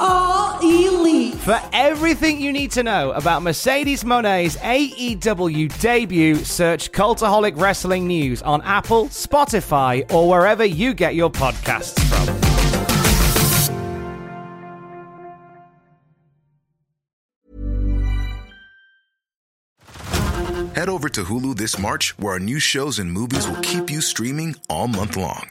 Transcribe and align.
are 0.00 0.58
elite. 0.62 1.34
For 1.34 1.60
everything 1.72 2.40
you 2.40 2.52
need 2.52 2.70
to 2.72 2.82
know 2.82 3.12
about 3.12 3.42
Mercedes 3.42 4.02
Moné's 4.02 4.56
AEW 4.56 5.78
debut, 5.80 6.36
search 6.36 6.90
Cultaholic 6.90 7.60
Wrestling 7.60 8.06
News 8.06 8.42
on 8.42 8.62
Apple, 8.62 9.06
Spotify, 9.06 10.10
or 10.12 10.28
wherever 10.28 10.64
you 10.64 10.94
get 10.94 11.14
your 11.14 11.30
podcasts 11.30 12.00
from. 12.08 12.50
Head 20.74 20.88
over 20.88 21.10
to 21.10 21.24
Hulu 21.24 21.56
this 21.56 21.78
March, 21.78 22.18
where 22.18 22.32
our 22.32 22.38
new 22.38 22.58
shows 22.58 22.98
and 22.98 23.12
movies 23.12 23.46
will 23.46 23.60
keep 23.60 23.90
you 23.90 24.00
streaming 24.00 24.56
all 24.70 24.88
month 24.88 25.14
long. 25.14 25.50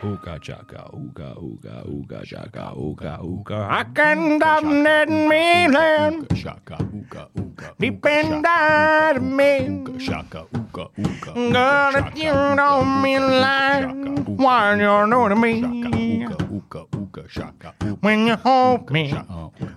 Ooga 0.00 0.38
chaka, 0.40 0.88
ooga, 0.94 1.34
ooga, 1.42 1.84
ooga 1.84 2.24
chaka, 2.24 2.72
ooga, 2.76 3.18
ooga. 3.20 3.68
I 3.68 3.82
can 3.82 4.38
dominate 4.38 5.08
me 5.08 5.66
land. 5.66 6.28
Shaka, 6.38 6.76
ooga, 6.76 7.26
ooga. 7.36 7.72
Deep 7.80 8.06
inside 8.06 9.20
me. 9.20 9.84
Shaka, 9.98 10.46
ooga, 10.54 10.88
ooga. 10.96 11.52
Girl, 11.52 11.96
if 11.96 12.16
you 12.16 12.30
don't 12.30 13.02
mean 13.02 13.40
line, 13.40 14.24
why 14.36 14.76
you 14.76 15.06
know 15.08 15.28
to 15.28 15.34
me? 15.34 15.62
Ooga, 15.62 16.86
ooga, 16.90 17.28
shaka. 17.28 17.74
When 18.00 18.28
you 18.28 18.36
hold 18.36 18.88
me 18.92 19.12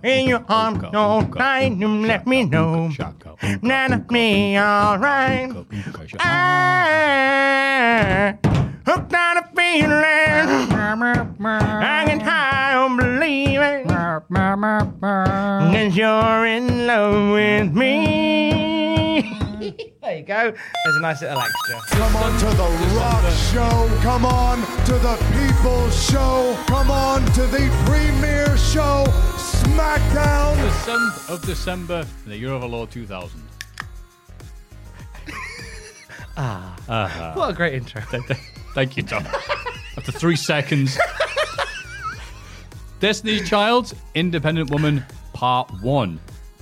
in 0.04 0.28
your 0.28 0.46
arms, 0.48 0.84
no 0.94 1.28
time, 1.36 1.82
you 1.82 1.88
let 1.88 2.28
me 2.28 2.44
know 2.44 2.92
that 3.64 4.12
me 4.12 4.60
alright. 4.60 5.52
I 6.20 8.38
hooked 8.86 9.14
on 9.14 9.38
a 9.38 9.44
feeling. 9.56 10.72
I 11.44 12.04
can 12.08 12.20
high 12.20 12.76
on 12.76 12.98
believing 12.98 13.88
that 13.88 14.24
you're 15.94 16.46
in 16.46 16.88
love 16.88 17.34
with 17.34 17.74
me. 17.74 19.38
There 20.02 20.18
you 20.18 20.24
go. 20.24 20.52
There's 20.52 20.96
a 20.96 21.00
nice 21.00 21.22
little 21.22 21.40
extra. 21.40 21.80
Come 22.00 22.16
on 22.16 22.40
to 22.40 22.46
the 22.46 22.96
rock 22.98 23.24
show. 23.54 24.00
Come 24.02 24.26
on 24.26 24.58
to 24.86 24.94
the 24.94 25.16
people's 25.32 26.10
show. 26.10 26.58
Come 26.66 26.90
on 26.90 27.24
to 27.34 27.46
the 27.46 27.70
premiere 27.86 28.58
show. 28.58 29.04
SmackDown. 29.38 30.56
The 30.58 30.92
7th 30.92 31.30
of 31.30 31.42
December, 31.44 32.04
the 32.26 32.36
year 32.36 32.52
of 32.52 32.64
our 32.64 32.70
Lord 32.70 32.90
2000. 32.90 33.40
ah 36.38 37.34
What 37.36 37.52
a 37.52 37.54
great 37.54 37.76
intro. 37.76 38.02
Thank 38.74 38.98
you, 38.98 39.04
Tom. 39.04 39.26
After 39.98 40.12
three 40.12 40.36
seconds. 40.36 40.98
Destiny's 43.00 43.48
Child, 43.50 43.94
Independent 44.16 44.70
Woman, 44.70 45.04
Part 45.34 45.72
1. 45.82 46.20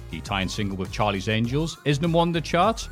The 0.10 0.22
tie-in 0.22 0.50
single 0.50 0.78
with 0.78 0.92
Charlie's 0.92 1.28
Angels 1.28 1.78
is 1.86 2.02
number 2.02 2.18
one 2.18 2.30
on 2.30 2.32
the 2.32 2.42
charts. 2.42 2.90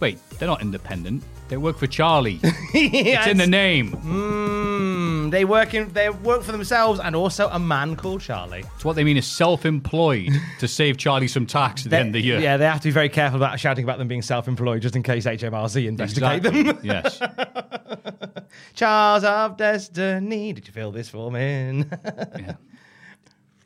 Wait, 0.00 0.18
they're 0.30 0.48
not 0.48 0.62
independent. 0.62 1.22
They 1.48 1.56
work 1.56 1.78
for 1.78 1.86
Charlie. 1.86 2.40
it's 2.42 3.26
in 3.26 3.38
the 3.38 3.46
name. 3.46 3.92
Mm, 3.92 5.30
they 5.30 5.46
work 5.46 5.72
in, 5.72 5.90
they 5.92 6.10
work 6.10 6.42
for 6.42 6.52
themselves 6.52 7.00
and 7.00 7.16
also 7.16 7.48
a 7.48 7.58
man 7.58 7.96
called 7.96 8.20
Charlie. 8.20 8.64
It's 8.74 8.84
what 8.84 8.96
they 8.96 9.04
mean 9.04 9.16
is 9.16 9.26
self-employed 9.26 10.30
to 10.58 10.68
save 10.68 10.98
Charlie 10.98 11.28
some 11.28 11.46
tax 11.46 11.86
at 11.86 11.90
the 11.90 11.96
end 11.96 12.08
of 12.08 12.12
the 12.14 12.20
year. 12.20 12.38
Yeah, 12.38 12.58
they 12.58 12.66
have 12.66 12.80
to 12.82 12.88
be 12.88 12.92
very 12.92 13.08
careful 13.08 13.38
about 13.38 13.58
shouting 13.58 13.84
about 13.84 13.96
them 13.98 14.08
being 14.08 14.20
self-employed 14.20 14.82
just 14.82 14.94
in 14.94 15.02
case 15.02 15.24
HMRC 15.24 15.86
investigate 15.88 16.44
Exactly. 16.44 16.62
them. 16.64 16.78
yes. 16.82 17.18
Charles 18.74 19.24
of 19.24 19.56
Destiny, 19.56 20.52
did 20.52 20.66
you 20.66 20.72
fill 20.72 20.92
this 20.92 21.08
form 21.08 21.34
in? 21.36 21.90
yeah. 22.38 22.54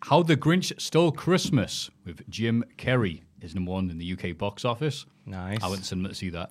How 0.03 0.23
the 0.23 0.37
Grinch 0.37 0.81
Stole 0.81 1.13
Christmas 1.13 1.91
with 2.05 2.29
Jim 2.31 2.65
Carrey 2.77 3.23
is 3.41 3.55
number 3.57 3.73
one 3.73 3.91
in 3.91 3.99
the 3.99 4.13
UK 4.13 4.39
box 4.39 4.65
office. 4.65 5.05
Nice. 5.27 5.63
I 5.63 5.69
went 5.69 5.83
to 5.83 5.87
cinema 5.89 6.09
to 6.11 6.15
see 6.15 6.31
that. 6.31 6.51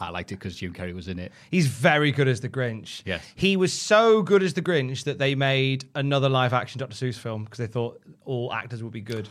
I 0.00 0.10
liked 0.10 0.30
it 0.32 0.36
because 0.36 0.56
Jim 0.56 0.72
Carrey 0.72 0.94
was 0.94 1.08
in 1.08 1.18
it. 1.18 1.32
He's 1.50 1.66
very 1.66 2.12
good 2.12 2.28
as 2.28 2.40
the 2.40 2.48
Grinch. 2.48 3.02
Yes. 3.04 3.22
He 3.34 3.56
was 3.56 3.72
so 3.72 4.22
good 4.22 4.42
as 4.42 4.54
the 4.54 4.62
Grinch 4.62 5.04
that 5.04 5.18
they 5.18 5.34
made 5.34 5.86
another 5.94 6.28
live 6.28 6.52
action 6.52 6.78
Dr. 6.78 6.94
Seuss 6.94 7.16
film 7.18 7.44
because 7.44 7.58
they 7.58 7.66
thought 7.66 8.00
all 8.24 8.52
actors 8.52 8.82
would 8.82 8.92
be 8.92 9.00
good. 9.00 9.28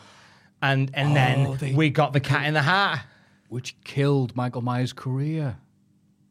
And 0.61 0.91
and 0.93 1.11
Oh, 1.11 1.13
then 1.13 1.57
they- 1.57 1.73
we 1.73 1.89
got 1.89 2.13
the 2.13 2.19
cat 2.19 2.45
in 2.45 2.53
the 2.53 2.61
hat. 2.63 3.05
Which 3.49 3.77
killed 3.85 4.35
Michael 4.35 4.61
Myers' 4.61 4.91
career. 4.91 5.55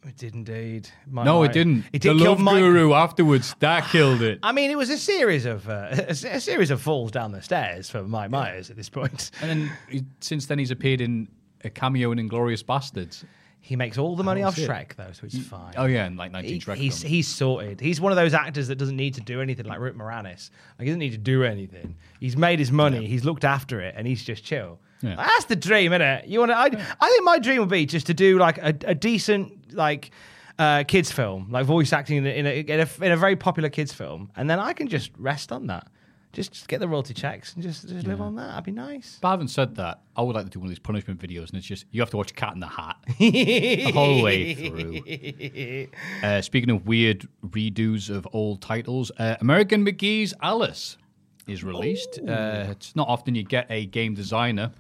It 0.06 0.18
did 0.18 0.34
indeed. 0.34 0.88
My- 1.10 1.24
No, 1.24 1.38
my- 1.40 1.46
it 1.46 1.52
didn't. 1.54 1.78
It 1.92 2.02
the 2.02 2.10
did 2.10 2.18
kill 2.18 2.32
Love 2.32 2.40
Mike. 2.40 2.58
Guru 2.58 2.92
afterwards, 2.92 3.56
that 3.60 3.84
killed 3.90 4.20
it. 4.20 4.38
I 4.42 4.52
mean, 4.52 4.70
it 4.70 4.76
was 4.76 4.90
a 4.90 4.98
series 4.98 5.46
of 5.46 5.66
uh, 5.68 5.88
a, 5.92 6.10
a 6.10 6.40
series 6.40 6.70
of 6.70 6.82
falls 6.82 7.10
down 7.10 7.32
the 7.32 7.40
stairs 7.40 7.88
for 7.88 8.02
Mike 8.02 8.30
Myers 8.30 8.68
at 8.70 8.76
this 8.76 8.90
point. 8.90 9.30
And 9.40 9.50
then 9.90 10.06
since 10.20 10.44
then, 10.44 10.58
he's 10.58 10.70
appeared 10.70 11.00
in 11.00 11.26
a 11.64 11.70
cameo 11.70 12.12
in 12.12 12.18
Inglourious 12.18 12.62
Basterds. 12.62 13.24
He 13.66 13.74
makes 13.74 13.98
all 13.98 14.14
the 14.14 14.22
money 14.22 14.44
Oh, 14.44 14.46
off 14.46 14.54
shit. 14.54 14.70
Shrek 14.70 14.94
though, 14.94 15.10
so 15.12 15.24
it's 15.26 15.36
fine. 15.38 15.74
Oh 15.76 15.86
yeah, 15.86 16.04
and 16.06 16.16
like 16.16 16.30
19 16.30 16.52
He- 16.52 16.60
Shrek 16.60 16.76
he's 16.76 17.00
films. 17.00 17.10
he's 17.10 17.26
sorted. 17.28 17.80
He's 17.80 18.00
one 18.00 18.12
of 18.12 18.16
those 18.16 18.32
actors 18.32 18.68
that 18.68 18.76
doesn't 18.76 18.96
need 18.96 19.14
to 19.14 19.20
do 19.20 19.40
anything 19.42 19.66
like 19.66 19.80
Rick 19.80 19.96
Moranis. 19.96 20.50
Like 20.78 20.84
he 20.84 20.86
doesn't 20.86 21.00
need 21.00 21.10
to 21.12 21.18
do 21.18 21.42
anything. 21.42 21.96
He's 22.20 22.36
made 22.36 22.60
his 22.60 22.70
money. 22.70 23.06
He's 23.08 23.24
looked 23.24 23.44
after 23.44 23.80
it, 23.80 23.94
and 23.98 24.06
he's 24.06 24.22
just 24.22 24.44
chill. 24.44 24.78
Yeah. 25.02 25.16
That's 25.16 25.46
the 25.46 25.56
dream, 25.56 25.92
isn't 25.92 26.00
it? 26.00 26.26
You 26.28 26.38
want 26.38 26.52
to? 26.52 26.56
I, 26.56 26.66
I 27.00 27.08
think 27.10 27.24
my 27.24 27.40
dream 27.40 27.58
would 27.58 27.68
be 27.68 27.86
just 27.86 28.06
to 28.06 28.14
do 28.14 28.38
like 28.38 28.58
a, 28.58 28.72
a 28.86 28.94
decent 28.94 29.74
like 29.74 30.12
uh, 30.60 30.84
kids 30.86 31.10
film, 31.10 31.48
like 31.50 31.66
voice 31.66 31.92
acting 31.92 32.18
in 32.18 32.26
a, 32.26 32.30
in, 32.30 32.46
a, 32.46 32.50
in, 32.60 32.80
a, 32.80 33.04
in 33.04 33.12
a 33.12 33.16
very 33.16 33.34
popular 33.34 33.68
kids 33.68 33.92
film, 33.92 34.30
and 34.36 34.48
then 34.48 34.60
I 34.60 34.74
can 34.74 34.86
just 34.86 35.10
rest 35.18 35.50
on 35.50 35.66
that. 35.66 35.88
Just, 36.36 36.52
just 36.52 36.68
get 36.68 36.80
the 36.80 36.86
royalty 36.86 37.14
checks 37.14 37.54
and 37.54 37.62
just, 37.62 37.88
just 37.88 38.06
live 38.06 38.20
on 38.20 38.34
that. 38.34 38.48
That'd 38.48 38.64
be 38.64 38.70
nice. 38.70 39.18
But 39.22 39.30
having 39.30 39.48
said 39.48 39.74
that, 39.76 40.02
I 40.14 40.20
would 40.20 40.36
like 40.36 40.44
to 40.44 40.50
do 40.50 40.60
one 40.60 40.66
of 40.66 40.70
these 40.70 40.78
punishment 40.78 41.18
videos, 41.18 41.48
and 41.48 41.54
it's 41.54 41.66
just 41.66 41.86
you 41.92 42.02
have 42.02 42.10
to 42.10 42.18
watch 42.18 42.34
Cat 42.34 42.52
in 42.52 42.60
the 42.60 42.66
Hat 42.66 42.96
the 43.18 43.90
whole 43.92 44.22
way 44.22 44.54
through. 44.54 45.88
Uh, 46.22 46.42
speaking 46.42 46.68
of 46.68 46.86
weird 46.86 47.26
redos 47.42 48.10
of 48.10 48.28
old 48.34 48.60
titles, 48.60 49.10
uh, 49.18 49.36
American 49.40 49.82
McGee's 49.84 50.34
Alice 50.42 50.98
is 51.46 51.64
released. 51.64 52.18
Uh, 52.18 52.66
it's 52.70 52.94
not 52.94 53.08
often 53.08 53.34
you 53.34 53.42
get 53.42 53.66
a 53.70 53.86
game 53.86 54.12
designer 54.14 54.70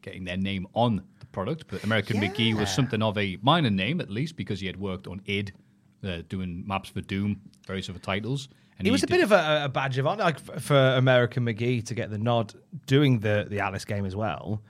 getting 0.00 0.24
their 0.24 0.38
name 0.38 0.66
on 0.72 1.02
the 1.20 1.26
product, 1.26 1.64
but 1.68 1.84
American 1.84 2.16
McGee 2.18 2.58
was 2.58 2.70
something 2.74 3.02
of 3.02 3.18
a 3.18 3.36
minor 3.42 3.68
name 3.70 4.00
at 4.00 4.08
least 4.08 4.36
because 4.36 4.60
he 4.60 4.66
had 4.66 4.78
worked 4.78 5.06
on 5.06 5.20
id, 5.26 5.52
uh, 6.02 6.22
doing 6.30 6.64
maps 6.66 6.88
for 6.88 7.02
Doom, 7.02 7.42
various 7.66 7.90
other 7.90 7.98
titles. 7.98 8.48
And 8.78 8.88
It 8.88 8.90
was 8.90 9.02
a 9.02 9.06
bit 9.06 9.22
of 9.22 9.30
a, 9.32 9.62
a 9.64 9.68
badge 9.68 9.98
of 9.98 10.06
honor, 10.06 10.24
like 10.24 10.40
for 10.60 10.76
American 10.76 11.44
McGee 11.44 11.84
to 11.86 11.94
get 11.94 12.10
the 12.10 12.18
nod 12.18 12.54
doing 12.86 13.20
the 13.20 13.46
the 13.48 13.60
Alice 13.60 13.84
game 13.84 14.04
as 14.04 14.16
well. 14.16 14.62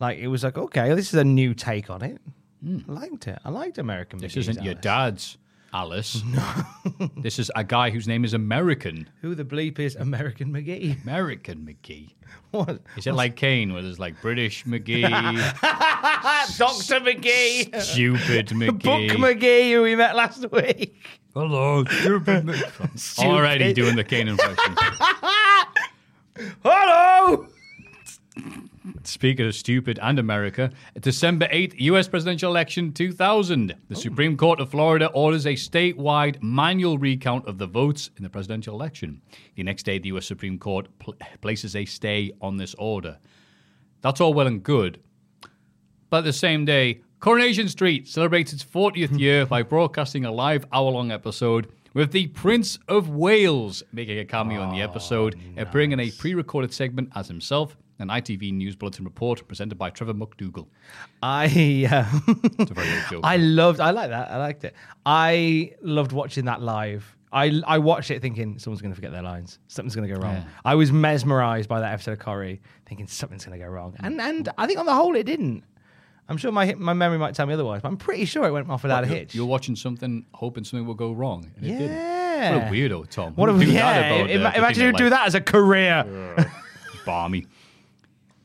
Like 0.00 0.18
it 0.18 0.28
was 0.28 0.42
like, 0.44 0.56
okay, 0.56 0.94
this 0.94 1.08
is 1.12 1.14
a 1.14 1.24
new 1.24 1.52
take 1.54 1.90
on 1.90 2.02
it. 2.02 2.20
Hmm. 2.64 2.78
I 2.88 2.92
liked 2.92 3.26
it. 3.28 3.38
I 3.44 3.50
liked 3.50 3.78
American 3.78 4.18
McGee. 4.18 4.22
This 4.22 4.32
McGee's 4.32 4.48
isn't 4.48 4.64
your 4.64 4.74
dad's 4.74 5.36
Alice. 5.72 6.22
No, 6.98 7.08
this 7.18 7.38
is 7.38 7.50
a 7.54 7.62
guy 7.64 7.90
whose 7.90 8.08
name 8.08 8.24
is 8.24 8.34
American. 8.34 9.08
Who 9.20 9.34
the 9.34 9.44
bleep 9.44 9.78
is 9.78 9.94
American 9.96 10.52
McGee? 10.52 11.02
American 11.02 11.58
McGee. 11.66 12.10
What? 12.52 12.80
Is 12.96 13.06
it 13.06 13.14
like 13.14 13.36
Kane, 13.36 13.72
where 13.72 13.82
there's 13.82 13.98
like 14.00 14.20
British 14.20 14.64
McGee, 14.64 15.02
Doctor 16.58 17.00
McGee, 17.00 17.80
stupid 17.80 18.48
McGee, 18.48 18.82
Book? 18.82 19.18
McGee, 19.18 19.72
who 19.72 19.82
we 19.82 19.94
met 19.94 20.16
last 20.16 20.50
week. 20.50 21.19
Hello, 21.34 21.84
stupid. 21.84 22.50
Already 23.18 23.72
doing 23.80 23.94
the 23.94 24.02
Kane 24.04 24.28
impression. 24.28 24.74
Hello. 26.64 27.46
Speaking 29.04 29.46
of 29.46 29.54
stupid 29.54 29.98
and 30.02 30.18
America, 30.18 30.72
December 31.00 31.46
8th, 31.46 31.74
U.S. 31.78 32.08
presidential 32.08 32.50
election 32.50 32.92
2000. 32.92 33.74
The 33.88 33.94
Supreme 33.94 34.36
Court 34.36 34.58
of 34.58 34.70
Florida 34.70 35.06
orders 35.08 35.46
a 35.46 35.52
statewide 35.54 36.42
manual 36.42 36.98
recount 36.98 37.46
of 37.46 37.58
the 37.58 37.66
votes 37.66 38.10
in 38.16 38.24
the 38.24 38.30
presidential 38.30 38.74
election. 38.74 39.22
The 39.54 39.62
next 39.62 39.84
day, 39.84 39.98
the 39.98 40.08
U.S. 40.08 40.26
Supreme 40.26 40.58
Court 40.58 40.88
pl- 40.98 41.14
places 41.40 41.76
a 41.76 41.84
stay 41.84 42.32
on 42.40 42.56
this 42.56 42.74
order. 42.74 43.18
That's 44.00 44.20
all 44.20 44.34
well 44.34 44.46
and 44.46 44.62
good. 44.62 45.00
But 46.08 46.22
the 46.22 46.32
same 46.32 46.64
day, 46.64 47.02
Coronation 47.20 47.68
Street 47.68 48.08
celebrates 48.08 48.54
its 48.54 48.64
40th 48.64 49.18
year 49.18 49.44
by 49.44 49.62
broadcasting 49.62 50.24
a 50.24 50.32
live 50.32 50.64
hour 50.72 50.90
long 50.90 51.12
episode 51.12 51.70
with 51.92 52.12
the 52.12 52.28
Prince 52.28 52.78
of 52.88 53.10
Wales 53.10 53.82
making 53.92 54.18
a 54.20 54.24
cameo 54.24 54.62
in 54.62 54.70
the 54.70 54.80
episode, 54.80 55.38
appearing 55.58 55.92
in 55.92 56.00
a 56.00 56.10
pre 56.12 56.32
recorded 56.32 56.72
segment 56.72 57.10
as 57.14 57.28
himself, 57.28 57.76
an 57.98 58.08
ITV 58.08 58.54
News 58.54 58.74
Bulletin 58.74 59.04
report 59.04 59.46
presented 59.46 59.76
by 59.76 59.90
Trevor 59.90 60.14
McDonald. 60.14 60.70
I 61.22 61.44
uh, 61.90 62.32
It's 62.58 62.70
a 62.70 62.74
very 62.74 62.88
good 62.88 63.04
joke. 63.10 63.20
I 63.22 63.36
loved. 63.36 63.80
I 63.80 63.90
like 63.90 64.08
that. 64.08 64.30
I 64.30 64.38
liked 64.38 64.64
it. 64.64 64.74
I 65.04 65.74
loved 65.82 66.12
watching 66.12 66.46
that 66.46 66.62
live. 66.62 67.18
I 67.32 67.60
I 67.66 67.76
watched 67.78 68.10
it 68.10 68.22
thinking 68.22 68.58
someone's 68.58 68.80
going 68.80 68.92
to 68.92 68.96
forget 68.96 69.12
their 69.12 69.22
lines. 69.22 69.58
Something's 69.68 69.94
going 69.94 70.08
to 70.08 70.14
go 70.14 70.20
wrong. 70.20 70.36
Yeah. 70.36 70.44
I 70.64 70.74
was 70.74 70.90
mesmerized 70.90 71.68
by 71.68 71.80
that 71.80 71.92
episode 71.92 72.12
of 72.12 72.18
Corrie, 72.18 72.62
thinking 72.86 73.06
something's 73.06 73.44
going 73.44 73.58
to 73.58 73.64
go 73.64 73.70
wrong. 73.70 73.94
And 74.00 74.18
and 74.22 74.48
I 74.56 74.66
think 74.66 74.78
on 74.78 74.86
the 74.86 74.94
whole 74.94 75.14
it 75.16 75.24
didn't. 75.24 75.64
I'm 76.30 76.36
sure 76.36 76.52
my 76.52 76.74
my 76.74 76.92
memory 76.92 77.18
might 77.18 77.34
tell 77.34 77.44
me 77.46 77.54
otherwise, 77.54 77.82
but 77.82 77.88
I'm 77.88 77.96
pretty 77.96 78.24
sure 78.24 78.44
it 78.46 78.52
went 78.52 78.70
off 78.70 78.84
without 78.84 79.02
a 79.02 79.06
hitch. 79.06 79.34
You're 79.34 79.46
watching 79.46 79.74
something, 79.74 80.24
hoping 80.32 80.62
something 80.62 80.86
will 80.86 80.94
go 80.94 81.12
wrong. 81.12 81.50
And 81.56 81.66
it 81.66 81.76
didn't. 81.76 81.96
What 82.54 82.68
a 82.68 82.70
weirdo, 82.70 83.10
Tom. 83.10 83.34
What 83.34 83.48
a 83.48 83.52
Who'd 83.52 83.66
do 83.66 83.72
yeah. 83.72 83.98
about, 83.98 84.30
uh, 84.30 84.32
Ima- 84.32 84.52
imagine 84.56 84.84
you 84.84 84.92
that, 84.92 84.98
do 84.98 85.04
like, 85.04 85.10
that 85.10 85.26
as 85.26 85.34
a 85.34 85.40
career. 85.40 86.52
balmy. 87.04 87.46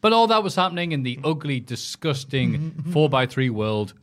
But 0.01 0.13
all 0.13 0.27
that 0.27 0.43
was 0.43 0.55
happening 0.55 0.91
in 0.91 1.03
the 1.03 1.19
ugly, 1.23 1.59
disgusting 1.59 2.71
4x3 2.89 3.49
world 3.51 3.93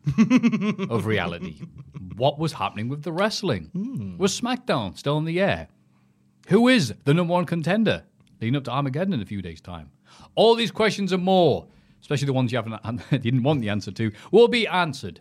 of 0.90 1.06
reality. 1.06 1.61
What 2.17 2.38
was 2.38 2.52
happening 2.55 2.88
with 2.88 3.02
the 3.02 3.12
wrestling? 3.12 4.17
Was 4.19 4.40
SmackDown 4.40 4.96
still 4.96 5.19
in 5.19 5.25
the 5.25 5.40
air? 5.40 5.69
Who 6.49 6.69
is 6.69 6.94
the 7.05 7.14
number 7.14 7.32
one 7.32 7.44
contender 7.46 8.05
leading 8.40 8.56
up 8.56 8.64
to 8.64 8.70
Armageddon 8.70 9.12
in 9.12 9.20
a 9.20 9.26
few 9.26 9.43
days' 9.43 9.61
time? 9.61 9.90
All 10.35 10.55
these 10.55 10.70
questions 10.70 11.12
and 11.12 11.23
more, 11.23 11.67
especially 12.02 12.26
the 12.26 12.32
ones 12.34 12.52
you 12.52 12.58
haven't 12.58 13.00
you 13.10 13.19
didn't 13.19 13.43
want 13.43 13.62
the 13.62 13.70
answer 13.70 13.90
to, 13.93 14.12
will 14.31 14.49
be 14.49 14.66
answered 14.66 15.20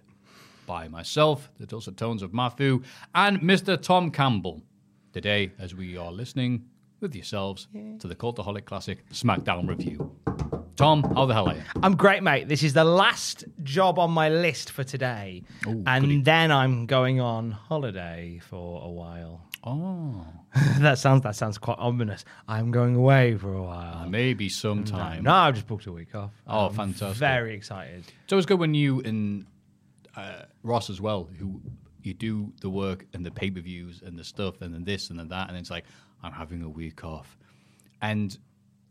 by 0.67 0.87
myself, 0.87 1.49
the 1.59 1.65
dulcet 1.65 1.95
tones 1.95 2.21
of 2.21 2.31
Maffew, 2.31 2.83
and 3.15 3.39
Mr. 3.41 3.81
Tom 3.81 4.11
Campbell. 4.11 4.61
Today, 5.13 5.51
as 5.59 5.75
we 5.75 5.97
are 5.97 6.11
listening 6.11 6.65
with 7.01 7.13
yourselves 7.13 7.67
to 7.99 8.07
the 8.07 8.15
Cultaholic 8.15 8.65
Classic 8.65 9.05
SmackDown 9.09 9.67
review. 9.67 10.15
Tom, 10.77 11.03
how 11.15 11.25
the 11.25 11.33
hell 11.33 11.49
are 11.49 11.55
you? 11.55 11.61
I'm 11.83 11.95
great, 11.95 12.23
mate. 12.23 12.47
This 12.47 12.63
is 12.63 12.73
the 12.73 12.85
last 12.85 13.43
job 13.63 13.99
on 13.99 14.11
my 14.11 14.29
list 14.29 14.71
for 14.71 14.83
today, 14.85 15.43
and 15.65 15.85
goody. 16.05 16.21
then 16.21 16.51
I'm 16.51 16.85
going 16.85 17.19
on 17.19 17.51
holiday 17.51 18.39
for 18.41 18.81
a 18.83 18.89
while. 18.89 19.41
Oh, 19.63 20.25
that 20.79 20.97
sounds 20.97 21.21
that 21.23 21.35
sounds 21.35 21.57
quite 21.57 21.77
ominous. 21.77 22.25
I'm 22.47 22.71
going 22.71 22.95
away 22.95 23.35
for 23.35 23.53
a 23.53 23.61
while. 23.61 24.09
maybe 24.09 24.49
sometime. 24.49 25.23
No, 25.23 25.33
I've 25.33 25.53
just 25.55 25.67
booked 25.67 25.85
a 25.85 25.91
week 25.91 26.15
off. 26.15 26.31
Oh, 26.47 26.67
I'm 26.67 26.73
fantastic. 26.73 27.17
Very 27.17 27.53
excited. 27.53 28.03
So 28.27 28.37
it's 28.37 28.45
good 28.45 28.59
when 28.59 28.73
you 28.73 29.01
and 29.01 29.45
uh, 30.15 30.43
Ross 30.63 30.89
as 30.89 30.99
well, 30.99 31.29
who 31.37 31.61
you 32.01 32.13
do 32.13 32.51
the 32.61 32.69
work 32.69 33.05
and 33.13 33.25
the 33.25 33.31
pay 33.31 33.51
per 33.51 33.61
views 33.61 34.01
and 34.03 34.17
the 34.17 34.23
stuff 34.23 34.61
and 34.61 34.73
then 34.73 34.83
this 34.83 35.09
and 35.09 35.19
then 35.19 35.27
that, 35.29 35.49
and 35.49 35.57
it's 35.57 35.69
like 35.69 35.85
I'm 36.23 36.31
having 36.31 36.63
a 36.63 36.69
week 36.69 37.03
off, 37.03 37.37
and 38.01 38.35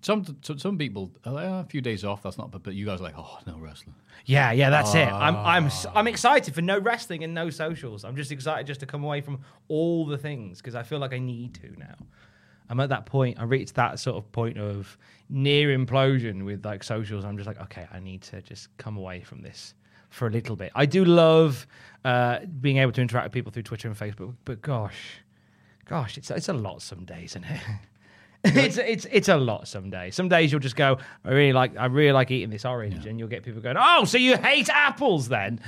some 0.03 0.25
some, 0.43 0.59
some 0.59 0.79
people 0.79 1.11
are 1.25 1.33
like, 1.33 1.47
oh, 1.47 1.61
a 1.61 1.65
few 1.65 1.81
days 1.81 2.05
off. 2.05 2.23
That's 2.23 2.39
not, 2.39 2.51
but, 2.51 2.63
but 2.63 2.75
you 2.75 2.87
guys 2.87 3.01
are 3.01 3.05
like, 3.05 3.19
oh, 3.19 3.39
no 3.47 3.59
wrestling. 3.59 3.95
Yeah, 4.27 4.53
yeah, 4.53 4.71
that's 4.71 4.95
it. 4.95 5.09
I'm 5.09 5.37
I'm 5.37 5.67
Ah. 5.67 5.93
I'm 5.95 6.07
excited 6.07 6.55
for 6.55 6.63
no 6.63 6.79
wrestling 6.79 7.25
and 7.25 7.35
no 7.35 7.51
socials. 7.51 8.05
I'm 8.05 8.17
just 8.17 8.33
excited 8.33 8.67
just 8.67 8.81
to 8.81 8.87
come 8.87 9.05
away 9.05 9.21
from 9.21 9.41
all 9.69 10.07
the 10.07 10.19
things 10.19 10.59
because 10.59 10.75
I 10.75 10.83
feel 10.83 10.99
like 10.99 11.13
I 11.13 11.19
need 11.19 11.55
to 11.55 11.79
now. 11.79 11.97
I'm 12.69 12.79
at 12.81 12.89
that 12.91 13.05
point. 13.05 13.39
I 13.41 13.45
reached 13.45 13.75
that 13.75 13.99
sort 13.99 14.17
of 14.17 14.31
point 14.31 14.57
of 14.57 14.97
near 15.29 15.77
implosion 15.77 16.45
with 16.45 16.65
like 16.65 16.85
socials. 16.85 17.25
I'm 17.25 17.37
just 17.37 17.47
like, 17.49 17.61
okay, 17.63 17.87
I 17.93 17.99
need 17.99 18.23
to 18.23 18.41
just 18.43 18.69
come 18.77 18.97
away 18.97 19.23
from 19.23 19.43
this 19.43 19.75
for 20.11 20.29
a 20.29 20.31
little 20.31 20.55
bit. 20.57 20.71
I 20.75 20.87
do 20.87 21.05
love 21.05 21.67
uh, 22.05 22.41
being 22.61 22.77
able 22.79 22.93
to 22.93 23.01
interact 23.01 23.25
with 23.27 23.33
people 23.33 23.51
through 23.53 23.65
Twitter 23.65 23.89
and 23.89 23.97
Facebook, 23.97 24.35
but 24.45 24.63
gosh, 24.63 25.21
gosh, 25.87 26.17
it's 26.17 26.31
it's 26.31 26.49
a 26.49 26.53
lot 26.53 26.81
some 26.83 27.05
days, 27.05 27.33
isn't 27.33 27.45
it? 27.45 27.61
it's 28.45 28.79
it's 28.79 29.07
it's 29.13 29.29
a 29.29 29.37
lot 29.37 29.69
some 29.69 29.91
days. 29.91 30.15
Some 30.15 30.29
days 30.29 30.51
you'll 30.51 30.61
just 30.61 30.77
go, 30.77 30.99
I 31.25 31.31
really 31.31 31.53
like 31.53 31.77
I 31.77 31.87
really 31.87 32.13
like 32.13 32.31
eating 32.31 32.51
this 32.51 32.65
orange, 32.65 33.05
and 33.07 33.19
you'll 33.19 33.29
get 33.29 33.43
people 33.43 33.61
going, 33.61 33.77
Oh, 33.79 34.05
so 34.05 34.17
you 34.19 34.37
hate 34.37 34.69
apples 34.71 35.29
then? 35.29 35.61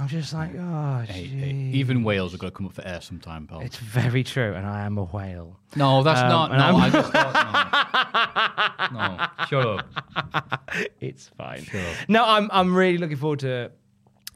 I'm 0.00 0.06
just 0.06 0.32
like, 0.32 0.52
oh, 0.56 1.00
Hey, 1.08 1.24
hey, 1.24 1.70
even 1.74 2.04
whales 2.04 2.32
are 2.32 2.38
going 2.38 2.52
to 2.52 2.56
come 2.56 2.66
up 2.66 2.72
for 2.72 2.86
air 2.86 3.00
sometime, 3.00 3.46
pal. 3.48 3.60
it's 3.60 3.78
very 3.78 4.22
true, 4.22 4.54
and 4.54 4.64
I 4.64 4.82
am 4.82 4.96
a 4.98 5.04
whale. 5.04 5.58
no, 5.74 6.02
that's 6.04 6.20
Um, 6.20 6.28
not. 6.28 6.52
No, 6.52 6.58
I'm- 6.58 6.76
I 6.76 6.90
just 6.90 7.12
thought, 7.12 8.88
no. 8.92 8.98
no, 8.98 9.26
shut 9.48 9.66
up. 9.66 10.62
It's 11.00 11.28
fine. 11.36 11.64
Sure. 11.64 11.82
No, 12.08 12.24
I'm 12.24 12.48
I'm 12.52 12.74
really 12.74 12.98
looking 12.98 13.16
forward 13.16 13.40
to 13.40 13.70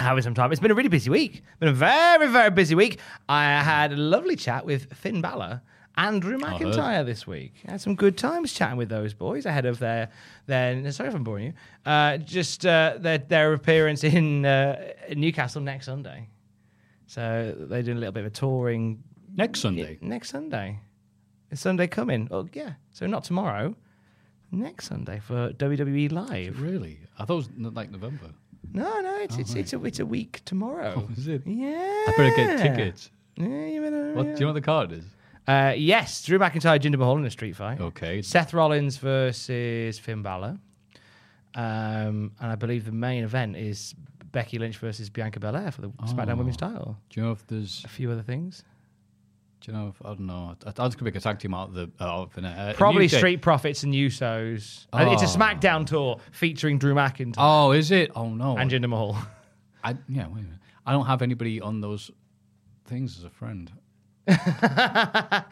having 0.01 0.23
some 0.23 0.35
time. 0.35 0.51
It's 0.51 0.61
been 0.61 0.71
a 0.71 0.75
really 0.75 0.89
busy 0.89 1.11
week. 1.11 1.43
Been 1.61 1.69
a 1.69 1.73
very 1.73 2.27
very 2.29 2.51
busy 2.51 2.75
week. 2.75 2.99
I 3.29 3.45
had 3.63 3.93
a 3.93 3.97
lovely 3.97 4.35
chat 4.37 4.65
with 4.65 4.93
Finn 4.95 5.21
Balor 5.21 5.61
and 5.97 6.21
Drew 6.23 6.39
heard. 6.39 6.61
McIntyre 6.61 7.05
this 7.05 7.27
week. 7.27 7.55
I 7.69 7.73
had 7.73 7.81
some 7.81 7.95
good 7.95 8.17
times 8.17 8.53
chatting 8.53 8.77
with 8.79 8.89
those 8.89 9.15
boys 9.15 9.47
ahead 9.47 9.67
of 9.67 9.79
their 9.79 10.09
their. 10.47 10.91
Sorry 10.93 11.09
if 11.09 11.15
I'm 11.15 11.25
boring 11.25 11.47
you. 11.47 11.53
Uh, 11.85 12.17
just 12.19 12.65
uh, 12.67 12.95
their 12.99 13.19
their 13.19 13.53
appearance 13.53 14.05
in 14.05 14.45
uh, 14.47 14.93
Newcastle 15.15 15.61
next 15.61 15.87
Sunday. 15.87 16.29
So 17.07 17.55
they're 17.59 17.83
doing 17.83 17.99
a 17.99 18.01
little 18.01 18.13
bit 18.13 18.21
of 18.21 18.27
a 18.27 18.31
touring 18.31 19.03
Next 19.35 19.61
Sunday. 19.61 19.99
next 20.01 20.31
Sunday. 20.31 20.79
Is 21.51 21.61
Sunday 21.61 21.87
coming? 21.87 22.29
Oh 22.31 22.49
yeah. 22.53 22.73
So 22.93 23.07
not 23.07 23.25
tomorrow. 23.25 23.75
Next 24.51 24.89
Sunday 24.89 25.19
for 25.21 25.51
WWE 25.55 26.13
Live. 26.13 26.61
Really? 26.61 26.99
I 27.19 27.25
thought 27.25 27.47
it 27.47 27.59
was 27.59 27.73
like 27.75 27.91
November. 27.91 28.31
No, 28.73 29.01
no, 29.01 29.17
it's 29.21 29.37
it's 29.37 29.55
it's 29.55 29.73
a 29.73 29.85
it's 29.85 29.99
a 29.99 30.07
week 30.07 30.41
tomorrow. 30.45 30.95
Oh, 31.09 31.09
is 31.17 31.29
it? 31.29 31.43
Yeah. 31.47 32.05
I 32.09 32.13
better 32.17 32.35
get 32.37 32.59
tickets. 32.61 33.11
Yeah, 33.37 33.67
you 33.67 33.81
better. 33.83 34.13
What, 34.15 34.25
do 34.25 34.31
you 34.33 34.41
know 34.41 34.47
what 34.49 34.53
the 34.55 34.61
card 34.63 34.93
is? 34.93 35.05
Uh, 35.47 35.75
yes, 35.77 36.25
Drew 36.25 36.39
McIntyre, 36.39 36.79
Jinder 36.79 36.99
Mahal 36.99 37.17
in 37.19 37.25
a 37.25 37.31
street 37.31 37.57
fight. 37.57 37.81
Okay. 37.81 38.23
Seth 38.23 38.55
Rollins 38.55 38.97
versus 38.99 39.99
Finn 39.99 40.23
Balor. 40.23 40.59
Um, 41.55 42.33
and 42.41 42.51
I 42.53 42.55
believe 42.55 42.85
the 42.85 42.93
main 42.93 43.25
event 43.25 43.57
is 43.57 43.95
Becky 44.31 44.59
Lynch 44.59 44.79
versus 44.79 45.11
Bianca 45.11 45.41
Belair 45.41 45.71
for 45.71 45.83
the 45.83 45.89
SmackDown 45.89 46.39
Women's 46.39 46.57
title. 46.57 46.97
Do 47.11 47.21
you 47.21 47.27
know 47.27 47.33
if 47.33 47.47
there's 47.47 47.83
A 47.85 47.89
few 47.89 48.11
other 48.11 48.23
things. 48.23 48.63
Do 49.61 49.71
you 49.71 49.79
know? 49.79 49.89
If, 49.89 50.01
I 50.05 50.09
don't 50.09 50.21
know. 50.27 50.57
I, 50.67 50.73
I 50.77 50.85
was 50.87 50.95
gonna 50.97 51.05
make 51.05 51.17
a 51.17 51.21
tag 51.21 51.39
team 51.39 51.55
out 51.55 51.69
of 51.69 51.75
the 51.75 51.91
uh. 52.01 52.23
Uh, 52.25 52.73
Probably 52.73 53.03
New 53.03 53.09
Day- 53.09 53.19
Street 53.19 53.43
Profits 53.43 53.83
and 53.83 53.93
Usos. 53.93 54.87
Uh, 54.93 55.09
It's 55.13 55.23
a 55.23 55.27
Oh. 55.27 55.29
SmackDown 55.29 55.87
tour 55.87 56.19
featuring 56.33 56.79
Drew 56.79 56.95
McIntyre 56.95 57.35
Oh, 57.39 57.73
is 57.73 57.91
it? 57.91 58.11
Oh 58.17 58.31
no. 58.31 58.57
and 58.57 58.71
Jinder 58.71 58.89
Mahal. 58.89 59.17
I, 59.85 59.97
yeah. 60.09 60.27
Wait 60.29 60.41
a 60.41 60.45
minute. 60.45 60.59
I 60.87 60.93
don't 60.93 61.07
have 61.07 61.21
anybody 61.23 61.61
on 61.61 61.81
those 61.81 62.11
things 62.87 63.19
as 63.19 63.25
a 63.25 63.31
friend. 63.31 63.71
I, 64.29 65.45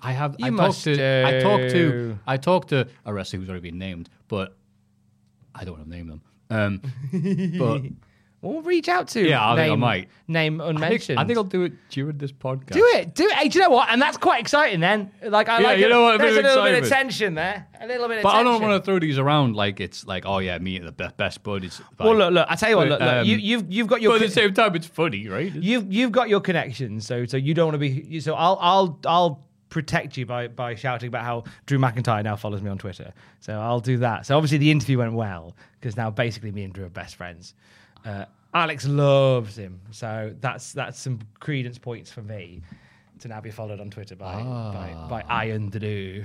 I 0.00 0.12
have. 0.12 0.36
You 0.38 0.46
I 0.46 0.50
must 0.50 0.84
talked 0.84 0.96
to. 0.96 1.24
I 1.26 1.40
talked 1.40 1.70
to. 1.70 2.18
I 2.26 2.36
talked 2.36 2.68
to 2.68 2.88
a 3.04 3.12
wrestler 3.12 3.40
who's 3.40 3.48
already 3.48 3.70
been 3.70 3.78
named, 3.78 4.08
but 4.28 4.56
I 5.54 5.64
don't 5.64 5.78
want 5.78 5.90
to 5.90 5.96
name 5.96 6.06
them. 6.08 6.22
Um, 6.50 6.80
but 7.58 7.82
Well, 8.44 8.60
reach 8.62 8.88
out 8.88 9.08
to. 9.08 9.26
Yeah, 9.26 9.44
I 9.50 9.56
think 9.56 9.64
I 9.64 9.68
name, 9.70 9.80
might. 9.80 10.08
Name 10.28 10.60
I 10.60 10.66
think, 10.66 10.76
unmentioned. 10.76 11.18
I 11.18 11.24
think 11.24 11.38
I'll 11.38 11.44
do 11.44 11.62
it 11.62 11.72
during 11.88 12.18
this 12.18 12.30
podcast. 12.30 12.72
Do 12.72 12.84
it, 12.94 13.14
do 13.14 13.24
it. 13.24 13.32
Hey, 13.32 13.48
do 13.48 13.58
you 13.58 13.64
know 13.64 13.70
what? 13.70 13.88
And 13.90 14.00
that's 14.02 14.16
quite 14.18 14.40
exciting. 14.40 14.80
Then, 14.80 15.10
like, 15.22 15.48
I 15.48 15.60
Yeah, 15.60 15.66
like. 15.68 15.78
you 15.78 15.86
it. 15.86 15.88
know 15.88 16.02
what? 16.02 16.16
A 16.16 16.18
bit 16.18 16.24
There's 16.24 16.36
a 16.36 16.38
of 16.40 16.44
little 16.44 16.62
bit 16.64 16.72
of 16.74 16.78
excitement. 16.80 17.10
tension 17.10 17.34
there. 17.34 17.66
A 17.80 17.86
little 17.86 18.06
bit 18.08 18.18
of 18.18 18.22
But 18.22 18.28
I 18.28 18.32
tension. 18.42 18.52
don't 18.52 18.62
want 18.62 18.82
to 18.82 18.84
throw 18.84 18.98
these 18.98 19.18
around 19.18 19.56
like 19.56 19.80
it's 19.80 20.06
like, 20.06 20.24
oh 20.26 20.38
yeah, 20.38 20.58
me 20.58 20.76
and 20.76 20.86
the 20.86 20.92
be- 20.92 21.08
best 21.16 21.42
buddies. 21.42 21.80
Well, 21.98 22.14
look, 22.16 22.32
look. 22.34 22.46
I 22.50 22.54
tell 22.56 22.70
you 22.70 22.76
what. 22.76 22.88
Look, 22.88 23.00
look. 23.00 23.12
um, 23.12 23.26
you, 23.26 23.36
you've 23.38 23.72
you've 23.72 23.86
got 23.86 24.02
your. 24.02 24.12
But 24.12 24.16
at 24.16 24.18
con- 24.20 24.28
the 24.28 24.34
same 24.34 24.54
time, 24.54 24.74
it's 24.76 24.86
funny, 24.86 25.26
right? 25.28 25.52
You've 25.54 25.92
you've 25.92 26.12
got 26.12 26.28
your 26.28 26.40
connections, 26.40 27.06
so 27.06 27.24
so 27.24 27.36
you 27.36 27.54
don't 27.54 27.66
want 27.66 27.74
to 27.74 27.78
be. 27.78 28.20
So 28.20 28.34
I'll 28.34 28.58
I'll 28.60 29.00
I'll 29.06 29.44
protect 29.70 30.16
you 30.16 30.24
by 30.24 30.46
by 30.48 30.74
shouting 30.76 31.08
about 31.08 31.24
how 31.24 31.44
Drew 31.66 31.78
McIntyre 31.78 32.22
now 32.22 32.36
follows 32.36 32.62
me 32.62 32.70
on 32.70 32.78
Twitter. 32.78 33.12
So 33.40 33.58
I'll 33.58 33.80
do 33.80 33.96
that. 33.98 34.24
So 34.26 34.36
obviously 34.36 34.58
the 34.58 34.70
interview 34.70 34.98
went 34.98 35.14
well 35.14 35.56
because 35.80 35.96
now 35.96 36.10
basically 36.10 36.52
me 36.52 36.62
and 36.64 36.72
Drew 36.72 36.84
are 36.84 36.90
best 36.90 37.16
friends. 37.16 37.54
Uh, 38.04 38.24
Alex 38.52 38.86
loves 38.86 39.56
him, 39.58 39.80
so 39.90 40.34
that's 40.40 40.72
that's 40.72 40.98
some 40.98 41.18
credence 41.40 41.78
points 41.78 42.12
for 42.12 42.22
me 42.22 42.62
to 43.18 43.28
now 43.28 43.40
be 43.40 43.50
followed 43.50 43.80
on 43.80 43.90
Twitter 43.90 44.14
by 44.16 44.42
by, 44.42 45.06
by 45.08 45.24
Iron 45.28 45.70
Drew. 45.70 46.24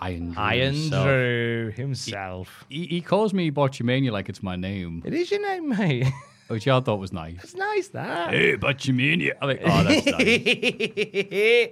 Iron 0.00 0.32
Drew 0.32 0.42
Iron 0.42 0.74
himself. 0.74 1.04
Drew 1.04 1.70
himself. 1.74 2.64
He, 2.68 2.86
he 2.86 3.00
calls 3.00 3.32
me 3.34 3.50
Botchamania 3.50 4.10
like 4.12 4.28
it's 4.28 4.42
my 4.42 4.56
name. 4.56 5.02
It 5.04 5.14
is 5.14 5.30
your 5.30 5.42
name, 5.42 5.68
mate. 5.70 6.06
which 6.48 6.68
I 6.68 6.80
thought 6.80 6.98
was 6.98 7.12
nice. 7.12 7.38
It's 7.42 7.54
nice 7.54 7.88
that. 7.88 8.30
Hey, 8.30 8.56
but 8.56 8.86
you 8.86 8.94
mean 8.94 9.20
it? 9.20 9.36
I'm 9.40 9.48
like, 9.48 9.60
oh, 9.64 9.82
that's 9.84 10.06
nice. 10.06 11.68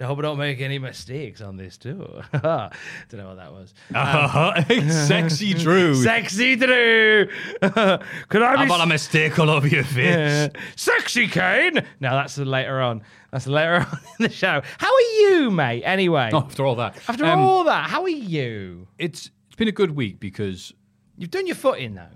I 0.00 0.04
hope 0.04 0.18
I 0.18 0.22
don't 0.22 0.38
make 0.38 0.60
any 0.60 0.78
mistakes 0.78 1.40
on 1.40 1.56
this 1.56 1.76
tour. 1.76 2.24
don't 2.32 2.72
know 3.12 3.28
what 3.28 3.36
that 3.36 3.52
was. 3.52 3.72
Uh-huh. 3.94 4.62
Sexy 5.06 5.54
Drew. 5.54 5.94
Sexy 5.94 6.56
Drew. 6.56 7.28
Could 7.60 8.42
I 8.42 8.56
How 8.56 8.56
be 8.56 8.64
about 8.64 8.80
a 8.82 8.86
mistake 8.86 9.38
all 9.38 9.50
over 9.50 9.66
your 9.66 9.84
face? 9.84 10.14
Uh, 10.16 10.48
Sexy 10.76 11.28
Kane. 11.28 11.74
No, 12.00 12.10
that's 12.10 12.36
later 12.38 12.80
on. 12.80 13.02
That's 13.30 13.46
later 13.46 13.86
on 13.90 13.98
in 14.18 14.22
the 14.24 14.30
show. 14.30 14.62
How 14.78 14.94
are 14.94 15.00
you, 15.20 15.50
mate? 15.50 15.82
Anyway, 15.84 16.30
After 16.32 16.64
all 16.66 16.76
that. 16.76 16.96
after 17.08 17.24
Um, 17.24 17.38
all 17.40 17.64
that, 17.64 17.88
how 17.90 18.02
are 18.02 18.08
you? 18.08 18.88
It's, 18.98 19.30
it's 19.46 19.56
been 19.56 19.68
a 19.68 19.72
good 19.72 19.92
week 19.92 20.20
because 20.20 20.72
You've 21.18 21.30
done 21.30 21.46
your 21.46 21.56
footing 21.56 21.94
though. 21.94 22.08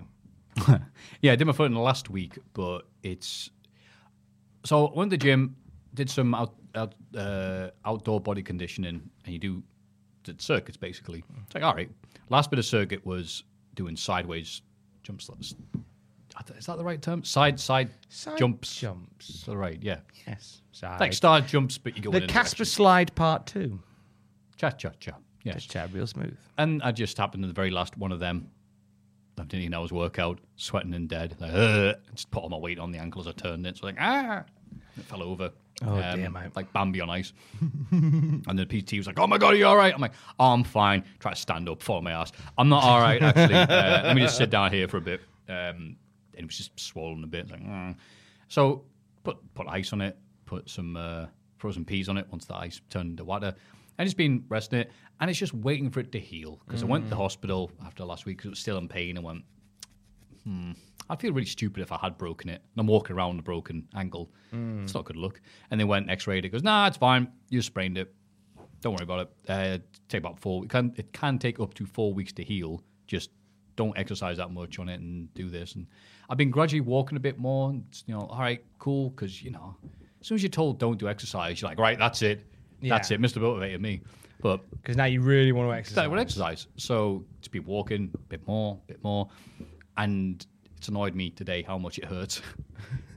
yeah, 1.21 1.31
I 1.31 1.35
did 1.35 1.45
my 1.45 1.53
foot 1.53 1.65
in 1.67 1.73
the 1.73 1.79
last 1.79 2.09
week, 2.09 2.37
but 2.53 2.81
it's 3.03 3.49
so 4.63 4.87
I 4.87 4.97
went 4.97 5.11
to 5.11 5.17
the 5.17 5.23
gym, 5.23 5.55
did 5.93 6.09
some 6.09 6.33
out, 6.35 6.53
out 6.75 6.93
uh, 7.17 7.69
outdoor 7.85 8.19
body 8.21 8.43
conditioning, 8.43 9.01
and 9.25 9.33
you 9.33 9.39
do 9.39 9.63
the 10.23 10.35
circuits 10.37 10.77
basically. 10.77 11.23
It's 11.45 11.55
like 11.55 11.63
all 11.63 11.73
right. 11.73 11.89
Last 12.29 12.49
bit 12.49 12.59
of 12.59 12.65
circuit 12.65 13.05
was 13.05 13.43
doing 13.75 13.95
sideways 13.95 14.61
jump 15.03 15.21
That's- 15.21 16.57
Is 16.57 16.65
that 16.67 16.77
the 16.77 16.83
right 16.83 17.01
term? 17.01 17.23
Side 17.23 17.59
side, 17.59 17.89
Side 18.09 18.37
jumps. 18.37 18.79
jumps. 18.79 19.47
All 19.47 19.57
right. 19.57 19.77
Yeah, 19.81 19.99
Yes. 20.27 20.61
Side. 20.71 20.99
like 20.99 21.13
star 21.13 21.41
jumps, 21.41 21.77
but 21.77 21.95
you 21.97 22.03
go 22.03 22.11
the 22.11 22.23
in 22.23 22.27
Casper 22.29 22.65
slide 22.65 23.13
part 23.15 23.45
two. 23.47 23.79
Cha 24.57 24.69
cha 24.71 24.91
cha. 24.99 25.13
Yeah, 25.43 25.53
Just 25.53 25.71
chat 25.71 25.89
real 25.91 26.05
smooth. 26.05 26.37
and 26.59 26.83
I 26.83 26.91
just 26.91 27.17
happened 27.17 27.43
to 27.43 27.47
the 27.47 27.53
very 27.53 27.71
last 27.71 27.97
one 27.97 28.11
of 28.11 28.19
them. 28.19 28.49
I 29.37 29.43
didn't 29.43 29.61
even 29.61 29.73
hours 29.73 29.91
workout, 29.91 30.39
sweating 30.55 30.93
and 30.93 31.07
dead. 31.07 31.35
Like, 31.39 31.51
"Ugh," 31.53 31.95
just 32.13 32.31
put 32.31 32.43
all 32.43 32.49
my 32.49 32.57
weight 32.57 32.79
on 32.79 32.91
the 32.91 32.99
ankle 32.99 33.21
as 33.21 33.27
I 33.27 33.31
turned 33.31 33.65
it. 33.65 33.77
So 33.77 33.85
like, 33.85 33.97
ah, 33.99 34.43
it 34.97 35.03
fell 35.05 35.23
over. 35.23 35.51
Um, 35.81 35.89
Oh, 35.89 36.15
dear, 36.15 36.29
mate. 36.29 36.55
Like 36.55 36.71
Bambi 36.73 37.01
on 37.01 37.09
ice. 37.09 37.33
and 37.91 38.59
the 38.59 38.65
PT 38.65 38.93
was 38.97 39.07
like, 39.07 39.19
"Oh 39.19 39.27
my 39.27 39.37
god, 39.37 39.53
are 39.53 39.57
you 39.57 39.65
all 39.65 39.77
right?" 39.77 39.93
I'm 39.93 40.01
like, 40.01 40.13
"Oh, 40.39 40.53
I'm 40.53 40.63
fine." 40.63 41.03
Try 41.19 41.31
to 41.31 41.39
stand 41.39 41.67
up, 41.69 41.81
follow 41.81 42.01
my 42.01 42.11
ass. 42.11 42.31
I'm 42.57 42.69
not 42.69 42.83
all 42.83 42.99
right 42.99 43.21
actually. 43.21 43.55
uh, 43.55 44.03
let 44.03 44.15
me 44.15 44.21
just 44.21 44.37
sit 44.37 44.49
down 44.49 44.71
here 44.71 44.87
for 44.87 44.97
a 44.97 45.01
bit. 45.01 45.21
Um, 45.49 45.97
and 46.33 46.43
it 46.43 46.45
was 46.45 46.57
just 46.57 46.79
swollen 46.79 47.23
a 47.23 47.27
bit. 47.27 47.49
Like, 47.49 47.63
mm. 47.63 47.95
so 48.47 48.83
put 49.23 49.37
put 49.53 49.67
ice 49.67 49.91
on 49.93 50.01
it. 50.01 50.17
Put 50.45 50.69
some 50.69 50.95
uh, 50.95 51.25
frozen 51.57 51.85
peas 51.85 52.09
on 52.09 52.17
it. 52.17 52.27
Once 52.29 52.45
the 52.45 52.55
ice 52.55 52.81
turned 52.89 53.11
into 53.11 53.23
water, 53.23 53.55
and 54.01 54.07
it's 54.07 54.15
been 54.15 54.43
resting 54.49 54.79
it, 54.79 54.91
and 55.19 55.29
it's 55.29 55.37
just 55.37 55.53
waiting 55.53 55.91
for 55.91 55.99
it 55.99 56.11
to 56.13 56.19
heal. 56.19 56.59
Because 56.65 56.81
I 56.81 56.87
went 56.87 57.03
to 57.03 57.09
the 57.11 57.15
hospital 57.15 57.71
after 57.85 58.03
last 58.03 58.25
week 58.25 58.37
because 58.37 58.47
it 58.47 58.49
was 58.49 58.59
still 58.59 58.79
in 58.79 58.87
pain. 58.87 59.15
and 59.15 59.23
went, 59.23 59.43
hmm, 60.43 60.71
I'd 61.07 61.19
feel 61.19 61.33
really 61.33 61.45
stupid 61.45 61.83
if 61.83 61.91
I 61.91 61.99
had 62.01 62.17
broken 62.17 62.49
it. 62.49 62.63
And 62.73 62.79
I'm 62.79 62.87
walking 62.87 63.15
around 63.15 63.35
with 63.35 63.41
a 63.41 63.43
broken 63.43 63.87
ankle. 63.93 64.31
It's 64.81 64.95
not 64.95 65.01
a 65.01 65.03
good 65.03 65.17
look. 65.17 65.39
And 65.69 65.79
they 65.79 65.83
went 65.83 66.09
X-rayed 66.09 66.45
it. 66.45 66.49
Goes, 66.49 66.63
nah, 66.63 66.87
it's 66.87 66.97
fine. 66.97 67.31
You 67.51 67.61
sprained 67.61 67.99
it. 67.99 68.11
Don't 68.81 68.93
worry 68.93 69.03
about 69.03 69.19
it. 69.19 69.29
Uh, 69.47 69.77
take 70.09 70.21
about 70.21 70.39
four. 70.39 70.63
It 70.63 70.71
can 70.71 70.95
it 70.97 71.13
can 71.13 71.37
take 71.37 71.59
up 71.59 71.75
to 71.75 71.85
four 71.85 72.11
weeks 72.11 72.33
to 72.33 72.43
heal. 72.43 72.81
Just 73.05 73.29
don't 73.75 73.95
exercise 73.95 74.37
that 74.37 74.49
much 74.49 74.79
on 74.79 74.89
it 74.89 74.99
and 74.99 75.31
do 75.35 75.47
this. 75.51 75.75
And 75.75 75.85
I've 76.27 76.37
been 76.37 76.49
gradually 76.49 76.81
walking 76.81 77.15
a 77.17 77.19
bit 77.19 77.37
more. 77.37 77.69
And, 77.69 77.85
it's, 77.89 78.03
you 78.07 78.15
know, 78.15 78.21
all 78.21 78.39
right, 78.39 78.65
cool. 78.79 79.11
Because 79.11 79.43
you 79.43 79.51
know, 79.51 79.75
as 80.19 80.25
soon 80.25 80.37
as 80.37 80.41
you're 80.41 80.49
told 80.49 80.79
don't 80.79 80.97
do 80.97 81.07
exercise, 81.07 81.61
you're 81.61 81.69
like, 81.69 81.77
right, 81.77 81.99
that's 81.99 82.23
it. 82.23 82.50
That's 82.81 83.09
Yeah. 83.11 83.15
it. 83.15 83.21
Mr. 83.21 83.41
Motivated 83.41 83.81
me. 83.81 84.01
But 84.41 84.61
Because 84.71 84.97
now 84.97 85.05
you 85.05 85.21
really 85.21 85.51
want 85.51 85.69
to 85.69 85.75
exercise. 85.77 85.95
that 85.97 86.09
would 86.09 86.19
exercise. 86.19 86.67
So 86.75 87.23
to 87.43 87.49
be 87.51 87.59
walking 87.59 88.09
a 88.13 88.17
bit 88.17 88.45
more, 88.47 88.79
a 88.83 88.87
bit 88.87 89.03
more, 89.03 89.29
and 89.97 90.43
it's 90.77 90.87
annoyed 90.87 91.13
me 91.15 91.29
today 91.29 91.61
how 91.61 91.77
much 91.77 91.97
it 91.97 92.05
hurts. 92.05 92.41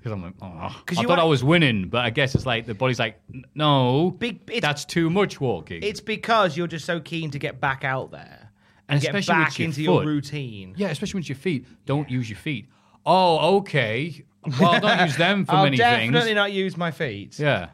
Because 0.05 0.13
I'm 0.19 0.23
like, 0.23 0.35
oh, 0.43 0.83
I 0.99 1.03
thought 1.05 1.19
I 1.19 1.25
was 1.25 1.43
winning, 1.43 1.89
but 1.89 2.05
I 2.05 2.11
guess 2.11 2.35
it's 2.35 2.45
like 2.45 2.67
the 2.67 2.75
body's 2.75 2.99
like, 2.99 3.19
no, 3.55 4.11
Big- 4.19 4.61
that's 4.61 4.85
too 4.85 5.09
much 5.09 5.41
walking. 5.41 5.83
It's 5.83 6.01
because 6.01 6.59
you're 6.59 6.67
just 6.67 6.85
so 6.85 7.01
keen 7.01 7.31
to 7.31 7.39
get 7.39 7.59
back 7.59 7.85
out 7.85 8.11
there 8.11 8.51
and, 8.91 8.97
And 8.97 9.01
get 9.03 9.27
back 9.27 9.59
your 9.59 9.65
into 9.67 9.83
your 9.83 10.05
routine. 10.05 10.75
yeah, 10.77 10.89
especially 10.91 11.21
with 11.21 11.31
your 11.31 11.37
feet. 11.37 11.65
Don't 11.87 12.11
use 12.11 12.29
your 12.29 12.37
feet. 12.37 12.69
Oh, 13.07 13.57
okay. 13.61 14.23
Well, 14.61 14.79
don't 14.79 15.01
use 15.07 15.17
them 15.17 15.47
for 15.47 15.53
I'll 15.55 15.65
many 15.65 15.79
definitely 15.79 16.35
not 16.35 16.53
use 16.53 16.77
my 16.77 16.91
feet. 16.91 17.39
Yeah. 17.39 17.71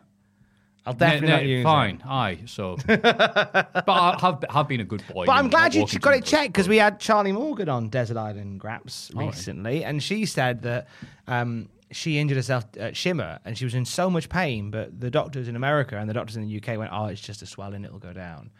I'll 0.87 0.95
definitely 0.95 1.27
Ne- 1.29 1.33
not 1.33 1.45
use 1.45 1.65
Fine, 1.65 2.03
aye. 2.07 2.39
So, 2.47 2.77
but 2.87 3.89
I 3.89 4.17
have 4.21 4.45
have 4.51 4.69
been 4.69 4.81
a 4.81 4.85
good 4.85 5.05
boy. 5.13 5.27
But 5.27 5.33
I'm 5.33 5.49
glad 5.49 5.75
you 5.75 5.87
got 5.99 6.15
it 6.15 6.25
checked 6.25 6.53
because 6.53 6.69
we 6.69 6.79
had 6.79 6.99
Charlie 6.99 7.33
Morgan 7.33 7.69
on 7.69 7.89
Desert 7.89 8.17
Island 8.17 8.61
Graps 8.61 9.11
right. 9.15 9.27
recently, 9.27 9.85
and 9.85 10.03
she 10.03 10.25
said 10.27 10.63
that 10.63 10.89
um, 11.27 11.69
she 11.91 12.19
injured 12.19 12.37
herself 12.37 12.65
at 12.79 12.97
Shimmer 12.97 13.39
and 13.45 13.59
she 13.59 13.65
was 13.65 13.75
in 13.75 13.85
so 13.85 14.09
much 14.09 14.29
pain, 14.29 14.71
but 14.71 14.99
the 14.99 15.11
doctors 15.11 15.49
in 15.49 15.57
America 15.57 15.99
and 15.99 16.09
the 16.09 16.15
doctors 16.15 16.37
in 16.37 16.47
the 16.47 16.57
UK 16.57 16.79
went, 16.79 16.91
"Oh, 16.93 17.07
it's 17.07 17.21
just 17.21 17.43
a 17.43 17.47
swelling; 17.47 17.85
it'll 17.85 17.99
go 17.99 18.13
down." 18.13 18.51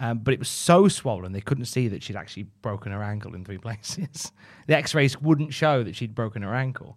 Um, 0.00 0.18
but 0.18 0.32
it 0.32 0.38
was 0.38 0.48
so 0.48 0.88
swollen 0.88 1.32
they 1.32 1.42
couldn't 1.42 1.66
see 1.66 1.88
that 1.88 2.02
she'd 2.02 2.16
actually 2.16 2.44
broken 2.62 2.90
her 2.90 3.02
ankle 3.02 3.34
in 3.34 3.44
three 3.44 3.58
places. 3.66 4.32
the 4.66 4.74
X-rays 4.76 5.20
wouldn't 5.20 5.52
show 5.52 5.82
that 5.82 5.94
she'd 5.94 6.14
broken 6.14 6.42
her 6.42 6.54
ankle. 6.54 6.96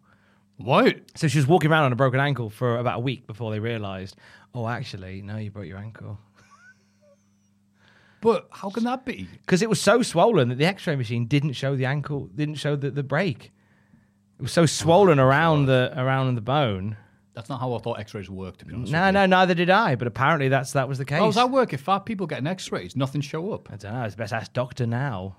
What? 0.57 0.97
So 1.15 1.27
she 1.27 1.37
was 1.37 1.47
walking 1.47 1.71
around 1.71 1.85
on 1.85 1.93
a 1.93 1.95
broken 1.95 2.19
ankle 2.19 2.49
for 2.49 2.77
about 2.77 2.97
a 2.97 3.01
week 3.01 3.27
before 3.27 3.51
they 3.51 3.59
realised, 3.59 4.15
oh, 4.53 4.67
actually, 4.67 5.21
no, 5.21 5.37
you 5.37 5.51
broke 5.51 5.67
your 5.67 5.77
ankle. 5.77 6.19
But 8.21 8.47
how 8.51 8.69
can 8.69 8.85
that 8.85 9.03
be? 9.03 9.27
because 9.41 9.61
it 9.61 9.67
was 9.67 9.81
so 9.81 10.01
swollen 10.01 10.47
that 10.47 10.57
the 10.57 10.63
X-ray 10.63 10.95
machine 10.95 11.25
didn't 11.25 11.53
show 11.53 11.75
the 11.75 11.85
ankle, 11.85 12.29
didn't 12.33 12.55
show 12.55 12.77
the, 12.77 12.89
the 12.89 13.03
break. 13.03 13.51
It 14.39 14.41
was 14.41 14.53
so 14.53 14.61
oh 14.61 14.65
swollen 14.65 15.19
around 15.19 15.65
the 15.65 15.93
around 15.97 16.35
the 16.35 16.41
bone. 16.41 16.95
That's 17.33 17.49
not 17.49 17.59
how 17.59 17.73
I 17.73 17.79
thought 17.79 17.99
X-rays 17.99 18.29
worked. 18.29 18.59
To 18.59 18.65
be 18.65 18.75
honest. 18.75 18.93
No, 18.93 19.07
with 19.07 19.13
no, 19.13 19.25
neither 19.25 19.53
did 19.53 19.69
I. 19.69 19.95
But 19.95 20.07
apparently 20.07 20.47
that's 20.47 20.71
that 20.71 20.87
was 20.87 20.99
the 20.99 21.05
case. 21.05 21.19
How 21.19 21.25
does 21.25 21.35
that 21.35 21.51
work? 21.51 21.73
If 21.73 21.81
five 21.81 22.05
people 22.05 22.25
get 22.25 22.39
an 22.39 22.47
X-rays, 22.47 22.95
nothing 22.95 23.19
show 23.19 23.51
up. 23.51 23.69
I 23.69 23.75
don't 23.75 23.93
know. 23.93 24.03
It's 24.03 24.15
best 24.15 24.31
ask 24.31 24.53
Doctor 24.53 24.87
Now 24.87 25.35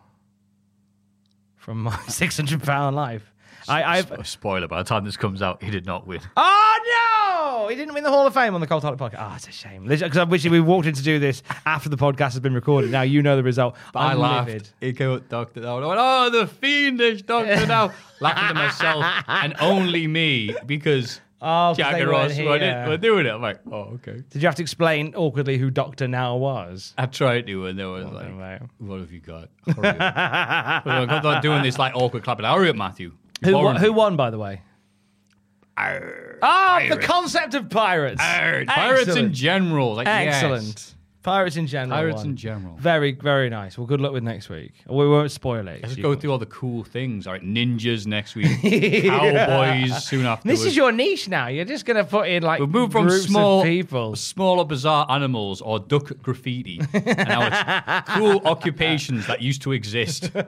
from 1.57 1.85
my 1.85 1.99
six 2.09 2.37
hundred 2.37 2.63
pound 2.63 2.97
life. 2.97 3.33
I, 3.69 3.99
I've. 3.99 4.27
Spoiler: 4.27 4.69
by 4.69 4.83
the 4.83 4.89
time 4.89 5.05
this 5.05 5.17
comes 5.17 5.43
out, 5.43 5.63
he 5.63 5.71
did 5.71 5.87
not 5.87 6.07
win. 6.07 6.21
Oh 6.37 7.61
no! 7.63 7.69
He 7.69 7.77
didn't 7.77 7.95
win 7.95 8.05
the 8.05 8.11
Hall 8.11 8.27
of 8.27 8.35
Fame 8.35 8.55
on 8.55 8.61
the 8.61 8.67
Cold 8.67 8.83
Toilet 8.83 8.99
podcast. 8.99 9.31
Oh, 9.31 9.35
it's 9.37 9.49
a 9.49 9.53
shame. 9.53 9.87
Because 9.87 10.17
I 10.17 10.25
wish 10.25 10.45
we 10.45 10.61
walked 10.61 10.87
in 10.87 10.95
to 10.95 11.03
do 11.03 11.19
this 11.19 11.43
after 11.67 11.89
the 11.89 11.97
podcast 11.97 12.33
has 12.33 12.41
been 12.41 12.55
recorded. 12.55 12.91
Now 12.91 13.03
you 13.03 13.23
know 13.23 13.37
the 13.37 13.43
result. 13.43 13.77
But 13.93 14.01
I 14.01 14.13
I'm 14.13 14.19
laughed. 14.19 14.49
livid. 14.49 14.69
He 14.81 14.93
came 14.93 15.11
up, 15.13 15.29
Doctor 15.29 15.61
Now, 15.61 15.79
I 15.79 15.87
went, 15.87 16.01
"Oh, 16.01 16.31
the 16.31 16.47
fiendish 16.47 17.23
Doctor 17.23 17.67
Now!" 17.67 17.93
Laughing 18.21 18.49
to 18.49 18.55
myself 18.55 19.05
and 19.29 19.55
only 19.61 20.07
me 20.07 20.55
because 20.67 21.21
Oh, 21.47 21.75
Jack 21.75 22.01
and 22.01 22.09
Ross 22.09 22.39
were, 22.39 22.97
doing 22.97 23.27
it. 23.27 23.31
I'm 23.31 23.43
like, 23.43 23.61
"Oh, 23.71 23.97
okay." 23.97 24.23
Did 24.31 24.41
you 24.41 24.49
have 24.49 24.55
to 24.55 24.63
explain 24.63 25.15
awkwardly 25.15 25.59
who 25.59 25.69
Doctor 25.69 26.09
Now 26.09 26.37
was? 26.37 26.95
I 26.97 27.05
tried 27.05 27.47
to, 27.49 27.67
and 27.67 27.79
they 27.79 27.85
were 27.85 28.01
like, 28.03 28.35
right. 28.35 28.63
"What 28.79 29.01
have 29.01 29.13
you 29.13 29.21
got?" 29.21 29.51
Hurry 29.67 29.89
up. 29.89 30.87
I'm 30.87 31.23
not 31.23 31.43
doing 31.43 31.63
this 31.63 31.79
like 31.79 31.95
awkward 31.95 32.25
clapping. 32.25 32.47
Hurry 32.47 32.71
up, 32.71 32.77
Matthew. 32.77 33.13
Who, 33.43 33.53
won, 33.55 33.77
who 33.77 33.93
won, 33.93 34.17
by 34.17 34.31
the 34.31 34.39
way? 34.39 34.63
Arr, 35.77 36.39
Ah, 36.43 36.87
the 36.89 36.99
concept 36.99 37.55
of 37.55 37.69
pirates. 37.71 38.21
Arr, 38.23 38.65
Pirates 38.67 39.17
in 39.17 39.33
general. 39.33 39.95
Like, 39.95 40.07
yes. 40.07 40.35
Excellent. 40.43 40.95
Pirates 41.25 41.57
in 41.57 41.67
general. 41.67 41.97
Pirates 41.99 42.17
won. 42.19 42.27
in 42.27 42.37
general. 42.37 42.77
Very, 42.77 43.13
very 43.13 43.49
nice. 43.49 43.79
Well, 43.79 43.87
good 43.87 44.01
luck 44.01 44.13
with 44.13 44.23
next 44.23 44.51
week. 44.51 44.73
We 44.87 45.09
won't 45.09 45.31
spoil 45.31 45.67
it. 45.69 45.83
Let's 45.83 45.97
go 45.97 46.15
through 46.15 46.31
all 46.33 46.39
the 46.39 46.45
cool 46.47 46.85
things. 46.85 47.27
All 47.27 47.33
right, 47.33 47.43
ninjas 47.43 48.07
next 48.07 48.35
week, 48.37 48.47
cowboys 49.05 50.05
soon 50.05 50.27
after. 50.27 50.47
This 50.47 50.65
is 50.67 50.77
your 50.77 50.93
niche 50.93 51.27
now. 51.29 51.47
You're 51.49 51.65
just 51.65 51.87
going 51.87 51.97
to 51.97 52.05
put 52.05 52.29
in 52.29 52.43
like 52.43 52.61
We've 52.61 52.69
moved 52.69 52.93
from 52.93 53.09
small, 53.11 53.63
people. 53.63 54.17
smaller 54.17 54.67
bizarre 54.67 55.07
animals 55.11 55.63
or 55.63 55.79
duck 55.81 56.13
graffiti, 56.23 56.79
and 56.93 57.17
now 57.29 57.47
it's 57.97 58.11
cool 58.11 58.47
occupations 58.47 59.27
that 59.27 59.41
used 59.41 59.63
to 59.63 59.73
exist. 59.73 60.31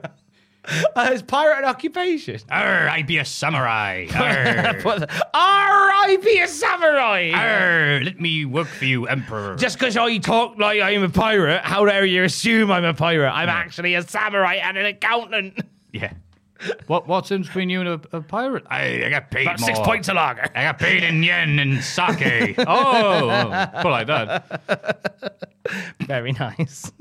Uh, 0.95 1.09
it's 1.13 1.21
pirate 1.21 1.63
occupation. 1.63 2.39
Arr, 2.49 2.89
I 2.89 3.01
be 3.03 3.19
a 3.19 3.25
samurai. 3.25 4.07
Arr, 4.13 4.81
What 4.81 4.99
the- 5.01 5.25
R.I.P. 5.33 6.39
a 6.41 6.47
samurai. 6.47 7.31
arr, 7.33 8.01
let 8.03 8.19
me 8.19 8.43
work 8.45 8.67
for 8.67 8.83
you, 8.85 9.05
emperor. 9.07 9.55
Just 9.55 9.79
because 9.79 9.95
I 9.95 10.17
talk 10.17 10.57
like 10.57 10.81
I'm 10.81 11.03
a 11.03 11.09
pirate, 11.09 11.61
how 11.63 11.85
dare 11.85 12.03
you 12.05 12.23
assume 12.23 12.69
I'm 12.71 12.83
a 12.83 12.93
pirate? 12.93 13.31
I'm 13.31 13.47
actually 13.49 13.95
a 13.95 14.01
samurai 14.01 14.55
and 14.55 14.77
an 14.77 14.85
accountant. 14.87 15.59
yeah. 15.93 16.11
What 16.87 17.07
what's 17.07 17.29
in 17.31 17.43
between 17.43 17.69
you 17.69 17.81
and 17.81 17.89
a, 17.89 18.17
a 18.17 18.21
pirate? 18.21 18.65
I, 18.67 19.05
I 19.05 19.09
got 19.09 19.29
paid 19.29 19.43
About 19.45 19.59
more. 19.59 19.67
six 19.67 19.79
points 19.79 20.09
a 20.09 20.15
lager. 20.15 20.49
I 20.55 20.63
got 20.63 20.79
paid 20.79 21.03
in 21.03 21.21
yen 21.21 21.59
and 21.59 21.83
sake. 21.83 22.55
oh, 22.57 22.65
oh, 22.67 23.69
put 23.81 23.89
like 23.91 24.07
that. 24.07 25.37
Very 26.01 26.31
nice. 26.33 26.91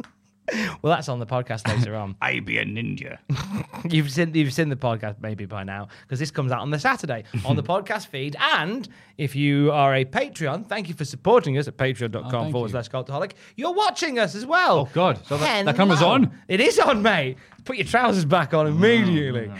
Well, 0.82 0.94
that's 0.94 1.08
on 1.08 1.18
the 1.18 1.26
podcast 1.26 1.66
later 1.68 1.94
on. 1.96 2.16
I 2.22 2.40
be 2.40 2.58
a 2.58 2.64
ninja. 2.64 3.18
You've 3.92 4.10
seen 4.10 4.34
you've 4.34 4.52
seen 4.52 4.68
the 4.68 4.76
podcast 4.76 5.16
maybe 5.20 5.46
by 5.46 5.64
now 5.64 5.88
because 6.02 6.18
this 6.18 6.30
comes 6.30 6.50
out 6.52 6.60
on 6.60 6.70
the 6.70 6.78
Saturday 6.78 7.24
on 7.44 7.56
the 7.56 7.62
podcast 7.74 8.08
feed. 8.08 8.36
And 8.40 8.88
if 9.18 9.36
you 9.36 9.70
are 9.72 9.94
a 9.94 10.04
Patreon, 10.04 10.66
thank 10.66 10.88
you 10.88 10.94
for 10.94 11.04
supporting 11.04 11.58
us 11.58 11.68
at 11.68 11.76
patreon.com 11.76 12.24
oh, 12.24 12.30
thank 12.40 12.52
forward 12.52 12.70
slash 12.70 12.88
cultaholic. 12.88 13.32
You're 13.56 13.74
watching 13.74 14.18
us 14.18 14.34
as 14.34 14.44
well. 14.46 14.80
Oh, 14.80 14.88
God. 14.92 15.24
So 15.26 15.36
that- 15.36 15.64
that 15.66 15.76
camera's 15.76 16.02
on? 16.02 16.32
It 16.48 16.60
is 16.60 16.78
on, 16.78 17.02
mate. 17.02 17.36
Put 17.64 17.76
your 17.76 17.86
trousers 17.86 18.24
back 18.24 18.54
on 18.54 18.66
immediately. 18.66 19.50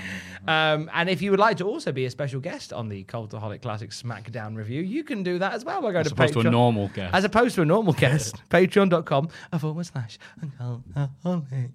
Um, 0.49 0.91
and 0.95 1.09
if 1.09 1.21
you 1.23 1.31
would 1.31 1.41
like 1.41 1.57
to 1.59 1.65
also 1.65 1.93
be 1.93 2.05
a 2.07 2.11
special 2.11 2.41
guest 2.41 2.73
on 2.73 2.89
the 2.89 3.05
Cultaholic 3.05 3.63
Classic 3.63 3.91
SmackDown 3.91 4.57
review, 4.57 4.83
you 4.83 5.03
can 5.05 5.23
do 5.23 5.39
that 5.39 5.53
as 5.53 5.65
well 5.65 5.81
by 5.83 5.93
going 5.93 6.05
As 6.05 6.09
to 6.09 6.15
opposed 6.15 6.33
to 6.35 6.41
a 6.41 6.45
Patreon. 6.45 6.51
normal 6.53 6.89
guest. 6.89 7.15
As 7.15 7.25
opposed 7.25 7.55
to 7.57 7.63
a 7.63 7.65
normal 7.65 7.93
guest. 8.05 8.37
Patreon.com 8.51 9.29
forward 9.59 9.87
slash 9.87 10.19
Cultaholic. 10.61 11.71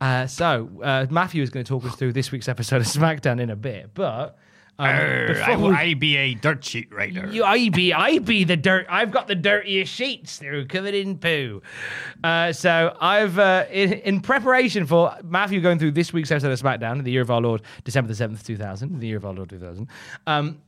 Uh, 0.00 0.26
so, 0.26 0.70
uh, 0.82 1.06
Matthew 1.10 1.42
is 1.42 1.50
going 1.50 1.64
to 1.64 1.68
talk 1.68 1.84
us 1.84 1.94
through 1.96 2.12
this 2.14 2.32
week's 2.32 2.48
episode 2.48 2.76
of 2.80 2.86
SmackDown 2.86 3.40
in 3.40 3.50
a 3.50 3.56
bit, 3.56 3.90
but. 3.94 4.38
Um, 4.78 5.26
before 5.28 5.56
we- 5.70 5.94
be 5.94 6.16
a 6.16 6.34
dirt 6.34 6.64
sheet 6.64 6.92
writer. 6.92 7.28
you, 7.30 7.44
I 7.44 7.68
be, 7.68 7.92
I 7.92 8.18
be 8.18 8.42
the 8.44 8.56
dirt. 8.56 8.86
I've 8.88 9.10
got 9.12 9.28
the 9.28 9.34
dirtiest 9.36 9.92
sheets. 9.92 10.38
They're 10.38 10.64
covered 10.64 10.94
in 10.94 11.18
poo. 11.18 11.62
Uh, 12.24 12.52
so 12.52 12.96
I've, 13.00 13.38
uh, 13.38 13.66
in, 13.70 13.92
in 13.94 14.20
preparation 14.20 14.86
for 14.86 15.14
Matthew 15.22 15.60
going 15.60 15.78
through 15.78 15.92
this 15.92 16.12
week's 16.12 16.30
episode 16.32 16.50
of 16.52 16.60
SmackDown, 16.60 17.04
the 17.04 17.12
year 17.12 17.22
of 17.22 17.30
our 17.30 17.40
Lord, 17.40 17.62
December 17.84 18.08
the 18.08 18.14
seventh, 18.16 18.44
two 18.44 18.56
thousand, 18.56 18.98
the 19.00 19.06
year 19.06 19.16
of 19.18 19.24
our 19.24 19.32
Lord, 19.32 19.50
two 19.50 19.58
thousand. 19.60 19.88
Um, 20.26 20.60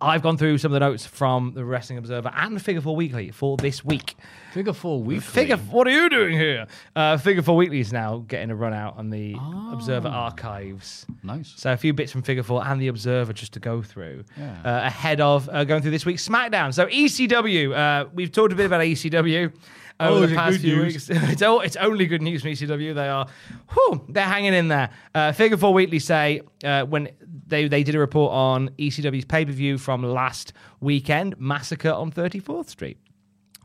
I've 0.00 0.22
gone 0.22 0.38
through 0.38 0.56
some 0.58 0.72
of 0.72 0.74
the 0.74 0.80
notes 0.80 1.04
from 1.04 1.52
the 1.54 1.64
Wrestling 1.64 1.98
Observer 1.98 2.32
and 2.34 2.60
Figure 2.60 2.80
Four 2.80 2.96
Weekly 2.96 3.30
for 3.30 3.56
this 3.58 3.84
week. 3.84 4.16
Figure 4.52 4.72
four 4.72 5.02
weekly. 5.02 5.20
Figure, 5.20 5.56
what 5.56 5.86
are 5.86 5.90
you 5.90 6.08
doing 6.08 6.38
here? 6.38 6.66
Uh, 6.96 7.16
Figure 7.18 7.42
Four 7.42 7.56
Weekly 7.56 7.80
is 7.80 7.92
now 7.92 8.24
getting 8.26 8.50
a 8.50 8.56
run 8.56 8.72
out 8.72 8.96
on 8.96 9.10
the 9.10 9.36
Observer 9.72 10.08
archives. 10.08 11.04
Nice. 11.22 11.52
So 11.56 11.72
a 11.72 11.76
few 11.76 11.92
bits 11.92 12.10
from 12.12 12.22
Figure 12.22 12.42
Four 12.42 12.66
and 12.66 12.80
the 12.80 12.88
Observer 12.88 13.32
just 13.34 13.52
to 13.54 13.60
go 13.60 13.82
through 13.82 14.24
Yeah. 14.38 14.56
uh, 14.64 14.86
ahead 14.86 15.20
of 15.20 15.48
uh, 15.50 15.64
going 15.64 15.82
through 15.82 15.90
this 15.90 16.06
week's 16.06 16.26
SmackDown. 16.26 16.72
So 16.72 16.86
ECW, 16.86 17.74
uh, 17.76 18.08
we've 18.14 18.32
talked 18.32 18.52
a 18.52 18.56
bit 18.56 18.66
about 18.66 18.80
ECW 18.80 19.52
over 20.00 20.14
Always 20.14 20.30
the 20.30 20.36
past 20.36 20.60
few 20.60 20.76
news. 20.76 21.08
weeks. 21.08 21.08
it's, 21.30 21.42
all, 21.42 21.60
it's 21.60 21.76
only 21.76 22.06
good 22.06 22.22
news 22.22 22.42
from 22.42 22.50
ECW. 22.50 22.94
They 22.94 23.08
are, 23.08 23.26
whew, 23.72 24.04
they're 24.08 24.24
hanging 24.24 24.54
in 24.54 24.68
there. 24.68 24.90
Uh, 25.14 25.32
Figure 25.32 25.56
Four 25.56 25.72
Weekly 25.72 25.98
say 25.98 26.42
uh, 26.64 26.84
when 26.84 27.08
they 27.46 27.68
they 27.68 27.82
did 27.82 27.94
a 27.94 27.98
report 27.98 28.32
on 28.32 28.70
ECW's 28.78 29.24
pay 29.24 29.44
per 29.44 29.52
view 29.52 29.78
from 29.78 30.02
last 30.02 30.52
weekend, 30.80 31.38
Massacre 31.38 31.92
on 31.92 32.10
34th 32.10 32.68
Street 32.68 32.98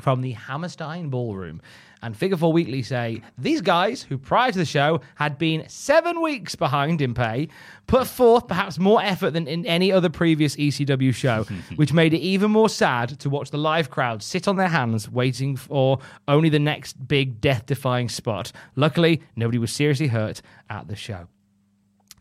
from 0.01 0.21
the 0.21 0.31
Hammerstein 0.31 1.09
Ballroom. 1.09 1.61
And 2.01 2.15
Figure 2.15 2.37
Four 2.37 2.53
Weekly 2.53 2.81
say 2.81 3.21
these 3.37 3.61
guys, 3.61 4.03
who 4.03 4.17
prior 4.17 4.51
to 4.51 4.57
the 4.57 4.65
show 4.65 5.01
had 5.15 5.37
been 5.37 5.67
seven 5.67 6.21
weeks 6.21 6.55
behind 6.55 7.01
in 7.01 7.13
pay, 7.13 7.49
put 7.87 8.07
forth 8.07 8.47
perhaps 8.47 8.79
more 8.79 9.01
effort 9.01 9.31
than 9.31 9.47
in 9.47 9.65
any 9.65 9.91
other 9.91 10.09
previous 10.09 10.55
ECW 10.55 11.13
show, 11.13 11.43
which 11.75 11.91
made 11.93 12.13
it 12.13 12.19
even 12.19 12.51
more 12.51 12.69
sad 12.69 13.19
to 13.19 13.29
watch 13.29 13.51
the 13.51 13.57
live 13.57 13.89
crowd 13.89 14.23
sit 14.23 14.47
on 14.47 14.55
their 14.55 14.69
hands 14.69 15.09
waiting 15.09 15.55
for 15.55 15.99
only 16.27 16.49
the 16.49 16.59
next 16.59 17.07
big 17.07 17.41
death 17.41 17.65
defying 17.65 18.07
spot. 18.07 18.51
Luckily, 18.75 19.21
nobody 19.35 19.57
was 19.57 19.71
seriously 19.71 20.07
hurt 20.07 20.41
at 20.69 20.87
the 20.87 20.95
show. 20.95 21.27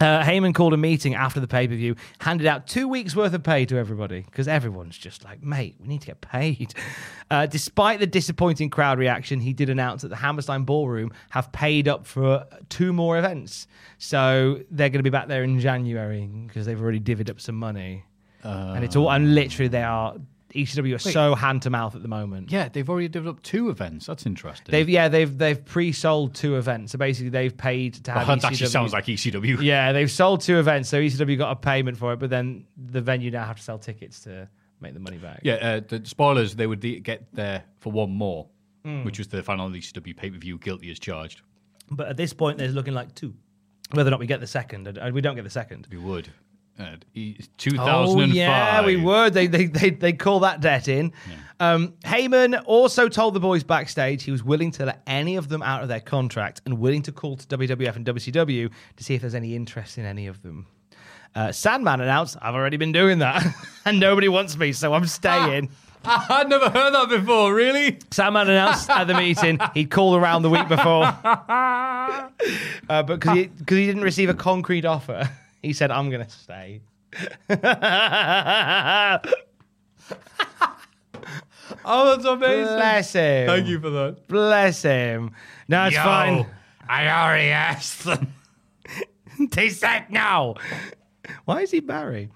Uh, 0.01 0.23
Heyman 0.23 0.55
called 0.55 0.75
a 0.75 0.77
meeting 0.77 1.15
after 1.15 1.41
the 1.41 1.49
pay 1.49 1.67
per 1.67 1.75
view, 1.75 1.97
handed 2.21 2.47
out 2.47 2.67
two 2.67 2.87
weeks' 2.87 3.17
worth 3.17 3.35
of 3.35 3.43
pay 3.43 3.65
to 3.67 3.77
everybody 3.77 4.21
because 4.23 4.47
everyone's 4.47 4.97
just 4.97 5.25
like, 5.25 5.43
mate, 5.43 5.75
we 5.81 5.89
need 5.89 6.01
to 6.03 6.07
get 6.09 6.21
paid. 6.21 6.75
Uh, 7.31 7.45
despite 7.45 8.01
the 8.01 8.07
disappointing 8.07 8.71
crowd 8.71 8.99
reaction, 8.99 9.39
he 9.39 9.53
did 9.53 9.69
announce 9.69 10.01
that 10.01 10.09
the 10.09 10.17
Hammerstein 10.17 10.65
Ballroom 10.65 11.13
have 11.29 11.53
paid 11.53 11.87
up 11.87 12.07
for 12.07 12.47
two 12.71 12.91
more 12.91 13.19
events. 13.19 13.67
So 13.99 14.63
they're 14.71 14.89
going 14.89 15.01
to 15.01 15.03
be 15.03 15.11
back 15.11 15.29
there 15.29 15.43
in 15.43 15.61
January 15.61 16.27
because 16.27 16.65
they've 16.65 16.81
already 16.81 17.01
divvied 17.01 17.29
up 17.29 17.39
some 17.39 17.57
money. 17.57 18.07
and 18.75 18.83
it's 18.83 18.97
all, 18.97 19.11
and 19.11 19.35
literally, 19.35 19.69
they 19.69 19.83
are, 19.83 20.15
ECW 20.55 20.95
are 20.95 20.99
so 20.99 21.35
hand 21.35 21.63
to 21.63 21.71
mouth 21.71 21.95
at 21.95 22.03
the 22.03 22.09
moment. 22.09 22.51
Yeah, 22.51 22.69
they've 22.69 22.89
already 22.89 23.09
developed 23.09 23.45
two 23.45 23.69
events. 23.69 24.07
That's 24.07 24.25
interesting. 24.25 24.73
They've 24.73 24.89
yeah 24.89 25.09
they've 25.09 25.37
they've 25.37 25.63
pre-sold 25.63 26.35
two 26.35 26.57
events. 26.57 26.93
So 26.93 26.99
basically 26.99 27.29
they've 27.31 27.57
paid 27.57 27.95
to 28.05 28.13
have 28.13 28.29
Oh, 28.29 28.35
that 28.35 28.45
actually 28.45 28.67
sounds 28.69 28.93
like 28.93 29.05
ECW. 29.07 29.61
Yeah, 29.63 29.93
they've 29.93 30.11
sold 30.11 30.41
two 30.41 30.59
events, 30.59 30.89
so 30.89 30.99
ECW 31.01 31.37
got 31.37 31.51
a 31.53 31.57
payment 31.57 31.97
for 31.99 32.13
it, 32.15 32.19
but 32.19 32.31
then 32.31 32.65
the 32.77 33.01
venue 33.03 33.31
now 33.31 33.45
have 33.45 33.57
to 33.59 33.63
sell 33.63 33.79
tickets 33.79 34.21
to 34.21 34.49
make 34.81 34.95
the 34.95 35.01
money 35.01 35.19
back. 35.19 35.41
Yeah, 35.43 35.55
uh, 35.55 35.81
the 35.87 36.01
spoilers, 36.07 36.55
they 36.55 36.67
would 36.67 36.81
get 36.81 37.27
there 37.35 37.65
for 37.81 37.93
one 37.93 38.11
more, 38.11 38.47
Hmm. 38.85 39.05
which 39.05 39.19
was 39.19 39.29
the 39.29 39.43
final 39.43 39.69
ECW 39.69 40.17
pay 40.17 40.31
per 40.31 40.39
view, 40.39 40.57
guilty 40.59 40.91
as 40.91 40.99
charged. 40.99 41.43
But 41.91 42.09
at 42.09 42.17
this 42.17 42.33
point, 42.33 42.59
there's 42.59 42.75
looking 42.75 42.95
like 42.95 43.15
two. 43.15 43.35
Whether 43.93 44.09
or 44.09 44.13
not 44.13 44.21
we 44.21 44.27
get 44.27 44.41
the 44.41 44.47
second, 44.47 44.87
and 44.87 45.15
we 45.15 45.21
don't 45.21 45.35
get 45.35 45.45
the 45.45 45.51
second. 45.51 45.89
We 45.91 45.97
would. 45.99 46.29
Uh, 46.79 46.97
e- 47.15 47.37
Oh 47.79 48.15
yeah, 48.37 48.85
we 48.87 48.97
were. 48.97 49.31
They 49.31 49.47
they 49.49 49.67
they, 49.67 49.91
they 49.91 50.13
call 50.13 50.41
that 50.41 50.61
debt 50.61 50.87
in. 50.89 51.13
Um, 51.61 51.95
Heyman 52.05 52.63
also 52.67 53.09
told 53.09 53.35
the 53.35 53.41
boys 53.41 53.65
backstage 53.65 54.23
he 54.23 54.31
was 54.31 54.45
willing 54.45 54.71
to 54.73 54.87
let 54.87 55.03
any 55.09 55.35
of 55.37 55.49
them 55.49 55.61
out 55.63 55.83
of 55.83 55.89
their 55.89 55.99
contract 56.01 56.61
and 56.65 56.79
willing 56.79 57.03
to 57.03 57.11
call 57.13 57.37
to 57.37 57.47
WWF 57.59 57.97
and 57.97 58.07
WCW 58.07 58.71
to 58.97 59.05
see 59.05 59.15
if 59.17 59.23
there's 59.23 59.35
any 59.35 59.57
interest 59.57 59.99
in 59.99 60.05
any 60.05 60.29
of 60.29 60.41
them. 60.43 60.67
Uh, 61.35 61.51
Sandman 61.53 62.01
announced, 62.01 62.37
"I've 62.41 62.55
already 62.55 62.77
been 62.77 62.93
doing 62.93 63.19
that, 63.19 63.45
and 63.85 63.99
nobody 63.99 64.29
wants 64.29 64.57
me, 64.57 64.73
so 64.73 64.95
I'm 64.95 65.07
staying." 65.07 65.71
I'd 66.05 66.49
never 66.49 66.71
heard 66.71 66.95
that 66.95 67.09
before, 67.09 67.53
really? 67.53 67.99
Sandman 68.13 68.49
announced 68.49 68.89
at 68.89 69.09
the 69.09 69.15
meeting 69.15 69.59
he'd 69.75 69.91
called 69.91 70.17
around 70.17 70.43
the 70.43 70.51
week 70.51 70.69
before, 70.69 71.03
uh, 71.05 72.31
but 72.89 73.07
because 73.07 73.37
he, 73.37 73.43
he 73.69 73.87
didn't 73.87 74.03
receive 74.03 74.29
a 74.29 74.35
concrete 74.35 74.85
offer, 74.85 75.29
he 75.63 75.73
said, 75.73 75.91
"I'm 75.91 76.11
going 76.11 76.25
to 76.25 76.31
stay." 76.31 76.81
Oh, 81.85 82.17
that's 82.17 82.25
amazing. 82.25 82.77
Bless 82.77 83.13
him. 83.13 83.47
Thank 83.47 83.67
you 83.67 83.81
for 83.81 83.91
that. 83.91 84.29
Bless 84.29 84.83
him. 84.83 85.33
No, 85.69 85.87
it's 85.87 85.97
fine. 85.97 86.47
I 86.89 87.09
already 87.09 87.51
asked 87.51 88.05
them. 88.05 88.33
They 89.53 89.69
said 89.69 90.07
no. 90.11 90.57
Why 91.45 91.61
is 91.61 91.71
he 91.71 91.79
Barry? 91.79 92.29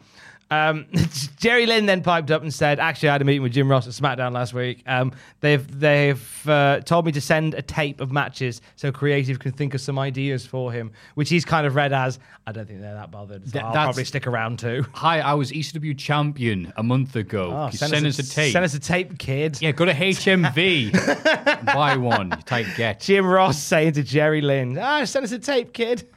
Um, 0.52 0.86
Jerry 1.38 1.66
Lynn 1.66 1.86
then 1.86 2.02
piped 2.02 2.30
up 2.30 2.42
and 2.42 2.52
said, 2.52 2.78
"Actually, 2.78 3.08
I 3.10 3.12
had 3.12 3.22
a 3.22 3.24
meeting 3.24 3.42
with 3.42 3.52
Jim 3.52 3.70
Ross 3.70 3.86
at 3.86 3.94
SmackDown 3.94 4.32
last 4.32 4.52
week. 4.54 4.82
Um, 4.86 5.12
they've 5.40 5.80
they've 5.80 6.48
uh, 6.48 6.80
told 6.80 7.06
me 7.06 7.12
to 7.12 7.20
send 7.20 7.54
a 7.54 7.62
tape 7.62 8.00
of 8.00 8.12
matches 8.12 8.60
so 8.76 8.92
creative 8.92 9.38
can 9.38 9.52
think 9.52 9.74
of 9.74 9.80
some 9.80 9.98
ideas 9.98 10.44
for 10.46 10.70
him, 10.72 10.92
which 11.14 11.28
he's 11.30 11.44
kind 11.44 11.66
of 11.66 11.74
read 11.74 11.92
as 11.92 12.18
I 12.46 12.52
don't 12.52 12.66
think 12.66 12.80
they're 12.80 12.94
that 12.94 13.10
bothered. 13.10 13.46
So 13.46 13.52
Th- 13.52 13.64
I'll 13.64 13.72
that's- 13.72 13.86
probably 13.86 14.04
stick 14.04 14.26
around 14.26 14.58
too. 14.58 14.84
Hi, 14.94 15.20
I 15.20 15.34
was 15.34 15.50
ECW 15.52 15.96
champion 15.96 16.72
a 16.76 16.82
month 16.82 17.16
ago. 17.16 17.50
Oh, 17.52 17.66
You 17.72 17.78
send, 17.78 18.06
us 18.06 18.18
a, 18.18 18.28
tape. 18.28 18.52
Send 18.52 18.64
us 18.64 18.74
a 18.74 18.80
tape, 18.80 19.18
kid. 19.18 19.58
yeah, 19.60 19.72
go 19.72 19.84
to 19.84 19.94
HMV. 19.94 21.64
Buy 21.74 21.96
one. 21.96 22.30
Tight 22.44 22.66
get. 22.76 23.00
Jim 23.00 23.26
Ross 23.26 23.58
saying 23.58 23.92
to 23.94 24.02
Jerry 24.02 24.40
Lynn, 24.40 24.78
"Ah, 24.78 25.04
send 25.04 25.24
us 25.24 25.32
a 25.32 25.38
tape, 25.38 25.72
kid." 25.72 26.08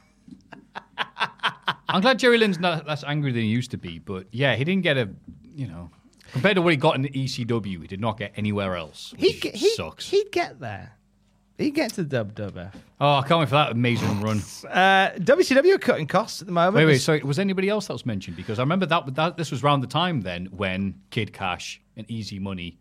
I'm 1.88 2.00
glad 2.00 2.18
Jerry 2.18 2.38
Lynn's 2.38 2.58
not 2.58 2.86
less 2.86 3.04
angry 3.04 3.32
than 3.32 3.42
he 3.42 3.48
used 3.48 3.70
to 3.70 3.76
be, 3.78 3.98
but 3.98 4.26
yeah, 4.32 4.56
he 4.56 4.64
didn't 4.64 4.82
get 4.82 4.96
a, 4.96 5.08
you 5.54 5.66
know, 5.66 5.90
compared 6.32 6.56
to 6.56 6.62
what 6.62 6.70
he 6.70 6.76
got 6.76 6.96
in 6.96 7.02
the 7.02 7.10
ECW, 7.10 7.80
he 7.82 7.86
did 7.86 8.00
not 8.00 8.18
get 8.18 8.32
anywhere 8.36 8.76
else. 8.76 9.14
He 9.16 9.30
he 9.32 9.70
sucks. 9.70 10.10
he'd 10.10 10.30
get 10.32 10.60
there. 10.60 10.92
He'd 11.58 11.70
get 11.70 11.94
to 11.94 12.04
the 12.04 12.24
WWF. 12.24 12.74
oh, 13.00 13.14
I 13.14 13.26
can't 13.26 13.40
wait 13.40 13.48
for 13.48 13.54
that 13.54 13.72
amazing 13.72 14.20
run. 14.20 14.42
Uh, 14.66 15.12
WCW 15.20 15.74
are 15.74 15.78
cutting 15.78 16.06
costs 16.06 16.42
at 16.42 16.46
the 16.46 16.52
moment. 16.52 16.74
Wait, 16.76 16.84
wait. 16.84 16.98
Sorry, 16.98 17.22
was 17.22 17.38
anybody 17.38 17.68
else 17.70 17.86
that 17.86 17.94
was 17.94 18.04
mentioned? 18.04 18.36
Because 18.36 18.58
I 18.58 18.62
remember 18.62 18.84
that, 18.86 19.14
that 19.14 19.36
this 19.38 19.50
was 19.50 19.62
around 19.62 19.80
the 19.80 19.86
time 19.86 20.20
then 20.20 20.46
when 20.46 21.00
Kid 21.10 21.32
Kash 21.32 21.80
and 21.96 22.04
Easy 22.10 22.38
Money 22.38 22.78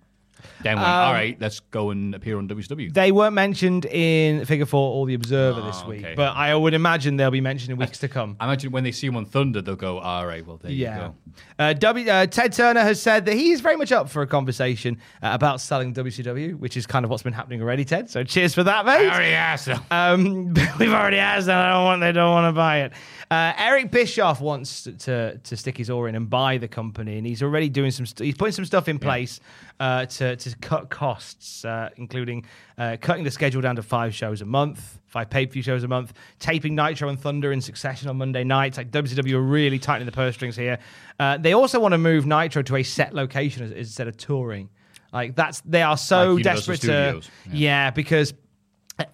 then 0.63 0.77
went, 0.77 0.87
all 0.87 1.13
right, 1.13 1.37
let's 1.39 1.59
go 1.59 1.89
and 1.91 2.13
appear 2.15 2.37
on 2.37 2.47
WCW. 2.47 2.93
They 2.93 3.11
weren't 3.11 3.33
mentioned 3.33 3.85
in 3.85 4.45
Figure 4.45 4.65
Four 4.65 4.95
or 4.95 5.05
The 5.05 5.13
Observer 5.13 5.61
this 5.61 5.81
Oh, 5.83 5.89
week, 5.89 6.03
okay. 6.03 6.13
but 6.15 6.35
I 6.35 6.55
would 6.55 6.73
imagine 6.73 7.17
they'll 7.17 7.31
be 7.31 7.41
mentioned 7.41 7.71
in 7.71 7.77
weeks 7.77 7.99
to 7.99 8.07
come. 8.07 8.35
I 8.39 8.45
imagine 8.45 8.71
when 8.71 8.83
they 8.83 8.91
see 8.91 9.07
him 9.07 9.15
on 9.17 9.25
Thunder, 9.25 9.61
they'll 9.61 9.75
go, 9.75 9.99
all 9.99 10.25
right, 10.25 10.45
well, 10.45 10.57
there 10.57 10.71
you 10.71 10.85
go. 10.85 11.15
Uh, 11.59 11.73
w, 11.73 12.09
uh, 12.09 12.25
Ted 12.27 12.53
Turner 12.53 12.81
has 12.81 13.01
said 13.01 13.25
that 13.25 13.33
he 13.35 13.51
is 13.51 13.61
very 13.61 13.75
much 13.75 13.91
up 13.91 14.09
for 14.09 14.21
a 14.21 14.27
conversation 14.27 14.97
uh, 15.21 15.29
about 15.33 15.59
selling 15.61 15.93
WCW, 15.93 16.57
which 16.57 16.77
is 16.77 16.85
kind 16.85 17.03
of 17.03 17.11
what's 17.11 17.23
been 17.23 17.33
happening 17.33 17.61
already, 17.61 17.83
Ted. 17.85 18.09
So 18.09 18.23
cheers 18.23 18.53
for 18.53 18.63
that, 18.63 18.85
mate. 18.85 19.07
asked 19.09 19.65
them. 19.65 19.81
Um, 19.91 20.53
we've 20.79 20.91
already 20.91 21.17
asked 21.17 21.45
them. 21.47 21.57
I 21.57 21.69
don't 21.71 21.83
want. 21.83 22.01
They 22.01 22.11
don't 22.11 22.31
want 22.31 22.53
to 22.53 22.55
buy 22.55 22.81
it. 22.81 22.93
Uh, 23.31 23.53
Eric 23.57 23.91
Bischoff 23.91 24.41
wants 24.41 24.83
to, 24.83 24.91
to 24.93 25.37
to 25.37 25.57
stick 25.57 25.77
his 25.77 25.89
oar 25.89 26.07
in 26.07 26.15
and 26.15 26.29
buy 26.29 26.57
the 26.57 26.67
company, 26.67 27.17
and 27.17 27.25
he's 27.25 27.41
already 27.41 27.69
doing 27.69 27.91
some. 27.91 28.05
St- 28.05 28.25
he's 28.25 28.35
putting 28.35 28.51
some 28.53 28.65
stuff 28.65 28.87
in 28.87 28.99
place 28.99 29.39
uh, 29.79 30.05
to 30.05 30.34
to 30.35 30.55
cut 30.57 30.89
costs, 30.89 31.65
uh, 31.65 31.89
including 31.97 32.45
uh, 32.77 32.97
cutting 33.01 33.23
the 33.23 33.31
schedule 33.31 33.61
down 33.61 33.75
to 33.75 33.81
five 33.83 34.13
shows 34.13 34.41
a 34.41 34.45
month, 34.45 34.99
five 35.07 35.29
per 35.29 35.45
view 35.45 35.61
shows 35.61 35.83
a 35.83 35.87
month, 35.87 36.13
taping 36.39 36.75
Nitro 36.75 37.09
and 37.09 37.19
Thunder 37.19 37.51
in 37.51 37.61
succession 37.61 38.09
on 38.09 38.17
Monday 38.17 38.43
nights. 38.43 38.77
Like 38.77 38.91
WCW 38.91 39.33
are 39.33 39.41
really 39.41 39.79
tightening 39.79 40.05
the 40.05 40.11
purse 40.11 40.35
strings 40.35 40.55
here. 40.55 40.79
Uh, 41.19 41.37
they 41.37 41.53
also 41.53 41.79
want 41.79 41.93
to 41.93 41.97
move 41.97 42.25
Nitro 42.25 42.61
to 42.63 42.75
a 42.77 42.83
set 42.83 43.13
location 43.13 43.63
as- 43.63 43.71
instead 43.71 44.07
of 44.07 44.17
touring. 44.17 44.69
Like 45.13 45.35
that's 45.35 45.61
they 45.61 45.81
are 45.81 45.97
so 45.97 46.33
Like 46.33 46.43
desperate 46.43 46.77
Studios, 46.79 47.25
to 47.25 47.31
yeah. 47.51 47.85
yeah 47.85 47.91
because 47.91 48.33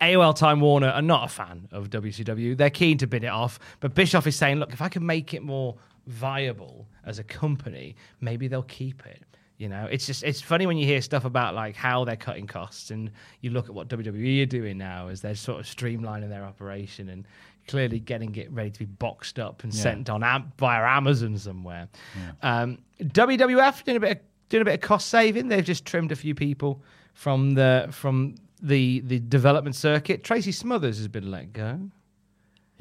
AOL 0.02 0.36
Time 0.36 0.60
Warner 0.60 0.90
are 0.90 1.02
not 1.02 1.26
a 1.26 1.28
fan 1.28 1.68
of 1.72 1.90
WCW. 1.90 2.56
They're 2.56 2.70
keen 2.70 2.98
to 3.00 3.08
bid 3.08 3.24
it 3.24 3.28
off, 3.28 3.60
but 3.80 3.96
Bischoff 3.96 4.28
is 4.28 4.36
saying, 4.36 4.58
look, 4.60 4.74
if 4.74 4.82
I 4.82 4.90
can 4.90 5.06
make 5.06 5.34
it 5.34 5.42
more 5.42 5.76
viable 6.08 6.88
as 7.06 7.20
a 7.20 7.24
company, 7.24 7.96
maybe 8.20 8.48
they'll 8.48 8.64
keep 8.64 9.06
it. 9.06 9.24
You 9.62 9.70
know, 9.70 9.88
it's 9.92 10.08
just 10.08 10.24
it's 10.24 10.42
funny 10.42 10.66
when 10.66 10.78
you 10.78 10.88
hear 10.88 11.02
stuff 11.04 11.24
about 11.24 11.54
like 11.54 11.76
how 11.76 12.04
they're 12.04 12.16
cutting 12.16 12.48
costs, 12.48 12.90
and 12.90 13.12
you 13.42 13.52
look 13.52 13.70
at 13.70 13.76
what 13.76 13.90
WWE 13.90 14.42
are 14.42 14.48
doing 14.48 14.80
now 14.80 15.08
as 15.10 15.22
they're 15.22 15.36
sort 15.36 15.60
of 15.60 15.68
streamlining 15.68 16.30
their 16.30 16.44
operation 16.44 17.10
and 17.10 17.28
clearly 17.68 18.00
getting 18.00 18.36
it 18.38 18.52
ready 18.52 18.72
to 18.72 18.80
be 18.80 18.86
boxed 18.86 19.38
up 19.38 19.64
and 19.64 19.72
sent 19.72 20.10
on 20.10 20.24
am- 20.24 20.52
via 20.58 20.84
Amazon 20.84 21.38
somewhere. 21.38 21.88
Um, 22.42 22.80
WWF 23.04 23.84
doing 23.84 23.98
a 23.98 24.00
bit 24.00 24.12
of, 24.14 24.18
doing 24.50 24.62
a 24.64 24.66
bit 24.66 24.74
of 24.74 24.82
cost 24.82 25.10
saving. 25.10 25.48
They've 25.48 25.64
just 25.64 25.86
trimmed 25.86 26.12
a 26.12 26.16
few 26.16 26.34
people 26.34 26.82
from 27.14 27.52
the 27.52 27.88
from 27.92 28.34
the 28.64 29.02
the 29.02 29.20
development 29.20 29.76
circuit. 29.76 30.24
Tracy 30.24 30.52
Smothers 30.52 30.98
has 30.98 31.08
been 31.08 31.30
let 31.30 31.54
go. 31.54 31.92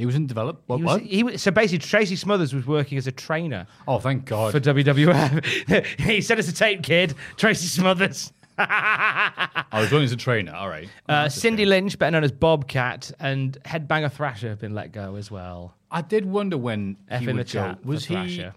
He 0.01 0.07
was 0.07 0.15
in 0.15 0.27
develop. 0.27 0.63
What? 0.67 0.79
He 0.79 0.83
was, 0.83 0.93
what? 0.95 1.03
he 1.03 1.23
was- 1.23 1.43
so 1.43 1.51
basically, 1.51 1.87
Tracy 1.87 2.17
Smothers 2.17 2.55
was 2.55 2.67
working 2.67 2.97
as 2.97 3.07
a 3.07 3.13
trainer 3.13 3.67
oh, 3.87 3.99
thank 3.99 4.25
God. 4.25 4.51
for 4.51 4.59
WWF. 4.59 5.85
he 6.01 6.23
sent 6.23 6.41
us 6.41 6.49
a 6.49 6.55
tape, 6.55 6.83
kid. 6.83 7.15
Tracy 7.37 7.67
Smothers. 7.67 8.33
I 8.57 9.67
was 9.75 9.91
going 9.91 10.05
as 10.05 10.13
a 10.13 10.17
trainer. 10.17 10.55
All 10.55 10.71
right. 10.71 10.89
Uh, 11.07 11.29
Cindy 11.29 11.67
Lynch, 11.67 11.99
better 11.99 12.13
known 12.13 12.25
as 12.25 12.33
Bobcat, 12.33 13.13
and 13.21 13.59
Headbanger 13.67 14.11
Thrasher 14.11 14.49
have 14.49 14.59
been 14.59 14.73
let 14.73 14.93
go 14.93 15.17
as 15.17 15.31
well. 15.31 15.75
I 15.91 16.01
did 16.01 16.25
wonder 16.25 16.57
when 16.57 16.97
F 17.11 17.21
he 17.21 17.29
in 17.29 17.37
would 17.37 17.45
the 17.45 17.51
chat 17.51 17.83
for 17.83 17.89
Was 17.89 18.07
he? 18.07 18.15
Thrasher. 18.15 18.55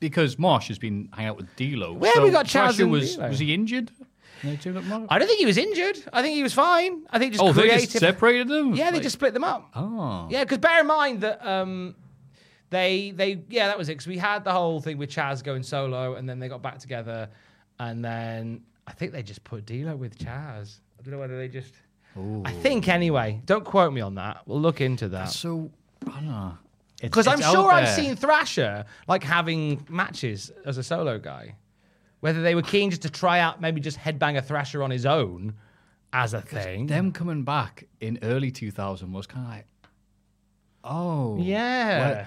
Because 0.00 0.38
Mosh 0.38 0.68
has 0.68 0.78
been 0.78 1.08
hanging 1.14 1.30
out 1.30 1.38
with 1.38 1.56
D'Lo. 1.56 1.94
Where 1.94 2.12
so 2.12 2.22
we 2.22 2.30
got 2.30 2.44
Chaz 2.44 2.74
Thrasher 2.76 2.88
was 2.88 3.16
D'Lo? 3.16 3.28
was 3.30 3.38
he 3.38 3.54
injured? 3.54 3.90
And 4.42 4.52
they 4.52 4.56
teamed? 4.56 4.78
I 5.08 5.18
don't 5.18 5.28
think 5.28 5.38
he 5.38 5.46
was 5.46 5.56
injured. 5.58 5.98
I 6.12 6.22
think 6.22 6.34
he 6.36 6.42
was 6.42 6.52
fine. 6.54 7.02
I 7.10 7.18
think 7.18 7.32
just 7.32 7.42
Oh, 7.44 7.52
they 7.52 7.68
just 7.68 7.92
separated 7.92 8.48
them. 8.48 8.74
yeah, 8.74 8.90
they 8.90 8.96
Like- 8.98 9.02
just 9.04 9.14
split 9.14 9.32
them 9.34 9.44
up. 9.44 9.70
Oh. 9.74 10.26
Yeah, 10.30 10.44
because 10.44 10.58
bear 10.58 10.80
in 10.80 10.86
mind 10.86 11.20
that 11.22 11.44
um, 11.46 11.94
they 12.70 13.12
they 13.12 13.42
yeah 13.48 13.68
that 13.68 13.78
was 13.78 13.88
it. 13.88 13.92
Because 13.92 14.06
we 14.06 14.18
had 14.18 14.44
the 14.44 14.52
whole 14.52 14.80
thing 14.80 14.98
with 14.98 15.10
Chaz 15.10 15.42
going 15.42 15.62
solo, 15.62 16.14
and 16.14 16.28
then 16.28 16.38
they 16.40 16.48
got 16.48 16.62
back 16.62 16.78
together, 16.78 17.28
and 17.78 18.04
then 18.04 18.62
I 18.86 18.92
think 18.92 19.12
they 19.12 19.22
just 19.22 19.44
put 19.44 19.64
D'Lo 19.66 19.96
with 19.96 20.18
Chaz. 20.18 20.78
I 20.98 21.02
don't 21.02 21.12
know 21.14 21.20
whether 21.20 21.38
they 21.38 21.48
just. 21.48 21.72
I 22.44 22.52
think 22.52 22.86
anyway. 22.88 23.40
Don't 23.44 23.64
quote 23.64 23.92
me 23.92 24.00
on 24.00 24.14
that. 24.16 24.42
We'll 24.46 24.60
look 24.60 24.80
into 24.80 25.08
that. 25.08 25.30
So 25.30 25.70
I 26.06 26.10
don't 26.20 26.26
know. 26.28 26.58
Because 27.02 27.26
I'm 27.26 27.38
it's 27.38 27.46
out 27.48 27.52
sure 27.52 27.70
I've 27.72 27.88
seen 27.88 28.14
Thrasher 28.16 28.84
like 29.08 29.22
having 29.24 29.84
matches 29.90 30.52
as 30.64 30.78
a 30.78 30.82
solo 30.82 31.18
guy. 31.18 31.56
Whether 32.24 32.40
they 32.40 32.54
were 32.54 32.62
keen 32.62 32.88
just 32.88 33.02
to 33.02 33.10
try 33.10 33.40
out 33.40 33.60
maybe 33.60 33.82
just 33.82 33.98
Headbanger 33.98 34.42
Thrasher 34.42 34.82
on 34.82 34.90
his 34.90 35.04
own 35.04 35.52
as 36.10 36.32
a 36.32 36.40
thing. 36.40 36.86
them 36.86 37.12
coming 37.12 37.42
back 37.44 37.84
in 38.00 38.18
early 38.22 38.50
2000 38.50 39.12
was 39.12 39.26
kind 39.26 39.44
of 39.46 39.52
like, 39.52 39.66
oh 40.84 41.36
Yeah. 41.40 42.08
what? 42.16 42.26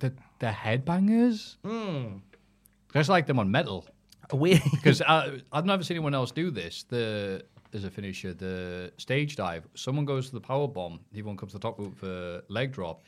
the 0.00 0.12
the 0.38 0.46
headbangers. 0.46 1.56
Hmm. 1.64 2.18
Just 2.94 3.08
like 3.10 3.26
them 3.26 3.38
on 3.38 3.50
metal. 3.50 3.86
We- 4.32 4.60
Because 4.70 5.02
I've 5.52 5.66
never 5.66 5.82
seen 5.82 5.96
anyone 5.96 6.14
else 6.14 6.30
do 6.30 6.50
this. 6.50 6.84
The 6.84 7.44
as 7.74 7.84
a 7.84 7.90
finisher, 7.90 8.32
the 8.32 8.92
stage 8.98 9.36
dive. 9.36 9.66
Someone 9.74 10.04
goes 10.04 10.28
to 10.28 10.32
the 10.32 10.40
power 10.40 10.68
bomb. 10.68 11.00
Everyone 11.12 11.36
comes 11.36 11.52
to 11.52 11.58
the 11.58 11.62
top 11.62 11.78
rope 11.78 11.96
for 11.96 12.40
leg 12.48 12.72
drop. 12.72 13.02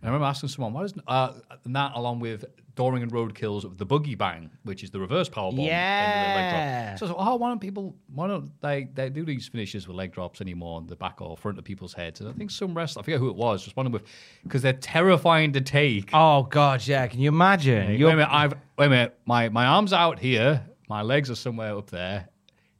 And 0.00 0.08
I 0.08 0.12
remember 0.12 0.26
asking 0.26 0.48
someone, 0.50 0.72
"Why 0.72 0.82
doesn't 0.82 1.02
uh, 1.06 1.32
that 1.66 1.92
along 1.96 2.20
with 2.20 2.44
Doring 2.74 3.02
and 3.02 3.12
Roadkill's 3.12 3.66
the 3.76 3.84
boogie 3.84 4.16
bang, 4.16 4.50
which 4.64 4.82
is 4.82 4.90
the 4.90 4.98
reverse 4.98 5.28
power 5.28 5.50
bomb, 5.50 5.60
into 5.60 5.66
the 5.66 5.72
leg 5.74 6.44
Yeah. 6.52 6.84
drop." 6.90 6.98
So 6.98 7.06
like, 7.14 7.26
"Oh, 7.28 7.36
why 7.36 7.48
don't 7.50 7.60
people? 7.60 7.94
Why 8.14 8.28
don't 8.28 8.50
they 8.62 8.84
they 8.94 9.10
do 9.10 9.24
these 9.24 9.46
finishes 9.48 9.86
with 9.86 9.96
leg 9.96 10.12
drops 10.12 10.40
anymore 10.40 10.78
on 10.78 10.86
the 10.86 10.96
back 10.96 11.20
or 11.20 11.36
front 11.36 11.58
of 11.58 11.64
people's 11.64 11.92
heads?" 11.92 12.20
And 12.20 12.28
I 12.30 12.32
think 12.32 12.50
some 12.50 12.74
wrestler, 12.74 13.00
I 13.00 13.04
forget 13.04 13.20
who 13.20 13.28
it 13.28 13.36
was, 13.36 13.66
responded 13.66 13.92
with, 13.92 14.04
"Because 14.42 14.62
they're 14.62 14.72
terrifying 14.72 15.52
to 15.52 15.60
take." 15.60 16.10
oh 16.14 16.44
god, 16.44 16.86
yeah. 16.86 17.06
Can 17.06 17.20
you 17.20 17.28
imagine? 17.28 17.88
Wait 17.88 18.00
a 18.02 18.06
minute, 18.06 18.28
I've 18.30 18.54
wait 18.78 18.86
a 18.86 18.90
minute. 18.90 19.18
My 19.26 19.48
my 19.50 19.66
arms 19.66 19.92
out 19.92 20.18
here, 20.18 20.64
my 20.88 21.02
legs 21.02 21.30
are 21.30 21.34
somewhere 21.34 21.76
up 21.76 21.90
there, 21.90 22.28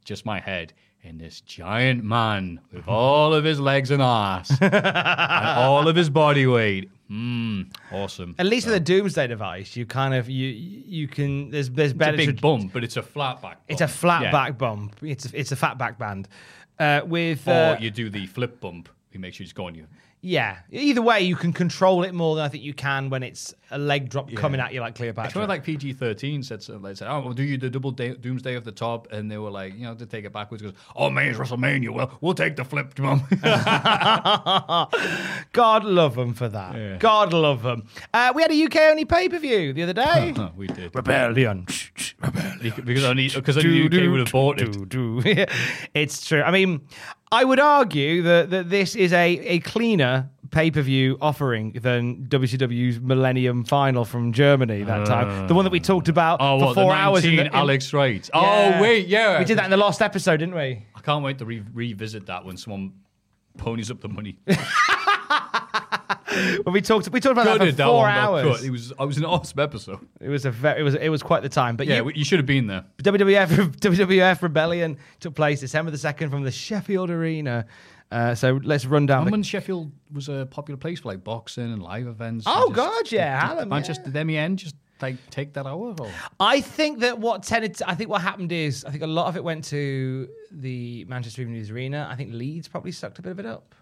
just 0.05 0.25
my 0.25 0.39
head. 0.39 0.73
And 1.05 1.19
this 1.19 1.41
giant 1.41 2.03
man 2.03 2.61
with 2.71 2.87
all 2.87 3.33
of 3.33 3.43
his 3.43 3.59
legs 3.59 3.91
and 3.91 4.01
ass 4.01 4.55
and 4.61 5.59
all 5.59 5.87
of 5.89 5.95
his 5.97 6.09
body 6.09 6.47
weight. 6.47 6.89
Mmm, 7.11 7.69
awesome. 7.91 8.35
At 8.39 8.45
least 8.45 8.65
with 8.67 8.75
a 8.75 8.79
doomsday 8.79 9.27
device, 9.27 9.75
you 9.75 9.85
kind 9.85 10.13
of 10.13 10.29
you 10.29 10.47
you 10.47 11.07
can 11.09 11.49
there's 11.51 11.69
there's 11.69 11.91
It's 11.91 11.95
a 11.95 11.97
better 11.97 12.17
big 12.17 12.29
tra- 12.29 12.41
bump, 12.41 12.71
but 12.73 12.83
it's 12.85 12.95
a 12.95 13.03
flat 13.03 13.41
back. 13.41 13.59
it's 13.67 13.81
a 13.81 13.87
flat 13.87 14.23
Yeah. 14.23 14.31
back 14.31 14.57
bump. 14.57 14.95
It's 15.01 15.25
a, 15.25 15.37
it's 15.39 15.51
a 15.51 15.57
fat 15.57 15.77
back 15.77 15.99
band. 15.99 16.29
Uh, 16.79 17.01
with 17.05 17.47
Or 17.47 17.51
uh, 17.51 17.77
you 17.79 17.91
do 17.91 18.09
the 18.09 18.25
flip 18.27 18.61
bump. 18.61 18.87
You 19.11 19.19
make 19.19 19.33
sure 19.33 19.43
it's 19.43 19.53
going 19.53 19.75
you. 19.75 19.85
Yeah, 20.25 20.59
either 20.71 21.01
way, 21.01 21.19
you 21.19 21.35
can 21.35 21.51
control 21.51 22.03
it 22.03 22.13
more 22.13 22.37
than 22.37 22.45
I 22.45 22.47
think 22.47 22.63
you 22.63 22.73
can 22.73 23.09
when 23.09 23.23
it's 23.23 23.53
a 23.71 23.77
leg 23.77 24.07
drop 24.07 24.33
coming 24.33 24.61
at 24.61 24.73
you 24.73 24.79
like 24.79 24.95
Cleopatra. 24.95 25.33
remember 25.35 25.53
like 25.53 25.65
PG 25.65 25.91
thirteen 25.93 26.43
said 26.43 26.63
something. 26.63 26.81
They 26.81 26.95
said, 26.95 27.11
"Oh, 27.11 27.19
we'll 27.19 27.33
do 27.33 27.43
you 27.43 27.57
the 27.57 27.69
double 27.69 27.91
day, 27.91 28.13
doomsday 28.13 28.55
of 28.55 28.63
the 28.63 28.71
top," 28.71 29.11
and 29.11 29.29
they 29.29 29.37
were 29.37 29.51
like, 29.51 29.75
you 29.75 29.81
know, 29.81 29.95
to 29.95 30.05
take 30.05 30.23
it 30.23 30.31
backwards. 30.31 30.63
Goes, 30.63 30.71
"Oh 30.95 31.09
man, 31.09 31.27
it's 31.27 31.37
WrestleMania. 31.37 31.89
Well, 31.89 32.17
we'll 32.21 32.35
take 32.35 32.55
the 32.55 32.63
flip, 32.63 32.97
mum." 32.97 33.27
God 35.51 35.83
love 35.83 36.15
them 36.15 36.33
for 36.33 36.47
that. 36.47 36.99
God 36.99 37.33
love 37.33 37.63
them. 37.63 37.85
Uh, 38.13 38.31
we 38.33 38.43
had 38.43 38.51
a 38.51 38.63
UK 38.63 38.77
only 38.91 39.03
pay 39.03 39.27
per 39.27 39.39
view 39.39 39.73
the 39.73 39.83
other 39.83 39.91
day. 39.91 40.33
we 40.55 40.67
did 40.67 40.95
Rebellion. 40.95 41.67
Rebellion. 42.21 42.81
because 42.85 43.03
only 43.03 43.27
because 43.27 43.57
only 43.57 43.87
UK 43.87 44.09
would 44.09 44.21
have 44.21 44.31
bought 44.31 44.61
it. 44.61 44.73
it's 45.93 46.25
true. 46.25 46.41
I 46.41 46.51
mean, 46.51 46.87
I 47.33 47.43
would 47.43 47.59
argue 47.59 48.21
that, 48.23 48.49
that 48.51 48.69
this 48.69 48.95
is 48.95 49.11
a, 49.13 49.25
a 49.39 49.59
cleaner 49.59 50.29
pay 50.51 50.69
per 50.69 50.81
view 50.81 51.17
offering 51.19 51.71
than 51.81 52.27
WCW's 52.27 52.99
Millennium 52.99 53.63
Final 53.63 54.05
from 54.05 54.31
Germany 54.33 54.83
that 54.83 55.07
time. 55.07 55.27
Ah. 55.29 55.47
The 55.47 55.55
one 55.55 55.65
that 55.65 55.71
we 55.71 55.79
talked 55.79 56.09
about 56.09 56.37
Oh, 56.41 56.59
for 56.59 56.65
what, 56.67 56.75
four 56.75 56.93
hours. 56.93 57.25
in 57.25 57.35
the- 57.37 57.45
in- 57.47 57.53
Alex 57.55 57.91
Wright. 57.91 58.29
Yeah. 58.33 58.75
Oh, 58.77 58.81
wait, 58.81 59.07
yeah. 59.07 59.39
We 59.39 59.45
did 59.45 59.57
that 59.57 59.65
in 59.65 59.71
the 59.71 59.77
last 59.77 60.01
episode, 60.01 60.37
didn't 60.37 60.53
we? 60.55 60.85
I 60.95 60.99
can't 61.01 61.23
wait 61.23 61.39
to 61.39 61.45
re- 61.45 61.63
revisit 61.73 62.27
that 62.27 62.45
when 62.45 62.55
someone 62.57 62.93
ponies 63.57 63.89
up 63.89 63.99
the 64.01 64.09
money. 64.09 64.37
When 66.63 66.73
we 66.73 66.81
talked, 66.81 67.09
we 67.09 67.19
talked 67.19 67.33
about 67.33 67.59
that 67.59 67.65
for 67.69 67.71
that 67.71 67.85
four 67.85 67.97
one 67.97 68.13
got 68.13 68.23
hours. 68.23 68.57
cut. 68.57 68.65
It 68.65 68.69
was, 68.71 68.91
it 68.91 68.99
was 68.99 69.17
an 69.17 69.25
awesome 69.25 69.59
episode. 69.59 69.99
It 70.19 70.29
was 70.29 70.45
a 70.45 70.51
very, 70.51 70.79
it 70.79 70.83
was 70.83 70.95
it 70.95 71.09
was 71.09 71.21
quite 71.23 71.43
the 71.43 71.49
time. 71.49 71.75
But 71.75 71.87
Yeah, 71.87 71.97
you, 71.97 72.11
you, 72.15 72.25
should 72.25 72.39
have 72.39 72.45
been 72.45 72.67
there. 72.67 72.85
WWF 73.01 73.47
WWF 73.77 74.41
Rebellion 74.41 74.97
took 75.19 75.35
place 75.35 75.59
December 75.59 75.91
the 75.91 75.97
second 75.97 76.29
from 76.29 76.43
the 76.43 76.51
Sheffield 76.51 77.09
Arena. 77.09 77.65
Uh, 78.11 78.35
so 78.35 78.59
let's 78.63 78.85
run 78.85 79.05
down. 79.05 79.21
the- 79.21 79.25
Remember 79.25 79.31
when 79.37 79.43
Sheffield 79.43 79.91
was 80.11 80.29
a 80.29 80.47
popular 80.49 80.77
place 80.77 80.99
for 80.99 81.09
like 81.09 81.23
boxing 81.23 81.71
and 81.73 81.81
live 81.81 82.07
events? 82.07 82.45
Oh, 82.47 82.67
and 82.67 82.75
God, 82.75 83.11
yeah, 83.11 83.39
Did, 83.39 83.47
Hallam, 83.47 83.69
Manchester, 83.69 84.09
did 84.09 84.27
MEN 84.27 84.55
just 84.57 84.75
like 85.01 85.15
take 85.31 85.53
that 85.53 85.65
over? 85.65 86.03
Or? 86.03 86.11
I 86.39 86.61
think 86.61 86.99
that 86.99 87.17
what 87.19 87.41
tended, 87.43 87.75
to, 87.77 87.89
I 87.89 87.95
think 87.95 88.09
what 88.11 88.21
happened 88.21 88.51
is, 88.51 88.85
I 88.85 88.91
think 88.91 89.01
a 89.03 89.07
lot 89.07 89.27
of 89.27 89.35
it 89.35 89.43
went 89.43 89.63
to 89.65 90.29
the 90.51 91.05
Manchester 91.05 91.41
Evening 91.41 91.57
News 91.57 91.71
Arena. 91.71 92.07
I 92.09 92.15
think 92.15 92.33
Leeds 92.33 92.67
probably 92.67 92.91
sucked 92.91 93.17
a 93.19 93.21
bit 93.23 93.31
of 93.31 93.39
it 93.39 93.45
up. 93.47 93.73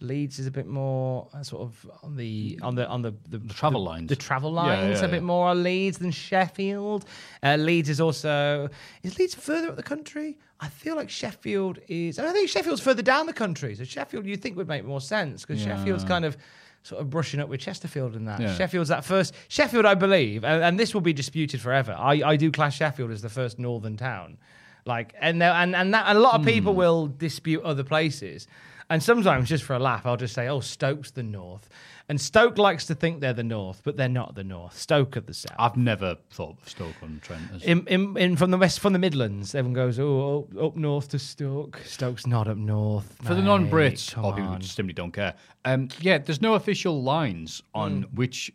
Leeds 0.00 0.38
is 0.38 0.46
a 0.46 0.50
bit 0.50 0.66
more 0.66 1.28
uh, 1.34 1.42
sort 1.42 1.62
of 1.62 1.90
on 2.02 2.16
the 2.16 2.58
on 2.62 2.74
the 2.76 2.86
on 2.88 3.02
the 3.02 3.12
the, 3.28 3.38
travel 3.52 3.80
the- 3.84 3.90
lines. 3.90 4.08
The 4.08 4.16
travel 4.16 4.50
Yeah, 4.54 4.60
lines 4.62 5.00
yeah, 5.00 5.06
a 5.06 5.10
bit 5.10 5.22
more 5.22 5.48
on 5.48 5.62
Leeds 5.62 5.98
than 5.98 6.10
Sheffield. 6.12 7.04
Uh, 7.42 7.56
Leeds 7.56 7.88
is 7.88 8.00
also 8.00 8.68
is 9.02 9.18
Leeds 9.18 9.34
further 9.34 9.68
up 9.70 9.76
the 9.76 9.82
country. 9.82 10.38
I 10.60 10.68
feel 10.68 10.96
like 10.96 11.08
Sheffield 11.10 11.78
is. 11.88 12.18
and 12.18 12.26
I 12.28 12.32
think 12.32 12.48
Sheffield's 12.48 12.80
further 12.80 13.02
down 13.02 13.26
the 13.26 13.32
country. 13.32 13.74
So 13.76 13.84
Sheffield, 13.84 14.26
you 14.26 14.36
think 14.36 14.56
would 14.56 14.68
make 14.68 14.84
more 14.84 15.00
sense 15.00 15.44
because 15.44 15.62
Sheffield's 15.62 16.04
kind 16.04 16.24
of 16.24 16.36
sort 16.82 17.00
of 17.00 17.10
brushing 17.10 17.38
up 17.40 17.48
with 17.48 17.60
Chesterfield 17.60 18.14
and 18.14 18.26
that. 18.28 18.40
Yeah. 18.40 18.54
Sheffield's 18.56 18.88
that 18.88 19.04
first 19.04 19.34
Sheffield, 19.48 19.84
I 19.84 19.94
believe, 19.94 20.44
and, 20.44 20.62
and 20.62 20.78
this 20.80 20.94
will 20.94 21.00
be 21.00 21.12
disputed 21.12 21.60
forever. 21.60 21.94
I, 21.98 22.22
I 22.24 22.36
do 22.36 22.50
class 22.50 22.74
Sheffield 22.74 23.10
as 23.10 23.20
the 23.22 23.28
first 23.28 23.58
northern 23.58 23.96
town, 23.96 24.38
like, 24.84 25.14
and 25.20 25.42
and 25.42 25.74
and 25.76 25.92
that 25.94 26.14
a 26.14 26.18
lot 26.18 26.38
of 26.40 26.46
people 26.46 26.72
Hmm. 26.72 26.78
will 26.78 27.06
dispute 27.08 27.62
other 27.62 27.84
places, 27.84 28.46
and 28.90 29.02
sometimes 29.02 29.48
just 29.48 29.64
for 29.64 29.74
a 29.74 29.78
laugh, 29.78 30.06
I'll 30.06 30.16
just 30.16 30.34
say, 30.34 30.48
"Oh, 30.48 30.60
Stoke's 30.60 31.10
the 31.10 31.22
north," 31.22 31.68
and 32.08 32.20
Stoke 32.20 32.56
likes 32.58 32.86
to 32.86 32.94
think 32.94 33.20
they're 33.20 33.32
the 33.32 33.42
north, 33.44 33.82
but 33.84 33.96
they're 33.96 34.08
not 34.08 34.34
the 34.34 34.44
north. 34.44 34.76
Stoke 34.78 35.16
are 35.16 35.20
the 35.20 35.34
south. 35.34 35.54
I've 35.58 35.76
never 35.76 36.16
thought 36.30 36.56
of 36.62 36.68
Stoke 36.68 36.94
on 37.02 37.20
Trent 37.22 37.42
as 37.54 37.62
In, 37.64 37.86
in, 37.86 38.16
in 38.16 38.36
from 38.36 38.50
the 38.50 38.58
west, 38.58 38.80
from 38.80 38.92
the 38.92 38.98
Midlands, 38.98 39.54
everyone 39.54 39.74
goes, 39.74 39.98
"Oh, 39.98 40.46
up, 40.56 40.62
up 40.62 40.76
north 40.76 41.08
to 41.10 41.18
Stoke." 41.18 41.80
Stoke's 41.84 42.26
not 42.26 42.48
up 42.48 42.56
north. 42.56 43.16
for 43.22 43.34
the 43.34 43.42
non-Brits 43.42 44.12
come 44.14 44.24
or 44.24 44.34
people 44.34 44.52
who 44.52 44.58
just 44.58 44.74
simply 44.76 44.94
don't 44.94 45.12
care. 45.12 45.34
Um, 45.64 45.88
yeah, 46.00 46.18
there's 46.18 46.40
no 46.42 46.54
official 46.54 47.02
lines 47.02 47.62
on 47.74 48.02
Hmm. 48.02 48.14
which 48.16 48.50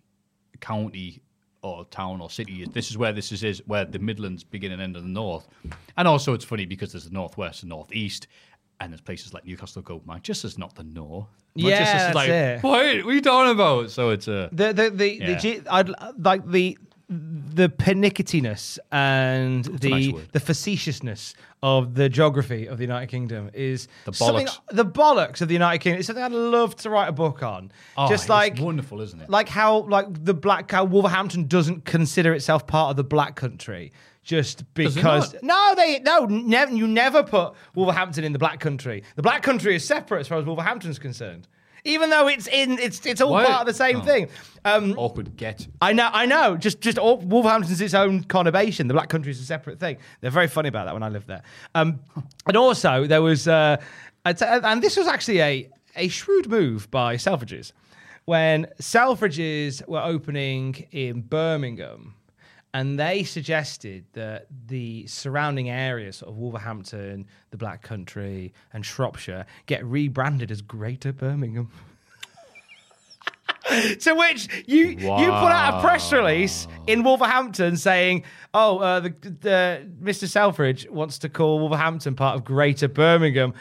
county 0.59 1.21
or 1.61 1.85
town 1.85 2.19
or 2.19 2.29
city 2.29 2.61
is. 2.63 2.69
This 2.69 2.89
is 2.91 2.97
where 2.97 3.13
this 3.13 3.31
is, 3.31 3.41
is 3.43 3.61
where 3.67 3.85
the 3.85 3.99
Midlands 3.99 4.43
begin 4.43 4.71
and 4.73 4.81
end 4.81 4.97
of 4.97 5.03
the 5.03 5.09
north. 5.09 5.47
And 5.95 6.07
also, 6.09 6.33
it's 6.33 6.43
funny 6.43 6.65
because 6.65 6.91
there's 6.91 7.05
the 7.05 7.13
northwest 7.13 7.63
and 7.63 7.69
northeast, 7.69 8.27
and 8.79 8.91
there's 8.91 9.01
places 9.01 9.33
like 9.33 9.45
Newcastle 9.45 9.81
go. 9.81 10.01
Manchester's 10.05 10.57
not 10.57 10.75
the 10.75 10.83
north. 10.83 11.27
Yeah, 11.55 11.79
Manchester's 11.79 12.01
that's 12.01 12.15
like, 12.15 12.29
it. 12.29 12.63
what? 12.63 13.05
What 13.05 13.11
are 13.11 13.13
you 13.15 13.21
talking 13.21 13.51
about? 13.51 13.91
So 13.91 14.09
it's 14.09 14.27
a 14.27 14.49
The 14.51 14.73
the 14.73 14.89
the, 14.89 14.89
the 14.89 15.15
Yeah. 15.15 15.37
G, 15.37 15.61
I'd 15.69 15.89
like 16.17 16.45
the 16.49 16.77
the 17.09 17.69
pernicketyness 17.69 18.79
and 18.91 19.67
a 19.67 19.71
the 19.77 19.89
nice 19.89 20.13
the 20.31 20.39
facetiousness 20.39 21.35
of 21.61 21.93
the 21.93 22.09
geography 22.09 22.67
of 22.67 22.77
the 22.77 22.83
United 22.83 23.07
Kingdom 23.07 23.49
is 23.53 23.87
The 24.05 24.11
bollocks. 24.11 24.59
the 24.71 24.85
bollocks 24.85 25.41
of 25.41 25.47
the 25.47 25.53
United 25.53 25.79
Kingdom 25.79 25.99
is 25.99 26.07
something 26.07 26.23
I'd 26.23 26.31
love 26.31 26.75
to 26.77 26.89
write 26.89 27.07
a 27.09 27.11
book 27.11 27.43
on. 27.43 27.71
Oh, 27.97 28.09
Just 28.09 28.23
it's 28.23 28.29
like 28.29 28.57
wonderful, 28.59 29.01
isn't 29.01 29.21
it? 29.21 29.29
Like 29.29 29.47
how 29.49 29.79
like 29.83 30.07
the 30.25 30.33
black 30.33 30.71
how 30.71 30.85
Wolverhampton 30.85 31.47
doesn't 31.47 31.85
consider 31.85 32.33
itself 32.33 32.65
part 32.67 32.89
of 32.91 32.95
the 32.95 33.03
Black 33.03 33.35
Country. 33.35 33.91
Just 34.23 34.71
because. 34.73 35.35
No, 35.41 35.73
they 35.75 35.99
no, 35.99 36.25
never. 36.25 36.73
You 36.73 36.87
never 36.87 37.23
put 37.23 37.53
Wolverhampton 37.75 38.23
in 38.23 38.33
the 38.33 38.39
Black 38.39 38.59
Country. 38.59 39.03
The 39.15 39.21
Black 39.21 39.43
Country 39.43 39.75
is 39.75 39.85
separate 39.85 40.21
as 40.21 40.27
far 40.27 40.37
as 40.39 40.45
Wolverhampton's 40.45 40.99
concerned. 40.99 41.47
Even 41.85 42.09
though 42.09 42.29
it's 42.29 42.47
in, 42.47 42.79
it's 42.79 43.05
it's 43.05 43.19
all 43.19 43.31
Why- 43.33 43.45
part 43.45 43.61
of 43.61 43.67
the 43.67 43.73
same 43.73 43.97
Oh. 43.97 44.01
thing. 44.05 44.29
Um, 44.63 44.93
Awkward 44.97 45.35
get. 45.35 45.67
I 45.81 45.91
know, 45.91 46.09
I 46.13 46.25
know. 46.25 46.55
Just, 46.55 46.79
just 46.79 46.97
all, 46.97 47.17
Wolverhampton's 47.17 47.81
its 47.81 47.93
own 47.93 48.23
conurbation. 48.23 48.87
The 48.87 48.93
Black 48.93 49.09
Country 49.09 49.31
is 49.31 49.41
a 49.41 49.45
separate 49.45 49.81
thing. 49.81 49.97
They're 50.21 50.31
very 50.31 50.47
funny 50.47 50.69
about 50.69 50.85
that 50.85 50.93
when 50.93 51.03
I 51.03 51.09
lived 51.09 51.27
there. 51.27 51.41
Um, 51.75 51.99
and 52.47 52.55
also 52.55 53.05
there 53.05 53.21
was, 53.21 53.49
uh, 53.49 53.75
I'd 54.23 54.41
and 54.41 54.81
this 54.81 54.95
was 54.95 55.07
actually 55.07 55.41
a 55.41 55.69
a 55.97 56.07
shrewd 56.07 56.49
move 56.49 56.89
by 56.89 57.17
Selfridges 57.17 57.73
when 58.23 58.65
Selfridges 58.81 59.85
were 59.87 60.01
opening 60.01 60.87
in 60.91 61.21
Birmingham. 61.21 62.15
And 62.73 62.99
they 62.99 63.23
suggested 63.23 64.05
that 64.13 64.47
the 64.67 65.05
surrounding 65.05 65.69
areas, 65.69 66.17
sort 66.17 66.31
of 66.31 66.37
Wolverhampton, 66.37 67.27
the 67.51 67.57
Black 67.57 67.83
Country, 67.83 68.51
and 68.73 68.83
Shropshire, 68.83 69.45
get 69.67 69.85
rebranded 69.85 70.49
as 70.49 70.61
Greater 70.61 71.13
Birmingham. 71.13 71.69
To 74.01 74.13
which 74.13 74.49
you 74.67 74.87
you 74.87 74.97
put 74.97 75.11
out 75.17 75.79
a 75.79 75.81
press 75.81 76.11
release 76.11 76.67
in 76.85 77.01
Wolverhampton 77.01 77.77
saying, 77.77 78.23
"Oh, 78.53 78.79
uh, 78.79 78.99
the, 78.99 79.09
the 79.09 79.89
Mr. 80.01 80.27
Selfridge 80.27 80.87
wants 80.89 81.17
to 81.19 81.29
call 81.29 81.59
Wolverhampton 81.59 82.13
part 82.13 82.35
of 82.35 82.43
Greater 82.43 82.89
Birmingham." 82.89 83.53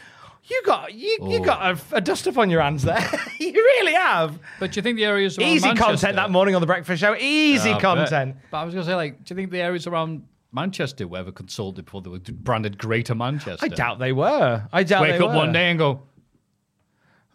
You 0.44 0.60
got 0.66 0.92
you, 0.92 1.18
you 1.22 1.38
Oh. 1.40 1.44
got 1.44 1.78
a, 1.92 1.96
a 1.96 2.00
dust 2.00 2.26
up 2.26 2.36
on 2.36 2.50
your 2.50 2.60
hands 2.60 2.82
there. 2.82 2.98
you 3.38 3.52
really 3.52 3.92
have. 3.94 4.38
But 4.58 4.72
do 4.72 4.78
you 4.78 4.82
think 4.82 4.96
the 4.96 5.04
areas 5.04 5.38
around 5.38 5.48
Easy 5.48 5.66
Manchester, 5.68 5.84
content 5.90 6.16
that 6.16 6.30
morning 6.30 6.54
on 6.56 6.60
the 6.60 6.66
breakfast 6.66 7.00
show. 7.00 7.14
Easy 7.14 7.68
Yeah, 7.70 7.76
I 7.76 7.78
bet. 7.78 7.82
content. 7.82 8.36
But 8.50 8.58
I 8.58 8.64
was 8.64 8.74
going 8.74 8.84
to 8.84 8.90
say, 8.90 8.96
like, 8.96 9.24
do 9.24 9.32
you 9.34 9.36
think 9.36 9.50
the 9.52 9.60
areas 9.62 9.86
around 9.86 10.26
Manchester 10.52 11.06
were 11.06 11.18
ever 11.18 11.30
consulted 11.32 11.84
before 11.84 12.02
they 12.02 12.10
were 12.10 12.18
branded 12.18 12.76
Greater 12.76 13.14
Manchester? 13.14 13.64
I 13.64 13.68
doubt 13.68 14.00
they 14.00 14.12
were. 14.12 14.66
I 14.72 14.82
doubt 14.82 15.02
they 15.02 15.06
were. 15.06 15.12
Wake 15.12 15.18
they 15.20 15.24
up 15.26 15.30
were. 15.30 15.36
one 15.36 15.52
day 15.52 15.70
and 15.70 15.78
go, 15.78 16.02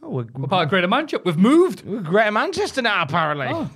Oh, 0.03 0.09
we're, 0.09 0.25
we're 0.33 0.47
part 0.47 0.63
of 0.65 0.69
Greater 0.69 0.87
Manchester. 0.87 1.23
We've 1.25 1.37
moved. 1.37 1.85
we're 1.85 2.01
Greater 2.01 2.31
Manchester 2.31 2.81
now, 2.81 3.01
apparently. 3.03 3.47
Oh. 3.49 3.69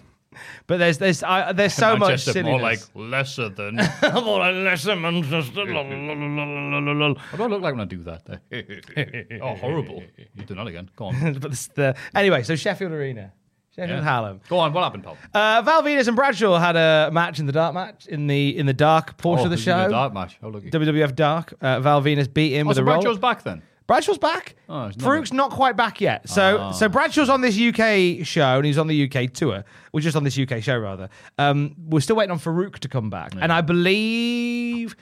But 0.68 0.78
there's 0.78 0.98
there's 0.98 1.24
uh, 1.24 1.52
there's 1.54 1.74
so 1.74 1.98
much 1.98 2.10
Manchester 2.28 2.44
more 2.44 2.60
like 2.62 2.80
lesser 2.96 3.50
than. 3.50 3.76
more 4.14 4.40
like 4.40 4.56
lesser 4.56 4.96
Manchester. 4.96 5.62
I 5.62 7.46
look 7.48 7.62
like 7.62 7.74
when 7.74 7.82
I 7.82 7.86
do 7.86 8.04
that? 8.04 8.40
oh, 9.42 9.56
horrible. 9.56 10.04
You 10.36 10.44
do 10.46 10.56
that 10.56 10.68
again. 10.68 10.90
Go 10.96 11.06
on. 11.06 11.34
but 11.40 11.52
this, 11.52 11.68
the, 11.68 11.96
anyway, 12.16 12.44
so 12.44 12.56
Sheffield 12.56 12.92
Arena, 12.94 13.34
Sheffield 13.76 14.00
Yeah. 14.00 14.04
Hallam. 14.04 14.42
Go 14.48 14.60
on. 14.60 14.72
What 14.74 14.84
happened, 14.84 15.04
Paul? 15.04 15.18
Uh, 15.34 15.62
Val 15.64 15.84
Venis 15.84 16.08
and 16.08 16.16
Bradshaw 16.16 16.58
had 16.60 16.76
a 16.76 17.10
match 17.12 17.40
in 17.40 17.46
the 17.46 17.52
dark 17.54 17.74
match 17.74 18.06
in 18.08 18.28
the 18.28 18.58
in 18.58 18.66
the 18.66 18.74
dark 18.74 19.18
portion 19.18 19.42
oh, 19.42 19.46
of 19.46 19.50
the 19.52 19.56
this 19.58 19.62
is 19.62 19.68
a 19.68 19.84
show. 19.86 19.90
dark 19.90 20.14
match. 20.14 20.38
Oh, 20.42 20.50
look. 20.50 20.64
WWF 20.64 21.16
Dark. 21.16 21.54
Uh, 21.62 21.80
Val 21.82 22.02
Venis 22.02 22.34
beat 22.34 22.54
him 22.54 22.68
Oh, 22.68 22.70
with 22.70 22.78
so 22.78 22.84
a 22.84 22.86
roll. 22.86 23.02
Bradshaw's 23.02 23.20
back 23.20 23.44
then. 23.44 23.62
Bradshaw's 23.88 24.18
back. 24.18 24.56
Oh, 24.70 24.86
not 24.88 24.98
Faarooq's 24.98 25.34
not 25.34 25.52
quite 25.52 25.76
back 25.76 26.00
yet. 26.00 26.30
So 26.30 26.72
so 26.74 26.88
Bradshaw's 26.88 27.30
on 27.30 27.42
this 27.42 27.60
UK 27.60 28.26
show 28.26 28.56
and 28.58 28.66
he's 28.66 28.78
on 28.78 28.88
the 28.88 29.12
UK 29.12 29.34
tour. 29.34 29.64
We're 29.92 30.02
just 30.02 30.16
on 30.16 30.24
this 30.24 30.38
UK 30.40 30.64
show 30.64 30.78
rather. 30.78 31.10
Um, 31.38 31.76
we're 31.90 32.00
still 32.00 32.16
waiting 32.16 32.32
on 32.32 32.40
Faarooq 32.40 32.80
to 32.80 32.88
come 32.88 33.10
back, 33.10 33.34
and 33.40 33.52
I 33.52 33.62
believe. 33.62 34.96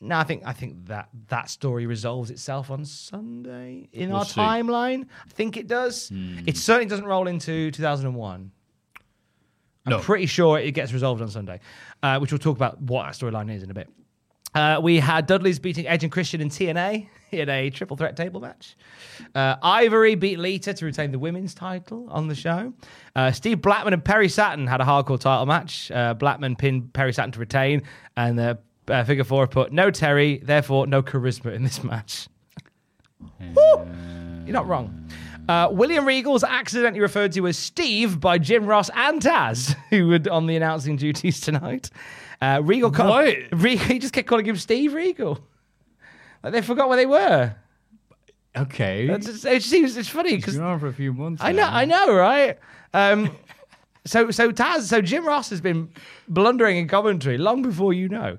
No, 0.00 0.16
I 0.18 0.24
think 0.24 0.42
I 0.44 0.52
think 0.52 0.86
that 0.88 1.08
that 1.28 1.48
story 1.48 1.86
resolves 1.86 2.30
itself 2.30 2.70
on 2.70 2.84
Sunday 2.84 3.88
in 3.92 4.10
We'll 4.10 4.18
our 4.18 4.24
see. 4.24 4.40
timeline. 4.40 5.06
I 5.24 5.30
think 5.30 5.56
it 5.56 5.66
does. 5.66 6.10
It 6.12 6.56
certainly 6.56 6.86
doesn't 6.86 7.06
roll 7.06 7.26
into 7.28 7.70
2001. 7.70 8.50
I'm 9.86 9.90
No. 9.90 9.98
pretty 10.00 10.26
sure 10.26 10.58
it 10.58 10.72
gets 10.72 10.92
resolved 10.92 11.22
on 11.22 11.28
Sunday, 11.28 11.60
uh, 12.02 12.18
which 12.18 12.32
we'll 12.32 12.38
talk 12.38 12.56
about 12.56 12.80
what 12.82 13.04
that 13.04 13.12
storyline 13.14 13.54
is 13.54 13.62
in 13.62 13.70
a 13.70 13.74
bit. 13.74 13.88
Uh, 14.54 14.80
we 14.82 14.98
had 14.98 15.26
Dudley's 15.26 15.58
beating 15.58 15.86
Edge 15.86 16.04
and 16.04 16.12
Christian 16.12 16.40
in 16.40 16.48
T&A 16.48 17.08
in 17.40 17.48
a 17.48 17.70
triple 17.70 17.96
threat 17.96 18.16
table 18.16 18.40
match. 18.40 18.76
Uh, 19.34 19.56
Ivory 19.62 20.14
beat 20.14 20.38
Lita 20.38 20.74
to 20.74 20.84
retain 20.84 21.12
the 21.12 21.18
women's 21.18 21.54
title 21.54 22.08
on 22.10 22.28
the 22.28 22.34
show. 22.34 22.72
Uh, 23.14 23.32
Steve 23.32 23.60
Blackman 23.62 23.92
and 23.92 24.04
Perry 24.04 24.28
Saturn 24.28 24.66
had 24.66 24.80
a 24.80 24.84
hardcore 24.84 25.20
title 25.20 25.46
match. 25.46 25.90
Uh, 25.90 26.14
Blackman 26.14 26.56
pinned 26.56 26.92
Perry 26.92 27.12
Saturn 27.12 27.32
to 27.32 27.40
retain, 27.40 27.82
and 28.16 28.38
the 28.38 28.58
uh, 28.88 29.04
figure 29.04 29.24
four 29.24 29.46
put 29.46 29.72
no 29.72 29.90
Terri, 29.90 30.44
therefore 30.44 30.86
no 30.86 31.02
charisma 31.02 31.54
in 31.54 31.62
this 31.62 31.82
match. 31.82 32.28
You're 33.40 34.52
not 34.52 34.66
wrong. 34.66 35.08
Uh, 35.48 35.68
William 35.70 36.06
Regal 36.06 36.32
was 36.32 36.44
accidentally 36.44 37.00
referred 37.00 37.32
to 37.32 37.46
as 37.46 37.58
Steve 37.58 38.18
by 38.18 38.38
Jim 38.38 38.64
Ross 38.66 38.90
and 38.94 39.20
Taz, 39.20 39.76
who 39.90 40.08
were 40.08 40.20
on 40.30 40.46
the 40.46 40.56
announcing 40.56 40.96
duties 40.96 41.40
tonight. 41.40 41.90
Uh, 42.40 42.60
Regal? 42.62 42.90
Regal, 42.90 43.86
he 43.86 43.98
just 43.98 44.14
kept 44.14 44.26
calling 44.26 44.46
him 44.46 44.56
Steve 44.56 44.94
Regal. 44.94 45.38
Like 46.44 46.52
they 46.52 46.62
forgot 46.62 46.88
where 46.88 46.98
they 46.98 47.06
were. 47.06 47.56
Okay. 48.56 49.08
Just- 49.18 49.46
it 49.46 49.62
seems 49.62 49.96
it's 49.96 50.08
funny 50.08 50.36
because 50.36 50.54
been 50.54 50.64
on 50.64 50.78
for 50.78 50.86
a 50.86 50.92
few 50.92 51.12
months. 51.12 51.42
I 51.42 51.52
know, 51.52 51.62
now. 51.62 51.74
I 51.74 51.84
know, 51.86 52.14
right? 52.14 52.58
Um, 52.92 53.30
so, 54.04 54.30
so 54.30 54.52
Taz, 54.52 54.82
so 54.82 55.00
Jim 55.00 55.26
Ross 55.26 55.50
has 55.50 55.60
been 55.60 55.88
blundering 56.28 56.76
in 56.76 56.86
commentary 56.86 57.38
long 57.38 57.62
before 57.62 57.92
you 57.94 58.08
know. 58.08 58.36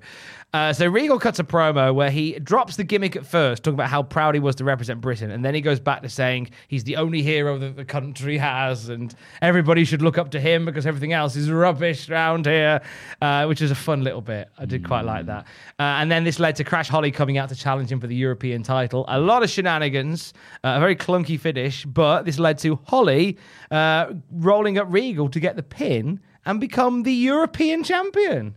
Uh, 0.56 0.72
so 0.72 0.86
Regal 0.86 1.18
cuts 1.18 1.38
a 1.38 1.44
promo 1.44 1.94
where 1.94 2.10
he 2.10 2.38
drops 2.38 2.76
the 2.76 2.82
gimmick 2.82 3.14
at 3.14 3.26
first, 3.26 3.62
talking 3.62 3.74
about 3.74 3.90
how 3.90 4.02
proud 4.02 4.34
he 4.34 4.40
was 4.40 4.54
to 4.56 4.64
represent 4.64 5.02
Britain, 5.02 5.30
and 5.30 5.44
then 5.44 5.54
he 5.54 5.60
goes 5.60 5.78
back 5.78 6.00
to 6.00 6.08
saying 6.08 6.48
he's 6.68 6.82
the 6.84 6.96
only 6.96 7.20
hero 7.20 7.58
that 7.58 7.76
the 7.76 7.84
country 7.84 8.38
has, 8.38 8.88
and 8.88 9.14
everybody 9.42 9.84
should 9.84 10.00
look 10.00 10.16
up 10.16 10.30
to 10.30 10.40
him 10.40 10.64
because 10.64 10.86
everything 10.86 11.12
else 11.12 11.36
is 11.36 11.50
rubbish 11.50 12.08
around 12.08 12.46
here, 12.46 12.80
uh, 13.20 13.44
which 13.44 13.60
is 13.60 13.70
a 13.70 13.74
fun 13.74 14.02
little 14.02 14.22
bit. 14.22 14.48
I 14.56 14.64
did 14.64 14.86
quite 14.86 15.04
like 15.04 15.26
that. 15.26 15.44
Uh, 15.78 16.00
and 16.00 16.10
then 16.10 16.24
this 16.24 16.40
led 16.40 16.56
to 16.56 16.64
Crash 16.64 16.88
Holly 16.88 17.10
coming 17.10 17.36
out 17.36 17.50
to 17.50 17.54
challenge 17.54 17.92
him 17.92 18.00
for 18.00 18.06
the 18.06 18.16
European 18.16 18.62
title. 18.62 19.04
A 19.08 19.20
lot 19.20 19.42
of 19.42 19.50
shenanigans, 19.50 20.32
uh, 20.64 20.76
a 20.76 20.80
very 20.80 20.96
clunky 20.96 21.38
finish, 21.38 21.84
but 21.84 22.24
this 22.24 22.38
led 22.38 22.56
to 22.60 22.76
Holly 22.86 23.36
uh, 23.70 24.14
rolling 24.32 24.78
up 24.78 24.86
Regal 24.88 25.28
to 25.28 25.38
get 25.38 25.56
the 25.56 25.62
pin 25.62 26.18
and 26.46 26.60
become 26.60 27.02
the 27.02 27.12
European 27.12 27.84
champion. 27.84 28.56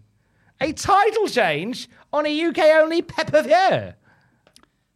A 0.61 0.73
title 0.73 1.27
change 1.27 1.87
on 2.11 2.25
a 2.25 2.45
UK 2.45 2.57
only 2.81 3.01
pay 3.01 3.23
per 3.23 3.41
view. 3.43 3.93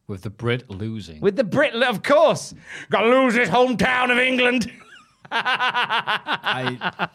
With 0.08 0.22
the 0.24 0.30
Brit 0.30 0.70
losing. 0.70 1.22
With 1.22 1.36
the 1.38 1.44
Brit, 1.46 1.74
of 1.76 2.04
course. 2.04 2.54
Gotta 2.90 3.08
lose 3.08 3.36
his 3.36 3.48
hometown 3.50 4.12
of 4.12 4.18
England. 4.18 4.70
I, 5.32 7.10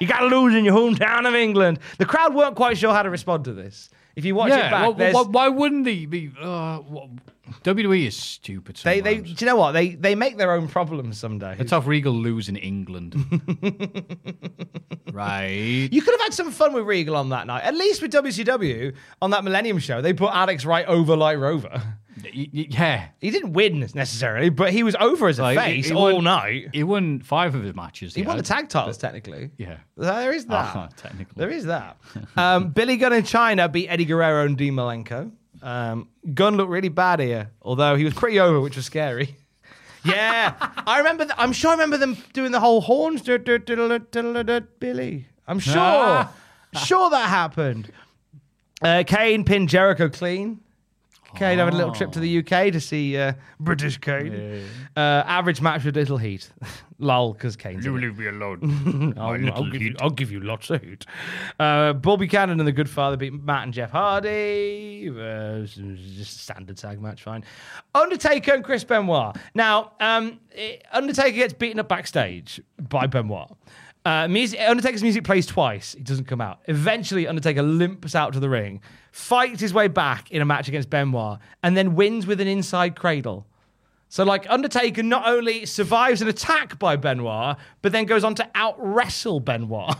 You 0.00 0.06
gotta 0.06 0.26
lose 0.26 0.54
in 0.54 0.64
your 0.64 0.74
hometown 0.74 1.26
of 1.28 1.34
England. 1.34 1.80
The 1.98 2.06
crowd 2.06 2.34
weren't 2.34 2.56
quite 2.56 2.78
sure 2.78 2.92
how 2.94 3.02
to 3.02 3.10
respond 3.10 3.44
to 3.44 3.52
this. 3.52 3.90
If 4.16 4.24
you 4.24 4.34
watch 4.34 4.50
it 4.52 4.70
back, 4.70 4.96
there's- 4.96 5.14
why, 5.14 5.22
why 5.22 5.48
wouldn't 5.48 5.86
he 5.86 6.06
be? 6.06 6.30
Uh, 6.40 6.78
what- 6.78 7.08
WWE 7.64 8.06
is 8.06 8.16
stupid. 8.16 8.76
they, 8.84 9.00
they, 9.00 9.18
do 9.18 9.34
you 9.38 9.46
know 9.46 9.56
what? 9.56 9.72
They 9.72 9.90
they 9.90 10.14
make 10.14 10.36
their 10.36 10.52
own 10.52 10.68
problems 10.68 11.18
someday. 11.18 11.56
Let's 11.58 11.70
have 11.70 11.86
Regal 11.86 12.12
lose 12.12 12.48
in 12.48 12.56
England. 12.56 13.14
right. 15.12 15.88
You 15.90 16.02
could 16.02 16.12
have 16.14 16.20
had 16.20 16.34
some 16.34 16.50
fun 16.50 16.72
with 16.72 16.84
Regal 16.84 17.16
on 17.16 17.28
that 17.30 17.46
night. 17.46 17.64
At 17.64 17.74
least 17.74 18.02
with 18.02 18.12
WCW 18.12 18.94
on 19.22 19.30
that 19.30 19.44
Millennium 19.44 19.78
show, 19.78 20.00
they 20.00 20.12
put 20.12 20.32
Alex 20.32 20.64
Wright 20.64 20.86
over 20.86 21.16
like 21.16 21.38
Rover. 21.38 21.82
Yeah. 22.32 23.08
He 23.20 23.30
didn't 23.30 23.52
win 23.52 23.78
necessarily, 23.94 24.48
but 24.50 24.72
he 24.72 24.82
was 24.82 24.96
over 25.00 25.28
as 25.28 25.38
a 25.38 25.42
Like, 25.42 25.58
face 25.58 25.86
he- 25.86 25.92
he 25.92 25.96
all 25.96 26.14
won- 26.14 26.24
night. 26.24 26.68
He 26.72 26.82
won 26.82 27.20
five 27.20 27.54
of 27.54 27.62
his 27.62 27.74
matches. 27.74 28.14
He 28.14 28.22
won 28.22 28.36
the 28.36 28.42
tag 28.42 28.68
titles 28.68 28.98
technically. 28.98 29.50
Yeah. 29.56 29.76
There 29.96 30.32
is 30.32 30.46
that. 30.46 30.76
Ah, 30.76 30.88
technically. 30.96 31.34
There 31.36 31.50
is 31.50 31.66
that. 31.66 31.96
Um, 32.36 32.70
Billy 32.70 32.96
Gunn 32.96 33.12
in 33.12 33.22
Chyna 33.22 33.70
beat 33.70 33.88
Eddie 33.88 34.04
Guerrero 34.04 34.44
and 34.44 34.56
Dean 34.56 34.74
Malenko. 34.74 35.30
Um, 35.62 36.08
Gunn 36.34 36.56
looked 36.56 36.70
really 36.70 36.88
bad 36.88 37.20
here, 37.20 37.50
although 37.62 37.96
he 37.96 38.04
was 38.04 38.14
pretty 38.14 38.38
over, 38.40 38.60
which 38.60 38.76
was 38.76 38.86
scary. 38.86 39.36
Yeah, 40.04 40.54
I 40.86 40.98
remember. 40.98 41.24
Th- 41.24 41.34
I'm 41.36 41.52
sure 41.52 41.70
I 41.70 41.74
remember 41.74 41.98
them 41.98 42.16
doing 42.32 42.52
the 42.52 42.60
whole 42.60 42.80
horns. 42.80 43.20
Billy. 44.80 45.26
I'm 45.46 45.58
sure. 45.58 46.28
Sure 46.84 47.10
that 47.10 47.28
happened. 47.28 47.90
Uh, 48.80 49.02
Kane 49.06 49.44
pinned 49.44 49.68
Jericho 49.70 50.08
clean. 50.08 50.60
Kane 51.34 51.58
having 51.58 51.74
a 51.74 51.76
little 51.76 51.92
trip 51.94 52.12
to 52.12 52.20
the 52.20 52.38
UK 52.38 52.72
to 52.72 52.80
see 52.80 53.16
uh, 53.16 53.34
British 53.60 53.98
Kane. 53.98 54.64
Uh, 54.96 55.00
average 55.26 55.60
match 55.60 55.84
with 55.84 55.96
little 55.96 56.16
heat. 56.18 56.50
Lol, 56.98 57.32
because 57.32 57.54
Kane's 57.54 57.86
it. 57.86 57.90
leave 57.90 58.18
me 58.18 58.26
alone. 58.26 59.14
I'll, 59.16 59.54
I'll 59.54 59.70
give 59.70 59.82
you, 59.82 59.94
I'll 60.00 60.10
give 60.10 60.32
you 60.32 60.40
lots 60.40 60.68
of 60.70 60.82
heat. 60.82 61.06
Uh, 61.60 61.92
Bull 61.92 62.16
Buchanan 62.16 62.58
and 62.58 62.66
the 62.66 62.72
Goodfather 62.72 63.16
beat 63.16 63.32
Matt 63.32 63.64
and 63.64 63.72
Jeff 63.72 63.92
Hardy. 63.92 65.08
Uh, 65.08 65.60
just 65.64 65.78
a 65.78 66.24
standard 66.40 66.76
tag 66.76 67.00
match, 67.00 67.22
fine. 67.22 67.44
Undertaker 67.94 68.52
and 68.52 68.64
Chris 68.64 68.82
Benoit. 68.82 69.36
Now, 69.54 69.92
um, 70.00 70.40
Undertaker 70.92 71.36
gets 71.36 71.52
beaten 71.52 71.78
up 71.78 71.88
backstage 71.88 72.60
by 72.80 73.06
Benoit. 73.06 73.48
Uh, 74.08 74.26
music, 74.26 74.58
Undertaker's 74.58 75.02
music 75.02 75.22
plays 75.22 75.44
twice. 75.44 75.92
He 75.92 76.02
doesn't 76.02 76.24
come 76.24 76.40
out. 76.40 76.60
Eventually, 76.64 77.28
Undertaker 77.28 77.62
limps 77.62 78.14
out 78.14 78.32
to 78.32 78.40
the 78.40 78.48
ring, 78.48 78.80
fights 79.12 79.60
his 79.60 79.74
way 79.74 79.86
back 79.86 80.30
in 80.30 80.40
a 80.40 80.46
match 80.46 80.66
against 80.66 80.88
Benoit, 80.88 81.38
and 81.62 81.76
then 81.76 81.94
wins 81.94 82.26
with 82.26 82.40
an 82.40 82.48
inside 82.48 82.96
cradle. 82.96 83.46
So, 84.08 84.24
like, 84.24 84.46
Undertaker 84.48 85.02
not 85.02 85.28
only 85.28 85.66
survives 85.66 86.22
an 86.22 86.28
attack 86.28 86.78
by 86.78 86.96
Benoit, 86.96 87.58
but 87.82 87.92
then 87.92 88.06
goes 88.06 88.24
on 88.24 88.34
to 88.36 88.50
out 88.54 88.76
wrestle 88.78 89.40
Benoit. 89.40 89.94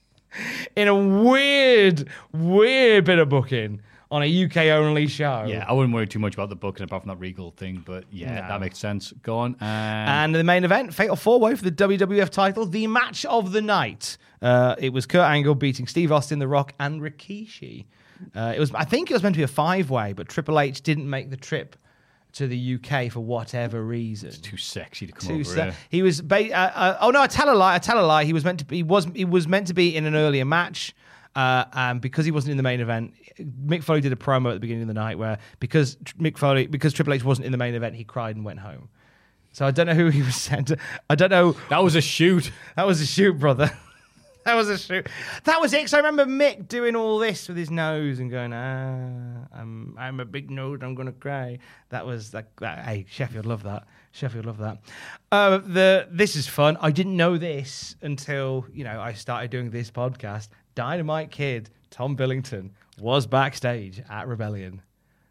in 0.74 0.88
a 0.88 0.96
weird, 0.96 2.08
weird 2.32 3.04
bit 3.04 3.20
of 3.20 3.28
booking 3.28 3.80
on 4.10 4.22
a 4.22 4.44
UK 4.44 4.56
only 4.72 5.06
show. 5.06 5.44
Yeah, 5.46 5.64
I 5.68 5.72
wouldn't 5.72 5.94
worry 5.94 6.06
too 6.06 6.18
much 6.18 6.34
about 6.34 6.48
the 6.48 6.56
booking 6.56 6.84
apart 6.84 7.02
from 7.02 7.08
that 7.10 7.18
Regal 7.18 7.52
thing, 7.52 7.82
but 7.86 8.04
yeah, 8.10 8.40
No. 8.40 8.48
that 8.48 8.60
makes 8.60 8.78
sense. 8.78 9.12
Go 9.22 9.38
on. 9.38 9.54
Uh, 9.60 9.64
And 9.64 10.34
the 10.34 10.42
main 10.44 10.64
event, 10.64 10.92
Fatal 10.94 11.16
Four 11.16 11.38
Way 11.40 11.54
for 11.54 11.62
the 11.64 11.70
WWF 11.70 12.30
title, 12.30 12.66
the 12.66 12.86
match 12.86 13.24
of 13.26 13.52
the 13.52 13.62
night. 13.62 14.18
Uh, 14.42 14.74
it 14.78 14.92
was 14.92 15.06
Kurt 15.06 15.22
Angle 15.30 15.54
beating 15.54 15.86
Steve 15.86 16.10
Austin, 16.10 16.38
The 16.38 16.48
Rock, 16.48 16.72
and 16.80 17.00
Rikishi. 17.00 17.86
Uh, 18.34 18.52
it 18.54 18.60
was, 18.60 18.72
I 18.74 18.84
think, 18.84 19.10
it 19.10 19.14
was 19.14 19.22
meant 19.22 19.34
to 19.34 19.38
be 19.38 19.44
a 19.44 19.48
five 19.48 19.90
way, 19.90 20.12
but 20.12 20.28
Triple 20.28 20.58
H 20.60 20.82
didn't 20.82 21.08
make 21.08 21.30
the 21.30 21.36
trip 21.36 21.76
to 22.32 22.46
the 22.46 22.74
UK 22.74 23.10
for 23.10 23.20
whatever 23.20 23.82
reason. 23.84 24.30
too 24.30 24.56
sexy 24.56 25.06
to 25.06 25.12
come 25.12 25.28
Too 25.28 25.34
over 25.36 25.44
se- 25.44 25.62
here. 25.64 25.74
He 25.88 26.02
was. 26.02 26.20
Ba- 26.20 26.52
uh, 26.52 26.70
uh, 26.74 26.98
oh 27.00 27.10
no! 27.10 27.20
I 27.22 27.26
tell 27.26 27.50
a 27.50 27.54
lie. 27.56 27.74
I 27.74 27.78
tell 27.78 27.98
a 27.98 28.06
lie. 28.06 28.24
He 28.24 28.32
was 28.32 28.44
meant 28.44 28.58
to. 28.60 28.64
Be, 28.64 28.76
he 28.76 28.82
was. 28.82 29.06
He 29.14 29.24
was 29.24 29.48
meant 29.48 29.66
to 29.68 29.74
be 29.74 29.96
in 29.96 30.04
an 30.06 30.14
earlier 30.14 30.44
match. 30.44 30.94
Uh, 31.34 31.64
and 31.72 32.00
because 32.00 32.24
he 32.24 32.30
wasn't 32.32 32.50
in 32.50 32.56
the 32.56 32.62
main 32.62 32.80
event, 32.80 33.14
Mick 33.44 33.82
Foley 33.82 34.00
did 34.00 34.12
a 34.12 34.16
promo 34.16 34.48
at 34.48 34.54
the 34.54 34.60
beginning 34.60 34.82
of 34.82 34.88
the 34.88 34.94
night 34.94 35.18
where 35.18 35.38
because 35.58 35.96
Mick 36.18 36.38
Foley, 36.38 36.66
because 36.66 36.92
Triple 36.92 37.14
H 37.14 37.24
wasn't 37.24 37.46
in 37.46 37.52
the 37.52 37.58
main 37.58 37.74
event, 37.74 37.96
he 37.96 38.04
cried 38.04 38.36
and 38.36 38.44
went 38.44 38.60
home. 38.60 38.88
So 39.52 39.66
I 39.66 39.70
don't 39.70 39.86
know 39.86 39.94
who 39.94 40.08
he 40.08 40.22
was 40.22 40.36
sent. 40.36 40.68
To. 40.68 40.78
I 41.08 41.14
don't 41.14 41.30
know. 41.30 41.56
That 41.70 41.82
was 41.82 41.96
a 41.96 42.00
shoot. 42.00 42.52
That 42.76 42.86
was 42.86 43.00
a 43.00 43.06
shoot, 43.06 43.38
brother. 43.38 43.70
that 44.44 44.54
was 44.54 44.68
a 44.68 44.78
shoot. 44.78 45.08
That 45.44 45.60
was 45.60 45.72
it. 45.72 45.88
So 45.88 45.98
I 45.98 46.00
remember 46.00 46.24
Mick 46.24 46.68
doing 46.68 46.94
all 46.94 47.18
this 47.18 47.48
with 47.48 47.56
his 47.56 47.70
nose 47.70 48.20
and 48.20 48.30
going, 48.30 48.52
"Ah, 48.52 49.46
I'm, 49.52 49.96
I'm 49.98 50.20
a 50.20 50.24
big 50.24 50.50
nose. 50.50 50.80
I'm 50.82 50.94
gonna 50.94 51.12
cry." 51.12 51.58
That 51.88 52.06
was 52.06 52.32
like, 52.32 52.46
that, 52.60 52.84
hey, 52.84 53.06
Sheffield 53.08 53.46
love 53.46 53.64
that. 53.64 53.86
Sheffield 54.12 54.46
love 54.46 54.58
that. 54.58 54.78
Uh, 55.32 55.58
the 55.58 56.08
this 56.10 56.36
is 56.36 56.46
fun. 56.46 56.76
I 56.80 56.90
didn't 56.90 57.16
know 57.16 57.36
this 57.36 57.96
until 58.02 58.66
you 58.72 58.84
know 58.84 59.00
I 59.00 59.14
started 59.14 59.50
doing 59.50 59.70
this 59.70 59.90
podcast. 59.90 60.48
Dynamite 60.76 61.32
Kid 61.32 61.70
Tom 61.90 62.14
Billington 62.14 62.70
was 63.00 63.26
backstage 63.26 64.02
at 64.10 64.28
Rebellion. 64.28 64.82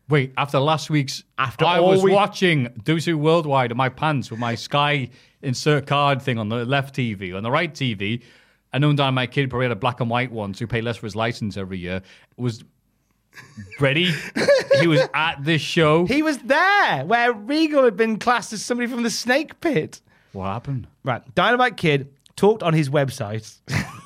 Wait, 0.10 0.34
after 0.38 0.60
last 0.60 0.90
week's, 0.90 1.24
After 1.38 1.66
I 1.66 1.80
was 1.80 2.02
we- 2.02 2.12
watching 2.12 2.68
Dusu 2.84 3.14
Worldwide 3.16 3.72
in 3.72 3.78
my 3.78 3.90
pants 3.90 4.32
with 4.32 4.40
my 4.40 4.56
Sky 4.56 5.10
insert 5.42 5.86
card 5.86 6.22
thing 6.22 6.38
on 6.40 6.50
the 6.50 6.66
left 6.66 6.96
TV. 6.96 7.36
On 7.36 7.44
the 7.44 7.52
right 7.52 7.72
TV, 7.74 8.24
and 8.74 8.82
know 8.82 8.92
down 8.94 9.14
my 9.14 9.28
kid 9.28 9.50
probably 9.50 9.66
had 9.66 9.72
a 9.72 9.76
black 9.76 10.00
and 10.00 10.10
white 10.10 10.32
one, 10.32 10.54
so 10.54 10.60
he 10.60 10.66
paid 10.66 10.84
less 10.84 10.98
for 10.98 11.06
his 11.06 11.16
license 11.16 11.58
every 11.58 11.78
year. 11.78 12.02
Was 12.38 12.64
ready. 13.80 14.12
he 14.80 14.88
was 14.88 15.02
at 15.14 15.44
this 15.44 15.62
show. 15.62 16.06
He 16.06 16.24
was 16.24 16.40
there 16.40 17.06
where 17.06 17.32
Regal 17.32 17.84
had 17.84 17.96
been 17.96 18.18
classed 18.18 18.52
as 18.52 18.64
somebody 18.66 18.90
from 18.90 19.04
the 19.04 19.10
Snake 19.12 19.60
Pit. 19.62 20.02
what 20.34 20.48
happened? 20.48 20.88
Right. 21.04 21.22
Dynamite 21.36 21.78
Kid 21.78 22.12
talked 22.36 22.64
on 22.64 22.74
his 22.74 22.90
website. 22.90 23.58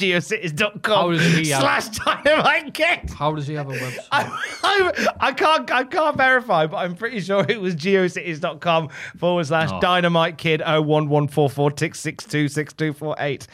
geocities.com 0.00 0.80
How 0.82 1.10
does 1.10 1.24
he 1.36 1.50
have- 1.50 1.60
slash 1.60 1.88
Dynamite 2.24 2.74
Kid. 2.74 3.10
How 3.10 3.32
does 3.34 3.46
he 3.46 3.54
have 3.54 3.68
a 3.70 3.74
website? 3.74 4.06
I, 4.10 4.24
I, 4.62 5.06
I 5.20 5.32
can't 5.32 5.70
I 5.70 5.84
can't 5.84 6.16
verify, 6.16 6.66
but 6.66 6.78
I'm 6.78 6.94
pretty 6.96 7.20
sure 7.20 7.44
it 7.48 7.60
was 7.60 7.74
geocities.com 7.76 8.88
forward 9.18 9.46
slash 9.46 9.68
Oh. 9.72 9.80
dynamite 9.80 10.38
kid 10.38 10.60
0114466626248. 10.62 13.46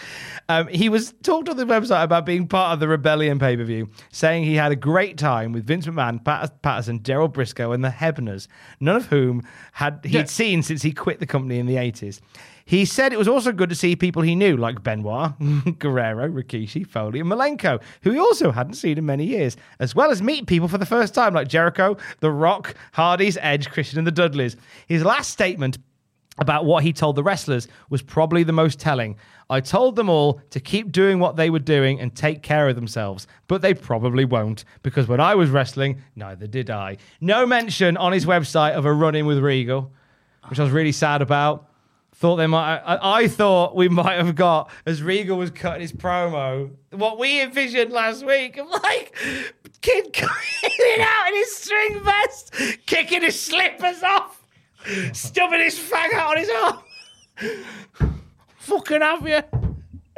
Um, 0.49 0.69
he 0.69 0.89
was 0.89 1.13
talked 1.23 1.49
on 1.49 1.57
the 1.57 1.65
website 1.67 2.05
about 2.05 2.25
being 2.27 2.47
part 2.47 2.73
of 2.75 2.81
the 2.81 2.89
Rebellion 2.89 3.39
pay 3.39 3.57
per 3.57 3.65
view, 3.65 3.89
saying 4.13 4.45
he 4.45 4.55
had 4.55 4.73
a 4.73 4.77
great 4.77 5.17
time 5.19 5.53
with 5.53 5.67
Vince 5.67 5.87
McMahon, 5.87 6.23
Pat- 6.25 6.63
Patterson, 6.63 7.03
Gerald 7.03 7.35
Brisco, 7.35 7.75
and 7.75 7.85
the 7.85 7.89
Hebners, 7.91 8.47
none 8.81 8.97
of 8.97 9.07
whom 9.07 9.43
had 9.73 10.01
he'd 10.05 10.13
Yeah. 10.15 10.25
seen 10.25 10.63
since 10.63 10.83
he 10.83 10.93
quit 10.93 11.21
the 11.21 11.27
company 11.27 11.59
in 11.59 11.67
the 11.67 11.77
80s. 11.77 12.21
He 12.67 12.85
said 12.85 13.13
it 13.13 13.19
was 13.19 13.29
also 13.29 13.53
good 13.53 13.69
to 13.69 13.77
see 13.77 13.95
people 13.95 14.23
he 14.23 14.35
knew, 14.35 14.57
like 14.57 14.83
Benoit, 14.83 15.33
Guerrero, 15.79 16.29
Rikishi, 16.29 16.85
Foley, 16.85 17.21
and 17.21 17.31
Malenko, 17.31 17.81
who 18.03 18.11
he 18.11 18.19
also 18.19 18.51
hadn't 18.51 18.75
seen 18.75 18.99
in 18.99 19.07
many 19.07 19.25
years, 19.25 19.57
as 19.79 19.95
well 19.95 20.11
as 20.11 20.21
meet 20.21 20.49
people 20.49 20.67
for 20.67 20.77
the 20.77 20.85
first 20.85 21.15
time, 21.15 21.33
like 21.33 21.47
Jericho, 21.47 21.97
The 22.19 22.33
Rock, 22.33 22.75
Hardy's, 22.93 23.39
Edge, 23.41 23.71
Christian, 23.71 23.99
and 23.99 24.07
the 24.07 24.11
Dudleys. 24.11 24.57
His 24.89 25.05
last 25.05 25.31
statement 25.31 25.79
about 26.39 26.65
what 26.65 26.83
he 26.83 26.93
told 26.93 27.15
the 27.15 27.23
wrestlers 27.23 27.69
was 27.89 28.03
probably 28.03 28.43
the 28.43 28.53
most 28.53 28.81
telling. 28.81 29.17
I 29.49 29.61
told 29.61 29.95
them 29.95 30.09
all 30.09 30.41
to 30.51 30.59
keep 30.59 30.91
doing 30.91 31.21
what 31.21 31.37
they 31.37 31.51
were 31.51 31.61
doing 31.61 32.01
and 32.01 32.15
take 32.17 32.43
care 32.43 32.69
of 32.69 32.75
themselves, 32.75 33.29
but 33.47 33.63
they 33.63 33.75
probably 33.75 34.25
won't 34.25 34.65
because 34.83 35.07
when 35.07 35.21
I 35.21 35.37
was 35.37 35.51
wrestling, 35.51 36.03
neither 36.17 36.49
did 36.49 36.69
I. 36.69 36.97
No 37.21 37.47
mention 37.47 37.97
on 37.97 38.13
his 38.13 38.27
website 38.27 38.73
of 38.73 38.87
a 38.87 38.93
run 38.93 39.15
in 39.15 39.25
with 39.25 39.39
Regal, 39.39 39.93
which 40.49 40.59
I 40.59 40.65
was 40.65 40.73
really 40.73 40.93
sad 40.93 41.23
about. 41.23 41.71
Thought 42.19 42.37
they 42.37 42.47
might. 42.47 42.77
I, 42.79 43.23
I 43.25 43.29
thought 43.29 43.77
we 43.77 43.89
might 43.91 44.15
have 44.15 44.35
got 44.35 44.71
as 44.87 45.03
Regal 45.03 45.37
was 45.37 45.51
cutting 45.51 45.83
his 45.83 45.93
promo 45.93 46.71
what 46.91 47.19
we 47.19 47.43
envisioned 47.43 47.93
last 47.93 48.25
week 48.25 48.57
of 48.57 48.69
like 48.69 49.15
kid 49.83 50.13
coming 50.15 51.01
out 51.01 51.29
in 51.29 51.35
his 51.35 51.57
string 51.57 52.03
vest, 52.03 52.55
kicking 52.87 53.21
his 53.21 53.39
slippers 53.39 54.03
off, 54.03 54.43
stubbing 55.13 55.61
his 55.61 55.79
fag 55.79 56.15
out 56.15 56.31
on 56.31 56.39
his 56.39 56.51
arm. 56.51 58.21
Fucking 58.57 59.01
have 59.03 59.29
you? 59.29 59.66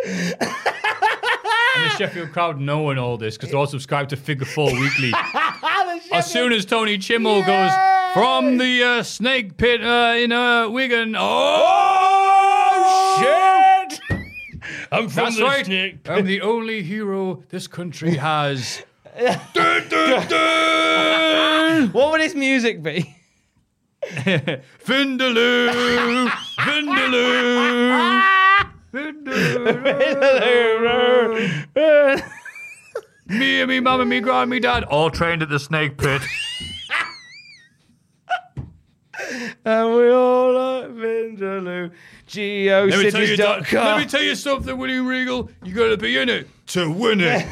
And 0.05 1.85
the 1.85 1.97
Sheffield 1.97 2.33
crowd 2.33 2.61
knowing 2.61 2.99
all 2.99 3.17
this 3.17 3.37
because 3.37 3.51
they're 3.51 3.59
all 3.59 3.67
subscribed 3.67 4.11
to 4.11 4.17
Figure 4.17 4.47
Four 4.47 4.73
Weekly. 4.73 5.13
As 6.13 6.31
soon 6.31 6.53
as 6.53 6.65
Tony 6.65 6.99
Chimel 6.99 7.45
goes 7.47 7.73
from 8.15 8.59
the 8.59 8.83
uh, 8.83 9.03
snake 9.03 9.57
pit 9.57 9.83
uh, 9.83 10.15
in 10.17 10.33
uh, 10.33 10.69
Wigan, 10.69 11.15
oh 11.19 13.17
shit! 13.19 14.01
I'm 14.91 15.09
from 15.09 15.25
That's 15.25 15.37
the 15.37 15.43
right. 15.45 15.67
snake 15.67 16.09
I'm 16.09 16.25
the 16.25 16.41
only 16.41 16.83
hero 16.83 17.43
this 17.51 17.67
country 17.67 18.17
has. 18.17 18.83
Dun, 19.53 19.89
dun, 19.89 20.29
dun. 20.29 21.89
What 21.93 22.13
would 22.13 22.21
his 22.21 22.37
music 22.37 22.83
be? 22.83 23.17
Vindaloo, 24.85 26.29
Vindaloo. 26.61 28.38
Me 33.29 33.61
and 33.61 33.69
me 33.69 33.79
mum 33.79 34.01
and 34.01 34.09
me 34.09 34.21
grand 34.21 34.45
and 34.45 34.51
me 34.51 34.59
dad 34.59 34.85
all 34.85 35.11
trained 35.11 35.43
at 35.43 35.51
the 35.51 35.59
snake 35.59 35.99
pit. 35.99 36.23
and 39.67 39.95
we 39.95 40.09
all 40.09 40.55
like 40.55 40.87
Vindaloo. 40.93 41.91
Let 42.35 42.89
me, 42.89 43.11
tell 43.11 43.23
you, 43.23 43.37
let 43.37 43.99
me 43.99 44.07
tell 44.07 44.23
you 44.23 44.35
something, 44.35 44.79
William 44.79 45.07
Regal. 45.07 45.51
You 45.63 45.75
got 45.75 45.89
to 45.89 45.99
be 45.99 46.17
in 46.17 46.31
it 46.31 46.49
to 46.69 46.91
win 46.91 47.21
it. 47.21 47.47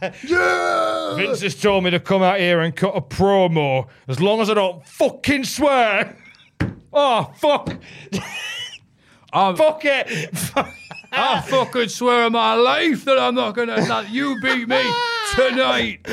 yeah. 0.24 1.14
Vince 1.14 1.42
has 1.42 1.54
told 1.54 1.84
me 1.84 1.90
to 1.90 2.00
come 2.00 2.22
out 2.22 2.40
here 2.40 2.60
and 2.60 2.74
cut 2.74 2.96
a 2.96 3.00
promo 3.00 3.86
as 4.08 4.20
long 4.20 4.40
as 4.40 4.50
I 4.50 4.54
don't 4.54 4.84
fucking 4.84 5.44
swear. 5.44 6.16
Oh, 6.92 7.32
fuck. 7.36 7.72
I'm, 9.32 9.56
Fuck 9.56 9.84
it. 9.84 10.36
Fuck. 10.36 10.74
I 11.12 11.40
fucking 11.40 11.88
swear 11.88 12.24
on 12.26 12.32
my 12.32 12.54
life 12.54 13.04
that 13.04 13.18
I'm 13.18 13.34
not 13.34 13.54
gonna 13.54 13.76
let 13.76 14.10
you 14.10 14.40
beat 14.40 14.68
me 14.68 14.82
tonight. 15.34 16.06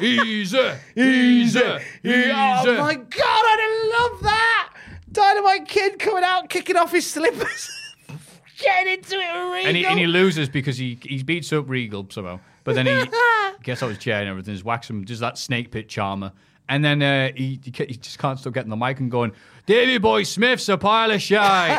Easy, 0.00 0.58
easy, 0.94 1.58
easy. 1.58 1.60
Oh 1.64 2.76
my 2.78 2.94
god, 2.94 3.12
I 3.24 4.08
love 4.10 4.22
that! 4.22 4.74
Dynamite 5.10 5.66
Kid 5.66 5.98
coming 5.98 6.22
out, 6.22 6.48
kicking 6.48 6.76
off 6.76 6.92
his 6.92 7.10
slippers, 7.10 7.68
getting 8.60 8.92
into 8.94 9.16
it 9.16 9.34
with 9.34 9.52
Regal. 9.54 9.66
and 9.68 9.76
he, 9.76 9.86
and 9.86 9.98
he 9.98 10.06
loses 10.06 10.48
because 10.48 10.76
he 10.76 10.98
he 11.02 11.22
beats 11.24 11.52
up 11.52 11.68
Regal 11.68 12.06
somehow. 12.10 12.38
But 12.62 12.74
then 12.76 12.86
he 12.86 13.10
gets 13.64 13.82
out 13.82 13.88
his 13.88 13.98
chair 13.98 14.20
and 14.20 14.28
everything, 14.28 14.54
just 14.54 14.64
whacks 14.64 14.88
him, 14.88 15.04
does 15.04 15.20
that 15.20 15.36
snake 15.38 15.72
pit 15.72 15.88
charmer. 15.88 16.32
And 16.68 16.84
then 16.84 17.02
uh, 17.02 17.30
he, 17.34 17.58
he 17.64 17.72
he 17.72 17.96
just 17.96 18.18
can't 18.18 18.38
stop 18.38 18.52
getting 18.52 18.68
the 18.70 18.76
mic 18.76 19.00
and 19.00 19.10
going, 19.10 19.32
Davy 19.68 19.98
Boy 19.98 20.22
Smith's 20.22 20.68
a 20.70 20.78
pile 20.78 21.10
of 21.10 21.20
shy. 21.20 21.68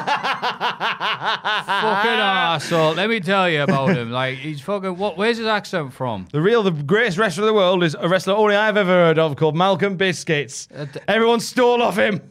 fucking 1.65 2.12
asshole. 2.12 2.93
Let 2.93 3.10
me 3.10 3.19
tell 3.19 3.49
you 3.49 3.63
about 3.63 3.95
him. 3.95 4.12
Like, 4.12 4.38
he's 4.38 4.62
fucking, 4.62 4.95
what? 4.95 5.17
where's 5.17 5.38
his 5.38 5.47
accent 5.47 5.91
from? 5.93 6.28
the 6.32 6.39
real, 6.39 6.62
the 6.62 6.69
greatest 6.71 7.17
wrestler 7.17 7.43
in 7.43 7.47
the 7.47 7.54
world 7.54 7.84
is 7.84 7.95
a 7.99 8.08
wrestler 8.08 8.36
only 8.36 8.56
I've 8.56 8.78
ever 8.78 8.91
heard 8.91 9.17
of 9.17 9.36
called 9.38 9.56
Malcolm 9.56 9.97
Biscuits. 9.97 10.67
Uh, 10.73 10.86
d- 10.86 10.99
Everyone 11.08 11.39
stole 11.39 11.82
off 11.82 11.97
him. 11.97 12.21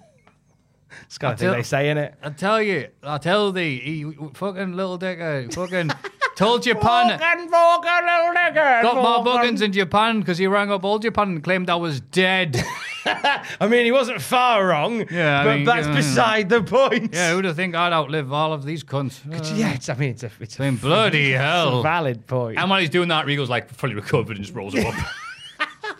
It's 1.07 1.18
kind 1.18 1.33
of 1.33 1.38
thing 1.40 1.49
tell- 1.49 1.55
they 1.57 1.62
say, 1.64 1.87
innit? 1.87 2.14
I 2.23 2.31
tell 2.31 2.62
you, 2.62 2.88
I 3.03 3.18
tell 3.18 3.51
thee, 3.51 3.79
he 3.81 4.12
fucking 4.35 4.75
little 4.75 4.97
dicker, 4.97 5.49
fucking 5.51 5.90
told 6.37 6.62
Japan. 6.62 7.18
Fucking 7.18 7.49
fucking 7.49 8.07
little 8.07 8.35
nigger. 8.35 8.83
Got 8.83 8.94
my 8.96 9.02
Fucking- 9.02 9.25
bookings 9.25 9.63
in 9.63 9.73
Japan 9.73 10.21
because 10.21 10.38
he 10.38 10.46
rang 10.46 10.71
up 10.71 10.85
all 10.85 10.98
Japan 11.00 11.31
and 11.31 11.42
claimed 11.42 11.69
I 11.69 11.75
was 11.77 12.00
dead. 12.00 12.63
I 13.61 13.69
mean, 13.69 13.85
he 13.85 13.92
wasn't 13.92 14.21
far 14.21 14.67
wrong. 14.67 15.04
Yeah, 15.11 15.40
I 15.40 15.44
but 15.44 15.54
mean, 15.56 15.65
that's 15.65 15.87
beside 15.88 16.48
the 16.48 16.63
point. 16.63 17.13
yeah, 17.15 17.33
who'd 17.33 17.44
have 17.44 17.56
think 17.56 17.75
I'd 17.75 17.92
outlive 17.92 18.33
all 18.33 18.52
of 18.52 18.65
these 18.65 18.85
cunts? 18.85 19.21
yeah. 19.59 19.73
It's, 19.75 19.88
I 19.88 19.94
mean, 19.94 20.11
it's 20.11 20.23
a, 20.23 20.31
it's 20.40 20.59
a, 20.59 20.65
I 20.65 20.71
mean, 20.71 20.79
bloody 20.79 21.33
it's 21.33 21.40
a 21.40 21.44
hell. 21.44 21.83
valid 21.83 22.27
point. 22.27 22.59
And 22.59 22.69
while 22.71 22.81
he's 22.81 22.90
doing 22.90 23.09
that, 23.09 23.27
Regal's 23.27 23.50
like 23.50 23.71
fully 23.71 23.94
recovered 23.94 24.37
and 24.37 24.44
just 24.44 24.54
rolls 24.56 24.75
him 24.75 24.87
up. 24.87 24.94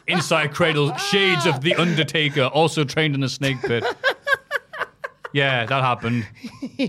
Inside 0.07 0.55
cradle, 0.55 0.95
shades 0.97 1.45
of 1.47 1.61
the 1.61 1.75
Undertaker, 1.75 2.45
also 2.45 2.85
trained 2.85 3.15
in 3.15 3.21
the 3.21 3.29
snake 3.29 3.61
pit. 3.61 3.85
Yeah, 5.35 5.67
that 5.67 5.83
happened. 5.85 6.27
he 6.77 6.85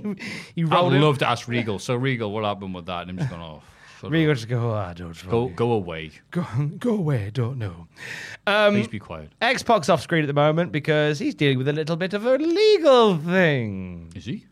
I'd 0.58 0.72
rolled 0.72 0.94
him. 0.94 1.02
love 1.02 1.18
to 1.18 1.28
ask 1.30 1.48
Regal. 1.48 1.78
So 1.80 1.96
Regal, 1.96 2.32
what 2.32 2.46
happened 2.46 2.74
with 2.74 2.86
that? 2.86 3.02
And 3.02 3.12
I'm 3.12 3.18
just 3.18 3.30
going, 3.30 3.42
oh, 3.42 3.62
Regal 4.04 4.34
just 4.34 4.48
go, 4.48 4.72
I 4.74 4.94
don't 4.94 5.30
Go, 5.30 5.48
go 5.50 5.72
away. 5.74 6.12
go, 6.32 6.46
go 6.78 6.96
away, 6.96 7.26
I 7.26 7.30
don't 7.30 7.58
know. 7.58 7.88
Um, 8.48 8.74
Please 8.76 8.88
be 8.88 9.00
quiet. 9.00 9.32
X 9.42 9.64
Pac's 9.64 9.90
off 9.90 10.02
screen 10.02 10.24
at 10.24 10.28
the 10.28 10.34
moment 10.34 10.72
because 10.72 11.20
he's 11.20 11.36
dealing 11.36 11.58
with 11.58 11.68
a 11.68 11.74
little 11.74 11.96
bit 11.98 12.14
of 12.14 12.26
a 12.26 12.38
legal 12.38 13.18
thing. 13.18 14.12
Is 14.16 14.26
he? 14.26 14.46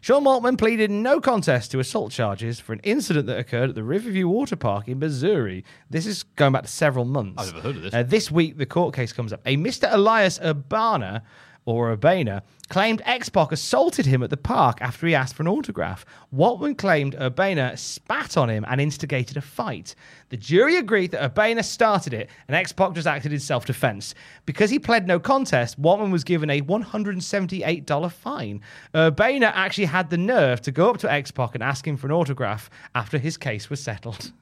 Sean 0.00 0.22
Waltman 0.24 0.56
pleaded 0.56 0.90
no 0.90 1.20
contest 1.20 1.72
to 1.72 1.80
assault 1.80 2.12
charges 2.12 2.60
for 2.60 2.72
an 2.72 2.80
incident 2.84 3.26
that 3.26 3.38
occurred 3.38 3.70
at 3.70 3.74
the 3.74 3.82
Riverview 3.82 4.28
Water 4.28 4.54
Park 4.54 4.86
in 4.86 5.00
Missouri. 5.00 5.64
This 5.90 6.06
is 6.06 6.22
going 6.22 6.52
back 6.52 6.62
to 6.62 6.68
several 6.68 7.04
months. 7.04 7.42
I've 7.48 7.54
never 7.54 7.60
heard 7.66 7.76
of 7.76 7.82
this. 7.82 7.94
Uh, 7.94 8.02
this 8.04 8.30
week, 8.30 8.56
the 8.58 8.66
court 8.66 8.94
case 8.94 9.12
comes 9.12 9.32
up. 9.32 9.40
A 9.46 9.56
Mr. 9.56 9.88
Elias 9.92 10.38
Urbana, 10.40 11.24
or 11.66 11.92
Urbana, 11.92 12.42
claimed 12.68 13.02
X 13.04 13.30
assaulted 13.50 14.06
him 14.06 14.22
at 14.22 14.30
the 14.30 14.36
park 14.36 14.78
after 14.80 15.06
he 15.06 15.14
asked 15.14 15.34
for 15.34 15.42
an 15.42 15.48
autograph. 15.48 16.06
Waltman 16.34 16.76
claimed 16.76 17.14
Urbana 17.20 17.76
spat 17.76 18.36
on 18.36 18.48
him 18.48 18.64
and 18.68 18.80
instigated 18.80 19.36
a 19.36 19.40
fight. 19.40 19.94
The 20.30 20.36
jury 20.36 20.76
agreed 20.76 21.10
that 21.10 21.24
Urbana 21.24 21.62
started 21.62 22.14
it 22.14 22.30
and 22.48 22.56
X 22.56 22.72
just 22.94 23.06
acted 23.06 23.32
in 23.32 23.40
self 23.40 23.66
defense. 23.66 24.14
Because 24.46 24.70
he 24.70 24.78
pled 24.78 25.06
no 25.06 25.20
contest, 25.20 25.80
Waltman 25.80 26.10
was 26.10 26.24
given 26.24 26.50
a 26.50 26.62
$178 26.62 28.12
fine. 28.12 28.60
Urbana 28.94 29.52
actually 29.54 29.84
had 29.84 30.10
the 30.10 30.18
nerve 30.18 30.60
to 30.62 30.72
go 30.72 30.90
up 30.90 30.98
to 30.98 31.12
X 31.12 31.32
and 31.36 31.62
ask 31.62 31.86
him 31.86 31.96
for 31.96 32.06
an 32.06 32.12
autograph 32.12 32.70
after 32.94 33.18
his 33.18 33.36
case 33.36 33.68
was 33.68 33.80
settled. 33.80 34.32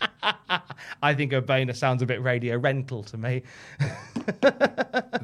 I 1.02 1.14
think 1.14 1.32
Urbana 1.32 1.74
sounds 1.74 2.02
a 2.02 2.06
bit 2.06 2.22
radio 2.22 2.56
rental 2.56 3.02
to 3.04 3.16
me. 3.16 3.42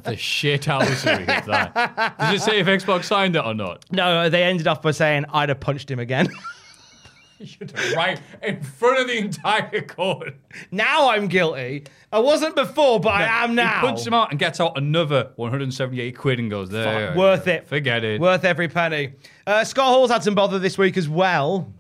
The 0.05 0.17
shit 0.17 0.69
out 0.69 0.83
of 0.83 1.03
that. 1.03 2.15
Does 2.19 2.43
it 2.43 2.45
say 2.45 2.59
if 2.61 2.67
Xbox 2.67 3.05
signed 3.05 3.37
it 3.37 3.45
or 3.45 3.55
not? 3.55 3.85
No, 3.91 4.29
they 4.29 4.43
ended 4.43 4.67
off 4.67 4.83
by 4.83 4.91
saying 4.93 5.25
I'd 5.33 5.49
have 5.49 5.61
punched 5.61 5.91
him 5.91 5.99
again. 5.99 6.29
right 7.97 8.21
in 8.43 8.63
front 8.63 9.01
of 9.01 9.07
the 9.07 9.19
entire 9.19 9.83
court. 9.83 10.35
now 10.71 11.11
I'm 11.11 11.29
guilty. 11.29 11.85
I 12.13 12.19
wasn't 12.19 12.55
before, 12.55 13.01
but 13.01 13.11
I 13.11 13.45
am 13.45 13.55
now. 13.55 13.81
He 13.81 13.87
punches 13.87 14.07
him 14.07 14.15
out 14.15 14.31
and 14.31 14.39
gets 14.39 14.61
out 14.61 14.77
another 14.77 15.33
178 15.37 16.17
quid 16.17 16.39
and 16.39 16.51
goes, 16.51 16.71
there. 16.71 17.09
Fuck, 17.09 17.17
worth 17.17 17.47
it. 17.47 17.67
Forget 17.67 18.05
it. 18.05 18.21
Worth 18.21 18.45
every 18.45 18.69
penny. 18.69 19.15
Uh, 19.47 19.65
Scott 19.65 19.87
Hall's 19.87 20.11
had 20.11 20.23
some 20.23 20.35
bother 20.35 20.59
this 20.59 20.79
week 20.79 20.97
as 20.97 21.09
well. 21.09 21.73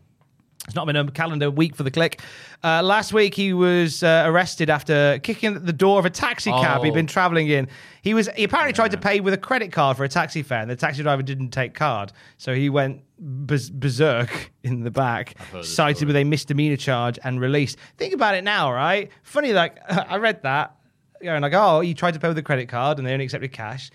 It's 0.66 0.74
not 0.74 0.86
been 0.86 0.96
a 0.96 1.10
calendar 1.10 1.50
week 1.50 1.76
for 1.76 1.82
the 1.82 1.90
Kliq. 1.90 2.20
Uh, 2.62 2.82
last 2.82 3.12
week 3.12 3.34
he 3.34 3.52
was 3.52 4.02
uh, 4.02 4.22
arrested 4.26 4.70
after 4.70 5.18
kicking 5.22 5.56
at 5.56 5.66
the 5.66 5.72
door 5.74 5.98
of 5.98 6.06
a 6.06 6.10
taxi 6.10 6.50
cab 6.50 6.82
he'd 6.82 6.90
Oh. 6.90 6.94
been 6.94 7.06
traveling 7.06 7.48
in. 7.48 7.68
He 8.00 8.14
was 8.14 8.28
he 8.34 8.44
apparently 8.44 8.72
tried 8.72 8.90
to 8.92 8.98
pay 8.98 9.20
with 9.20 9.34
a 9.34 9.38
credit 9.38 9.72
card 9.72 9.96
for 9.96 10.04
a 10.04 10.08
taxi 10.08 10.42
fare, 10.42 10.62
and 10.62 10.70
the 10.70 10.76
taxi 10.76 11.02
driver 11.02 11.22
didn't 11.22 11.50
take 11.50 11.74
card, 11.74 12.12
so 12.38 12.54
he 12.54 12.70
went 12.70 13.02
bes- 13.18 13.68
berserk 13.70 14.52
in 14.62 14.84
the 14.84 14.90
back, 14.90 15.34
cited 15.62 16.06
with 16.06 16.16
a 16.16 16.24
misdemeanor 16.24 16.76
charge 16.76 17.18
and 17.24 17.40
released. 17.40 17.78
Think 17.98 18.14
about 18.14 18.34
it 18.34 18.44
now, 18.44 18.72
right? 18.72 19.10
Funny, 19.22 19.52
like 19.52 19.78
I 19.90 20.16
read 20.16 20.42
that, 20.44 20.76
going 21.22 21.42
like, 21.42 21.52
oh, 21.54 21.80
you 21.80 21.92
tried 21.94 22.14
to 22.14 22.20
pay 22.20 22.28
with 22.28 22.38
a 22.38 22.42
credit 22.42 22.68
card 22.70 22.98
and 22.98 23.06
they 23.06 23.12
only 23.12 23.24
accepted 23.26 23.52
cash. 23.52 23.90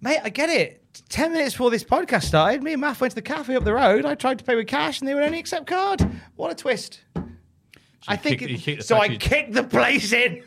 Mate, 0.00 0.20
I 0.22 0.28
get 0.28 0.48
it. 0.50 0.82
Ten 1.08 1.32
minutes 1.32 1.54
before 1.54 1.70
this 1.70 1.84
podcast 1.84 2.24
started, 2.24 2.62
me 2.62 2.72
and 2.72 2.80
Math 2.80 3.00
went 3.00 3.10
to 3.12 3.14
the 3.16 3.22
cafe 3.22 3.54
up 3.56 3.64
the 3.64 3.74
road. 3.74 4.04
I 4.06 4.14
tried 4.14 4.38
to 4.38 4.44
pay 4.44 4.54
with 4.56 4.66
cash, 4.66 5.00
and 5.00 5.08
they 5.08 5.14
would 5.14 5.22
only 5.22 5.38
accept 5.38 5.66
card. 5.66 6.06
What 6.36 6.50
a 6.52 6.54
twist! 6.54 7.00
I 8.08 8.16
think 8.16 8.40
kicked- 8.40 8.68
it- 8.68 8.82
so. 8.84 8.96
I 8.98 9.16
kicked 9.16 9.52
the 9.52 9.64
place 9.64 10.12
in. 10.12 10.42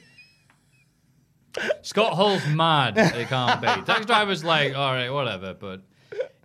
Scott 1.82 2.14
Hall's 2.14 2.46
mad. 2.48 2.96
They 3.14 3.26
can't 3.26 3.60
be. 3.62 3.68
Taxi 3.68 4.06
driver's 4.06 4.44
like, 4.44 4.76
all 4.76 4.94
right, 4.94 5.10
whatever. 5.10 5.54
But 5.54 5.82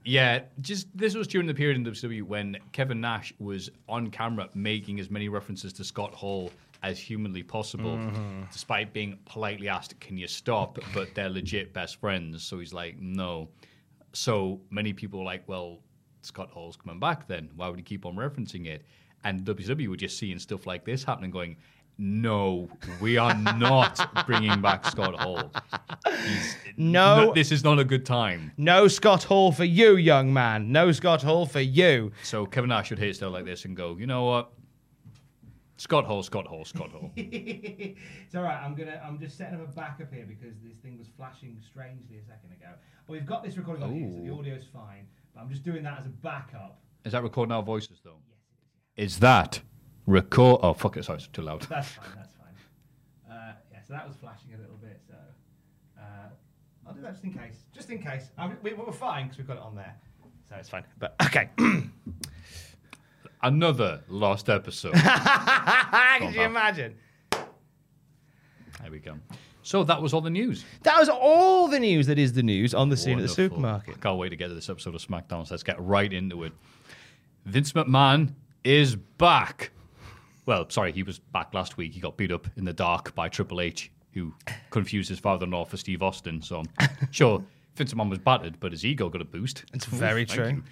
yeah, 0.04 0.40
just 0.60 0.86
this 0.96 1.14
was 1.14 1.26
during 1.28 1.46
the 1.46 1.54
period 1.54 1.76
in 1.76 1.84
WWE 1.84 2.22
when 2.22 2.56
Kevin 2.72 3.00
Nash 3.00 3.32
was 3.38 3.70
on 3.88 4.10
camera 4.10 4.48
making 4.54 5.00
as 5.00 5.10
many 5.10 5.28
references 5.28 5.72
to 5.74 5.84
Scott 5.84 6.12
Hall 6.14 6.50
as 6.84 6.98
humanly 6.98 7.42
possible, 7.42 7.96
mm-hmm. 7.96 8.42
despite 8.52 8.92
being 8.92 9.18
politely 9.24 9.68
asked, 9.68 9.98
"Can 10.00 10.16
you 10.18 10.28
stop?" 10.28 10.78
But 10.92 11.14
they're 11.14 11.30
legit 11.30 11.72
best 11.72 11.98
friends, 11.98 12.42
so 12.44 12.58
he's 12.58 12.74
like, 12.74 13.00
"No." 13.00 13.48
So 14.12 14.60
many 14.70 14.92
people 14.92 15.18
were 15.20 15.24
like, 15.24 15.48
"Well, 15.48 15.80
Scott 16.20 16.50
Hall's 16.52 16.76
coming 16.76 17.00
back. 17.00 17.26
Then 17.26 17.48
why 17.56 17.68
would 17.68 17.78
he 17.78 17.82
keep 17.82 18.04
on 18.06 18.14
referencing 18.16 18.66
it?" 18.66 18.84
And 19.24 19.44
WWE 19.44 19.88
were 19.88 19.96
just 19.96 20.18
seeing 20.18 20.38
stuff 20.38 20.66
like 20.66 20.84
this 20.84 21.02
happening, 21.02 21.30
going. 21.30 21.56
No, 21.96 22.68
we 23.00 23.18
are 23.18 23.34
not 23.56 24.26
bringing 24.26 24.60
back 24.60 24.84
Scott 24.84 25.14
Hall. 25.14 25.52
He's- 26.26 26.56
No. 26.76 27.32
this 27.32 27.52
is 27.52 27.62
not 27.62 27.78
a 27.78 27.84
good 27.84 28.04
time. 28.04 28.50
No 28.56 28.88
Scott 28.88 29.22
Hall 29.22 29.52
for 29.52 29.62
you, 29.62 29.94
young 29.94 30.32
man. 30.32 30.72
No 30.72 30.90
Scott 30.90 31.22
Hall 31.22 31.46
for 31.46 31.60
you. 31.60 32.10
So 32.24 32.46
Kevin 32.46 32.70
Nash 32.70 32.88
should 32.88 32.98
hit 32.98 33.14
stuff 33.14 33.32
like 33.32 33.44
this 33.44 33.64
and 33.64 33.76
go, 33.76 33.96
you 33.96 34.08
know 34.08 34.24
what? 34.24 34.52
Scott 35.76 36.04
Hall, 36.04 36.22
Scott 36.22 36.46
Hall, 36.46 36.64
Scott 36.64 36.90
Hall. 36.90 37.10
It's 37.16 38.34
all 38.34 38.42
right. 38.42 38.62
I'm 38.62 38.74
gonna. 38.74 39.00
I'm 39.04 39.18
just 39.18 39.36
setting 39.36 39.60
up 39.60 39.68
a 39.68 39.72
backup 39.72 40.12
here 40.12 40.24
because 40.26 40.54
this 40.62 40.76
thing 40.78 40.98
was 40.98 41.08
flashing 41.16 41.60
strangely 41.60 42.18
a 42.18 42.24
second 42.24 42.52
ago. 42.52 42.70
But 43.06 43.12
we've 43.12 43.26
got 43.26 43.42
this 43.44 43.56
recording 43.56 43.82
on 43.82 43.92
here, 43.92 44.10
so 44.10 44.20
the 44.22 44.30
audio's 44.30 44.64
fine. 44.72 45.06
But 45.34 45.42
I'm 45.42 45.50
just 45.50 45.62
doing 45.62 45.82
that 45.82 45.98
as 45.98 46.06
a 46.06 46.10
backup. 46.10 46.80
Is 47.04 47.12
that 47.12 47.22
recording 47.22 47.52
our 47.52 47.62
voices 47.62 48.00
though? 48.04 48.18
Yes. 48.96 49.12
Is 49.12 49.18
that 49.20 49.60
record? 50.06 50.60
Oh 50.62 50.74
fuck 50.74 50.96
it! 50.96 51.04
Sorry, 51.04 51.18
it's 51.18 51.28
too 51.28 51.42
loud. 51.42 51.62
That's 51.62 51.88
fine. 51.88 52.06
That's 52.16 52.32
fine. 52.36 53.32
Uh, 53.36 53.52
yeah. 53.72 53.78
So 53.86 53.94
that 53.94 54.06
was 54.06 54.16
flashing 54.16 54.54
a 54.54 54.58
little 54.58 54.76
bit. 54.76 55.00
So 55.08 55.14
uh, 55.98 56.28
I'll 56.86 56.94
do 56.94 57.02
that 57.02 57.12
just 57.12 57.24
in 57.24 57.32
case. 57.32 57.64
Just 57.74 57.90
in 57.90 58.00
case. 58.02 58.30
I'm, 58.38 58.56
we, 58.62 58.72
we're 58.74 58.92
fine 58.92 59.24
because 59.24 59.38
we've 59.38 59.46
got 59.46 59.56
it 59.56 59.62
on 59.62 59.74
there. 59.74 59.94
So 60.48 60.56
it's 60.56 60.68
fine. 60.68 60.84
But 60.98 61.16
okay. 61.24 61.50
Another 63.44 64.00
lost 64.08 64.48
episode. 64.48 64.94
Can 64.94 66.32
you 66.32 66.40
imagine? 66.42 66.94
there 67.30 68.90
we 68.90 68.98
go. 68.98 69.16
So 69.62 69.84
that 69.84 70.00
was 70.00 70.12
all 70.14 70.22
the 70.22 70.30
news. 70.30 70.64
That 70.82 70.98
was 70.98 71.08
all 71.10 71.68
the 71.68 71.78
news 71.78 72.06
that 72.06 72.18
is 72.18 72.32
the 72.32 72.42
news 72.42 72.74
on 72.74 72.88
the 72.88 72.96
scene 72.96 73.18
at 73.18 73.22
the 73.22 73.28
supermarket. 73.28 73.96
I 73.96 73.98
can't 73.98 74.18
wait 74.18 74.30
to 74.30 74.36
get 74.36 74.48
to 74.48 74.54
this 74.54 74.68
episode 74.68 74.94
of 74.94 75.02
SmackDown. 75.02 75.46
So 75.46 75.54
let's 75.54 75.62
get 75.62 75.80
right 75.80 76.10
into 76.12 76.44
it. 76.44 76.52
Vince 77.44 77.72
McMahon 77.72 78.32
is 78.64 78.96
back. 78.96 79.70
Well, 80.46 80.68
sorry, 80.70 80.92
he 80.92 81.02
was 81.02 81.18
back 81.18 81.52
last 81.52 81.76
week. 81.76 81.92
He 81.92 82.00
got 82.00 82.16
beat 82.16 82.32
up 82.32 82.46
in 82.56 82.64
the 82.64 82.72
dark 82.72 83.14
by 83.14 83.28
Triple 83.28 83.60
H, 83.60 83.90
who 84.12 84.34
confused 84.70 85.08
his 85.10 85.18
father-in-law 85.18 85.66
for 85.66 85.76
Steve 85.76 86.02
Austin. 86.02 86.40
So 86.40 86.62
sure 87.10 87.42
Vince 87.76 87.92
McMahon 87.92 88.08
was 88.10 88.18
battered, 88.20 88.58
but 88.60 88.72
his 88.72 88.84
ego 88.86 89.08
got 89.10 89.20
a 89.20 89.26
boost. 89.26 89.64
It's 89.74 89.84
very 89.86 90.24
true. 90.24 90.62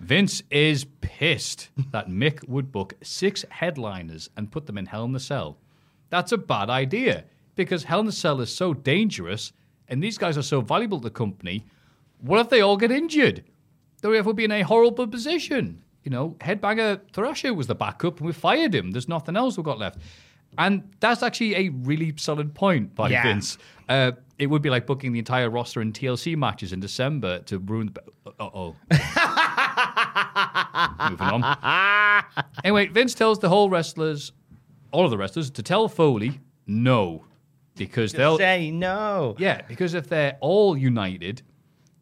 Vince 0.00 0.42
is 0.50 0.84
pissed 1.00 1.70
that 1.90 2.08
Mick 2.08 2.46
would 2.48 2.70
book 2.72 2.94
six 3.02 3.44
headliners 3.50 4.30
and 4.36 4.50
put 4.50 4.66
them 4.66 4.78
in 4.78 4.86
Hell 4.86 5.04
in 5.04 5.12
the 5.12 5.20
Cell. 5.20 5.58
That's 6.10 6.32
a 6.32 6.38
bad 6.38 6.70
idea 6.70 7.24
because 7.56 7.84
Hell 7.84 8.00
in 8.00 8.06
the 8.06 8.12
Cell 8.12 8.40
is 8.40 8.54
so 8.54 8.72
dangerous 8.74 9.52
and 9.88 10.02
these 10.02 10.18
guys 10.18 10.38
are 10.38 10.42
so 10.42 10.60
valuable 10.60 10.98
to 11.00 11.04
the 11.04 11.10
company. 11.10 11.64
What 12.20 12.40
if 12.40 12.48
they 12.48 12.60
all 12.60 12.76
get 12.76 12.90
injured? 12.90 13.44
WF 14.02 14.24
would 14.24 14.36
be 14.36 14.44
in 14.44 14.52
a 14.52 14.62
horrible 14.62 15.06
position. 15.06 15.82
You 16.04 16.10
know, 16.10 16.36
Headbanger 16.40 17.00
Thrasher 17.12 17.52
was 17.52 17.66
the 17.66 17.74
backup 17.74 18.18
and 18.18 18.26
we 18.26 18.32
fired 18.32 18.74
him. 18.74 18.92
There's 18.92 19.08
nothing 19.08 19.36
else 19.36 19.56
we've 19.56 19.64
got 19.64 19.78
left. 19.78 19.98
And 20.56 20.90
that's 21.00 21.22
actually 21.22 21.54
a 21.56 21.68
really 21.70 22.14
solid 22.16 22.54
point 22.54 22.94
by 22.94 23.10
Yeah. 23.10 23.22
Vince. 23.24 23.58
Uh, 23.88 24.12
it 24.38 24.46
would 24.46 24.62
be 24.62 24.70
like 24.70 24.86
booking 24.86 25.12
the 25.12 25.18
entire 25.18 25.50
roster 25.50 25.82
in 25.82 25.92
TLC 25.92 26.36
matches 26.36 26.72
in 26.72 26.80
December 26.80 27.40
to 27.40 27.58
ruin 27.58 27.90
the. 27.92 28.32
Uh 28.40 28.44
oh. 28.54 28.76
Moving 31.10 31.26
on. 31.42 32.24
Anyway, 32.64 32.86
Vince 32.88 33.14
tells 33.14 33.38
the 33.38 33.48
whole 33.48 33.70
wrestlers, 33.70 34.32
all 34.92 35.04
of 35.04 35.10
the 35.10 35.16
wrestlers, 35.18 35.50
to 35.50 35.62
tell 35.62 35.88
Foley 35.88 36.40
no, 36.66 37.24
because 37.76 38.12
they'll 38.12 38.36
Say 38.38 38.70
no. 38.70 39.34
yeah, 39.38 39.62
because 39.68 39.94
if 39.94 40.08
they're 40.08 40.36
all 40.40 40.76
united, 40.76 41.42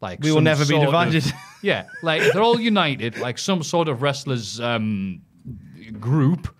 like 0.01 0.19
We 0.21 0.31
will 0.31 0.41
never 0.41 0.63
be 0.63 0.69
sort 0.71 0.81
of- 0.83 0.87
divided. 0.87 1.23
yeah, 1.61 1.87
like 2.01 2.21
if 2.23 2.33
they're 2.33 2.41
all 2.41 2.59
united, 2.59 3.17
like 3.19 3.37
some 3.37 3.61
sort 3.63 3.87
of 3.87 4.01
wrestlers 4.01 4.59
um, 4.59 5.21
group, 5.99 6.53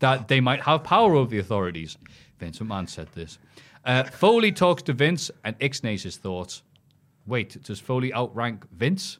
that 0.00 0.28
they 0.28 0.40
might 0.40 0.60
have 0.62 0.82
power 0.84 1.14
over 1.14 1.30
the 1.30 1.38
authorities. 1.38 1.96
Vince 2.38 2.58
McMahon 2.58 2.88
said 2.88 3.08
this. 3.14 3.38
Uh, 3.84 4.02
Foley 4.04 4.50
talks 4.52 4.82
to 4.82 4.92
Vince, 4.92 5.30
and 5.44 5.58
ixnays 5.60 6.02
his 6.02 6.16
thoughts. 6.16 6.62
Wait, 7.26 7.62
does 7.62 7.80
Foley 7.80 8.12
outrank 8.12 8.66
Vince? 8.72 9.18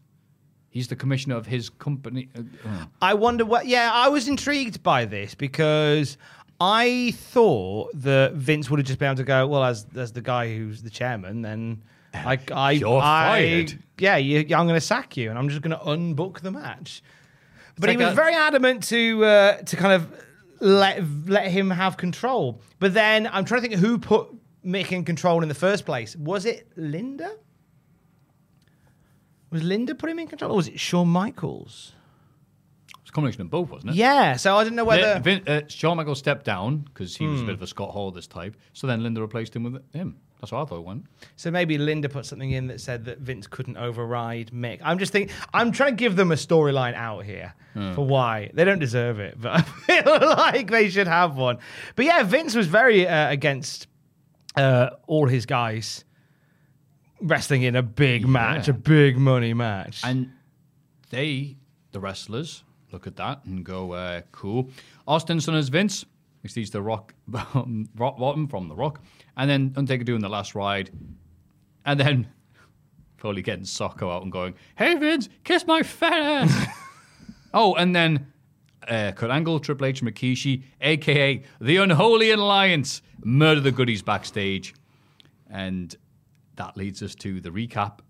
He's 0.74 0.88
the 0.88 0.96
commissioner 0.96 1.36
of 1.36 1.46
his 1.46 1.70
company. 1.70 2.28
Uh, 2.36 2.42
uh. 2.68 2.86
I 3.00 3.14
wonder 3.14 3.44
what. 3.44 3.66
Yeah, 3.66 3.92
I 3.94 4.08
was 4.08 4.26
intrigued 4.26 4.82
by 4.82 5.04
this 5.04 5.32
because 5.32 6.18
I 6.60 7.12
thought 7.16 7.92
that 8.02 8.32
Vince 8.32 8.68
would 8.68 8.80
have 8.80 8.86
just 8.86 8.98
been 8.98 9.06
able 9.06 9.18
to 9.18 9.22
go, 9.22 9.46
well, 9.46 9.62
as 9.62 9.86
as 9.94 10.10
the 10.10 10.20
guy 10.20 10.52
who's 10.56 10.82
the 10.82 10.90
chairman, 10.90 11.42
then 11.42 11.80
I, 12.12 12.40
I, 12.52 12.72
You're 12.72 12.98
I 12.98 13.62
fired. 13.62 13.78
yeah, 14.00 14.16
you, 14.16 14.40
I'm 14.40 14.66
going 14.66 14.74
to 14.74 14.80
sack 14.80 15.16
you, 15.16 15.30
and 15.30 15.38
I'm 15.38 15.48
just 15.48 15.62
going 15.62 15.78
to 15.78 15.84
unbook 15.84 16.40
the 16.40 16.50
match. 16.50 17.04
But 17.78 17.90
he 17.90 17.96
was 17.96 18.08
a- 18.08 18.14
very 18.16 18.34
adamant 18.34 18.82
to 18.88 19.24
uh, 19.24 19.56
to 19.58 19.76
kind 19.76 19.92
of 19.92 20.12
let 20.58 21.04
let 21.26 21.52
him 21.52 21.70
have 21.70 21.96
control. 21.96 22.60
But 22.80 22.94
then 22.94 23.28
I'm 23.32 23.44
trying 23.44 23.62
to 23.62 23.68
think 23.68 23.80
who 23.80 23.96
put 23.98 24.28
Mick 24.66 24.90
in 24.90 25.04
control 25.04 25.40
in 25.44 25.48
the 25.48 25.54
first 25.54 25.86
place. 25.86 26.16
Was 26.16 26.46
it 26.46 26.66
Linda? 26.74 27.30
Was 29.54 29.62
Linda 29.62 29.94
put 29.94 30.10
him 30.10 30.18
in 30.18 30.26
control, 30.26 30.50
or 30.50 30.56
was 30.56 30.66
it 30.66 30.80
Shawn 30.80 31.06
Michaels? 31.06 31.92
I 32.92 32.98
was 33.02 33.10
a 33.10 33.12
combination 33.12 33.42
of 33.42 33.50
both, 33.50 33.70
wasn't 33.70 33.92
it? 33.92 33.96
Yeah, 33.96 34.34
so 34.34 34.56
I 34.56 34.64
didn't 34.64 34.74
know 34.74 34.84
whether. 34.84 35.20
Vin, 35.20 35.46
uh, 35.46 35.60
Shawn 35.68 35.96
Michaels 35.96 36.18
stepped 36.18 36.44
down 36.44 36.78
because 36.78 37.16
he 37.16 37.24
was 37.24 37.40
a 37.40 37.44
bit 37.44 37.54
of 37.54 37.62
a 37.62 37.66
Scott 37.68 37.90
Hall 37.90 38.10
this 38.10 38.26
type. 38.26 38.56
So 38.72 38.88
then 38.88 39.04
Linda 39.04 39.20
replaced 39.20 39.54
him 39.54 39.62
with 39.62 39.80
him. 39.94 40.16
That's 40.40 40.50
what 40.50 40.62
I 40.62 40.64
thought 40.64 40.78
it 40.80 40.84
went. 40.84 41.04
So 41.36 41.52
maybe 41.52 41.78
Linda 41.78 42.08
put 42.08 42.26
something 42.26 42.50
in 42.50 42.66
that 42.66 42.80
said 42.80 43.04
that 43.04 43.20
Vince 43.20 43.46
couldn't 43.46 43.76
override 43.76 44.50
Mick. 44.50 44.80
I'm 44.82 44.98
just 44.98 45.12
thinking, 45.12 45.32
I'm 45.54 45.70
trying 45.70 45.92
to 45.92 45.96
give 45.96 46.16
them 46.16 46.32
a 46.32 46.34
storyline 46.34 46.94
out 46.94 47.24
here 47.24 47.54
for 47.94 48.04
why 48.04 48.50
they 48.54 48.64
don't 48.64 48.80
deserve 48.80 49.20
it, 49.20 49.40
but 49.40 49.52
I 49.88 50.02
feel 50.02 50.18
like 50.36 50.70
they 50.72 50.90
should 50.90 51.06
have 51.06 51.36
one. 51.36 51.58
But 51.94 52.06
yeah, 52.06 52.24
Vince 52.24 52.56
was 52.56 52.66
very 52.66 53.06
uh, 53.06 53.30
against 53.30 53.86
uh, 54.56 54.90
all 55.06 55.28
his 55.28 55.46
guys 55.46 56.03
wrestling 57.24 57.62
in 57.62 57.74
a 57.74 57.82
big 57.82 58.28
match, 58.28 58.68
a 58.68 58.72
big 58.72 59.16
money 59.16 59.54
match. 59.54 60.02
And 60.04 60.30
they, 61.10 61.56
the 61.92 62.00
wrestlers, 62.00 62.62
look 62.92 63.06
at 63.06 63.16
that 63.16 63.44
and 63.44 63.64
go, 63.64 63.92
uh, 63.92 64.22
cool. 64.30 64.70
Austin 65.08 65.40
son 65.40 65.54
as 65.54 65.68
Vince, 65.68 66.04
he 66.42 66.48
sees 66.48 66.70
the 66.70 66.82
Rock, 66.82 67.14
rock 67.96 68.18
bottom 68.18 68.46
from 68.46 68.68
the 68.68 68.74
Rock, 68.74 69.00
and 69.36 69.48
then 69.48 69.72
Undertaker 69.76 70.04
doing 70.04 70.20
the 70.20 70.28
last 70.28 70.54
ride, 70.54 70.90
and 71.84 71.98
then 71.98 72.28
probably 73.16 73.42
getting 73.42 73.64
Socko 73.64 74.14
out 74.14 74.22
and 74.22 74.30
going, 74.30 74.54
"Hey 74.76 74.94
Vince, 74.94 75.28
kiss 75.42 75.66
my 75.66 75.82
fat 75.82 76.20
ass." 76.20 76.66
oh, 77.54 77.74
and 77.74 77.96
then 77.96 78.32
uh, 78.86 79.12
Kurt 79.12 79.30
Angle, 79.30 79.60
Triple 79.60 79.86
H, 79.86 80.02
and 80.02 80.14
Rikishi, 80.14 80.64
aka 80.82 81.42
the 81.60 81.76
Unholy 81.78 82.30
Alliance, 82.30 83.00
murder 83.24 83.60
the 83.60 83.72
goodies 83.72 84.02
backstage, 84.02 84.74
and 85.48 85.96
that 86.56 86.76
leads 86.76 87.02
us 87.02 87.14
to 87.16 87.40
the 87.40 87.50
recap. 87.50 88.00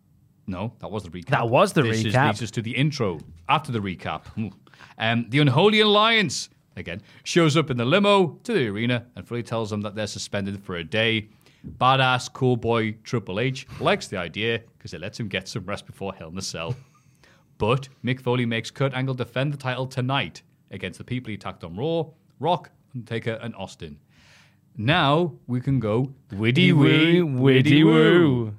No, 0.47 0.72
that 0.80 0.90
was 0.90 1.05
the 1.05 1.11
recap. 1.11 1.30
That 1.30 1.49
was 1.49 1.72
the 1.72 1.82
this 1.82 2.05
Is, 2.05 2.12
recap. 2.12 2.26
leads 2.28 2.42
us 2.42 2.51
to 2.53 2.62
the 2.62 2.72
intro 2.76 3.18
after 3.49 3.72
the 3.72 3.78
recap. 3.80 4.24
Ooh. 4.38 4.51
Um, 4.99 5.26
the 5.30 5.40
Unholy 5.40 5.80
Alliance 5.80 6.51
again 6.76 7.01
shows 7.22 7.57
up 7.57 7.70
in 7.70 7.76
the 7.76 7.84
limo 7.84 8.38
to 8.42 8.53
the 8.53 8.68
arena 8.68 9.07
and 9.16 9.26
Foley 9.26 9.42
tells 9.42 9.70
them 9.70 9.80
that 9.82 9.95
they're 9.95 10.07
suspended 10.07 10.62
for 10.62 10.76
a 10.76 10.84
day. 10.84 11.28
Badass 11.78 12.30
cool 12.32 12.57
boy 12.57 12.92
Triple 13.05 13.40
H 13.40 13.66
likes 13.80 14.09
the 14.09 14.18
idea 14.18 14.61
because 14.76 14.92
it 14.92 15.01
lets 15.01 15.18
him 15.18 15.28
get 15.28 15.49
some 15.49 15.64
rest 15.64 15.86
before 15.86 16.12
Hell 16.14 16.28
in 16.28 16.36
a 16.36 16.42
Cell. 16.42 16.76
But 17.57 17.88
Mick 18.05 18.20
Foley 18.20 18.45
makes 18.45 18.70
Kurt 18.70 18.92
Angle 18.92 19.14
defend 19.14 19.53
the 19.53 19.57
title 19.57 19.86
tonight 19.86 20.42
against 20.70 20.99
the 20.99 21.05
people 21.05 21.28
he 21.28 21.36
attacked 21.36 21.64
on 21.64 21.76
Raw, 21.76 22.07
Rock, 22.40 22.70
Undertaker, 22.95 23.38
and 23.40 23.55
Austin. 23.55 23.99
Now 24.77 25.33
we 25.47 25.61
can 25.61 25.79
go 25.81 26.11
widdy 26.33 26.72
wee, 26.72 27.20
widdy 27.22 27.85
woo. 27.85 28.55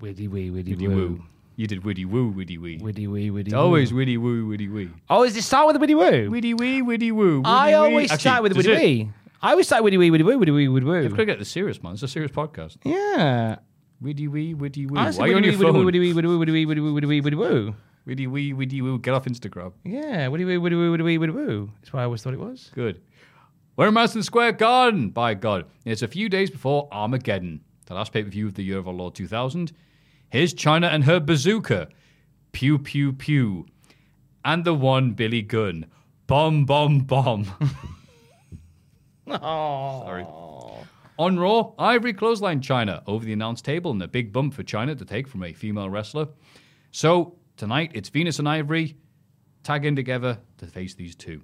Widdy 0.00 0.28
wee, 0.28 0.50
widdy, 0.50 0.74
Widdy 0.74 0.88
woo. 0.88 1.22
You 1.56 1.66
did 1.66 1.82
widdy 1.82 2.06
woo, 2.06 2.32
widdy 2.32 2.58
wee. 2.58 2.78
Widdy 2.78 3.06
wee, 3.06 3.30
widdy 3.30 3.48
It's 3.48 3.54
always 3.54 3.92
widdy 3.92 4.16
woo, 4.16 4.48
widdy 4.48 4.68
wee. 4.72 4.90
Oh, 5.10 5.24
is 5.24 5.36
it 5.36 5.42
start 5.42 5.66
with 5.66 5.74
the 5.78 5.86
widdy 5.86 5.94
woo? 5.94 6.30
Widdy 6.30 6.54
wee, 6.54 6.80
widdy 6.82 7.12
woo. 7.12 7.42
I 7.44 7.66
widdy 7.66 7.68
wee. 7.68 7.74
always 7.74 8.10
Actually, 8.12 8.20
start 8.30 8.42
with 8.42 8.52
the 8.52 8.62
does 8.62 8.66
widdy 8.66 8.72
it- 8.76 8.82
wee. 8.82 9.10
I 9.42 9.50
always 9.52 9.66
start 9.66 9.84
widdy 9.84 9.98
wee, 9.98 10.10
widdy 10.10 10.22
woo, 10.24 10.38
widdy 10.38 10.52
wee, 10.54 10.68
widdy 10.68 11.02
You've 11.02 11.10
got 11.12 11.16
to 11.18 11.26
get 11.26 11.38
the 11.38 11.44
serious, 11.44 11.82
man. 11.82 11.92
It's 11.92 12.02
a 12.02 12.08
serious 12.08 12.32
podcast. 12.32 12.78
Yeah. 12.84 13.56
Widdy 14.02 14.26
wee, 14.28 14.54
widdy 14.54 14.86
woo. 14.86 14.96
Why 14.96 15.06
are 15.06 15.28
you 15.28 15.36
on 15.36 15.42
widdy 15.42 15.46
your 15.52 15.58
wee, 15.58 15.64
phone? 15.72 15.84
widdy 15.86 16.00
wee, 16.00 16.12
widdy 16.14 16.26
wee, 16.28 16.36
widdy 16.46 16.52
wee, 16.52 16.66
widdy 16.66 16.80
wee, 16.80 17.00
widdy 17.00 17.06
wee, 17.06 17.20
widdy 17.22 17.36
woo. 17.36 17.74
Widdy 18.06 18.26
wee, 18.26 18.52
widdy 18.54 18.80
woo. 18.82 18.98
Get 18.98 19.12
off 19.14 19.26
Instagram. 19.26 19.72
Yeah, 19.84 20.26
widdy 20.28 20.46
wee, 20.46 20.56
widdy 20.56 20.76
wee, 20.76 20.88
widdy 20.96 21.04
wee, 21.04 21.18
widdy 21.18 21.34
woo. 21.34 21.70
That's 21.80 21.92
what 21.92 22.00
I 22.00 22.04
always 22.04 22.22
thought 22.22 22.32
it 22.32 22.40
was. 22.40 22.70
Good. 22.74 23.02
We're 23.80 23.88
in 23.88 23.94
Madison 23.94 24.22
Square 24.22 24.52
Garden, 24.52 25.08
by 25.08 25.32
God. 25.32 25.64
It's 25.86 26.02
a 26.02 26.06
few 26.06 26.28
days 26.28 26.50
before 26.50 26.86
Armageddon, 26.92 27.62
the 27.86 27.94
last 27.94 28.12
pay 28.12 28.22
per 28.22 28.28
view 28.28 28.46
of 28.46 28.52
the 28.52 28.62
year 28.62 28.76
of 28.76 28.86
our 28.86 28.92
Lord 28.92 29.14
2000. 29.14 29.72
Here's 30.28 30.52
Chyna 30.52 30.92
and 30.92 31.04
her 31.04 31.18
bazooka. 31.18 31.88
Pew, 32.52 32.78
pew, 32.78 33.14
pew. 33.14 33.64
And 34.44 34.66
the 34.66 34.74
one 34.74 35.12
Billy 35.12 35.40
Gunn. 35.40 35.86
Bomb, 36.26 36.66
bomb, 36.66 37.04
bomb. 37.04 37.46
Sorry. 39.26 40.26
On 41.18 41.38
Raw, 41.38 41.72
Ivory 41.78 42.12
clothesline 42.12 42.60
Chyna 42.60 43.02
over 43.06 43.24
the 43.24 43.32
announce 43.32 43.62
table 43.62 43.92
and 43.92 44.02
a 44.02 44.08
big 44.08 44.30
bump 44.30 44.52
for 44.52 44.62
Chyna 44.62 44.98
to 44.98 45.06
take 45.06 45.26
from 45.26 45.42
a 45.42 45.54
female 45.54 45.88
wrestler. 45.88 46.28
So 46.90 47.38
tonight 47.56 47.92
it's 47.94 48.10
Venis 48.10 48.40
and 48.40 48.46
Ivory 48.46 48.98
tagging 49.62 49.96
together 49.96 50.36
to 50.58 50.66
face 50.66 50.92
these 50.92 51.14
two. 51.14 51.40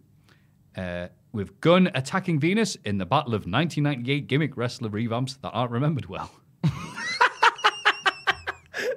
Uh, 0.76 1.09
with 1.37 1.61
Gunn 1.61 1.91
attacking 1.95 2.41
Venis 2.41 2.76
in 2.84 2.99
the 2.99 3.07
Battle 3.07 3.34
of 3.34 3.47
1998 3.47 4.26
gimmick 4.26 4.57
wrestler 4.57 4.89
revamps 4.89 5.41
that 5.43 5.51
aren't 5.51 5.70
remembered 5.70 6.07
well. 6.07 6.30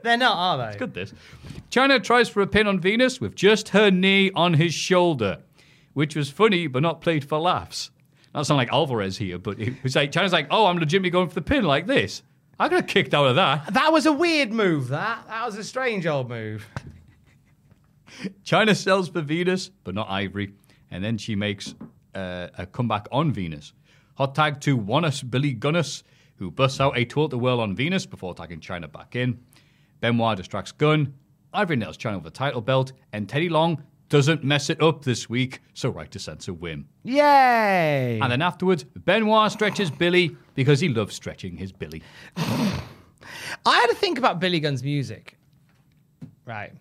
They're 0.04 0.18
not, 0.18 0.36
are 0.36 0.58
they? 0.58 0.68
It's 0.70 0.78
Good 0.78 0.94
this. 0.94 1.14
Chyna 1.70 2.02
tries 2.02 2.30
for 2.30 2.42
a 2.42 2.48
pin 2.48 2.68
on 2.68 2.80
Venis 2.80 3.22
with 3.22 3.36
just 3.36 3.70
her 3.70 3.92
knee 3.92 4.32
on 4.34 4.54
his 4.56 4.74
shoulder, 4.74 5.40
which 5.94 6.16
was 6.16 6.30
funny 6.30 6.68
but 6.68 6.82
not 6.82 7.02
played 7.02 7.24
for 7.24 7.38
laughs. 7.38 7.92
Not 8.34 8.46
sound 8.46 8.58
like 8.58 8.72
Alvarez 8.72 9.18
here, 9.18 9.38
but 9.38 9.60
it 9.60 9.84
was 9.84 9.96
like 9.96 10.12
Chyna's 10.12 10.34
like, 10.34 10.48
oh, 10.52 10.68
I'm 10.68 10.78
legitimately 10.78 11.10
going 11.10 11.28
for 11.30 11.36
the 11.36 11.42
pin 11.42 11.64
like 11.64 11.88
this. 11.88 12.24
I 12.60 12.70
got 12.70 12.88
kicked 12.88 13.14
out 13.14 13.28
of 13.28 13.36
that. 13.36 13.74
That 13.74 13.92
was 13.92 14.06
a 14.06 14.14
weird 14.14 14.52
move, 14.52 14.90
that. 14.90 15.28
That 15.28 15.46
was 15.46 15.58
a 15.58 15.64
strange 15.64 16.06
old 16.06 16.30
move. 16.30 16.68
Chyna 18.44 18.76
sells 18.76 19.10
for 19.10 19.22
Venis, 19.22 19.70
but 19.84 19.96
not 19.96 20.10
Ivory, 20.10 20.54
and 20.92 21.04
then 21.04 21.18
she 21.18 21.36
makes 21.36 21.76
uh, 22.20 22.48
a 22.58 22.66
comeback 22.66 23.08
on 23.12 23.34
Venis. 23.34 23.72
Hot 24.16 24.36
tag 24.36 24.60
to 24.62 24.76
Wanus 24.76 25.24
Billy 25.24 25.54
Gunnus, 25.56 26.04
who 26.36 26.52
busts 26.52 26.80
out 26.80 26.98
a 26.98 27.06
tilt 27.06 27.32
the 27.32 27.38
whirl 27.38 27.62
on 27.62 27.76
Venis 27.76 28.10
before 28.10 28.34
tagging 28.34 28.60
Chyna 28.60 28.92
back 28.92 29.16
in. 29.16 29.40
Benoit 30.02 30.38
distracts 30.38 30.72
Gunn. 30.72 31.14
Ivory 31.54 31.78
nails 31.78 31.98
Chyna 31.98 32.18
with 32.18 32.28
a 32.28 32.36
title 32.36 32.62
belt, 32.62 32.92
and 33.14 33.28
Teddy 33.28 33.50
Long 33.50 33.84
doesn't 34.10 34.44
mess 34.44 34.70
it 34.70 34.82
up 34.82 35.04
this 35.04 35.30
week, 35.30 35.62
so 35.74 35.90
right 35.90 36.10
to 36.12 36.20
censor 36.20 36.54
win. 36.54 36.86
Yay! 37.04 38.20
And 38.22 38.32
then 38.32 38.42
afterwards, 38.42 38.84
Benoit 38.84 39.52
stretches 39.52 39.92
Billy 39.92 40.36
because 40.56 40.80
he 40.80 40.90
loves 40.90 41.16
stretching 41.16 41.58
his 41.58 41.72
Billy. 41.72 42.02
I 42.38 42.82
had 43.66 43.88
to 43.88 43.96
think 43.96 44.18
about 44.18 44.40
Billy 44.40 44.60
Gunn's 44.60 44.84
music. 44.84 45.38
Right. 46.46 46.74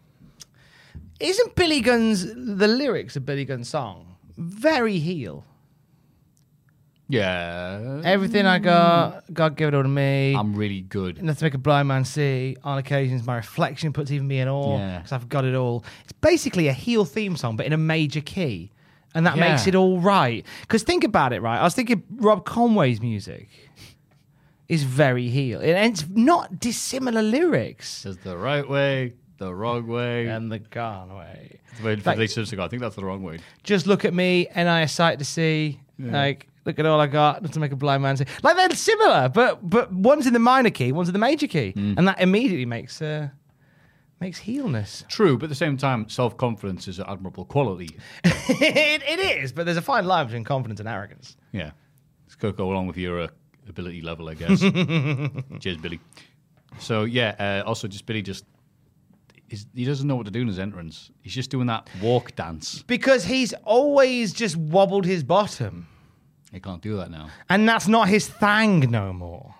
Isn't 1.20 1.55
Billy 1.55 1.80
Gunn's, 1.80 2.26
the 2.34 2.68
lyrics 2.68 3.16
of 3.16 3.26
Billy 3.26 3.45
Gunn's 3.45 3.68
song, 3.68 4.08
very 4.39 4.99
heel? 4.99 5.45
Yeah. 7.11 8.03
Everything 8.05 8.45
I 8.45 8.59
got, 8.59 9.24
God 9.32 9.57
give 9.57 9.68
it 9.68 9.74
all 9.74 9.82
to 9.82 9.89
me. 9.89 10.34
I'm 10.34 10.55
really 10.55 10.82
good. 10.82 11.18
Enough 11.18 11.39
to 11.39 11.45
make 11.45 11.55
a 11.55 11.59
blind 11.59 11.89
man 11.89 12.05
see. 12.05 12.57
On 12.64 12.76
occasions, 12.76 13.26
my 13.26 13.36
reflection 13.36 13.93
puts 13.95 14.11
even 14.11 14.28
me 14.28 14.41
in 14.41 14.49
awe 14.49 14.76
Yeah. 14.78 14.99
because 14.99 15.12
I've 15.12 15.28
got 15.28 15.45
it 15.47 15.55
all. 15.55 15.84
It's 16.05 16.12
basically 16.12 16.68
a 16.68 16.72
heel 16.74 17.05
theme 17.07 17.36
song, 17.36 17.57
but 17.57 17.64
in 17.64 17.72
a 17.72 17.78
major 17.78 18.20
key. 18.20 18.70
And 19.14 19.26
that 19.26 19.36
Yeah. 19.36 19.49
makes 19.49 19.66
it 19.66 19.74
all 19.74 19.99
right. 20.01 20.45
Because 20.61 20.82
think 20.82 21.03
about 21.03 21.32
it, 21.32 21.41
right? 21.41 21.59
I 21.59 21.62
was 21.64 21.74
thinking 21.74 22.03
Rob 22.16 22.45
Conway's 22.45 23.01
music 23.01 23.49
is 24.68 24.82
very 24.84 25.28
heel. 25.30 25.61
And 25.61 25.91
it's 25.93 26.07
not 26.11 26.61
dissimilar 26.61 27.22
lyrics. 27.22 27.89
Says 27.89 28.18
the 28.18 28.36
right 28.36 28.68
way, 28.68 29.14
the 29.39 29.55
wrong 29.55 29.86
way. 29.86 30.26
And 30.26 30.51
the 30.53 30.59
gone 30.59 31.14
way. 31.16 31.61
Wait, 31.82 32.05
Like- 32.05 32.18
they 32.18 32.26
seriously 32.26 32.57
go, 32.57 32.64
I 32.64 32.68
think 32.68 32.82
that's 32.82 32.97
the 32.97 33.05
wrong 33.05 33.22
way. 33.22 33.39
Just 33.62 33.86
look 33.86 34.05
at 34.05 34.12
me, 34.14 34.47
and 34.55 34.68
I 34.68 34.80
a 34.82 34.89
sight 34.89 35.18
to 35.20 35.24
see. 35.24 35.80
Like, 35.99 36.47
look 36.64 36.78
at 36.78 36.86
all 36.86 37.01
I 37.01 37.07
got, 37.09 37.43
not 37.43 37.53
to 37.55 37.61
make 37.61 37.72
a 37.72 37.76
blind 37.76 38.03
man 38.05 38.16
see. 38.16 38.24
Like 38.43 38.55
they're 38.57 38.70
similar, 38.76 39.28
but 39.28 39.68
but 39.68 39.93
one's 39.93 40.26
in 40.28 40.32
the 40.32 40.39
minor 40.39 40.70
key, 40.70 40.93
one's 40.93 41.09
in 41.09 41.12
the 41.12 41.18
major 41.18 41.49
key, 41.49 41.72
and 41.76 42.07
that 42.07 42.20
immediately 42.20 42.66
makes 42.66 43.03
uh 43.03 43.28
makes 44.20 44.39
heelness. 44.39 45.05
True, 45.09 45.36
but 45.39 45.45
at 45.45 45.49
the 45.49 45.55
same 45.57 45.76
time, 45.76 46.09
self 46.09 46.36
confidence 46.36 46.86
is 46.86 46.99
an 47.01 47.07
admirable 47.09 47.45
quality. 47.45 47.97
it, 48.24 49.03
it 49.03 49.43
is, 49.43 49.51
but 49.53 49.64
there's 49.64 49.76
a 49.76 49.82
fine 49.82 50.05
line 50.07 50.26
between 50.26 50.45
confidence 50.45 50.78
and 50.80 50.89
arrogance. 50.89 51.36
Yeah. 51.53 51.70
It's 52.26 52.34
got 52.36 52.49
to 52.49 52.53
go 52.53 52.70
along 52.70 52.86
with 52.89 52.97
your 52.97 53.22
uh, 53.22 53.28
ability 53.68 54.03
level, 54.03 54.28
I 54.28 54.34
guess. 54.34 54.61
Cheers, 55.61 55.78
Billy. 55.78 55.99
So, 56.78 57.05
yeah, 57.05 57.62
uh, 57.64 57.68
also 57.68 57.89
just 57.89 58.07
Billy 58.07 58.22
just. 58.22 58.45
He's, 59.49 59.66
he 59.74 59.84
doesn't 59.84 60.07
know 60.07 60.14
what 60.16 60.26
to 60.26 60.32
do 60.32 60.42
in 60.42 60.46
his 60.49 60.59
entrance. 60.59 61.11
He's 61.22 61.34
just 61.34 61.51
doing 61.51 61.66
that 61.68 61.88
walk 62.03 62.34
dance. 62.36 62.82
Because 62.82 63.24
he's 63.24 63.55
always 63.64 64.32
just 64.32 64.57
wobbled 64.57 65.07
his 65.07 65.22
bottom, 65.24 65.88
He 66.53 66.61
can't 66.61 66.82
do 66.82 66.96
that 66.99 67.11
now. 67.11 67.30
and 67.49 67.66
that's 67.68 67.88
not 67.88 68.09
his 68.09 68.28
thang 68.28 68.80
no 68.90 69.12
more. 69.12 69.55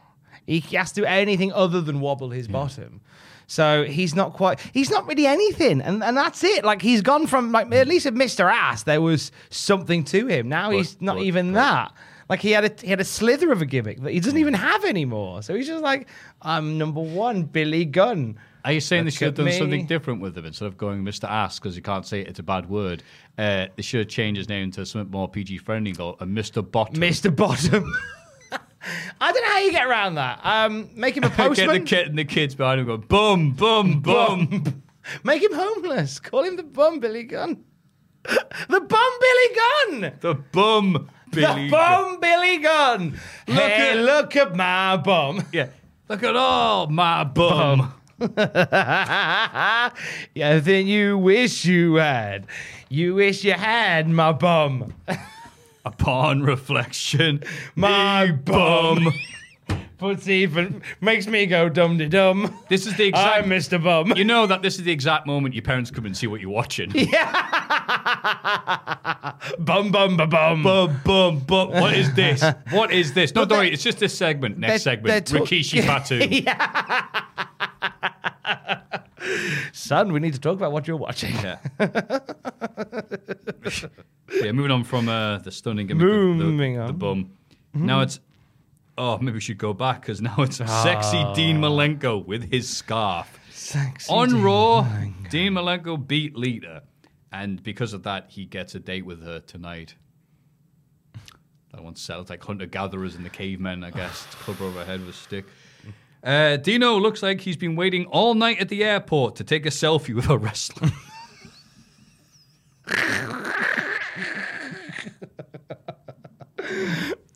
He 0.47 0.61
has 0.77 0.93
to 0.93 1.03
do 1.03 1.05
anything 1.07 1.53
other 1.53 1.81
than 1.81 2.01
wobble 2.01 2.31
his 2.31 2.49
bottom. 2.49 3.01
So 3.47 3.85
he's 3.85 4.15
not 4.15 4.35
quite, 4.35 4.61
he's 4.75 4.91
not 4.91 5.07
really 5.07 5.27
anything. 5.27 5.81
And, 5.81 6.03
and 6.05 6.17
that's 6.17 6.45
it. 6.45 6.65
Like 6.65 6.83
he's 6.83 7.01
gone 7.03 7.27
from, 7.27 7.51
like, 7.53 7.73
at 7.73 7.89
least 7.89 8.05
with 8.05 8.15
Mr. 8.15 8.51
Ass, 8.51 8.83
there 8.83 9.01
was 9.01 9.33
something 9.51 10.05
to 10.05 10.27
him. 10.27 10.49
Now 10.49 10.71
he's 10.71 11.01
not 11.01 11.17
but- 11.17 11.23
even 11.25 11.53
that. 11.55 11.93
Like 12.29 12.41
he 12.41 12.51
had 12.51 12.65
a 12.67 12.83
he 12.83 12.89
had 12.89 13.01
a 13.01 13.05
slither 13.05 13.53
of 13.53 13.63
a 13.63 13.65
gimmick 13.65 14.03
that 14.03 14.13
he 14.13 14.21
doesn't 14.21 14.37
even 14.39 14.53
have 14.53 14.85
anymore. 14.85 15.43
So 15.43 15.55
he's 15.55 15.67
just 15.67 15.83
like, 15.83 16.09
I'm 16.43 16.77
number 16.77 17.01
one, 17.01 17.45
Billy 17.45 17.87
Gunn. 17.87 18.39
Are 18.65 18.73
you 18.73 18.81
saying 18.81 19.05
they 19.05 19.11
should 19.11 19.27
have 19.27 19.35
done 19.35 19.47
me. 19.47 19.53
something 19.53 19.87
different 19.87 20.21
with 20.21 20.37
him 20.37 20.45
instead 20.45 20.67
of 20.67 20.77
going 20.77 21.05
Mr. 21.05 21.29
Ass 21.29 21.59
because 21.59 21.77
you 21.77 21.83
can't 21.83 22.05
say 22.05 22.21
it, 22.21 22.29
it's 22.29 22.39
a 22.39 22.43
bad 22.43 22.69
word? 22.69 23.03
Uh, 23.37 23.67
they 23.77 23.83
should 23.83 24.01
have 24.01 24.09
changed 24.09 24.39
his 24.39 24.49
name 24.49 24.71
to 24.73 24.85
something 24.85 25.11
more 25.11 25.29
PG 25.29 25.59
friendly 25.59 25.91
and 25.91 25.99
go 25.99 26.17
a 26.21 26.27
Mr. 26.27 26.69
Bottom. 26.69 26.97
Mr. 26.97 27.35
Bottom. 27.35 27.93
I 29.21 29.33
don't 29.33 29.43
know 29.43 29.49
how 29.51 29.59
you 29.59 29.71
get 29.71 29.87
around 29.87 30.15
that. 30.17 30.41
Um, 30.43 30.91
make 30.95 31.17
him 31.17 31.25
a 31.25 31.31
postman. 31.31 31.67
Get 31.67 31.73
the 31.73 31.81
kid 31.81 32.09
and 32.09 32.19
the 32.19 32.25
kids 32.25 32.55
behind 32.55 32.81
him 32.81 32.87
going 32.87 33.01
bum, 33.03 33.53
bum, 33.53 34.01
bum. 34.03 34.83
Make 35.25 35.43
him 35.43 35.53
homeless. 35.53 36.21
Call 36.21 36.45
him 36.45 36.57
the 36.57 36.63
bum, 36.63 37.01
Billy 37.01 37.25
Gunn. 37.25 37.65
The 38.25 38.81
bum 38.81 39.13
Billy 39.21 40.01
Gunn. 40.01 40.13
The 40.21 40.35
bum 40.53 41.11
Billy. 41.31 41.65
the 41.65 41.71
bum 41.71 42.21
Billy 42.21 42.59
Gunn. 42.59 43.19
Look 43.47 43.59
hey, 43.59 43.99
at- 43.99 44.05
look 44.05 44.37
at 44.37 44.55
my 44.55 44.97
bum. 44.97 45.45
Yeah. 45.53 45.69
Look 46.09 46.23
at 46.23 46.37
all 46.37 46.87
my 46.89 47.25
bum. 47.25 47.93
yeah, 50.35 50.59
then 50.61 50.87
you 50.87 51.17
wish 51.19 51.65
you 51.65 51.95
had. 51.97 52.47
You 52.89 53.15
wish 53.15 53.45
you 53.45 53.53
had 53.53 54.09
my 54.09 54.33
bum. 54.33 54.95
Upon 55.85 56.43
reflection, 56.43 57.43
My 57.75 58.31
bum. 58.33 59.13
Puts 59.99 60.29
even 60.29 60.81
makes 61.01 61.27
me 61.27 61.45
go 61.47 61.69
dum 61.69 61.99
de 61.99 62.09
dum. 62.09 62.57
This 62.69 62.87
is 62.87 62.97
the 62.97 63.13
I'm 63.15 63.51
exact. 63.51 63.81
Mr. 63.81 63.83
Bum. 63.83 64.13
You 64.17 64.25
know 64.25 64.47
that 64.47 64.63
this 64.63 64.77
is 64.79 64.85
the 64.85 64.93
exact 64.93 65.27
moment 65.27 65.55
your 65.57 65.63
parents 65.63 65.91
come 65.91 66.07
and 66.07 66.17
see 66.17 66.29
what 66.29 66.41
you're 66.41 66.51
watching. 66.51 66.91
Yeah. 66.95 67.33
bum 69.59 69.91
bum 69.91 70.17
ba 70.17 70.27
bum. 70.29 70.63
Bum, 70.63 71.01
bum, 71.05 71.41
bum. 71.41 71.71
What 71.71 71.95
is 71.95 72.13
this? 72.15 72.45
What 72.71 72.93
is 72.93 73.13
this? 73.15 73.35
No, 73.35 73.43
But 73.43 73.49
don't 73.49 73.59
worry. 73.59 73.73
It's 73.73 73.83
just 73.83 73.99
this 73.99 74.17
segment. 74.17 74.59
Next 74.59 74.85
they're- 74.85 74.93
segment. 74.95 75.27
they're 75.27 75.39
talk- 75.41 75.49
Rikishi 75.49 75.83
Patu. 75.83 77.68
Son, 79.73 80.13
we 80.13 80.21
need 80.21 80.35
to 80.35 80.41
talk 80.41 80.55
about 80.57 80.73
what 80.73 80.87
you're 80.87 80.97
watching. 80.97 81.35
Yeah. 81.35 81.59
yeah, 84.33 84.53
moving 84.53 84.71
on 84.71 84.85
from 84.85 85.09
uh, 85.09 85.39
the 85.39 85.51
stunning 85.51 85.87
gimmick 85.87 86.03
of 86.05 86.09
Moving 86.09 86.75
the, 86.75 86.81
on. 86.81 86.87
the 86.89 86.93
bum. 86.93 87.31
Now 87.75 88.01
it's 88.01 88.21
oh, 88.97 89.19
maybe 89.19 89.35
we 89.35 89.41
should 89.41 89.59
go 89.59 89.73
back 89.73 90.01
because 90.01 90.21
now 90.21 90.37
it's 90.39 90.57
sexy 90.57 91.25
Dean 91.35 91.61
Malenko 91.61 92.25
with 92.25 92.51
his 92.51 92.69
scarf. 92.69 93.39
Sexy 93.51 94.13
On 94.13 94.29
Dean 94.29 94.43
Raw, 94.43 94.83
Malenko. 94.83 95.31
Dean 95.31 95.53
Malenko 95.53 96.07
beat 96.07 96.35
Lita, 96.37 96.83
and 97.33 97.63
because 97.63 97.93
of 97.93 98.03
that, 98.05 98.27
he 98.29 98.45
gets 98.47 98.75
a 98.75 98.81
date 98.81 99.05
with 99.05 99.23
her 99.23 99.41
tonight. 99.41 99.95
That 101.73 101.85
one 101.85 101.97
sounds 101.97 102.31
like 102.31 102.43
hunter 102.43 102.67
gatherers 102.67 103.15
and 103.15 103.25
the 103.25 103.31
cavemen, 103.31 103.85
I 103.85 103.91
guess. 103.91 104.25
to 104.31 104.37
Club 104.39 104.63
over 104.63 104.79
her 104.81 104.85
head 104.85 105.01
with 105.01 105.11
a 105.11 105.13
stick. 105.13 105.45
Uh, 106.23 106.57
Dino 106.57 106.99
looks 106.99 107.23
like 107.23 107.41
he's 107.41 107.57
been 107.57 107.77
waiting 107.77 108.07
all 108.07 108.35
night 108.35 108.59
at 108.61 108.69
the 108.69 108.83
airport 108.85 109.37
to 109.37 109.45
take 109.45 109.67
a 109.67 109.71
selfie 109.71 110.15
with 110.15 110.29
a 110.29 110.37
wrestler. 110.37 110.91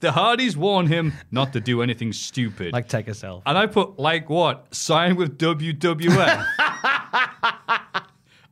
the 0.00 0.12
Hardys 0.12 0.56
warn 0.56 0.86
him 0.86 1.12
not 1.30 1.52
to 1.54 1.60
do 1.60 1.80
anything 1.80 2.12
stupid. 2.12 2.72
Like 2.72 2.88
take 2.88 3.08
a 3.08 3.12
selfie. 3.12 3.42
And 3.46 3.56
I 3.56 3.66
put 3.66 3.98
like 3.98 4.28
what? 4.28 4.74
Sign 4.74 5.16
with 5.16 5.38
WWF. 5.38 6.46
I 6.58 8.02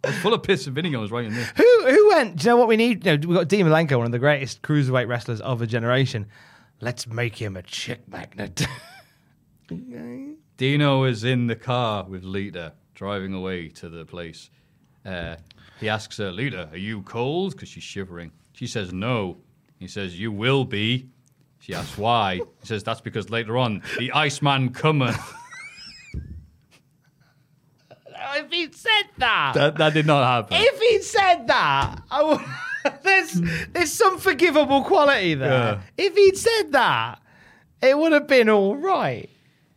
was 0.04 0.16
full 0.22 0.32
of 0.32 0.42
piss 0.42 0.66
and 0.66 0.74
vinegar. 0.74 0.98
I 0.98 1.00
was 1.00 1.10
writing 1.10 1.34
this. 1.34 1.52
Who 1.56 1.86
who 1.90 2.08
went? 2.08 2.36
Do 2.36 2.44
you 2.44 2.50
know 2.50 2.56
what 2.56 2.68
we 2.68 2.76
need? 2.76 3.04
You 3.04 3.18
know, 3.18 3.28
we 3.28 3.34
got 3.34 3.48
Dean 3.48 3.66
Malenko, 3.66 3.96
one 3.98 4.06
of 4.06 4.12
the 4.12 4.18
greatest 4.18 4.62
cruiserweight 4.62 5.08
wrestlers 5.08 5.40
of 5.40 5.60
a 5.60 5.66
generation. 5.66 6.26
Let's 6.80 7.06
make 7.06 7.36
him 7.36 7.56
a 7.56 7.62
chick 7.62 8.08
magnet. 8.08 8.66
Dino 10.56 11.04
is 11.04 11.24
in 11.24 11.46
the 11.46 11.56
car 11.56 12.04
with 12.04 12.24
Lita, 12.24 12.74
driving 12.94 13.32
away 13.34 13.68
to 13.68 13.88
the 13.88 14.04
place. 14.04 14.50
Uh, 15.04 15.36
he 15.78 15.88
asks 15.88 16.18
her, 16.18 16.30
Lita, 16.30 16.68
are 16.72 16.76
you 16.76 17.02
cold? 17.02 17.52
Because 17.52 17.68
she's 17.68 17.82
shivering. 17.82 18.32
She 18.52 18.66
says, 18.66 18.92
no. 18.92 19.38
He 19.78 19.88
says, 19.88 20.18
you 20.18 20.30
will 20.30 20.64
be. 20.64 21.08
She 21.60 21.74
asks 21.74 21.96
why. 21.96 22.36
He 22.36 22.66
says, 22.66 22.82
that's 22.82 23.00
because 23.00 23.30
later 23.30 23.56
on, 23.56 23.82
the 23.98 24.12
Iceman 24.12 24.70
cometh. 24.70 25.18
if 28.36 28.50
he'd 28.50 28.74
said 28.74 29.04
that, 29.18 29.54
that, 29.54 29.76
that 29.76 29.94
did 29.94 30.06
not 30.06 30.24
happen. 30.24 30.56
if 30.60 30.80
he'd 30.80 31.04
said 31.04 31.46
that, 31.46 32.02
I 32.10 32.22
would, 32.22 32.40
there's 33.02 33.32
there's 33.72 33.92
some 33.92 34.18
forgivable 34.18 34.84
quality 34.84 35.34
there. 35.34 35.48
Yeah. 35.50 35.80
If 35.96 36.14
he'd 36.14 36.36
said 36.36 36.72
that, 36.72 37.20
it 37.82 37.96
would 37.96 38.12
have 38.12 38.26
been 38.26 38.48
all 38.48 38.76
right. 38.76 39.28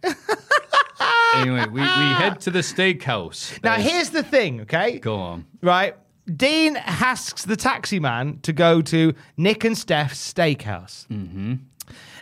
anyway, 1.36 1.66
we, 1.68 1.82
we 1.82 1.88
head 1.88 2.40
to 2.42 2.52
the 2.52 2.60
steakhouse. 2.60 3.62
Now 3.64 3.78
There's- 3.78 3.92
here's 3.92 4.10
the 4.12 4.24
thing, 4.24 4.62
okay? 4.62 5.00
Go 5.00 5.16
on. 5.18 5.46
Right. 5.62 5.96
Dean 6.34 6.78
asks 6.78 7.44
the 7.44 7.58
taxi 7.58 8.00
man 8.00 8.40
to 8.44 8.54
go 8.54 8.82
to 8.82 9.14
Nick 9.36 9.66
and 9.66 9.78
Steph's 9.78 10.34
steakhouse. 10.34 11.06
Mm-hmm. 11.08 11.56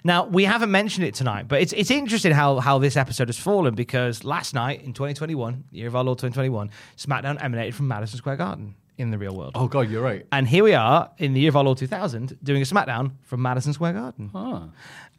Now 0.03 0.25
we 0.25 0.45
haven't 0.45 0.71
mentioned 0.71 1.05
it 1.05 1.13
tonight, 1.13 1.47
but 1.47 1.61
it's 1.61 1.71
it's 1.73 1.91
interesting 1.91 2.31
how 2.31 2.59
how 2.59 2.79
this 2.79 2.97
episode 2.97 3.27
has 3.27 3.37
fallen 3.37 3.75
because 3.75 4.23
last 4.23 4.55
night 4.55 4.81
in 4.81 4.93
2021, 4.93 5.65
year 5.69 5.87
of 5.87 5.95
our 5.95 6.03
Lord 6.03 6.17
2021, 6.17 6.71
SmackDown 6.97 7.37
emanated 7.43 7.75
from 7.75 7.87
Madison 7.87 8.17
Square 8.17 8.37
Garden 8.37 8.73
in 9.01 9.11
the 9.11 9.17
real 9.17 9.35
world. 9.35 9.51
Oh, 9.55 9.67
God, 9.67 9.89
you're 9.89 10.01
right. 10.03 10.25
And 10.31 10.47
here 10.47 10.63
we 10.63 10.73
are 10.73 11.09
in 11.17 11.33
the 11.33 11.41
year 11.41 11.49
of 11.49 11.55
our 11.57 11.63
Lord 11.63 11.77
2000 11.77 12.37
doing 12.43 12.61
a 12.61 12.65
SmackDown 12.65 13.11
from 13.23 13.41
Madison 13.41 13.73
Square 13.73 13.93
Garden. 13.93 14.31
Ah. 14.33 14.69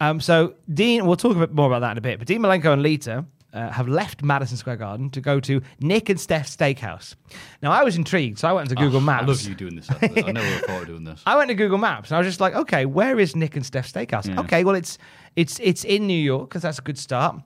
Um, 0.00 0.20
so 0.20 0.54
Dean, 0.72 1.04
we'll 1.06 1.16
talk 1.16 1.36
a 1.36 1.40
bit 1.40 1.52
more 1.52 1.66
about 1.66 1.80
that 1.80 1.92
in 1.92 1.98
a 1.98 2.00
bit. 2.00 2.18
But 2.18 2.28
Dean 2.28 2.40
Malenko 2.40 2.72
and 2.72 2.82
Lita 2.82 3.24
uh, 3.52 3.68
have 3.70 3.86
left 3.86 4.22
Madison 4.22 4.56
Square 4.56 4.76
Garden 4.78 5.10
to 5.10 5.20
go 5.20 5.38
to 5.40 5.60
Nick 5.80 6.08
and 6.08 6.18
Steph's 6.18 6.56
Steakhouse. 6.56 7.14
Now 7.62 7.70
I 7.70 7.84
was 7.84 7.96
intrigued, 7.96 8.38
so 8.38 8.48
I 8.48 8.52
went 8.52 8.70
to 8.70 8.74
Google 8.74 9.00
Ah, 9.00 9.04
Maps. 9.04 9.24
I 9.24 9.26
love 9.26 9.42
you 9.42 9.54
doing 9.54 9.76
this. 9.76 9.88
I 9.90 10.06
never 10.32 10.40
thought 10.66 10.80
of 10.82 10.86
doing 10.86 11.04
this. 11.04 11.22
I 11.26 11.36
went 11.36 11.48
to 11.48 11.54
Google 11.54 11.76
Maps 11.78 12.08
and 12.10 12.16
I 12.16 12.18
was 12.20 12.26
just 12.28 12.40
like, 12.40 12.54
okay, 12.54 12.86
where 12.86 13.20
is 13.20 13.36
Nick 13.36 13.54
and 13.56 13.64
Steph's 13.66 13.92
Steakhouse? 13.92 14.34
Okay, 14.44 14.64
well 14.64 14.74
it's 14.74 14.96
it's 15.36 15.60
it's 15.60 15.84
in 15.84 16.06
New 16.06 16.14
York 16.18 16.48
because 16.48 16.62
that's 16.62 16.78
a 16.78 16.82
good 16.82 16.98
start. 16.98 17.36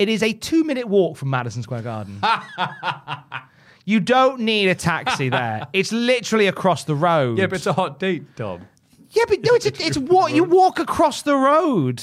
It 0.00 0.08
is 0.08 0.22
a 0.24 0.32
two 0.32 0.64
minute 0.64 0.88
walk 0.88 1.16
from 1.16 1.30
Madison 1.30 1.62
Square 1.62 1.82
Garden. 1.82 2.20
you 3.84 4.00
don't 4.00 4.40
need 4.40 4.68
a 4.68 4.74
taxi 4.74 5.28
there. 5.28 5.66
It's 5.72 5.92
literally 5.92 6.46
across 6.46 6.84
the 6.84 6.94
road. 6.94 7.38
Yeah, 7.38 7.46
but 7.46 7.56
it's 7.56 7.66
a 7.66 7.72
hot 7.72 7.98
date, 7.98 8.24
Tom. 8.36 8.66
Yeah, 9.10 9.24
but 9.28 9.40
no, 9.42 9.54
it's 9.54 9.66
a, 9.66 9.86
it's 9.86 9.98
what 10.12 10.32
you 10.32 10.44
walk 10.44 10.78
across 10.78 11.22
the 11.22 11.36
road. 11.36 12.02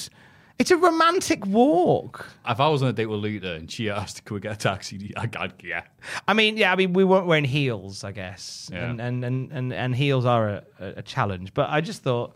It's 0.59 0.71
a 0.71 0.77
romantic 0.77 1.45
walk. 1.45 2.27
If 2.45 2.59
I 2.59 2.67
was 2.67 2.83
on 2.83 2.89
a 2.89 2.93
date 2.93 3.05
with 3.05 3.21
Lita 3.21 3.53
and 3.53 3.71
she 3.71 3.89
asked, 3.89 4.25
"Can 4.25 4.33
we 4.35 4.41
get 4.41 4.51
a 4.51 4.57
taxi?" 4.57 5.13
I 5.15 5.25
got 5.25 5.63
yeah. 5.63 5.83
I 6.27 6.33
mean, 6.33 6.57
yeah, 6.57 6.73
I 6.73 6.75
mean, 6.75 6.91
we 6.91 7.05
weren't 7.05 7.27
wearing 7.27 7.45
heels, 7.45 8.03
I 8.03 8.11
guess, 8.11 8.69
Yeah. 8.71 8.89
and, 8.89 8.99
and, 8.99 9.23
and, 9.23 9.51
and 9.51 9.73
and 9.73 9.95
heels 9.95 10.25
are 10.25 10.49
a, 10.49 10.63
a, 10.97 11.01
challenge. 11.01 11.53
But 11.53 11.69
I 11.69 11.79
just 11.79 12.03
thought 12.03 12.35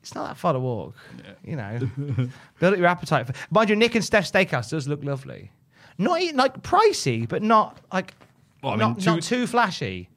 it's 0.00 0.14
not 0.14 0.28
that 0.28 0.38
far 0.38 0.54
to 0.54 0.60
walk. 0.60 0.94
You 1.44 1.56
know, 1.56 1.78
build 2.58 2.72
up 2.72 2.78
your 2.78 2.86
appetite 2.86 3.26
for. 3.26 3.34
Mind 3.50 3.68
you, 3.68 3.76
Nick 3.76 3.94
and 3.96 4.04
Steph's 4.04 4.30
Steakhouse 4.30 4.70
does 4.70 4.88
look 4.88 5.04
lovely. 5.04 5.52
Not 5.98 6.22
like 6.34 6.62
pricey, 6.62 7.28
but 7.28 7.42
not 7.42 7.80
like 7.92 8.14
Well, 8.62 8.72
I 8.72 8.76
mean, 8.76 8.88
not, 8.88 9.00
two- 9.00 9.10
not 9.10 9.22
too 9.22 9.46
flashy. 9.46 10.08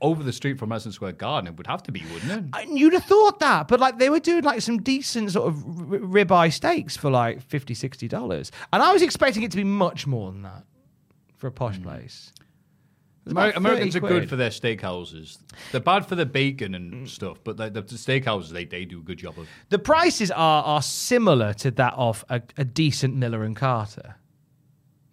Over 0.00 0.22
the 0.22 0.32
street 0.32 0.58
from 0.58 0.70
Madison 0.70 0.92
Square 0.92 1.12
Garden, 1.12 1.48
it 1.48 1.56
would 1.56 1.66
have 1.66 1.82
to 1.84 1.92
be, 1.92 2.02
wouldn't 2.12 2.32
it? 2.32 2.44
I- 2.52 2.62
You'd 2.62 2.94
have 2.94 3.04
thought 3.04 3.38
that, 3.40 3.68
but 3.68 3.80
like 3.80 3.98
they 3.98 4.10
were 4.10 4.20
doing 4.20 4.42
like 4.42 4.60
some 4.62 4.82
decent 4.82 5.32
sort 5.32 5.48
of 5.48 5.64
r- 5.64 5.98
ribeye 5.98 6.52
steaks 6.52 6.96
for 6.96 7.10
like 7.10 7.42
50 7.42 7.74
60 7.74 8.08
dollars, 8.08 8.50
and 8.72 8.82
I 8.82 8.92
was 8.92 9.02
expecting 9.02 9.42
it 9.42 9.50
to 9.50 9.56
be 9.56 9.64
much 9.64 10.06
more 10.06 10.32
than 10.32 10.42
that 10.42 10.64
for 11.36 11.48
a 11.48 11.52
posh 11.52 11.76
hmm. 11.76 11.84
place. 11.84 12.32
Amer- 13.28 13.52
Americans 13.56 13.94
30 13.94 14.06
are 14.06 14.08
good 14.08 14.28
for 14.28 14.36
their 14.36 14.50
steakhouses. 14.50 15.38
They're 15.72 15.80
bad 15.80 16.06
for 16.06 16.14
the 16.14 16.26
bacon 16.26 16.74
and 16.74 16.92
mm. 16.92 17.08
stuff, 17.08 17.38
but 17.42 17.56
the, 17.56 17.70
the 17.70 17.82
steakhouses 17.82 18.50
they, 18.50 18.66
they 18.66 18.84
do 18.84 18.98
a 18.98 19.02
good 19.02 19.18
job 19.18 19.38
of. 19.38 19.48
The 19.70 19.78
prices 19.78 20.30
are 20.30 20.62
are 20.62 20.82
similar 20.82 21.54
to 21.54 21.70
that 21.72 21.94
of 21.94 22.24
a, 22.28 22.42
a 22.58 22.64
decent 22.64 23.16
Miller 23.16 23.44
and 23.44 23.56
Carter 23.56 24.16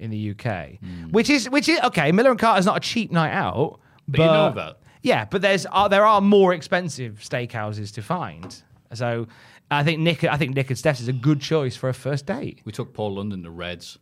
in 0.02 0.10
the 0.10 0.32
UK, 0.32 0.80
Hmm. 0.80 1.10
which 1.12 1.30
is 1.30 1.49
which 1.49 1.70
is 1.70 1.80
okay. 1.82 2.12
Miller 2.12 2.32
and 2.32 2.39
Carter 2.39 2.60
is 2.60 2.66
not 2.66 2.78
a 2.78 2.80
cheap 2.82 3.12
night 3.12 3.32
out, 3.34 3.80
but, 4.08 4.18
But 4.18 4.24
you 4.24 4.30
know 4.32 4.52
that. 4.56 4.78
Yeah, 5.04 5.26
but 5.26 5.41
there's 5.41 5.66
are, 5.68 5.89
there 5.89 6.06
are 6.06 6.22
more 6.22 6.54
expensive 6.54 7.20
steakhouses 7.22 7.93
to 7.95 8.02
find. 8.02 8.62
So 8.93 9.28
I 9.70 9.84
think 9.84 9.99
Nick 9.99 10.24
I 10.24 10.38
think 10.38 10.56
Nick 10.56 10.70
and 10.70 10.78
Steph's 10.78 10.99
is 11.02 11.08
a 11.08 11.14
good 11.14 11.39
choice 11.41 11.76
for 11.76 11.89
a 11.89 11.93
first 11.93 12.26
date. 12.26 12.62
We 12.66 12.72
took 12.72 12.93
Paul 12.93 13.16
London 13.16 13.43
to 13.43 13.49
Reds. 13.52 13.97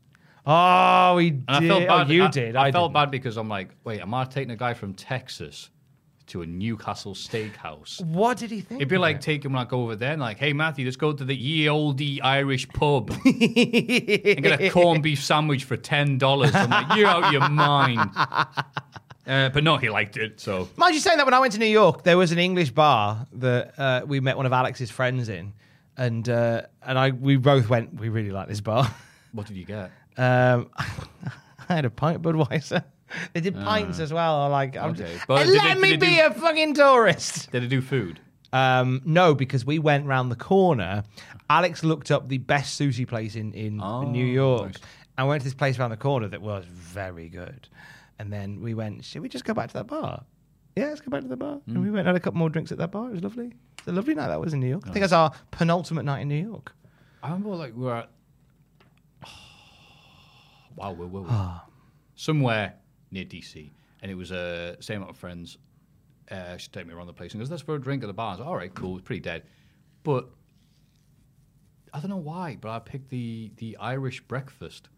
Oh, 0.45 1.15
we 1.15 1.31
did. 1.31 1.43
And 1.47 1.65
I 1.65 1.67
felt 1.67 1.87
bad. 1.87 2.07
Oh, 2.07 2.11
you 2.13 2.23
I, 2.23 2.27
did. 2.29 2.55
I, 2.55 2.67
I, 2.67 2.71
felt 2.71 2.89
didn't. 2.89 2.93
bad 2.95 3.11
because 3.11 3.37
I'm 3.37 3.49
like, 3.49 3.69
wait, 3.83 3.99
am 4.01 4.13
I 4.13 4.23
taking 4.25 4.51
a 4.51 4.55
guy 4.55 4.73
from 4.73 4.93
Texas 4.93 5.69
to 6.29 6.41
a 6.41 6.45
Newcastle 6.45 7.13
steakhouse? 7.13 8.03
What 8.03 8.37
did 8.37 8.51
he 8.51 8.61
think? 8.61 8.81
It'd 8.81 8.89
be 8.89 8.95
of 8.95 9.01
like 9.01 9.17
it? 9.17 9.21
taking 9.21 9.51
like 9.51 9.73
over 9.73 9.95
there 9.95 10.13
and 10.13 10.21
like, 10.21 10.37
hey 10.37 10.53
Matthew, 10.53 10.85
let's 10.85 10.97
go 10.97 11.13
to 11.13 11.23
the 11.23 11.35
ye 11.35 11.67
olde 11.69 12.01
Irish 12.23 12.67
pub 12.69 13.11
and 13.25 14.43
get 14.43 14.61
a 14.61 14.69
corned 14.69 15.03
beef 15.03 15.23
sandwich 15.23 15.63
for 15.65 15.77
ten 15.77 16.17
dollars. 16.17 16.55
I'm 16.55 16.69
like, 16.69 16.97
you're 16.97 17.07
out 17.07 17.31
your 17.31 17.49
mind. 17.49 18.09
Uh, 19.27 19.47
but 19.49 19.63
no, 19.63 19.77
he 19.77 19.91
liked 19.91 20.17
it. 20.17 20.39
So 20.39 20.67
Mind 20.75 20.95
you 20.95 20.99
saying 20.99 21.17
that 21.17 21.25
when 21.25 21.35
I 21.35 21.39
went 21.39 21.53
to 21.53 21.59
New 21.59 21.67
York, 21.67 22.03
there 22.03 22.17
was 22.17 22.31
an 22.31 22.39
English 22.39 22.71
bar 22.71 23.27
that 23.33 23.77
uh, 23.77 24.01
we 24.07 24.19
met 24.19 24.35
one 24.37 24.47
of 24.47 24.51
Alex's 24.53 24.89
friends 24.89 25.29
in, 25.29 25.53
and 25.95 26.27
uh, 26.27 26.63
and 26.81 26.97
I 26.97 27.11
we 27.11 27.37
both 27.37 27.69
went. 27.69 27.93
We 27.93 28.09
really 28.09 28.31
like 28.31 28.47
this 28.47 28.59
bar. 28.59 28.91
what 29.31 29.45
did 29.45 29.55
you 29.55 29.65
get? 29.65 29.91
Um, 30.17 30.71
I 31.69 31.75
had 31.75 31.85
a 31.85 31.91
pint 31.91 32.23
Budweiser. 32.23 32.83
They 33.33 33.41
did 33.41 33.55
pints 33.55 33.99
as 33.99 34.11
well. 34.13 34.41
I'm 34.43 34.51
like, 34.51 34.75
I'm 34.77 34.83
Ah. 34.83 34.93
okay. 34.93 35.13
just, 35.13 35.27
But 35.27 35.45
did 35.45 35.55
let 35.57 35.75
they- 35.75 35.81
me 35.81 35.89
did 35.91 35.99
they 35.99 36.07
be 36.07 36.15
do- 36.17 36.25
a 36.27 36.31
fucking 36.33 36.73
tourist. 36.75 37.51
Did 37.51 37.63
it 37.63 37.67
do 37.67 37.81
food? 37.81 38.19
Um, 38.51 39.01
no, 39.05 39.35
because 39.35 39.65
we 39.65 39.77
went 39.79 40.05
round 40.07 40.31
the 40.31 40.35
corner. 40.35 41.03
Alex 41.49 41.83
looked 41.83 42.09
up 42.11 42.29
the 42.29 42.39
best 42.39 42.79
sushi 42.79 43.07
place 43.07 43.35
in 43.35 43.53
in, 43.53 43.79
in 43.81 44.11
New 44.11 44.25
Oh, 44.31 44.33
York. 44.33 44.65
nice. 44.73 44.81
I 45.17 45.23
went 45.25 45.41
to 45.41 45.45
this 45.45 45.53
place 45.53 45.77
around 45.77 45.91
the 45.91 45.97
corner 45.97 46.27
that 46.29 46.41
was 46.41 46.65
very 46.65 47.29
good. 47.29 47.67
And 48.17 48.31
then 48.33 48.61
we 48.61 48.73
went, 48.73 49.03
should 49.05 49.21
we 49.21 49.29
just 49.29 49.45
go 49.45 49.53
back 49.53 49.67
to 49.69 49.73
that 49.75 49.87
bar? 49.87 50.23
Yeah, 50.75 50.85
let's 50.87 51.01
go 51.01 51.09
back 51.11 51.21
to 51.21 51.27
the 51.27 51.37
bar. 51.37 51.55
Hmm. 51.65 51.71
And 51.75 51.83
we 51.83 51.89
went 51.91 51.99
and 51.99 52.07
had 52.07 52.15
a 52.15 52.19
couple 52.19 52.39
more 52.39 52.49
drinks 52.49 52.71
at 52.71 52.77
that 52.79 52.91
bar. 52.91 53.07
It 53.09 53.13
was 53.13 53.23
lovely. 53.23 53.47
It 53.47 53.85
was 53.85 53.93
a 53.93 53.95
lovely 53.95 54.15
night 54.15 54.27
that 54.29 54.39
was 54.39 54.53
in 54.53 54.59
New 54.61 54.67
York. 54.69 54.83
Oh. 54.85 54.89
I 54.89 54.93
think 54.93 55.03
that's 55.03 55.13
our 55.13 55.31
penultimate 55.51 56.05
night 56.05 56.21
in 56.21 56.27
New 56.27 56.43
York. 56.47 56.73
I 57.21 57.27
remember 57.27 57.49
like 57.55 57.75
we 57.75 57.83
were 57.83 57.95
at 57.97 58.09
wow, 60.75 60.91
we 60.93 61.05
were 61.05 61.21
we? 61.21 61.29
Somewhere 62.15 62.73
near 63.11 63.25
DC, 63.25 63.69
and 64.01 64.11
it 64.11 64.15
was 64.15 64.31
a 64.31 64.75
uh, 64.77 64.81
same 64.81 64.97
amount 64.97 65.11
of 65.11 65.17
friends. 65.17 65.57
Uh, 66.31 66.57
she 66.57 66.69
take 66.69 66.85
me 66.85 66.93
around 66.93 67.07
the 67.07 67.13
place 67.13 67.33
and 67.33 67.41
goes, 67.41 67.49
"Let's 67.49 67.63
for 67.63 67.75
a 67.75 67.81
drink 67.81 68.03
at 68.03 68.07
the 68.07 68.13
bar." 68.13 68.27
I 68.27 68.31
was 68.31 68.39
like, 68.39 68.47
"All 68.47 68.55
right, 68.55 68.73
cool, 68.73 68.97
it's 68.97 69.05
pretty 69.05 69.21
dead," 69.21 69.43
but 70.03 70.29
I 71.93 71.99
don't 71.99 72.09
know 72.09 72.17
why, 72.17 72.57
but 72.59 72.69
I 72.69 72.79
picked 72.79 73.09
the 73.09 73.51
the 73.57 73.77
Irish 73.77 74.21
breakfast, 74.21 74.89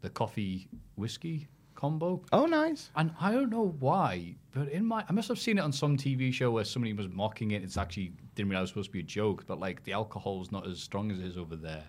the 0.00 0.10
coffee 0.10 0.68
whiskey 0.96 1.48
combo. 1.74 2.22
Oh, 2.32 2.46
nice. 2.46 2.90
And 2.94 3.12
I 3.18 3.32
don't 3.32 3.50
know 3.50 3.74
why, 3.80 4.34
but 4.52 4.68
in 4.68 4.84
my 4.84 5.04
I 5.08 5.12
must 5.12 5.28
have 5.28 5.38
seen 5.38 5.58
it 5.58 5.62
on 5.62 5.72
some 5.72 5.96
TV 5.96 6.32
show 6.32 6.50
where 6.50 6.64
somebody 6.64 6.92
was 6.92 7.08
mocking 7.08 7.52
it. 7.52 7.62
It's 7.62 7.76
actually 7.76 8.12
didn't 8.34 8.50
realize 8.50 8.70
it 8.70 8.76
was 8.76 8.86
supposed 8.86 8.88
to 8.88 8.92
be 8.92 9.00
a 9.00 9.02
joke, 9.02 9.44
but 9.46 9.58
like 9.58 9.82
the 9.84 9.92
alcohol 9.92 10.32
alcohol's 10.32 10.52
not 10.52 10.66
as 10.66 10.80
strong 10.80 11.10
as 11.10 11.18
it 11.18 11.26
is 11.26 11.36
over 11.36 11.56
there, 11.56 11.84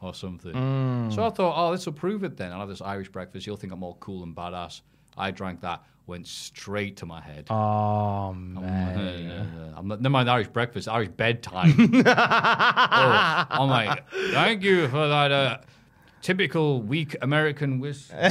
or 0.00 0.14
something. 0.14 1.10
So 1.10 1.24
I 1.24 1.30
thought, 1.30 1.54
oh, 1.56 1.72
this 1.72 1.86
will 1.86 1.92
prove 1.92 2.24
it 2.24 2.36
then. 2.36 2.52
I'll 2.52 2.60
have 2.60 2.68
this 2.68 2.80
Irish 2.80 3.08
breakfast. 3.10 3.46
You'll 3.46 3.56
think 3.56 3.72
I'm 3.72 3.82
all 3.82 3.96
cool 4.00 4.22
and 4.22 4.34
badass. 4.34 4.80
I 5.18 5.30
drank 5.32 5.60
that, 5.62 5.82
went 6.06 6.26
straight 6.26 6.96
to 6.98 7.06
my 7.06 7.20
head. 7.20 7.46
Oh, 7.50 8.32
man. 8.32 9.74
I'm 9.76 9.88
never 9.88 10.08
mind 10.10 10.30
Irish 10.30 10.48
breakfast, 10.48 10.88
Irish 10.88 11.08
bedtime. 11.08 11.74
oh, 12.06 13.46
I'm 13.50 13.68
like, 13.68 14.08
thank 14.32 14.62
you 14.62 14.88
for 14.88 15.08
that 15.08 15.32
uh, 15.32 15.58
typical 16.22 16.80
weak 16.82 17.16
American 17.22 17.80
whiskey. 17.80 18.14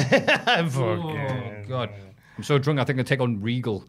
Oh, 0.49 1.63
God. 1.67 1.89
I'm 2.37 2.43
so 2.43 2.57
drunk, 2.57 2.79
I 2.79 2.83
think 2.83 2.99
I 2.99 3.03
take 3.03 3.19
on 3.19 3.41
Regal. 3.41 3.83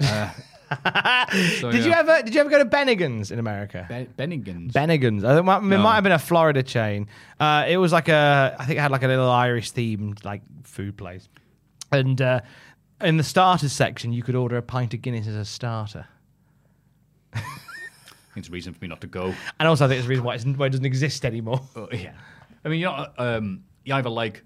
Uh, 0.00 0.30
so, 1.60 1.70
Did 1.70 1.84
you 1.84 1.92
ever 1.92 2.22
did 2.22 2.32
you 2.34 2.40
ever 2.40 2.48
go 2.48 2.58
to 2.58 2.64
Bennigan's 2.64 3.30
in 3.32 3.38
America? 3.38 3.86
Be- 3.88 4.08
Bennigan's? 4.22 4.72
Bennigan's. 4.72 5.24
I 5.24 5.30
think 5.34 5.40
it 5.40 5.42
might, 5.42 5.58
it 5.58 5.62
No. 5.62 5.78
might 5.82 5.94
have 5.96 6.04
been 6.04 6.12
a 6.12 6.18
Florida 6.18 6.62
chain. 6.62 7.08
Uh, 7.38 7.66
it 7.68 7.76
was 7.76 7.92
like 7.92 8.08
a, 8.08 8.54
I 8.58 8.64
think 8.64 8.78
it 8.78 8.80
had 8.82 8.90
like 8.92 9.02
a 9.02 9.08
little 9.08 9.28
Irish 9.30 9.72
themed 9.72 10.24
like 10.24 10.42
food 10.62 10.96
place. 10.96 11.28
And 11.92 12.20
uh, 12.20 12.40
in 13.00 13.16
the 13.16 13.24
starters 13.24 13.72
section, 13.72 14.12
you 14.12 14.22
could 14.22 14.34
order 14.34 14.56
a 14.56 14.62
pint 14.62 14.94
of 14.94 15.02
Guinness 15.02 15.26
as 15.26 15.36
a 15.36 15.44
starter. 15.44 16.06
it's 18.36 18.48
a 18.48 18.50
reason 18.50 18.72
for 18.74 18.80
me 18.80 18.88
not 18.88 19.00
to 19.00 19.06
go. 19.06 19.34
And 19.58 19.68
also, 19.68 19.84
I 19.84 19.88
think 19.88 19.98
it's 19.98 20.06
the 20.06 20.10
reason 20.10 20.24
why, 20.24 20.34
it's, 20.34 20.44
why 20.44 20.66
it 20.66 20.70
doesn't 20.70 20.86
exist 20.86 21.24
anymore. 21.24 21.60
Oh, 21.76 21.88
yeah. 21.92 22.12
I 22.64 22.68
mean, 22.68 22.80
you 22.80 22.86
know, 22.86 23.06
um, 23.18 23.64
you 23.84 23.94
either 23.94 24.10
like 24.10 24.42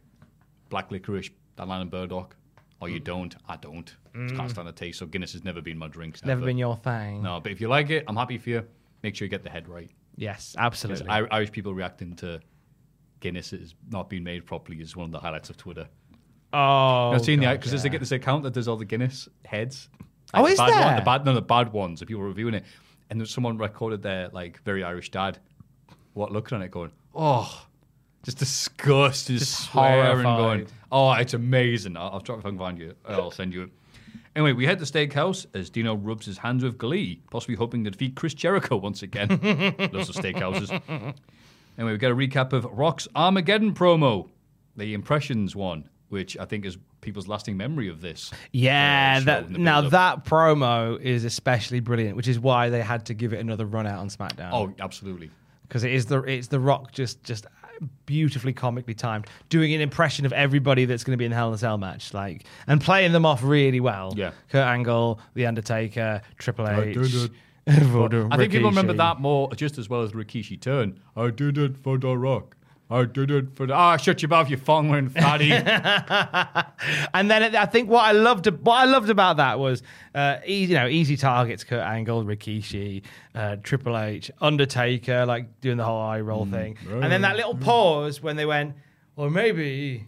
black 0.69 0.91
licorice, 0.91 1.31
that 1.57 1.69
line 1.69 1.83
of 1.83 1.91
Burdock, 1.91 2.37
or 2.81 2.89
you 2.89 3.01
don't. 3.01 3.35
I 3.49 3.57
don't. 3.57 3.95
Just 4.15 4.37
can't 4.37 4.51
stand 4.51 4.69
the 4.69 4.73
taste. 4.73 4.99
So 4.99 5.07
Guinness 5.07 5.33
has 5.33 5.43
never 5.43 5.61
been 5.61 5.79
my 5.79 5.89
drink. 5.89 6.19
Mm. 6.19 6.27
Never 6.27 6.45
been 6.45 6.59
your 6.59 6.77
thing. 6.77 7.23
No, 7.23 7.41
but 7.41 7.51
if 7.51 7.61
you 7.61 7.69
like 7.69 7.91
it, 7.91 8.05
I'm 8.07 8.17
happy 8.17 8.39
for 8.39 8.51
you. 8.51 8.65
Make 9.03 9.17
sure 9.17 9.27
you 9.27 9.31
get 9.31 9.43
the 9.43 9.51
head 9.51 9.69
right. 9.69 9.91
Yes, 10.17 10.55
absolutely. 10.57 11.07
Ir- 11.09 11.29
Irish 11.33 11.51
people 11.51 11.75
reacting 11.75 12.15
to 12.17 12.41
Guinness 13.21 13.53
is 13.53 13.75
not 13.91 14.09
being 14.09 14.23
made 14.23 14.47
properly 14.47 14.81
is 14.81 14.95
one 14.95 15.07
of 15.07 15.13
the 15.13 15.19
highlights 15.19 15.51
of 15.51 15.57
Twitter. 15.57 15.89
Oh, 16.55 17.13
I've 17.15 17.25
seen 17.25 17.41
the 17.41 17.47
God, 17.47 17.53
because 17.59 17.71
there's, 17.73 17.85
a- 17.85 17.99
this 17.99 18.13
account 18.13 18.45
that 18.45 18.53
does 18.55 18.69
all 18.69 18.77
the 18.77 18.85
Guinness 18.85 19.29
heads. 19.45 19.89
Oh, 20.33 20.45
the 20.47 20.53
is 20.53 20.59
bad 20.59 20.85
one- 20.85 20.97
the 20.97 21.03
bad, 21.03 21.25
no, 21.25 21.35
the 21.35 21.43
bad 21.43 21.73
ones. 21.73 22.01
The 22.01 22.07
people 22.07 22.23
reviewing 22.23 22.55
it, 22.55 22.65
and 23.11 23.21
there's 23.21 23.33
someone 23.33 23.59
recorded 23.59 24.03
their 24.03 24.29
like 24.29 24.63
very 24.63 24.83
Irish 24.85 25.11
dad, 25.11 25.39
what 26.15 26.33
looking 26.33 26.57
on 26.57 26.63
it, 26.63 26.71
going, 26.71 26.91
oh, 27.15 27.67
just 28.25 28.39
disgust, 28.39 29.27
just, 29.29 29.45
Just 29.45 29.71
swearing, 29.71 30.23
going, 30.23 30.67
oh, 30.91 31.13
it's 31.13 31.35
amazing. 31.35 31.97
I'll, 31.97 32.11
I'll 32.15 32.21
try 32.21 32.37
if 32.37 32.47
I 32.47 32.49
can 32.49 32.59
find 32.59 32.79
you. 32.79 32.95
I'll 33.07 33.31
send 33.31 33.53
you 33.53 33.65
it. 33.65 33.71
Anyway, 34.37 34.53
we 34.53 34.67
head 34.67 34.81
to 34.81 34.85
Steakhouse 34.85 35.47
as 35.55 35.71
Dino 35.71 35.95
rubs 35.95 36.27
his 36.27 36.39
hands 36.39 36.65
with 36.65 36.77
glee, 36.77 37.21
possibly 37.31 37.55
hoping 37.55 37.85
to 37.85 37.91
defeat 37.91 38.17
Chris 38.17 38.35
Jericho 38.35 38.77
once 38.77 39.03
again. 39.03 39.29
Lots 39.93 40.09
of 40.09 40.17
steakhouses. 40.17 40.71
Anyway, 41.79 41.93
we 41.93 41.99
get 41.99 42.11
a 42.11 42.17
recap 42.17 42.53
of 42.53 42.65
Rock's 42.65 43.07
Armageddon 43.15 43.75
promo, 43.75 44.29
the 44.77 44.93
impressions 44.95 45.55
one, 45.55 45.89
which 46.15 46.39
I 46.39 46.45
think 46.45 46.65
is 46.65 46.79
people's 47.01 47.27
lasting 47.27 47.57
memory 47.57 47.89
of 47.89 48.01
this. 48.01 48.31
Yeah, 48.53 49.19
uh, 49.21 49.25
that, 49.25 49.51
now 49.51 49.81
build-up. 49.81 50.25
that 50.25 50.31
promo 50.31 50.99
is 51.01 51.25
especially 51.25 51.81
brilliant, 51.81 52.17
which 52.17 52.29
is 52.29 52.39
why 52.39 52.71
they 52.71 52.81
had 52.81 53.05
to 53.07 53.15
give 53.15 53.33
it 53.33 53.41
another 53.41 53.67
run 53.67 53.85
out 53.85 53.99
on 53.99 54.09
SmackDown. 54.09 54.51
Oh, 54.53 54.73
absolutely. 54.79 55.29
because 55.67 55.83
it 55.83 55.93
is 55.93 56.07
the 56.07 56.23
it's 56.23 56.47
the 56.47 56.61
Rock 56.61 56.93
just 56.93 57.25
just 57.25 57.47
beautifully 58.07 58.53
comically 58.53 58.95
timed, 58.95 59.27
doing 59.49 59.75
an 59.75 59.81
impression 59.81 60.25
of 60.25 60.33
everybody 60.33 60.85
that's 60.85 61.03
going 61.03 61.15
to 61.15 61.17
be 61.17 61.25
in 61.25 61.33
the 61.33 61.37
Hell 61.37 61.49
in 61.49 61.55
a 61.55 61.59
Cell 61.59 61.79
match, 61.79 62.15
like 62.15 62.45
and 62.69 62.81
playing 62.81 63.11
them 63.11 63.27
off 63.27 63.43
really 63.43 63.81
well. 63.81 64.15
Yeah. 64.17 64.31
Kurt 64.51 64.65
Angle, 64.65 65.19
The 65.35 65.47
Undertaker, 65.47 66.23
Triple 66.39 66.69
H. 66.69 66.95
did 66.95 67.15
it. 67.15 67.31
Voodoo, 67.67 68.29
I 68.31 68.37
think 68.37 68.53
people 68.53 68.69
remember 68.69 68.93
that 68.93 69.21
more 69.21 69.51
just 69.55 69.79
as 69.79 69.89
well 69.89 70.03
as 70.03 70.13
the 70.13 70.19
Rikishi 70.19 70.61
turn. 70.61 71.01
I 71.17 71.31
did 71.31 71.59
it 71.59 71.79
for 71.79 71.99
the 71.99 72.17
Rock. 72.17 72.57
I 72.91 73.05
did 73.05 73.31
it 73.31 73.57
for 73.57 73.67
the. 73.67 73.73
Ah, 73.75 73.97
shut 73.97 74.21
your 74.23 74.29
mouth, 74.29 74.51
you 74.51 74.57
thong-wearing 74.59 75.09
fatty. 75.09 75.51
And 77.15 77.31
then 77.31 77.43
it- 77.43 77.55
I 77.55 77.67
think 77.67 77.89
what 77.89 78.05
I 78.05 78.13
loved 78.13 78.47
what 78.65 78.75
I 78.77 78.85
loved 78.85 79.09
about 79.11 79.39
that 79.39 79.59
was 79.59 79.83
uh, 80.15 80.37
easy, 80.47 80.73
you 80.73 80.79
know, 80.79 80.87
easy 80.87 81.17
targets: 81.17 81.65
Kurt 81.65 81.81
Angle, 81.81 82.25
Rikishi, 82.25 83.03
uh, 83.35 83.57
Triple 83.63 83.97
H, 83.99 84.31
Undertaker, 84.41 85.25
like 85.27 85.61
doing 85.61 85.77
the 85.79 85.85
whole 85.85 86.01
eye 86.01 86.21
roll 86.21 86.45
thing, 86.47 86.77
and 86.91 87.11
then 87.11 87.23
that 87.23 87.37
little 87.37 87.55
pause 87.57 88.23
when 88.23 88.37
they 88.37 88.47
went, 88.47 88.75
or 89.17 89.31
maybe 89.31 90.07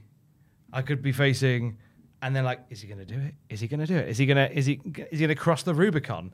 I 0.73 0.83
could 0.83 1.01
be 1.03 1.13
facing, 1.13 1.79
and 2.23 2.35
then 2.37 2.45
like, 2.45 2.61
is 2.71 2.81
he 2.83 2.89
going 2.89 2.99
to 2.99 3.07
do 3.07 3.19
it? 3.19 3.35
Is 3.49 3.61
he 3.61 3.69
going 3.69 3.81
to 3.81 3.87
do 3.87 3.97
it? 3.97 4.09
Is 4.09 4.19
he 4.19 4.27
going 4.27 4.37
to 4.37 4.53
is 4.57 4.67
he 4.67 4.81
is 5.11 5.19
he 5.19 5.27
going 5.27 5.29
to 5.29 5.35
cross 5.35 5.63
the 5.63 5.75
Rubicon? 5.75 6.33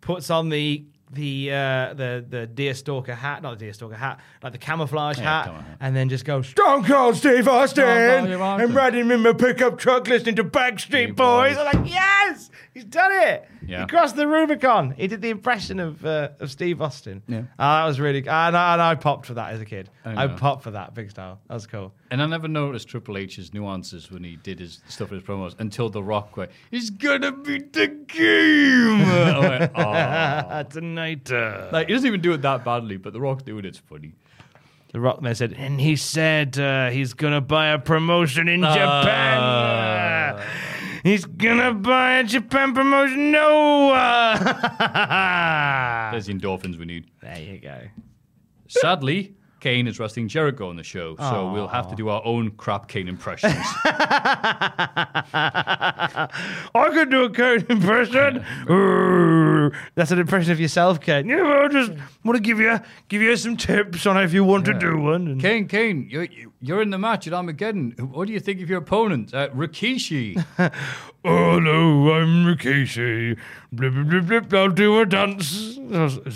Puts 0.00 0.28
on 0.30 0.48
the 0.48 0.84
the 1.14 1.50
uh, 1.52 1.94
the 1.94 2.24
the 2.28 2.46
deer 2.46 2.74
stalker 2.74 3.14
hat, 3.14 3.42
not 3.42 3.58
the 3.58 3.64
deer 3.66 3.72
stalker 3.72 3.94
hat, 3.94 4.20
like 4.42 4.52
the 4.52 4.58
camouflage 4.58 5.18
hat, 5.18 5.46
camouflage 5.46 5.66
hat. 5.66 5.76
and 5.80 5.94
then 5.96 6.08
just 6.08 6.24
go 6.24 6.42
Stone 6.42 6.84
Cold 6.84 7.16
Steve 7.16 7.48
Austin. 7.48 7.84
Cold. 7.84 8.40
I'm 8.40 8.74
riding 8.76 9.10
in 9.10 9.20
my 9.20 9.32
pickup 9.32 9.78
truck 9.78 10.06
listening 10.08 10.36
to 10.36 10.44
Backstreet 10.44 11.16
Boys. 11.16 11.56
boys. 11.56 11.58
I'm 11.58 11.82
like, 11.82 11.90
yes, 11.90 12.50
he's 12.74 12.84
done 12.84 13.10
it. 13.12 13.48
Yeah. 13.66 13.80
He 13.82 13.86
crossed 13.86 14.16
the 14.16 14.26
Rubicon. 14.26 14.90
He 14.90 15.06
did 15.06 15.22
the 15.22 15.30
impression 15.30 15.80
of 15.80 16.04
uh, 16.04 16.28
of 16.40 16.50
Steve 16.50 16.82
Austin. 16.82 17.22
Yeah. 17.26 17.42
Ah, 17.58 17.82
that 17.82 17.88
was 17.88 17.98
really. 18.00 18.18
And 18.18 18.28
I, 18.56 18.72
and 18.74 18.82
I 18.82 18.94
popped 18.96 19.26
for 19.26 19.34
that 19.34 19.52
as 19.54 19.60
a 19.60 19.64
kid. 19.64 19.88
I 20.04 20.24
I, 20.24 20.26
popped 20.26 20.64
for 20.64 20.72
that 20.72 20.92
big 20.94 21.10
style. 21.10 21.40
That 21.48 21.54
was 21.54 21.66
cool. 21.66 21.94
and 22.10 22.20
I 22.20 22.26
never 22.26 22.48
noticed 22.48 22.88
Triple 22.88 23.16
H's 23.16 23.54
nuances 23.54 24.10
when 24.10 24.22
he 24.24 24.36
did 24.36 24.58
his 24.58 24.80
stuff 24.88 25.10
in 25.10 25.18
his 25.18 25.24
promos 25.26 25.54
until 25.58 25.88
The 25.88 26.02
Rock 26.02 26.36
went, 26.36 26.50
He's 26.70 26.90
gonna 26.90 27.32
beat 27.32 27.72
the 27.72 27.86
game. 27.88 28.98
Went, 29.40 29.72
oh. 29.74 30.62
Tonight, 30.70 31.30
uh, 31.32 31.68
Like, 31.72 31.86
he 31.88 31.92
doesn't 31.94 32.06
even 32.06 32.20
do 32.20 32.32
it 32.32 32.42
that 32.42 32.64
badly, 32.64 32.96
but 32.98 33.12
The 33.12 33.20
Rock's 33.20 33.42
doing 33.44 33.64
it's 33.64 33.78
funny. 33.78 34.12
the 34.92 34.98
Rockman 34.98 35.34
said, 35.36 35.52
and 35.54 35.80
he 35.80 35.96
said 35.96 36.58
uh, 36.58 36.90
he's 36.90 37.14
gonna 37.14 37.40
buy 37.40 37.68
a 37.68 37.78
promotion 37.78 38.48
in 38.48 38.60
Japan. 38.62 40.40
He's 41.04 41.24
gonna 41.26 41.72
buy 41.74 42.14
a 42.20 42.24
Japan 42.24 42.72
promotion. 42.74 43.30
No. 43.30 43.92
uh, 43.92 44.38
There's 46.12 46.26
the 46.26 46.32
endorphins 46.34 46.78
we 46.78 46.86
need. 46.86 47.10
there 47.22 47.38
you 47.38 47.58
go. 47.58 47.78
Sadly, 48.68 49.34
Kane 49.60 49.86
is 49.86 49.98
wrestling 50.00 50.28
Jericho 50.28 50.68
on 50.70 50.76
the 50.76 50.82
show, 50.82 51.14
so 51.16 51.52
we'll 51.52 51.68
have 51.68 51.88
to 51.88 51.94
do 51.94 52.08
our 52.08 52.22
own 52.24 52.50
crap 52.52 52.88
Kane 52.88 53.06
impressions. 53.08 53.54
I 56.74 56.88
could 56.92 57.10
do 57.10 57.24
a 57.24 57.30
Kane 57.30 57.64
impression. 57.68 58.44
That's 59.94 60.10
an 60.10 60.18
impression 60.18 60.52
of 60.52 60.60
yourself, 60.60 61.00
Kane. 61.00 61.28
Yeah, 61.28 61.42
well, 61.42 61.64
I 61.64 61.68
just 61.68 61.92
want 62.24 62.36
to 62.36 62.42
give 62.42 62.58
you 62.60 62.78
give 63.08 63.22
you 63.22 63.36
some 63.36 63.56
tips 63.56 64.06
on 64.06 64.16
if 64.22 64.32
you 64.32 64.44
want 64.44 64.64
to 64.66 64.74
do 64.74 64.98
one. 64.98 65.28
And- 65.28 65.40
Kane, 65.40 65.66
Kane, 65.68 66.08
you're, 66.10 66.26
you're 66.64 66.80
in 66.82 66.90
the 66.90 66.98
match 66.98 67.26
at 67.26 67.32
Armageddon. 67.34 67.92
What 68.12 68.26
do 68.26 68.32
you 68.32 68.40
think 68.40 68.62
of 68.62 68.70
your 68.70 68.78
opponent, 68.78 69.34
uh, 69.34 69.48
Rikishi? 69.50 70.42
Oh 71.26 71.58
no, 71.58 72.12
I'm 72.12 72.44
Rikishi. 72.44 73.38
Blip, 73.72 73.94
blip, 73.94 74.26
blip, 74.26 74.52
I'll 74.52 74.68
do 74.68 75.00
a 75.00 75.06
dance. 75.06 75.52
Is 75.52 75.76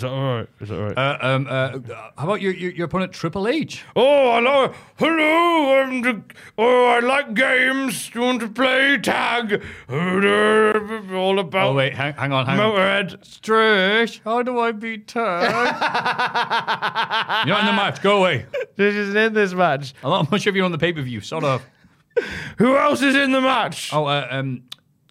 that 0.01 0.09
all 0.09 0.37
right? 0.37 0.47
Is 0.59 0.69
that 0.69 0.79
all 0.79 0.85
right? 0.87 0.97
Uh, 0.97 1.17
um, 1.21 1.45
uh, 1.47 1.77
how 2.17 2.23
about 2.23 2.41
your, 2.41 2.53
your, 2.53 2.71
your 2.71 2.85
opponent, 2.85 3.11
Triple 3.13 3.47
H? 3.47 3.83
oh, 3.95 4.33
hello, 4.37 4.73
hello. 4.97 5.81
I'm 5.83 6.01
the, 6.01 6.23
oh, 6.57 6.85
I 6.87 6.99
like 7.01 7.35
games. 7.35 8.09
Do 8.09 8.19
you 8.19 8.25
want 8.25 8.39
to 8.41 8.49
play 8.49 8.97
tag? 8.97 9.61
All 9.87 11.37
about 11.37 11.67
Oh, 11.69 11.73
wait, 11.75 11.93
hang, 11.93 12.13
hang 12.13 12.31
on, 12.33 12.47
hang 12.47 12.59
on. 12.59 12.71
Motorhead. 12.73 13.19
Trish, 13.41 14.21
how 14.23 14.41
do 14.41 14.59
I 14.59 14.71
beat 14.71 15.07
Tag? 15.07 15.51
you're 17.45 17.55
not 17.55 17.59
in 17.59 17.65
the 17.67 17.73
match, 17.73 18.01
go 18.01 18.17
away. 18.17 18.47
This 18.75 18.95
isn't 18.95 19.15
in 19.17 19.33
this 19.33 19.53
match. 19.53 19.93
I'm 20.03 20.18
not 20.23 20.31
much 20.31 20.47
of 20.47 20.55
you 20.55 20.65
on 20.65 20.71
the 20.71 20.77
pay 20.77 20.91
per 20.91 21.01
view, 21.01 21.21
sort 21.21 21.45
of. 21.45 21.65
Who 22.57 22.75
else 22.75 23.01
is 23.01 23.15
in 23.15 23.31
the 23.31 23.39
match? 23.39 23.93
Oh, 23.93 24.05
uh, 24.05 24.27
um, 24.29 24.63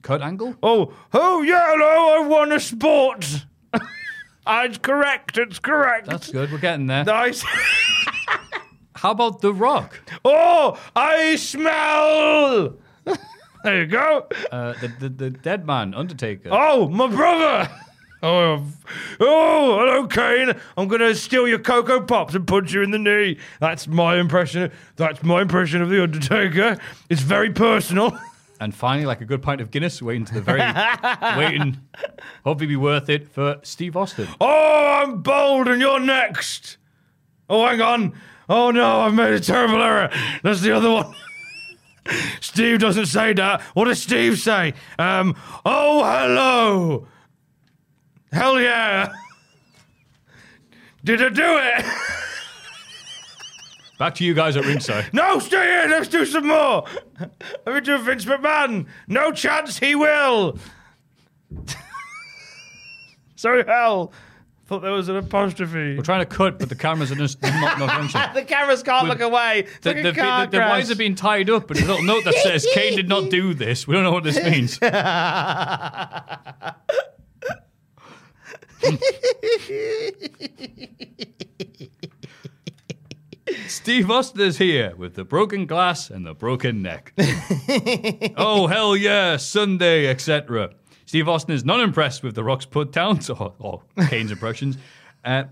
Kurt 0.03 0.21
Angle? 0.21 0.55
Oh, 0.63 0.93
oh 1.15 1.41
yeah, 1.43 1.65
hello, 1.69 2.23
I 2.25 2.27
won 2.29 2.53
a 2.53 2.61
sport. 2.61 3.45
It's 4.51 4.79
correct, 4.79 5.37
it's 5.37 5.59
correct. 5.59 6.07
That's 6.07 6.33
good, 6.33 6.51
we're 6.51 6.57
getting 6.57 6.87
there. 6.87 7.05
nice. 7.05 7.45
How 8.95 9.11
about 9.11 9.43
The 9.43 9.53
Rock? 9.53 10.01
oh, 10.25 10.81
I 10.97 11.37
smell. 11.37 12.75
There 13.63 13.81
you 13.81 13.87
go. 13.87 14.27
Uh, 14.51 14.73
the, 14.81 14.89
the 15.01 15.09
the 15.11 15.31
dead 15.31 15.67
man, 15.67 15.93
Undertaker. 15.93 16.49
Oh, 16.51 16.89
my 16.89 17.09
brother. 17.09 17.69
Oh, 18.21 18.65
oh, 19.21 19.79
hello, 19.79 20.07
Kane. 20.09 20.59
I'm 20.77 20.89
gonna 20.89 21.15
steal 21.15 21.47
your 21.47 21.61
Cocoa 21.61 22.01
Pops 22.01 22.35
and 22.35 22.47
punch 22.47 22.73
you 22.73 22.83
in 22.83 22.91
the 22.91 22.99
knee. 22.99 23.39
That's 23.61 23.87
my 23.87 24.17
impression. 24.17 24.73
That's 24.97 25.23
my 25.23 25.43
impression 25.43 25.83
of 25.83 25.89
the 25.89 26.03
Undertaker. 26.03 26.79
It's 27.09 27.23
very 27.23 27.51
personal. 27.51 28.19
And 28.61 28.75
finally, 28.75 29.07
like 29.07 29.21
a 29.21 29.25
good 29.25 29.41
pint 29.41 29.61
of 29.61 29.71
Guinness, 29.71 30.03
waiting 30.03 30.25
to 30.25 30.35
the 30.35 30.41
very, 30.41 30.59
waiting, 31.39 31.79
hopefully 32.43 32.67
be 32.67 32.75
worth 32.75 33.09
it 33.09 33.29
for 33.29 33.61
Steve 33.63 33.97
Austin. 33.97 34.27
Oh, 34.41 35.01
I'm 35.01 35.23
bold, 35.23 35.69
and 35.69 35.81
you're 35.81 36.01
next. 36.01 36.77
Oh, 37.49 37.65
hang 37.65 37.81
on. 37.81 38.15
Oh 38.49 38.73
no, 38.73 39.03
I've 39.03 39.15
made 39.15 39.33
a 39.33 39.39
terrible 39.39 39.81
error. 39.81 40.11
That's 40.43 40.61
the 40.61 40.73
other 40.73 40.91
one. 40.91 41.15
Steve 42.41 42.81
doesn't 42.81 43.07
say 43.07 43.33
that. 43.35 43.61
What 43.75 43.85
does 43.85 44.03
Steve 44.03 44.41
say? 44.41 44.75
Um, 44.99 45.37
oh, 45.65 46.03
hello. 46.03 47.07
Hell 48.33 48.61
yeah. 48.61 49.13
Did 51.05 51.23
I 51.23 51.29
do 51.31 51.59
it? 51.59 51.85
Back 53.99 54.15
to 54.17 54.25
you 54.25 54.35
guys 54.35 54.57
at 54.57 54.65
ringside. 54.65 55.13
No, 55.13 55.39
stay 55.39 55.57
here. 55.65 55.87
Let's 55.89 56.09
do 56.09 56.25
some 56.25 56.47
more. 56.47 56.85
Let 57.67 57.75
me 57.75 57.81
do 57.81 57.99
Vince 57.99 58.25
McMahon. 58.27 58.87
No 59.09 59.33
chance 59.33 59.79
he 59.79 59.95
will. 59.95 60.59
Sorry, 63.37 63.65
hell. 63.67 64.13
Thought 64.67 64.83
there 64.83 64.93
was 64.93 65.09
an 65.09 65.17
apostrophe. 65.17 65.97
We're 65.97 66.03
trying 66.03 66.21
to 66.21 66.27
cut, 66.27 66.59
but 66.59 66.69
the 66.69 66.75
cameras 66.75 67.11
are 67.11 67.15
just 67.15 67.41
not, 67.43 67.79
not 67.79 67.89
functioning. 68.13 68.29
the 68.35 68.43
cameras 68.45 68.83
can't 68.83 69.09
look 69.09 69.21
away. 69.23 69.61
It's 69.61 69.79
The, 69.81 69.95
like 69.95 70.03
the, 70.03 70.13
car 70.13 70.45
the, 70.45 70.51
the 70.51 70.57
crash. 70.59 70.71
wires 70.71 70.91
are 70.91 70.97
being 70.97 71.15
tied 71.15 71.49
up, 71.49 71.71
and 71.71 71.81
a 71.81 71.85
little 71.87 72.03
note 72.05 72.25
that 72.25 72.35
says 72.35 72.67
Kane 72.75 72.95
did 72.95 73.09
not 73.09 73.31
do 73.31 73.55
this. 73.55 73.87
We 73.89 73.95
don't 73.95 74.05
know 74.05 74.13
what 74.13 74.25
this 74.25 74.37
means. 74.45 74.79
Steve 83.67 84.11
Austin 84.11 84.43
is 84.43 84.59
here 84.59 84.95
with 84.97 85.15
the 85.15 85.25
broken 85.25 85.67
glass 85.67 86.11
and 86.11 86.27
the 86.27 86.35
broken 86.35 86.83
neck. 86.83 87.13
oh, 88.37 88.67
hell 88.67 88.97
yeah, 88.97 89.37
Sunday, 89.37 90.07
etc. 90.07 90.71
Steve 91.07 91.29
Austin 91.29 91.55
is 91.55 91.65
not 91.65 91.81
impressed 91.81 92.23
with 92.23 92.35
The 92.35 92.45
Rock's 92.45 92.67
put 92.67 92.93
downs, 92.93 93.31
or, 93.35 93.55
or 93.59 93.83
Kane's 94.09 94.31
impressions. 94.31 94.79
Uh, 95.25 95.45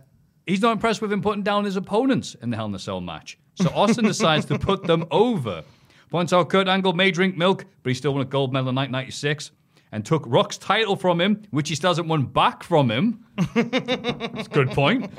he's 0.47 0.61
not 0.61 0.73
impressed 0.73 1.03
with 1.03 1.13
him 1.13 1.23
putting 1.23 1.43
down 1.43 1.65
his 1.65 1.77
opponents 1.77 2.35
in 2.37 2.51
the 2.51 2.57
Hell 2.57 2.67
in 2.67 2.75
a 2.75 2.79
Cell 2.79 3.01
match. 3.01 3.39
So 3.55 3.71
Austin 3.71 4.05
decides 4.05 4.45
to 4.47 4.59
put 4.59 4.85
them 4.85 5.07
over. 5.11 5.65
Points 6.11 6.33
out 6.33 6.49
Kurt 6.51 6.69
Angle 6.69 6.93
may 6.93 7.11
drink 7.11 7.37
milk, 7.37 7.65
but 7.83 7.91
he 7.91 7.95
still 7.95 8.13
won 8.13 8.23
a 8.23 8.27
gold 8.27 8.53
medal 8.53 8.69
in 8.69 8.77
1996 8.77 9.51
and 9.97 10.05
took 10.05 10.25
Rock's 10.27 10.59
title 10.59 10.95
from 10.95 11.23
him, 11.23 11.43
which 11.53 11.71
he 11.71 11.75
still 11.75 11.89
hasn't 11.89 12.07
won 12.07 12.27
back 12.27 12.63
from 12.63 12.91
him. 12.91 13.25
That's 13.55 14.47
a 14.47 14.51
good 14.53 14.71
point. 14.73 15.11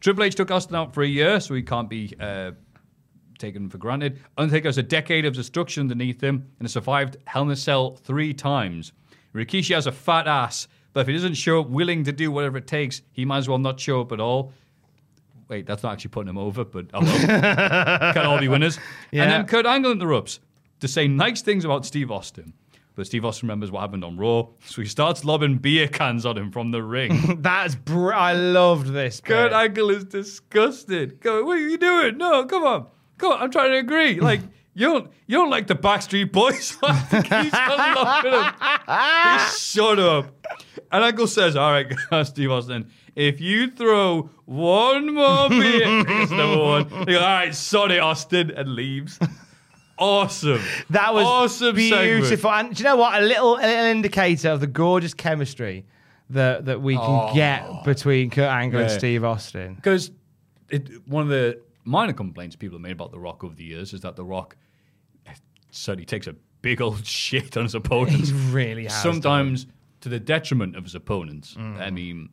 Triple 0.00 0.24
H 0.24 0.34
took 0.34 0.50
Austin 0.50 0.74
out 0.74 0.92
for 0.92 1.04
a 1.04 1.06
year, 1.06 1.38
so 1.38 1.54
he 1.54 1.62
can't 1.62 1.88
be 1.88 2.12
uh, 2.18 2.50
taken 3.38 3.70
for 3.70 3.78
granted. 3.78 4.18
Undertaker 4.36 4.66
has 4.66 4.78
a 4.78 4.82
decade 4.82 5.26
of 5.26 5.34
destruction 5.34 5.82
underneath 5.82 6.20
him 6.20 6.50
and 6.58 6.64
has 6.64 6.72
survived 6.72 7.18
Hell 7.26 7.44
in 7.44 7.52
a 7.52 7.56
Cell 7.56 7.94
three 7.94 8.34
times. 8.34 8.92
Rikishi 9.32 9.76
has 9.76 9.86
a 9.86 9.92
fat 9.92 10.26
ass, 10.26 10.66
but 10.92 11.02
if 11.02 11.06
he 11.06 11.12
doesn't 11.12 11.34
show 11.34 11.60
up 11.60 11.68
willing 11.68 12.02
to 12.02 12.10
do 12.10 12.32
whatever 12.32 12.58
it 12.58 12.66
takes, 12.66 13.02
he 13.12 13.24
might 13.24 13.38
as 13.38 13.48
well 13.48 13.58
not 13.58 13.78
show 13.78 14.00
up 14.00 14.10
at 14.10 14.18
all. 14.18 14.52
Wait, 15.46 15.66
that's 15.66 15.84
not 15.84 15.92
actually 15.92 16.10
putting 16.10 16.30
him 16.30 16.38
over, 16.38 16.64
but 16.64 16.86
oh 16.94 17.00
well. 17.00 17.26
Can't 18.12 18.26
all 18.26 18.40
be 18.40 18.48
winners. 18.48 18.76
And 19.12 19.30
then 19.30 19.46
Kurt 19.46 19.66
Angle 19.66 19.92
interrupts 19.92 20.40
to 20.80 20.88
say 20.88 21.06
nice 21.06 21.42
things 21.42 21.64
about 21.64 21.86
Steve 21.86 22.10
Austin. 22.10 22.54
But 22.96 23.06
Steve 23.06 23.26
Austin 23.26 23.46
remembers 23.46 23.70
what 23.70 23.80
happened 23.80 24.04
on 24.04 24.16
Raw, 24.16 24.46
so 24.64 24.80
he 24.80 24.88
starts 24.88 25.22
lobbing 25.22 25.58
beer 25.58 25.86
cans 25.86 26.24
on 26.24 26.38
him 26.38 26.50
from 26.50 26.70
the 26.70 26.82
ring. 26.82 27.36
That's 27.42 27.74
br- 27.74 28.14
I 28.14 28.32
loved 28.32 28.88
this. 28.94 29.20
Kurt 29.20 29.50
bit. 29.50 29.56
Angle 29.56 29.90
is 29.90 30.04
disgusted. 30.04 31.20
Go, 31.20 31.44
what 31.44 31.58
are 31.58 31.60
you 31.60 31.76
doing? 31.76 32.16
No, 32.16 32.46
come 32.46 32.64
on. 32.64 32.86
Come 33.18 33.32
on, 33.32 33.42
I'm 33.42 33.50
trying 33.50 33.72
to 33.72 33.78
agree. 33.78 34.18
Like, 34.26 34.40
you 34.72 34.86
don't 34.88 35.10
you 35.26 35.36
don't 35.38 35.48
like 35.50 35.66
the 35.68 35.74
Backstreet 35.74 36.32
Boys? 36.32 36.70
He's 37.12 37.52
him. 37.54 38.46
Shut 39.56 39.98
up. 39.98 40.46
And 40.92 41.04
Angle 41.04 41.26
says, 41.26 41.56
all 41.56 41.72
right, 41.72 41.86
Steve 42.26 42.50
Austin, 42.50 42.90
if 43.14 43.40
you 43.40 43.70
throw 43.70 44.30
one 44.44 45.14
more 45.14 45.48
beer, 45.48 45.82
it's 45.86 46.30
number 46.30 46.62
one. 46.62 46.88
He 46.90 47.04
goes, 47.06 47.16
all 47.16 47.22
right, 47.22 47.54
sorry, 47.54 47.98
Austin, 47.98 48.50
and 48.50 48.74
leaves. 48.74 49.18
Awesome. 49.98 50.60
That 50.90 51.14
was 51.14 51.24
awesome 51.26 51.74
beautiful. 51.76 52.26
segment. 52.36 52.66
And 52.68 52.76
do 52.76 52.82
you 52.82 52.84
know 52.88 52.96
what? 52.96 53.20
A 53.22 53.24
little, 53.24 53.54
a 53.56 53.60
little 53.66 53.84
indicator 53.86 54.50
of 54.50 54.60
the 54.60 54.66
gorgeous 54.66 55.14
chemistry 55.14 55.86
that 56.30 56.64
that 56.66 56.82
we 56.82 56.96
can 56.96 57.34
get 57.34 57.84
between 57.84 58.30
Kurt 58.30 58.50
Angle 58.50 58.80
and 58.80 58.90
Oh. 58.90 58.98
Steve 58.98 59.24
Austin. 59.24 59.74
Because 59.74 60.10
one 61.06 61.22
of 61.22 61.28
the 61.28 61.60
minor 61.84 62.12
complaints 62.12 62.56
people 62.56 62.76
have 62.78 62.82
made 62.82 62.92
about 62.92 63.12
The 63.12 63.18
Rock 63.18 63.44
over 63.44 63.54
the 63.54 63.64
years 63.64 63.92
is 63.92 64.00
that 64.02 64.16
The 64.16 64.24
Rock 64.24 64.56
certainly 65.70 66.04
takes 66.06 66.26
a 66.26 66.34
big 66.62 66.80
old 66.80 67.06
shit 67.06 67.56
on 67.56 67.64
his 67.64 67.74
opponents. 67.74 68.30
He 68.30 68.34
really 68.50 68.84
has, 68.84 69.02
Sometimes 69.02 69.66
to 70.00 70.08
the 70.08 70.18
detriment 70.20 70.76
of 70.76 70.84
his 70.84 70.94
opponents. 70.94 71.54
Mm. 71.54 71.80
I 71.80 71.90
mean, 71.90 72.28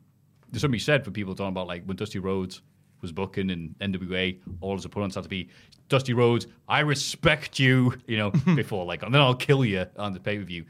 there's 0.50 0.62
something 0.62 0.80
said 0.80 1.04
for 1.04 1.10
people 1.10 1.34
talking 1.34 1.48
about 1.48 1.66
like 1.66 1.84
when 1.84 1.96
Dusty 1.96 2.18
Rhodes 2.18 2.62
was 3.04 3.12
booking 3.12 3.50
in 3.50 3.74
NWA, 3.80 4.38
all 4.60 4.74
his 4.74 4.84
opponents 4.84 5.14
had 5.14 5.24
to 5.24 5.30
be 5.30 5.48
Dusty 5.88 6.14
Rhodes, 6.14 6.46
I 6.68 6.80
respect 6.80 7.58
you, 7.58 7.94
you 8.06 8.16
know, 8.16 8.30
before 8.56 8.84
like, 8.84 9.02
and 9.02 9.14
then 9.14 9.20
I'll 9.20 9.34
kill 9.34 9.64
you 9.64 9.86
on 9.96 10.12
the 10.12 10.20
pay 10.20 10.38
per 10.38 10.44
view. 10.44 10.64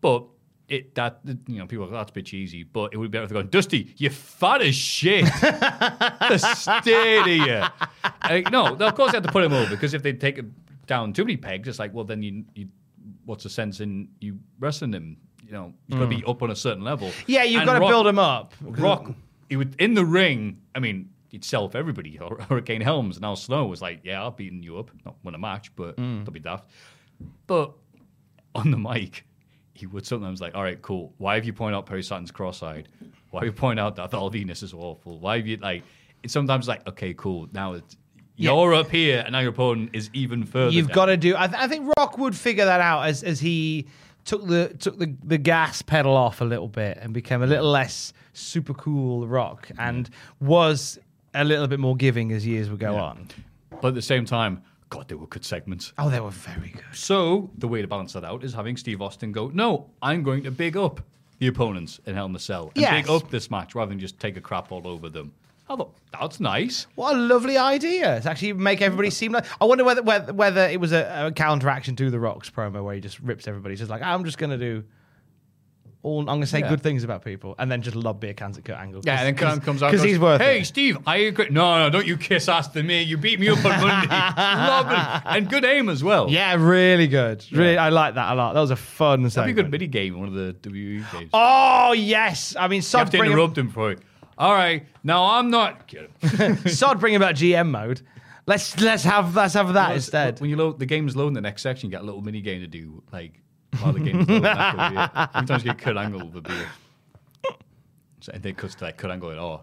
But 0.00 0.24
it 0.68 0.94
that 0.96 1.20
you 1.46 1.58
know 1.58 1.66
people 1.66 1.84
are 1.84 1.88
like, 1.88 2.00
that's 2.00 2.10
a 2.10 2.14
bit 2.14 2.26
cheesy, 2.26 2.62
but 2.62 2.92
it 2.92 2.98
would 2.98 3.10
be 3.10 3.16
better 3.16 3.24
if 3.24 3.30
they're 3.30 3.40
going, 3.40 3.48
Dusty, 3.48 3.94
you 3.96 4.10
fat 4.10 4.60
as 4.62 4.74
shit. 4.74 5.26
Stay 6.38 7.22
here. 7.22 7.70
Like, 8.22 8.50
no, 8.50 8.74
of 8.74 8.94
course 8.94 9.12
they 9.12 9.16
have 9.16 9.24
to 9.24 9.32
put 9.32 9.44
him 9.44 9.52
over 9.52 9.70
because 9.70 9.94
if 9.94 10.02
they 10.02 10.12
take 10.12 10.36
him 10.36 10.54
down 10.86 11.12
too 11.12 11.24
many 11.24 11.36
pegs, 11.36 11.68
it's 11.68 11.78
like, 11.78 11.94
well, 11.94 12.04
then 12.04 12.22
you, 12.22 12.44
you 12.54 12.68
what's 13.24 13.44
the 13.44 13.50
sense 13.50 13.80
in 13.80 14.08
you 14.20 14.38
wrestling 14.58 14.92
him? 14.92 15.16
You 15.46 15.52
know, 15.52 15.72
he's 15.86 15.94
got 15.94 16.00
to 16.00 16.14
hmm. 16.14 16.20
be 16.20 16.24
up 16.26 16.42
on 16.42 16.50
a 16.50 16.56
certain 16.56 16.84
level. 16.84 17.10
Yeah, 17.26 17.44
you've 17.44 17.60
And 17.60 17.66
got 17.66 17.74
to 17.74 17.80
Rock- 17.80 17.90
build 17.90 18.06
him 18.06 18.18
up. 18.18 18.54
Rock, 18.60 19.12
he 19.48 19.56
would 19.56 19.74
in 19.80 19.94
the 19.94 20.04
ring. 20.04 20.60
I 20.74 20.80
mean, 20.80 21.08
for 21.30 21.78
everybody. 21.78 22.18
Hurricane 22.48 22.80
Helms 22.80 23.16
and 23.16 23.24
Al 23.24 23.36
Snow 23.36 23.66
was 23.66 23.82
like, 23.82 24.00
"Yeah, 24.02 24.26
I've 24.26 24.36
beaten 24.36 24.62
you 24.62 24.78
up. 24.78 24.90
Not 25.04 25.16
win 25.22 25.34
a 25.34 25.38
match, 25.38 25.74
but 25.76 25.96
mm. 25.96 26.24
don't 26.24 26.32
be 26.32 26.40
daft." 26.40 26.68
But 27.46 27.72
on 28.54 28.70
the 28.70 28.78
mic, 28.78 29.24
he 29.74 29.86
would 29.86 30.06
sometimes 30.06 30.40
like, 30.40 30.54
"All 30.54 30.62
right, 30.62 30.80
cool. 30.82 31.12
Why 31.18 31.34
have 31.34 31.44
you 31.44 31.52
pointed 31.52 31.76
out 31.76 31.86
Perry 31.86 32.02
Saturn's 32.02 32.30
cross-eyed? 32.30 32.88
Why 33.30 33.40
have 33.40 33.46
you 33.46 33.52
pointed 33.52 33.82
out 33.82 33.96
that 33.96 34.10
Venis 34.10 34.62
is 34.62 34.72
awful? 34.72 35.18
Why 35.18 35.36
have 35.38 35.46
you 35.46 35.56
like?" 35.58 35.84
It's 36.22 36.32
sometimes 36.32 36.66
like, 36.68 36.86
"Okay, 36.88 37.14
cool. 37.14 37.48
Now 37.52 37.74
it's." 37.74 37.96
You're 38.40 38.72
up 38.72 38.88
here, 38.88 39.24
and 39.26 39.32
now 39.32 39.40
your 39.40 39.50
opponent 39.50 39.90
is 39.94 40.10
even 40.12 40.44
further. 40.44 40.70
You've 40.70 40.92
got 40.92 41.06
to 41.06 41.16
do. 41.16 41.34
I, 41.36 41.48
th- 41.48 41.60
I 41.60 41.66
think 41.66 41.92
Rock 41.98 42.18
would 42.18 42.36
figure 42.36 42.64
that 42.64 42.80
out 42.80 43.02
as 43.02 43.24
as 43.24 43.40
he 43.40 43.88
took 44.24 44.46
the 44.46 44.68
took 44.78 44.98
the, 44.98 45.12
the 45.24 45.38
gas 45.38 45.82
pedal 45.82 46.14
off 46.14 46.40
a 46.40 46.44
little 46.44 46.68
bit 46.68 46.98
and 47.00 47.14
became 47.14 47.42
a 47.42 47.46
little 47.46 47.68
less 47.68 48.12
super 48.34 48.74
cool 48.74 49.26
Rock 49.26 49.70
and 49.78 50.08
was 50.38 50.98
a 51.40 51.44
little 51.44 51.66
bit 51.66 51.80
more 51.80 51.96
giving 51.96 52.32
as 52.32 52.46
years 52.46 52.68
would 52.70 52.80
go 52.80 52.96
on. 52.96 53.28
But 53.80 53.88
at 53.88 53.94
the 53.94 54.02
same 54.02 54.24
time, 54.24 54.62
God, 54.90 55.08
they 55.08 55.14
were 55.14 55.26
good 55.26 55.44
segments. 55.44 55.92
Oh, 55.98 56.08
they 56.10 56.20
were 56.20 56.30
very 56.30 56.70
good. 56.70 56.84
So 56.94 57.50
the 57.58 57.68
way 57.68 57.82
to 57.82 57.88
balance 57.88 58.12
that 58.14 58.24
out 58.24 58.42
is 58.44 58.54
having 58.54 58.76
Steve 58.76 59.02
Austin 59.02 59.32
go, 59.32 59.50
no, 59.52 59.90
I'm 60.02 60.22
going 60.22 60.42
to 60.44 60.50
big 60.50 60.76
up 60.76 61.00
the 61.38 61.46
opponents 61.46 62.00
in 62.06 62.14
Hell 62.14 62.26
in 62.26 62.34
a 62.34 62.38
Cell 62.38 62.72
and 62.74 62.82
Yes. 62.82 63.02
big 63.02 63.10
up 63.10 63.30
this 63.30 63.50
match 63.50 63.74
rather 63.74 63.90
than 63.90 63.98
just 64.00 64.18
take 64.18 64.36
a 64.36 64.40
crap 64.40 64.72
all 64.72 64.86
over 64.88 65.08
them. 65.08 65.32
I 65.70 65.76
thought 65.76 65.94
that's 66.18 66.40
nice. 66.40 66.86
What 66.94 67.14
a 67.14 67.18
lovely 67.18 67.58
idea 67.58 68.20
to 68.22 68.30
actually 68.30 68.54
make 68.54 68.80
everybody 68.80 69.10
seem 69.10 69.32
like. 69.32 69.44
I 69.60 69.66
wonder 69.66 69.84
whether 69.84 70.02
whether, 70.02 70.32
whether 70.32 70.62
it 70.66 70.80
was 70.80 70.92
a, 70.92 71.26
a 71.26 71.32
counteraction 71.32 71.94
to 71.96 72.10
the 72.10 72.18
Rock's 72.18 72.48
promo 72.48 72.82
where 72.82 72.94
he 72.94 73.02
just 73.02 73.20
rips 73.20 73.46
everybody. 73.46 73.72
He's 73.74 73.80
just 73.80 73.90
like, 73.90 74.00
I'm 74.00 74.24
just 74.24 74.38
going 74.38 74.48
to 74.50 74.56
do. 74.56 74.82
All, 76.04 76.20
I'm 76.20 76.26
going 76.26 76.40
to 76.42 76.46
say 76.46 76.60
Yeah. 76.60 76.68
good 76.68 76.80
things 76.80 77.02
about 77.02 77.24
people, 77.24 77.56
and 77.58 77.68
then 77.70 77.82
just 77.82 77.96
lob 77.96 78.20
beer 78.20 78.32
cans 78.32 78.56
at 78.56 78.64
Kurt 78.64 78.76
Angle. 78.78 79.02
Yeah, 79.04 79.18
and 79.20 79.26
then 79.26 79.34
Kurt 79.34 79.64
comes 79.64 79.82
out 79.82 79.90
because 79.90 80.04
he's 80.04 80.18
worth 80.18 80.40
Hey, 80.40 80.60
it. 80.60 80.64
Steve, 80.66 80.96
I 81.06 81.16
agree. 81.16 81.48
No, 81.50 81.78
no, 81.80 81.90
don't 81.90 82.06
you 82.06 82.16
kiss 82.16 82.48
ass 82.48 82.68
to 82.68 82.82
me. 82.84 83.02
You 83.02 83.16
beat 83.16 83.40
me 83.40 83.48
up 83.48 83.58
on 83.64 83.80
Monday. 83.80 84.06
Love 84.38 84.86
it. 84.92 85.22
And 85.26 85.50
good 85.50 85.64
aim 85.64 85.88
as 85.88 86.04
well. 86.04 86.30
Yeah, 86.30 86.54
really 86.54 87.08
good. 87.08 87.44
Really, 87.50 87.76
I 87.76 87.88
like 87.88 88.14
that 88.14 88.32
a 88.32 88.34
lot. 88.36 88.52
That 88.54 88.60
was 88.60 88.70
a 88.70 88.76
fun 88.76 89.24
That'd 89.24 89.44
be 89.46 89.50
a 89.50 89.54
good 89.54 89.72
mini 89.72 89.88
game 89.88 90.14
in 90.14 90.20
one 90.20 90.28
of 90.28 90.34
the 90.34 90.54
WWE 90.68 91.12
games. 91.12 91.30
Oh 91.32 91.92
yes, 91.92 92.54
I 92.56 92.68
mean 92.68 92.76
you 92.76 92.82
Sod 92.82 93.00
have 93.00 93.10
to 93.10 93.18
bring, 93.18 93.32
interrupt 93.32 93.58
him 93.58 93.70
for 93.70 93.90
it. 93.90 93.98
All 94.38 94.52
right, 94.52 94.86
now 95.02 95.24
I'm 95.24 95.50
not. 95.50 95.92
Sod 96.66 97.00
bring 97.00 97.16
about 97.16 97.34
GM 97.34 97.70
mode. 97.70 98.02
Let's 98.46 98.80
let's 98.80 99.02
have 99.02 99.34
let's 99.34 99.54
have 99.54 99.72
that 99.74 99.96
instead. 99.96 100.40
When 100.40 100.48
you 100.48 100.56
load 100.56 100.78
the 100.78 100.86
game's 100.86 101.16
loading 101.16 101.34
the 101.34 101.40
next 101.40 101.62
section, 101.62 101.88
you 101.88 101.90
get 101.90 102.02
a 102.02 102.04
little 102.04 102.22
mini 102.22 102.40
game 102.40 102.60
to 102.60 102.66
do, 102.68 103.02
like 103.12 103.32
while 103.80 103.92
the 103.92 104.00
game's 104.00 104.26
beer. 104.26 104.40
Sometimes 105.34 105.64
you 105.64 105.70
get 105.72 105.78
Kurt 105.78 105.96
Angle 105.96 106.26
with 106.26 106.36
a 106.36 106.40
beer. 106.48 106.68
So, 108.20 108.32
and 108.32 108.42
then 108.42 108.50
it 108.50 108.56
cuts 108.58 108.74
to 108.76 108.84
like 108.84 108.96
Kurt 108.96 109.10
Angle 109.10 109.28
going, 109.30 109.38
"Oh, 109.40 109.62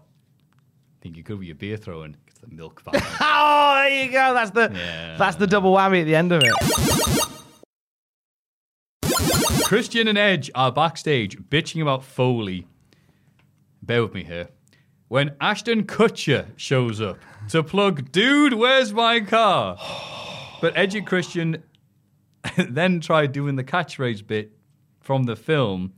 think 1.00 1.16
you 1.16 1.22
could 1.22 1.38
with 1.38 1.46
your 1.46 1.56
beer 1.56 1.76
throwing." 1.76 2.16
Gets 2.26 2.38
the 2.40 2.48
milk 2.48 2.82
back. 2.84 3.02
Oh, 3.20 3.74
there 3.74 4.04
you 4.04 4.10
go. 4.10 4.32
That's 4.34 4.50
the 4.50 4.70
Yeah. 4.74 5.16
that's 5.18 5.36
the 5.36 5.46
double 5.46 5.74
whammy 5.74 6.00
at 6.00 6.04
the 6.04 6.14
end 6.16 6.32
of 6.32 6.42
it. 6.42 6.52
Christian 9.64 10.06
and 10.08 10.16
Edge 10.18 10.50
are 10.54 10.70
backstage 10.72 11.36
bitching 11.38 11.82
about 11.82 12.04
Foley. 12.04 12.66
Bear 13.82 14.02
with 14.02 14.14
me 14.14 14.24
here. 14.24 14.48
When 15.08 15.34
Ashton 15.40 15.84
Kutcher 15.84 16.46
shows 16.56 17.00
up 17.00 17.18
to 17.50 17.62
plug, 17.62 18.10
dude, 18.12 18.54
where's 18.54 18.92
my 18.92 19.20
car? 19.20 19.76
But 20.60 20.76
Edge 20.76 20.94
and 20.94 21.06
Christian 21.06 21.62
then 22.68 23.00
try 23.00 23.26
doing 23.26 23.56
the 23.56 23.64
catchphrase 23.64 24.26
bit 24.26 24.52
from 25.00 25.24
the 25.24 25.36
film. 25.36 25.92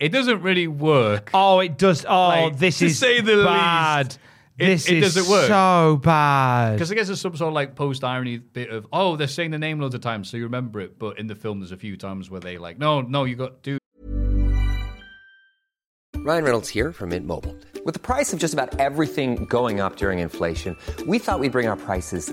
It 0.00 0.08
doesn't 0.10 0.42
really 0.42 0.66
work. 0.66 1.30
Oh, 1.32 1.60
it 1.60 1.78
does. 1.78 2.04
Oh, 2.04 2.28
Like, 2.28 2.58
this 2.58 2.78
to 2.78 2.86
is 2.86 2.98
say 2.98 3.20
the 3.20 3.44
bad. 3.44 4.06
least, 4.06 4.18
it- 4.58 4.66
this 4.66 4.88
it 4.88 4.96
is 4.98 5.14
doesn't 5.14 5.30
work. 5.30 5.46
so 5.48 6.00
bad. 6.02 6.74
Because 6.74 6.90
I 6.92 6.94
guess 6.94 7.06
there's 7.08 7.20
some 7.20 7.36
sort 7.36 7.48
of 7.48 7.54
like 7.54 7.74
post 7.74 8.04
irony 8.04 8.38
bit 8.38 8.70
of, 8.70 8.86
oh, 8.92 9.16
they're 9.16 9.26
saying 9.28 9.50
the 9.52 9.58
name 9.58 9.80
loads 9.80 9.94
of 9.94 10.00
times, 10.00 10.30
so 10.30 10.36
you 10.36 10.44
remember 10.44 10.80
it. 10.80 10.98
But 10.98 11.18
in 11.18 11.26
the 11.26 11.34
film, 11.34 11.60
there's 11.60 11.72
a 11.72 11.76
few 11.76 11.96
times 11.96 12.30
where 12.30 12.40
they 12.40 12.58
like, 12.58 12.78
no, 12.78 13.00
no, 13.00 13.24
you 13.24 13.34
got 13.36 13.62
dude. 13.62 13.78
Ryan 16.16 16.44
Reynolds 16.44 16.68
here 16.70 16.92
from 16.92 17.10
Mint 17.10 17.26
Mobile. 17.26 17.54
With 17.84 17.92
the 17.94 18.00
price 18.00 18.32
of 18.32 18.38
just 18.38 18.54
about 18.54 18.78
everything 18.80 19.44
going 19.46 19.80
up 19.80 19.96
during 19.96 20.20
inflation, 20.20 20.76
we 21.06 21.18
thought 21.18 21.38
we'd 21.40 21.52
bring 21.52 21.66
our 21.66 21.76
prices 21.76 22.32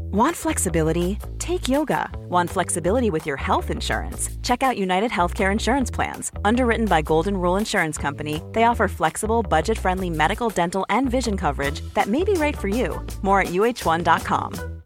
Want 0.00 0.36
flexibility? 0.36 1.18
Take 1.38 1.68
yoga. 1.68 2.10
Want 2.28 2.50
flexibility 2.50 3.10
with 3.10 3.26
your 3.26 3.36
health 3.36 3.70
insurance? 3.70 4.30
Check 4.42 4.62
out 4.62 4.76
United 4.78 5.10
Healthcare 5.10 5.50
Insurance 5.52 5.90
Plans. 5.90 6.30
Underwritten 6.44 6.86
by 6.86 7.02
Golden 7.02 7.36
Rule 7.36 7.56
Insurance 7.56 7.98
Company, 7.98 8.42
they 8.52 8.64
offer 8.64 8.88
flexible, 8.88 9.42
budget 9.42 9.78
friendly 9.78 10.10
medical, 10.10 10.48
dental, 10.50 10.84
and 10.90 11.10
vision 11.10 11.36
coverage 11.36 11.80
that 11.94 12.08
may 12.08 12.24
be 12.24 12.34
right 12.34 12.56
for 12.56 12.68
you. 12.68 13.04
More 13.22 13.40
at 13.40 13.48
uh1.com. 13.48 14.82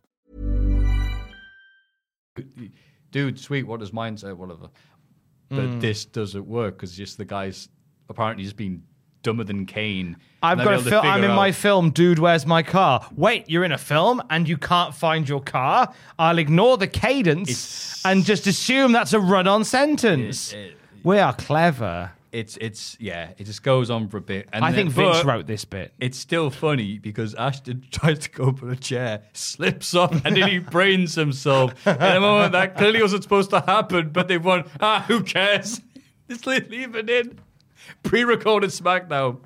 dude, 3.12 3.38
sweet, 3.40 3.66
what 3.66 3.80
does 3.80 3.92
mine 3.92 4.16
say? 4.16 4.32
Whatever. 4.32 4.68
But 5.48 5.58
Mm. 5.68 5.80
this 5.80 6.04
doesn't 6.04 6.46
work 6.46 6.74
because 6.76 6.94
just 6.94 7.16
the 7.16 7.24
guy's 7.24 7.68
apparently 8.08 8.44
just 8.44 8.56
been 8.56 8.82
dumber 9.22 9.44
than 9.44 9.66
Kane. 9.66 10.16
I've 10.42 10.58
got 10.58 10.74
a 10.74 10.78
film. 10.82 11.04
I'm 11.04 11.24
in 11.24 11.32
my 11.32 11.50
film, 11.52 11.90
dude. 11.90 12.18
Where's 12.18 12.46
my 12.46 12.62
car? 12.62 13.08
Wait, 13.16 13.48
you're 13.50 13.64
in 13.64 13.72
a 13.72 13.78
film 13.78 14.22
and 14.30 14.48
you 14.48 14.56
can't 14.56 14.94
find 14.94 15.28
your 15.28 15.40
car? 15.40 15.92
I'll 16.18 16.38
ignore 16.38 16.76
the 16.78 16.86
cadence 16.86 18.04
and 18.04 18.24
just 18.24 18.46
assume 18.46 18.92
that's 18.92 19.12
a 19.12 19.20
run-on 19.20 19.64
sentence. 19.64 20.54
we 21.02 21.18
are 21.18 21.32
clever. 21.34 22.12
It's 22.32 22.58
it's 22.60 22.98
yeah, 23.00 23.30
it 23.38 23.44
just 23.44 23.62
goes 23.62 23.88
on 23.88 24.08
for 24.08 24.18
a 24.18 24.20
bit. 24.20 24.48
And 24.52 24.62
I 24.64 24.70
then- 24.70 24.90
think 24.90 24.94
Vince 24.94 25.24
wrote 25.24 25.46
this 25.46 25.64
bit. 25.64 25.94
It's 25.98 26.18
still 26.18 26.50
funny 26.50 26.98
because 26.98 27.34
Ashton 27.34 27.86
tries 27.90 28.18
to 28.20 28.30
go 28.30 28.48
up 28.48 28.62
on 28.62 28.70
a 28.70 28.76
chair, 28.76 29.22
slips 29.32 29.94
off, 29.94 30.12
and 30.24 30.36
then 30.36 30.48
he 30.48 30.58
brains 30.58 31.14
himself. 31.14 31.86
In 31.86 31.94
a 31.96 32.20
moment 32.20 32.52
that 32.52 32.76
clearly 32.76 33.00
wasn't 33.00 33.22
supposed 33.22 33.48
to 33.50 33.60
happen, 33.60 34.10
but 34.10 34.28
they've 34.28 34.44
won. 34.44 34.64
Ah, 34.80 35.04
who 35.08 35.22
cares? 35.22 35.80
Just 36.28 36.46
leave 36.46 36.94
it 36.94 37.08
in. 37.08 37.38
Pre-recorded 38.02 38.70
SmackDown. 38.70 39.38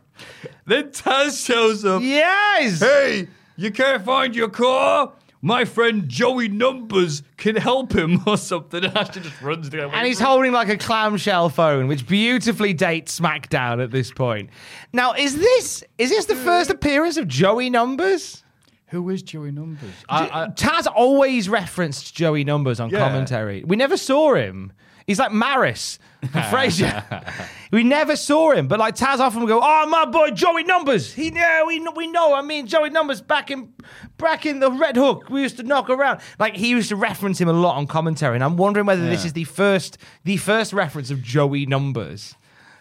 Then 0.66 0.88
Taz 0.90 1.44
shows 1.46 1.84
up. 1.84 2.02
Yes. 2.02 2.80
Hey, 2.80 3.28
you 3.56 3.70
can't 3.70 4.04
find 4.04 4.34
your 4.34 4.48
car? 4.48 5.12
My 5.42 5.64
friend 5.64 6.06
Joey 6.06 6.48
Numbers 6.48 7.22
can 7.38 7.56
help 7.56 7.94
him 7.94 8.20
or 8.26 8.36
something. 8.36 8.84
And 8.84 8.94
Ashton 8.96 9.22
just 9.22 9.40
runs 9.40 9.70
down. 9.70 9.90
And 9.92 10.06
he's 10.06 10.20
holding 10.20 10.52
like 10.52 10.68
a 10.68 10.76
clamshell 10.76 11.48
phone, 11.48 11.88
which 11.88 12.06
beautifully 12.06 12.74
dates 12.74 13.18
SmackDown 13.18 13.82
at 13.82 13.90
this 13.90 14.12
point. 14.12 14.50
Now, 14.92 15.14
is 15.14 15.36
this 15.38 15.82
is 15.96 16.10
this 16.10 16.26
the 16.26 16.36
first 16.36 16.68
appearance 16.68 17.16
of 17.16 17.26
Joey 17.26 17.70
Numbers? 17.70 18.44
Who 18.88 19.08
is 19.08 19.22
Joey 19.22 19.52
Numbers? 19.52 19.92
I, 20.08 20.42
I, 20.42 20.48
Taz 20.48 20.86
always 20.94 21.48
referenced 21.48 22.14
Joey 22.14 22.44
Numbers 22.44 22.78
on 22.80 22.90
Yeah. 22.90 22.98
commentary. 22.98 23.64
We 23.64 23.76
never 23.76 23.96
saw 23.96 24.34
him. 24.34 24.72
He's 25.06 25.18
like 25.18 25.32
Maris 25.32 25.98
from 26.20 26.42
Frasier. 26.42 27.24
we 27.72 27.82
never 27.82 28.16
saw 28.16 28.52
him, 28.52 28.68
but 28.68 28.78
like 28.78 28.96
Taz 28.96 29.18
often 29.18 29.40
would 29.40 29.48
go, 29.48 29.60
"Oh, 29.62 29.86
my 29.86 30.04
boy 30.04 30.30
Joey 30.30 30.64
Numbers. 30.64 31.12
He 31.12 31.30
yeah, 31.30 31.64
we 31.64 31.80
we 31.96 32.06
know. 32.06 32.34
I 32.34 32.42
mean, 32.42 32.66
Joey 32.66 32.90
Numbers 32.90 33.20
back 33.20 33.50
in 33.50 33.72
back 34.18 34.46
in 34.46 34.60
the 34.60 34.70
Red 34.70 34.96
Hook. 34.96 35.28
We 35.30 35.42
used 35.42 35.56
to 35.56 35.62
knock 35.62 35.90
around. 35.90 36.20
Like 36.38 36.56
he 36.56 36.68
used 36.68 36.88
to 36.90 36.96
reference 36.96 37.40
him 37.40 37.48
a 37.48 37.52
lot 37.52 37.76
on 37.76 37.86
commentary, 37.86 38.34
and 38.34 38.44
I'm 38.44 38.56
wondering 38.56 38.86
whether 38.86 39.08
this 39.08 39.24
is 39.24 39.32
the 39.32 39.44
first 39.44 39.98
the 40.24 40.36
first 40.36 40.72
reference 40.72 41.10
of 41.10 41.22
Joey 41.22 41.66
Numbers." 41.66 42.34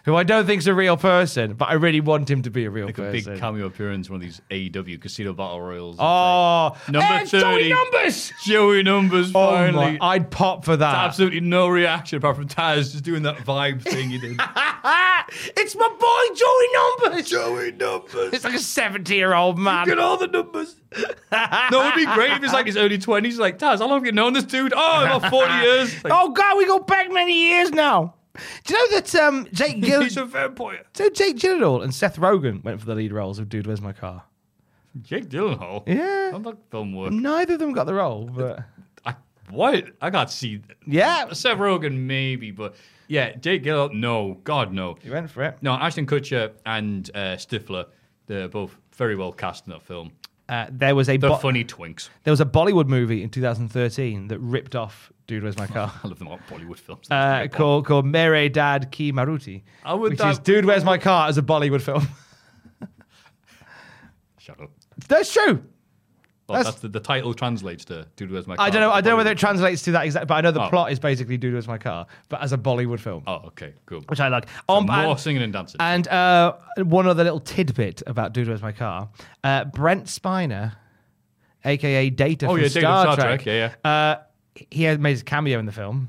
Who 0.04 0.16
I 0.16 0.22
don't 0.24 0.46
think's 0.46 0.66
a 0.66 0.74
real 0.74 0.96
person, 0.96 1.54
but 1.54 1.68
I 1.68 1.74
really 1.74 2.00
want 2.00 2.30
him 2.30 2.42
to 2.42 2.50
be 2.50 2.64
a 2.64 2.70
real 2.70 2.86
like 2.86 2.96
a 2.98 3.02
person. 3.02 3.32
big 3.34 3.40
cameo 3.40 3.66
appearance 3.66 4.08
in 4.08 4.14
one 4.14 4.20
of 4.20 4.26
these 4.26 4.40
AEW 4.50 5.00
Casino 5.00 5.32
Battle 5.34 5.60
Royals. 5.60 5.96
oh, 5.98 6.76
Number 6.88 7.06
hey, 7.06 7.22
it's 7.22 7.30
Joey 7.30 7.40
30. 7.42 7.68
Numbers. 7.70 8.32
Joey 8.44 8.82
Numbers 8.82 9.30
Oh 9.34 9.50
finally. 9.50 9.98
my, 9.98 10.08
I'd 10.14 10.30
pop 10.30 10.64
for 10.64 10.76
that. 10.76 10.94
Absolutely 10.94 11.40
no 11.40 11.68
reaction 11.68 12.16
apart 12.18 12.36
from 12.36 12.48
Taz 12.48 12.92
just 12.92 13.04
doing 13.04 13.24
that 13.24 13.36
vibe 13.38 13.82
thing 13.82 14.10
he 14.10 14.18
did. 14.18 14.40
it's 15.56 15.76
my 15.76 15.88
boy 15.88 16.34
Joey 16.34 17.10
Numbers. 17.12 17.28
Joey 17.28 17.72
Numbers. 17.72 18.32
It's 18.32 18.44
like 18.44 18.54
a 18.54 18.58
70 18.58 19.14
year 19.14 19.34
old 19.34 19.58
man. 19.58 19.86
Look 19.86 19.98
at 19.98 20.02
all 20.02 20.16
the 20.16 20.26
numbers. 20.28 20.76
no, 21.70 21.82
it'd 21.82 21.94
be 21.94 22.06
great 22.06 22.32
if 22.32 22.42
it's 22.42 22.52
like 22.52 22.66
his 22.66 22.76
early 22.76 22.98
20s. 22.98 23.38
Like, 23.38 23.58
Taz, 23.58 23.78
how 23.78 23.86
long 23.86 23.98
have 23.98 24.06
you 24.06 24.12
known 24.12 24.32
this 24.32 24.44
dude? 24.44 24.72
Oh, 24.74 25.04
about 25.04 25.30
40 25.30 25.52
years. 25.62 26.04
Like, 26.04 26.12
oh, 26.16 26.30
God, 26.30 26.58
we 26.58 26.66
go 26.66 26.78
back 26.80 27.10
many 27.12 27.48
years 27.48 27.70
now. 27.70 28.14
Do 28.64 28.74
you 28.74 28.78
know 28.90 28.96
that 29.00 29.14
um, 29.16 29.48
Jake 29.52 29.80
Gill- 29.82 30.02
he's 30.02 30.16
a 30.16 30.24
vampire. 30.24 30.84
so 30.94 31.10
Jake 31.10 31.36
Gyllenhaal 31.36 31.82
and 31.82 31.94
Seth 31.94 32.16
Rogen 32.16 32.62
went 32.64 32.80
for 32.80 32.86
the 32.86 32.94
lead 32.94 33.12
roles 33.12 33.38
of 33.38 33.48
Dude, 33.48 33.66
Where's 33.66 33.80
My 33.80 33.92
Car? 33.92 34.22
Jake 35.02 35.28
Gyllenhaal. 35.28 35.82
Yeah. 35.86 36.36
That 36.38 36.56
film 36.70 36.92
work? 36.94 37.12
Neither 37.12 37.54
of 37.54 37.58
them 37.60 37.72
got 37.72 37.84
the 37.86 37.94
role, 37.94 38.28
but 38.32 38.64
I, 39.04 39.14
what? 39.50 39.84
I 40.00 40.10
got 40.10 40.28
to 40.28 40.34
see. 40.34 40.62
yeah, 40.86 41.32
Seth 41.32 41.58
Rogen, 41.58 41.96
maybe, 41.98 42.50
but 42.50 42.74
yeah, 43.08 43.34
Jake 43.36 43.62
Gyllenhaal, 43.64 43.94
no. 43.94 44.34
God, 44.44 44.72
no. 44.72 44.96
he 45.02 45.10
went 45.10 45.30
for 45.30 45.42
it. 45.44 45.58
No, 45.62 45.72
Ashton 45.72 46.06
Kutcher 46.06 46.52
and 46.66 47.10
uh, 47.14 47.36
Stifler, 47.36 47.86
they're 48.26 48.48
both 48.48 48.76
very 48.94 49.16
well 49.16 49.32
cast 49.32 49.66
in 49.66 49.72
that 49.72 49.82
film. 49.82 50.12
Uh, 50.48 50.66
there 50.70 50.96
was 50.96 51.08
a 51.08 51.16
They're 51.16 51.30
Bo- 51.30 51.36
funny 51.36 51.64
twinks. 51.64 52.08
there 52.24 52.32
was 52.32 52.40
a 52.40 52.44
Bollywood 52.44 52.88
movie 52.88 53.22
in 53.22 53.30
2013 53.30 54.26
that 54.28 54.38
ripped 54.40 54.74
off 54.74 55.12
Dude, 55.30 55.44
Where's 55.44 55.56
My 55.56 55.66
Car? 55.78 55.92
I 56.02 56.08
love 56.08 56.18
them 56.18 56.26
all 56.26 56.40
Bollywood 56.50 56.76
films. 56.78 57.06
Uh, 57.08 57.46
called 57.52 57.86
called 57.86 58.04
Mere 58.04 58.48
Dad 58.48 58.90
Ki 58.90 59.12
Maruti, 59.12 59.62
How 59.84 59.96
would 59.96 60.10
which 60.10 60.18
that- 60.18 60.32
is 60.32 60.38
Dude, 60.40 60.64
Where's 60.64 60.82
My 60.84 60.98
Car 60.98 61.28
as 61.28 61.38
a 61.38 61.42
Bollywood 61.42 61.82
film. 61.82 62.08
Shut 64.38 64.60
up. 64.60 64.70
That's 65.08 65.32
true. 65.32 65.62
Well, 66.48 66.56
That's- 66.58 66.64
that's, 66.74 66.80
the, 66.82 66.88
the 66.88 66.98
title 66.98 67.32
translates 67.32 67.84
to 67.84 68.08
Dude, 68.16 68.32
Where's 68.32 68.48
My 68.48 68.56
I 68.58 68.70
don't 68.70 68.80
know. 68.80 68.90
I 68.90 69.00
don't 69.00 69.12
know 69.12 69.16
whether 69.18 69.30
it 69.30 69.38
translates 69.38 69.82
to 69.82 69.92
that 69.92 70.04
exact, 70.04 70.26
but 70.26 70.34
I 70.34 70.40
know 70.40 70.50
the 70.50 70.64
Oh. 70.64 70.68
plot 70.68 70.90
is 70.90 70.98
basically 70.98 71.36
"Dude, 71.36 71.52
Where's 71.52 71.68
My 71.68 71.78
Car," 71.78 72.08
but 72.28 72.42
as 72.42 72.52
a 72.52 72.58
Bollywood 72.58 72.98
film, 72.98 73.22
Oh, 73.28 73.36
okay, 73.46 73.74
cool. 73.86 74.00
which 74.08 74.18
I 74.18 74.26
like. 74.26 74.46
Um, 74.68 74.86
More 74.86 74.96
and, 74.96 75.20
singing 75.20 75.42
and 75.42 75.52
dancing. 75.52 75.76
and 75.80 76.08
uh, 76.08 76.56
one 76.78 77.06
other 77.06 77.22
little 77.22 77.38
tidbit 77.38 78.02
about 78.08 78.32
"Dude, 78.32 78.48
Where's 78.48 78.62
My 78.62 78.72
Car." 78.72 79.10
Uh, 79.44 79.64
Brent 79.66 80.06
Spiner, 80.06 80.72
aka 81.64 82.10
Data 82.10 82.46
Oh, 82.46 82.54
from 82.54 82.62
yeah, 82.62 82.68
Data 82.68 82.80
Star, 82.80 83.04
from 83.04 83.12
Star 83.14 83.26
Trek, 83.28 83.42
Trek, 83.44 83.72
yeah, 83.84 83.88
Uh, 83.88 84.16
he 84.54 84.84
has 84.84 84.98
made 84.98 85.10
his 85.12 85.22
cameo 85.22 85.58
in 85.58 85.66
the 85.66 85.72
film. 85.72 86.08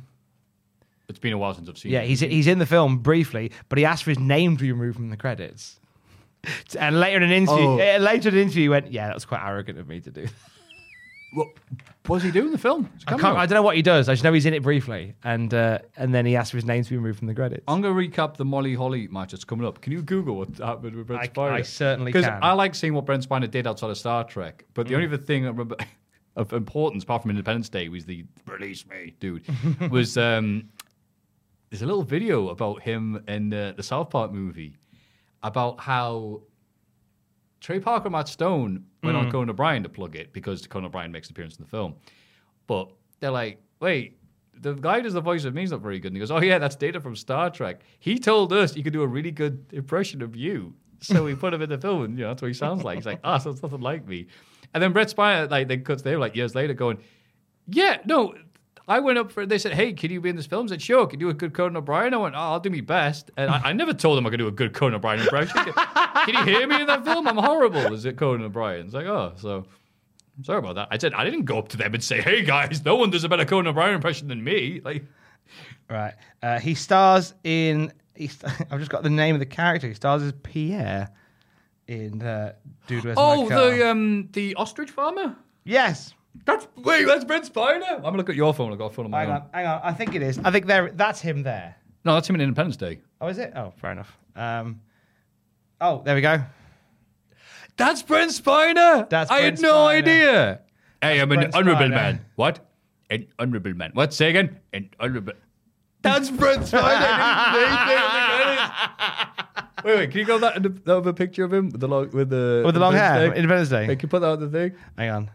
it's 1.10 1.20
been 1.20 1.34
a 1.34 1.38
while 1.38 1.54
since 1.54 1.68
I've 1.70 1.78
seen 1.78 1.92
Yeah, 1.92 2.02
it. 2.02 2.08
he's 2.08 2.20
he's 2.22 2.48
in 2.48 2.60
the 2.60 2.66
film 2.66 2.98
briefly, 3.00 3.52
but 3.70 3.78
he 3.78 3.86
asked 3.86 4.04
for 4.04 4.12
his 4.12 4.20
name 4.20 4.58
to 4.58 4.64
be 4.64 4.72
removed 4.72 4.96
from 4.98 5.10
the 5.10 5.18
credits. 5.18 5.80
And 6.80 7.00
later 7.00 7.18
in 7.18 7.24
an 7.24 7.32
interview, 7.32 7.66
Oh. 7.68 7.80
uh, 7.80 8.00
later 8.00 8.30
in 8.30 8.36
an 8.36 8.42
interview, 8.42 8.64
he 8.64 8.70
went, 8.70 8.92
"Yeah, 8.92 9.08
that 9.08 9.14
was 9.14 9.26
quite 9.26 9.44
arrogant 9.46 9.78
of 9.78 9.88
me 9.88 10.00
to 10.02 10.12
do." 10.12 10.28
What 11.34 11.48
was 12.10 12.24
he 12.24 12.32
doing 12.32 12.48
in 12.48 12.52
the 12.52 12.58
film? 12.58 12.90
It's 12.96 13.06
a 13.06 13.08
I, 13.08 13.12
cameo. 13.12 13.24
can't, 13.26 13.38
I 13.38 13.46
don't 13.46 13.56
know 13.56 13.62
what 13.62 13.78
he 13.78 13.82
does. 13.82 14.10
I 14.10 14.14
just 14.14 14.24
know 14.26 14.34
he's 14.34 14.46
in 14.46 14.54
it 14.54 14.64
briefly, 14.64 15.14
and 15.24 15.54
uh, 15.54 15.80
and 15.96 16.14
then 16.14 16.26
he 16.26 16.36
asked 16.36 16.52
for 16.52 16.58
his 16.58 16.66
name 16.66 16.84
to 16.84 16.90
be 16.90 16.98
removed 16.98 17.20
from 17.20 17.28
the 17.30 17.34
credits. 17.36 17.64
I'm 17.70 17.80
going 17.80 17.96
to 17.96 18.18
recap 18.18 18.36
the 18.36 18.44
Molly 18.44 18.76
Holly 18.76 19.08
match 19.08 19.32
that's 19.32 19.46
coming 19.46 19.66
up. 19.66 19.80
Can 19.80 19.94
you 19.94 20.02
Google 20.02 20.36
what 20.36 20.58
happened 20.58 20.94
with 20.98 21.08
Brent 21.08 21.22
I- 21.22 21.28
Spiner? 21.28 21.52
I 21.54 21.62
certainly 21.62 22.12
Because 22.12 22.26
can. 22.26 22.40
I 22.44 22.52
like 22.52 22.76
seeing 22.76 22.94
what 22.96 23.06
Brent 23.06 23.26
Spiner 23.30 23.50
did 23.50 23.66
outside 23.66 23.92
of 23.92 23.98
Star 23.98 24.26
Trek. 24.26 24.66
But 24.74 24.88
the 24.90 24.96
only 24.96 25.08
other 25.08 25.16
thing 25.18 25.46
I 25.46 25.50
remember 25.50 25.78
of 26.36 26.54
importance, 26.54 27.04
apart 27.04 27.22
from 27.22 27.32
Independence 27.32 27.70
Day, 27.70 27.90
was 27.90 28.06
the 28.06 28.26
release 28.46 28.86
me, 28.88 29.14
dude, 29.20 29.44
was 29.92 30.18
um, 30.18 30.70
there's 31.70 31.82
a 31.82 31.86
little 31.86 32.04
video 32.04 32.50
about 32.50 32.82
him 32.82 33.24
in 33.28 33.54
uh, 33.54 33.74
the 33.76 33.84
South 33.84 34.10
Park 34.10 34.32
movie 34.32 34.76
about 35.44 35.80
how 35.80 36.42
Trey 37.60 37.80
Parker 37.80 38.06
and 38.08 38.14
Matt 38.14 38.28
Stone 38.28 38.86
went 39.04 39.18
on 39.18 39.28
Mm. 39.28 39.32
Conan 39.32 39.50
O'Brien 39.50 39.84
to 39.84 39.90
plug 39.90 40.16
it 40.16 40.34
because 40.34 40.66
Conan 40.68 40.88
O'Brien 40.88 41.12
makes 41.12 41.28
an 41.28 41.34
appearance 41.34 41.58
in 41.58 41.64
the 41.64 41.70
film. 41.70 41.96
But 42.68 42.92
they're 43.20 43.32
like, 43.32 43.62
wait, 43.80 44.18
the 44.60 44.74
guy 44.74 44.98
who 44.98 45.04
does 45.04 45.14
the 45.14 45.22
voice 45.22 45.44
of 45.46 45.54
me 45.54 45.64
is 45.64 45.72
not 45.72 45.82
very 45.82 46.00
good. 46.00 46.10
And 46.10 46.18
he 46.18 46.20
goes, 46.20 46.32
oh, 46.32 46.42
yeah, 46.42 46.60
that's 46.60 46.76
Data 46.76 47.00
from 47.02 47.16
Star 47.16 47.50
Trek. 47.50 47.82
He 48.00 48.18
told 48.20 48.54
us 48.54 48.76
you 48.76 48.84
could 48.84 48.94
do 48.94 49.02
a 49.02 49.08
really 49.08 49.32
good 49.32 49.66
impression 49.72 50.22
of 50.22 50.36
you. 50.36 50.74
So 51.02 51.24
we 51.24 51.34
put 51.34 51.52
him 51.52 51.64
in 51.64 51.70
the 51.70 51.80
film, 51.80 52.04
and 52.04 52.16
you 52.18 52.24
know, 52.26 52.30
that's 52.30 52.44
what 52.44 52.50
he 52.50 52.54
sounds 52.54 52.84
like. 52.84 52.98
He's 52.98 53.08
like, 53.08 53.20
ah, 53.24 53.40
sounds 53.40 53.64
nothing 53.64 53.82
like 53.82 54.08
me. 54.08 54.28
And 54.74 54.82
then 54.82 54.94
Brent 54.94 55.14
Spiner, 55.14 55.50
like, 55.50 55.68
they 55.68 55.78
cuts 55.78 56.02
there, 56.02 56.18
like, 56.18 56.36
years 56.36 56.56
later, 56.56 56.74
going, 56.74 56.98
yeah, 57.68 57.98
no, 58.06 58.34
I 58.88 59.00
went 59.00 59.18
up 59.18 59.32
for, 59.32 59.46
they 59.46 59.58
said, 59.58 59.74
hey, 59.74 59.94
can 59.94 60.12
you 60.12 60.22
be 60.22 60.30
in 60.30 60.36
this 60.36 60.46
film? 60.46 60.66
I 60.66 60.70
said, 60.70 60.82
sure, 60.82 61.06
can 61.08 61.20
you 61.20 61.28
do 61.28 61.30
a 61.30 61.34
good 61.34 61.54
Conan 61.54 61.78
O'Brien? 61.78 62.14
I 62.14 62.18
went, 62.18 62.36
oh, 62.36 62.40
I'll 62.40 62.60
do 62.60 62.70
my 62.70 62.82
best. 62.82 63.32
And 63.38 63.50
I, 63.52 63.70
I 63.70 63.74
never 63.74 63.94
told 63.94 64.18
him 64.18 64.26
I 64.26 64.30
could 64.30 64.40
do 64.40 64.48
a 64.48 64.52
good 64.52 64.74
Conan 64.74 64.96
O'Brien 64.96 65.20
impression. 65.20 65.56
can 65.64 66.34
you 66.34 66.44
hear 66.44 66.68
me 66.68 66.82
in 66.82 66.88
that 66.88 67.06
film? 67.06 67.28
I'm 67.28 67.38
horrible. 67.38 67.94
Is 67.94 68.06
it 68.06 68.18
Conan 68.18 68.46
O'Brien? 68.46 68.86
It's 68.86 68.94
like, 68.94 69.06
oh, 69.06 69.34
so 69.38 69.66
I'm 70.38 70.44
sorry 70.44 70.60
about 70.60 70.76
that. 70.76 70.88
I 70.92 70.98
said, 70.98 71.14
I 71.14 71.24
didn't 71.24 71.46
go 71.46 71.58
up 71.60 71.68
to 71.70 71.78
them 71.78 71.94
and 71.94 72.04
say, 72.04 72.22
hey, 72.22 72.44
guys, 72.44 72.84
no 72.84 72.96
one 72.96 73.10
does 73.12 73.24
a 73.24 73.30
better 73.30 73.46
Conan 73.46 73.68
O'Brien 73.68 73.94
impression 73.96 74.28
than 74.28 74.44
me. 74.44 74.82
Like, 74.84 75.04
Right. 75.90 76.14
Uh, 76.42 76.60
he 76.60 76.74
stars 76.74 77.34
in. 77.44 77.92
He 78.16 78.30
I've 78.72 78.80
just 78.80 78.92
got 78.92 79.04
the 79.04 79.10
name 79.10 79.36
of 79.36 79.40
the 79.40 79.46
character. 79.46 79.88
He 79.88 79.94
stars 79.94 80.24
as 80.24 80.34
Pierre 80.44 81.10
in 81.88 82.22
uh, 82.22 82.54
Dude 82.88 83.14
oh, 83.18 83.48
the 83.50 83.90
um, 83.90 84.30
the 84.34 84.56
ostrich 84.56 84.92
farmer? 84.92 85.36
yes. 85.64 86.14
That's, 86.46 86.66
wait, 86.78 87.06
that's 87.06 87.26
Brent 87.26 87.52
Spiner? 87.54 87.96
I'm 87.98 88.04
to 88.04 88.12
look 88.12 88.30
at 88.30 88.38
your 88.38 88.54
phone. 88.54 88.72
I've 88.72 88.78
got 88.78 88.86
a 88.86 88.90
phone 88.94 89.04
on 89.04 89.12
my 89.12 89.20
Hang 89.20 89.30
own. 89.32 89.36
on, 89.36 89.44
hang 89.54 89.66
on. 89.68 89.82
I 89.84 89.92
think 89.92 90.16
it 90.16 90.22
is. 90.22 90.40
I 90.40 90.50
think 90.50 90.66
there. 90.66 90.90
That's 90.92 91.20
him 91.20 91.44
there. 91.44 91.76
No, 92.06 92.14
that's 92.14 92.30
him 92.30 92.36
in 92.36 92.42
Independence 92.42 92.78
Day. 92.78 93.02
Oh, 93.20 93.28
is 93.28 93.38
it? 93.38 93.52
Oh, 93.54 93.74
fair 93.76 93.92
enough. 93.92 94.18
Um, 94.38 94.80
oh, 95.82 96.02
there 96.06 96.16
we 96.16 96.22
go. 96.22 96.42
That's 97.76 98.02
Brent 98.02 98.32
Spiner. 98.32 99.10
That's 99.10 99.30
I 99.30 99.42
Brent 99.42 99.58
had 99.58 99.62
no 99.62 99.74
Spiner. 99.74 99.88
idea. 99.90 100.62
Hey, 101.02 101.20
I'm 101.20 101.30
an 101.34 101.40
Brent 101.40 101.54
Spiner. 101.54 101.90
man. 101.90 102.26
What? 102.38 102.66
An 103.10 103.28
honorable 103.38 103.74
man. 103.74 103.92
What? 103.94 104.14
Say 104.14 104.30
again? 104.30 104.58
An 104.72 104.90
honorable. 105.02 105.34
That's 106.02 106.30
Brent 106.32 106.62
Spiner. 106.64 106.82
wait, 109.84 109.96
wait. 109.98 110.12
Can 110.12 110.20
you 110.20 110.26
go 110.26 110.38
that, 110.40 110.62
that 110.64 110.98
other 110.98 111.14
picture 111.14 111.44
of 111.44 111.54
him 111.54 111.70
with 111.70 111.82
the 111.82 111.88
long 111.88 112.10
with 112.12 112.30
the 112.30 112.64
With 112.66 112.76
the 112.76 112.82
long 112.82 112.94
hair, 112.94 113.34
Independence 113.34 113.34
Day? 113.34 113.40
Independence 113.40 113.70
Day. 113.70 113.86
Hey, 113.86 113.96
can 113.96 114.08
you 114.08 114.10
put 114.10 114.20
that 114.22 114.30
on 114.30 114.40
the 114.40 114.50
thing? 114.50 114.78
Hang 114.98 115.10
on. 115.10 115.32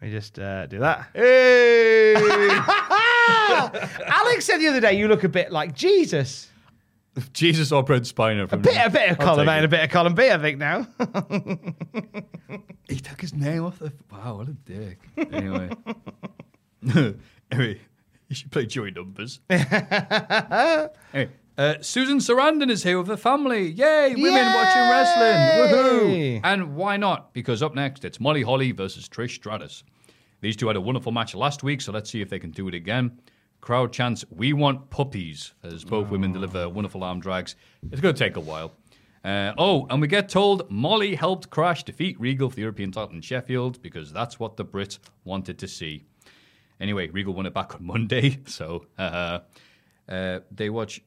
Let 0.00 0.08
me 0.08 0.14
just 0.14 0.38
uh, 0.38 0.66
do 0.66 0.78
that. 0.80 1.08
Hey. 1.14 2.14
Alex 4.06 4.44
said 4.44 4.58
the 4.58 4.68
other 4.68 4.80
day 4.80 4.92
you 4.92 5.08
look 5.08 5.24
a 5.24 5.28
bit 5.28 5.50
like 5.50 5.74
Jesus. 5.74 6.48
Jesus 7.32 7.72
or 7.72 7.82
Brent 7.82 8.04
Spiner. 8.04 8.50
A 8.52 8.56
bit, 8.58 8.76
a 8.76 8.90
bit 8.90 9.10
of 9.10 9.18
column 9.18 9.48
A 9.48 9.52
and 9.52 9.64
a 9.64 9.68
bit 9.68 9.82
of 9.82 9.90
column 9.90 10.14
B, 10.14 10.30
I 10.30 10.38
think 10.38 10.58
now. 10.58 10.86
He 12.88 13.00
took 13.00 13.20
his 13.20 13.34
name 13.34 13.64
off 13.64 13.80
the. 13.80 13.92
Wow, 14.12 14.36
what 14.36 14.48
a 14.48 14.52
dick. 14.52 15.00
Anyway. 15.16 15.70
anyway, 17.50 17.80
you 18.28 18.36
should 18.36 18.52
play 18.52 18.66
Joey 18.66 18.92
Numbers. 18.92 19.40
anyway, 19.50 21.30
uh, 21.58 21.74
Susan 21.80 22.18
Sarandon 22.18 22.70
is 22.70 22.82
here 22.82 22.98
with 22.98 23.08
her 23.08 23.16
family. 23.16 23.70
Yay! 23.70 24.14
Women 24.14 24.52
watching 24.54 24.82
wrestling. 24.90 25.70
Woohoo! 25.72 26.40
And 26.44 26.76
why 26.76 26.96
not? 26.96 27.32
Because 27.32 27.62
up 27.62 27.74
next, 27.74 28.04
it's 28.04 28.20
Molly 28.20 28.42
Holly 28.42 28.72
versus 28.72 29.08
Trish 29.08 29.36
Stratus. 29.36 29.82
These 30.40 30.56
two 30.56 30.66
had 30.66 30.76
a 30.76 30.80
wonderful 30.80 31.12
match 31.12 31.34
last 31.34 31.62
week, 31.62 31.80
so 31.80 31.92
let's 31.92 32.10
see 32.10 32.20
if 32.20 32.28
they 32.28 32.38
can 32.38 32.50
do 32.50 32.68
it 32.68 32.74
again. 32.74 33.18
Crowd 33.60 33.92
chants, 33.92 34.24
We 34.30 34.52
want 34.52 34.90
puppies, 34.90 35.54
as 35.64 35.82
both 35.82 36.10
women 36.10 36.32
deliver 36.32 36.68
wonderful 36.68 37.02
arm 37.02 37.20
drags. 37.20 37.56
It's 37.90 38.00
going 38.00 38.14
to 38.14 38.18
take 38.18 38.36
a 38.36 38.40
while. 38.40 38.72
Uh, 39.24 39.54
oh, 39.58 39.86
and 39.90 40.00
we 40.00 40.06
get 40.06 40.28
told 40.28 40.70
Molly 40.70 41.16
helped 41.16 41.50
Crash 41.50 41.82
defeat 41.82 42.20
Regal 42.20 42.48
for 42.48 42.54
the 42.54 42.60
European 42.60 42.92
title 42.92 43.14
in 43.16 43.22
Sheffield 43.22 43.82
because 43.82 44.12
that's 44.12 44.38
what 44.38 44.56
the 44.56 44.64
Brits 44.64 45.00
wanted 45.24 45.58
to 45.58 45.66
see. 45.66 46.04
Anyway, 46.80 47.08
Regal 47.08 47.34
won 47.34 47.46
it 47.46 47.54
back 47.54 47.74
on 47.74 47.84
Monday, 47.86 48.38
so 48.46 48.86
uh, 48.98 49.40
uh, 50.08 50.40
they 50.52 50.70
watch 50.70 51.02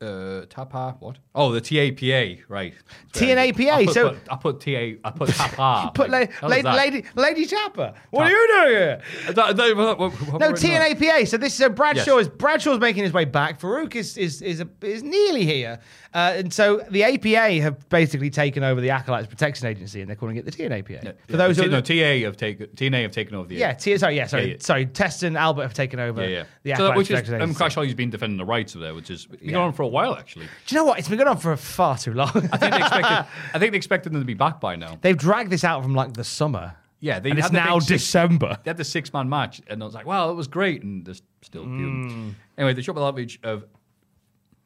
uh, 0.00 0.44
Tapa. 0.50 0.96
What? 1.00 1.16
Oh, 1.34 1.52
the 1.52 1.60
TAPA, 1.60 2.42
right? 2.48 2.74
TNAPA, 3.12 3.70
I 3.70 3.84
put, 3.86 3.94
so- 3.94 4.08
put- 4.10 4.18
I 4.32 4.36
put 4.36 4.60
TA. 4.60 4.70
I 5.04 5.10
put 5.14 5.28
Tapa. 5.34 5.90
Put 5.94 6.10
Like, 6.10 6.32
how 6.32 6.48
lady, 6.48 6.68
lady, 6.68 7.04
lady 7.14 7.46
Tapper. 7.46 7.94
What 8.10 8.26
are 8.26 8.30
you 8.30 8.48
doing 8.48 8.68
here? 8.76 9.00
That- 9.32 9.56
that- 9.56 9.76
what- 9.76 9.98
what- 9.98 10.40
No. 10.40 10.52
TNAPA. 10.52 11.28
So 11.28 11.36
this 11.36 11.54
is 11.54 11.60
uh, 11.62 11.68
Bradshaw. 11.70 12.16
Yes. 12.18 12.26
Is 12.26 12.28
Bradshaw's 12.28 12.78
making 12.80 13.04
his 13.04 13.12
way 13.12 13.24
back. 13.24 13.60
Faarooq 13.60 13.94
is 13.94 14.16
is 14.16 14.42
is, 14.42 14.60
a, 14.60 14.68
is 14.82 15.02
nearly 15.02 15.44
here, 15.44 15.78
uh, 16.16 16.32
and 16.36 16.52
so 16.52 16.82
the 16.90 17.04
APA 17.04 17.60
have 17.62 17.88
basically 17.90 18.30
taken 18.30 18.64
over 18.64 18.80
the 18.80 18.88
Acolytes 18.90 19.26
Protection 19.26 19.66
Agency, 19.66 20.00
and 20.00 20.08
they're 20.08 20.16
calling 20.16 20.36
it 20.36 20.44
the 20.46 20.50
TNAPA. 20.50 21.04
Yeah, 21.04 21.12
For 21.28 21.36
those 21.36 21.58
who 21.58 21.66
no, 21.68 21.80
TA 21.82 22.24
have 22.24 22.36
taken 22.38 22.68
TNA 22.68 23.02
have 23.02 23.10
taken 23.12 23.34
over 23.34 23.48
the 23.48 23.56
yeah, 23.56 23.74
T- 23.74 23.98
sorry, 23.98 24.16
yeah, 24.16 24.26
sorry, 24.26 24.44
Yeah, 24.46 24.48
yeah. 24.52 24.56
sorry. 24.60 24.86
Test 24.86 25.22
and 25.22 25.36
Albert 25.36 25.62
have 25.62 25.74
taken 25.74 26.00
over. 26.00 26.26
yeah, 26.26 26.44
yeah. 26.64 26.76
The 26.78 26.88
so, 26.92 26.96
which 26.96 27.10
is 27.10 27.20
Protection 27.20 27.42
um, 27.42 27.54
Crash 27.54 27.74
Holly's 27.74 27.94
been 27.94 28.08
defending 28.10 28.38
the 28.38 28.44
rights 28.46 28.74
of 28.74 28.80
there, 28.80 28.94
which 28.94 29.10
is 29.10 29.26
been 29.26 29.38
Yeah. 29.42 29.52
going 29.52 29.66
on 29.66 29.72
for 29.74 29.82
a 29.82 29.88
while 29.88 30.14
actually. 30.16 30.46
Do 30.66 30.74
you 30.74 30.80
know 30.80 30.84
what? 30.86 30.98
It's 30.98 31.08
been 31.08 31.18
going 31.18 31.28
on 31.28 31.36
for 31.36 31.54
far 31.56 31.98
too 31.98 32.14
long. 32.14 32.30
I 32.50 32.56
think 32.56 32.72
they 32.72 32.78
expected. 32.78 33.26
I 33.54 33.58
think 33.58 33.72
they 33.72 33.76
expected 33.76 34.12
them 34.12 34.20
to 34.22 34.26
be 34.26 34.34
back 34.34 34.60
by 34.60 34.74
now. 34.76 34.98
They've 35.02 35.16
dragged 35.16 35.50
this 35.50 35.64
out 35.64 35.82
from 35.82 35.94
like 35.94 36.14
the 36.14 36.24
summer. 36.24 36.74
Yeah, 36.98 37.20
they 37.20 37.28
and 37.28 37.38
it's 37.38 37.48
the 37.50 37.54
now 37.58 37.78
six- 37.78 38.02
December. 38.04 38.58
They 38.64 38.70
had 38.70 38.78
the 38.78 38.84
six 38.84 39.12
man 39.12 39.28
match, 39.28 39.60
and 39.68 39.82
I 39.82 39.84
was 39.84 39.94
like, 39.94 40.06
"Wow, 40.06 40.30
it 40.30 40.34
was 40.34 40.48
great," 40.48 40.82
and 40.82 41.04
they're 41.04 41.14
still 41.42 41.64
Mm. 41.66 41.76
feuding. 41.76 42.36
Anyway, 42.56 42.72
they 42.72 42.80
shot 42.80 42.94
the 42.94 43.02
average 43.04 43.38
of. 43.42 43.64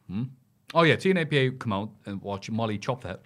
Hmm? 0.09 0.23
Oh 0.75 0.83
yeah, 0.83 0.97
TNA 0.97 1.27
TNAPA 1.27 1.59
come 1.59 1.73
out 1.73 1.91
and 2.07 2.21
watch 2.23 2.51
Molly 2.51 2.79
chop 2.79 3.03
that. 3.03 3.23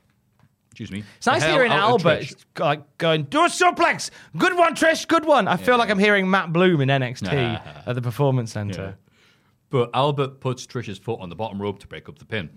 Excuse 0.70 0.90
me. 0.90 1.04
It's 1.18 1.26
nice 1.26 1.44
hearing 1.44 1.70
Albert 1.70 2.34
like 2.58 2.98
going, 2.98 3.24
do 3.24 3.44
a 3.44 3.48
suplex. 3.48 4.10
Good 4.36 4.56
one, 4.56 4.74
Trish. 4.74 5.06
Good 5.06 5.24
one. 5.24 5.46
I 5.46 5.56
feel 5.56 5.78
like 5.78 5.88
I'm 5.88 6.00
hearing 6.00 6.28
Matt 6.28 6.52
Bloom 6.52 6.80
in 6.80 6.88
NXT 6.88 7.32
at 7.86 7.94
the 7.94 8.02
Performance 8.02 8.52
Center. 8.52 8.96
But 9.70 9.90
Albert 9.94 10.40
puts 10.40 10.66
Trish's 10.66 10.98
foot 10.98 11.20
on 11.20 11.28
the 11.28 11.36
bottom 11.36 11.62
rope 11.62 11.78
to 11.80 11.86
break 11.86 12.08
up 12.08 12.18
the 12.18 12.24
pin. 12.24 12.50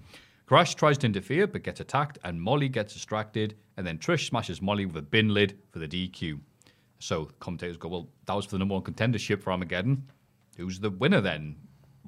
Crash 0.47 0.73
tries 0.75 0.97
to 0.99 1.05
interfere 1.05 1.45
but 1.45 1.61
gets 1.61 1.79
attacked, 1.79 2.17
and 2.23 2.41
Molly 2.41 2.69
gets 2.69 2.93
distracted, 2.93 3.55
and 3.75 3.85
then 3.85 3.99
Trish 3.99 4.29
smashes 4.29 4.61
Molly 4.61 4.85
with 4.87 4.97
a 4.97 5.01
bin 5.01 5.33
lid 5.33 5.59
for 5.69 5.77
the 5.77 5.87
DQ. 5.87 6.39
So 6.99 7.29
commentators 7.39 7.77
go, 7.77 7.89
Well, 7.89 8.09
that 8.25 8.33
was 8.33 8.45
for 8.45 8.51
the 8.51 8.59
number 8.59 8.73
one 8.73 8.83
contendership 8.83 9.43
for 9.43 9.51
Armageddon. 9.51 10.09
Who's 10.57 10.79
the 10.79 10.89
winner 10.89 11.21
then? 11.21 11.55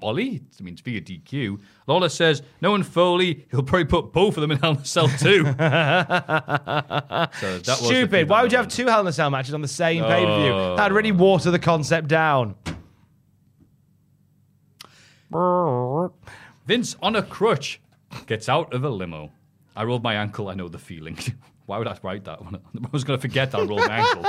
Molly? 0.01 0.41
I 0.59 0.63
mean, 0.63 0.77
be 0.83 0.97
a 0.97 1.01
DQ. 1.01 1.59
Lawler 1.87 2.09
says, 2.09 2.41
No 2.61 2.71
one 2.71 2.83
Foley, 2.83 3.45
he'll 3.51 3.63
probably 3.63 3.85
put 3.85 4.11
both 4.13 4.37
of 4.37 4.41
them 4.41 4.51
in 4.51 4.59
Hell 4.59 4.71
in 4.71 4.77
a 4.77 4.85
Cell 4.85 5.07
too. 5.07 5.43
so 5.45 5.53
that 5.57 7.29
Stupid. 7.63 8.29
Why 8.29 8.41
would 8.41 8.51
you 8.51 8.57
have 8.57 8.67
two 8.67 8.87
Hell 8.87 9.01
in 9.01 9.07
a 9.07 9.13
Cell 9.13 9.29
matches 9.29 9.53
on 9.53 9.61
the 9.61 9.67
same 9.67 10.03
pay 10.03 10.25
per 10.25 10.41
view? 10.41 10.51
Oh. 10.51 10.75
That'd 10.75 10.95
really 10.95 11.11
water 11.11 11.51
the 11.51 11.59
concept 11.59 12.07
down. 12.07 12.55
Vince 16.65 16.95
on 17.01 17.15
a 17.15 17.23
crutch 17.23 17.79
gets 18.25 18.49
out 18.49 18.73
of 18.73 18.83
a 18.83 18.89
limo. 18.89 19.31
I 19.75 19.83
rolled 19.83 20.03
my 20.03 20.15
ankle. 20.15 20.49
I 20.49 20.55
know 20.55 20.67
the 20.67 20.79
feeling. 20.79 21.17
Why 21.65 21.77
would 21.77 21.87
I 21.87 21.97
write 22.01 22.25
that 22.25 22.43
one? 22.43 22.55
I 22.83 22.87
was 22.91 23.03
going 23.03 23.17
to 23.17 23.21
forget 23.21 23.51
that 23.51 23.59
I 23.59 23.63
rolled 23.63 23.87
my 23.87 23.97
ankle. 23.97 24.23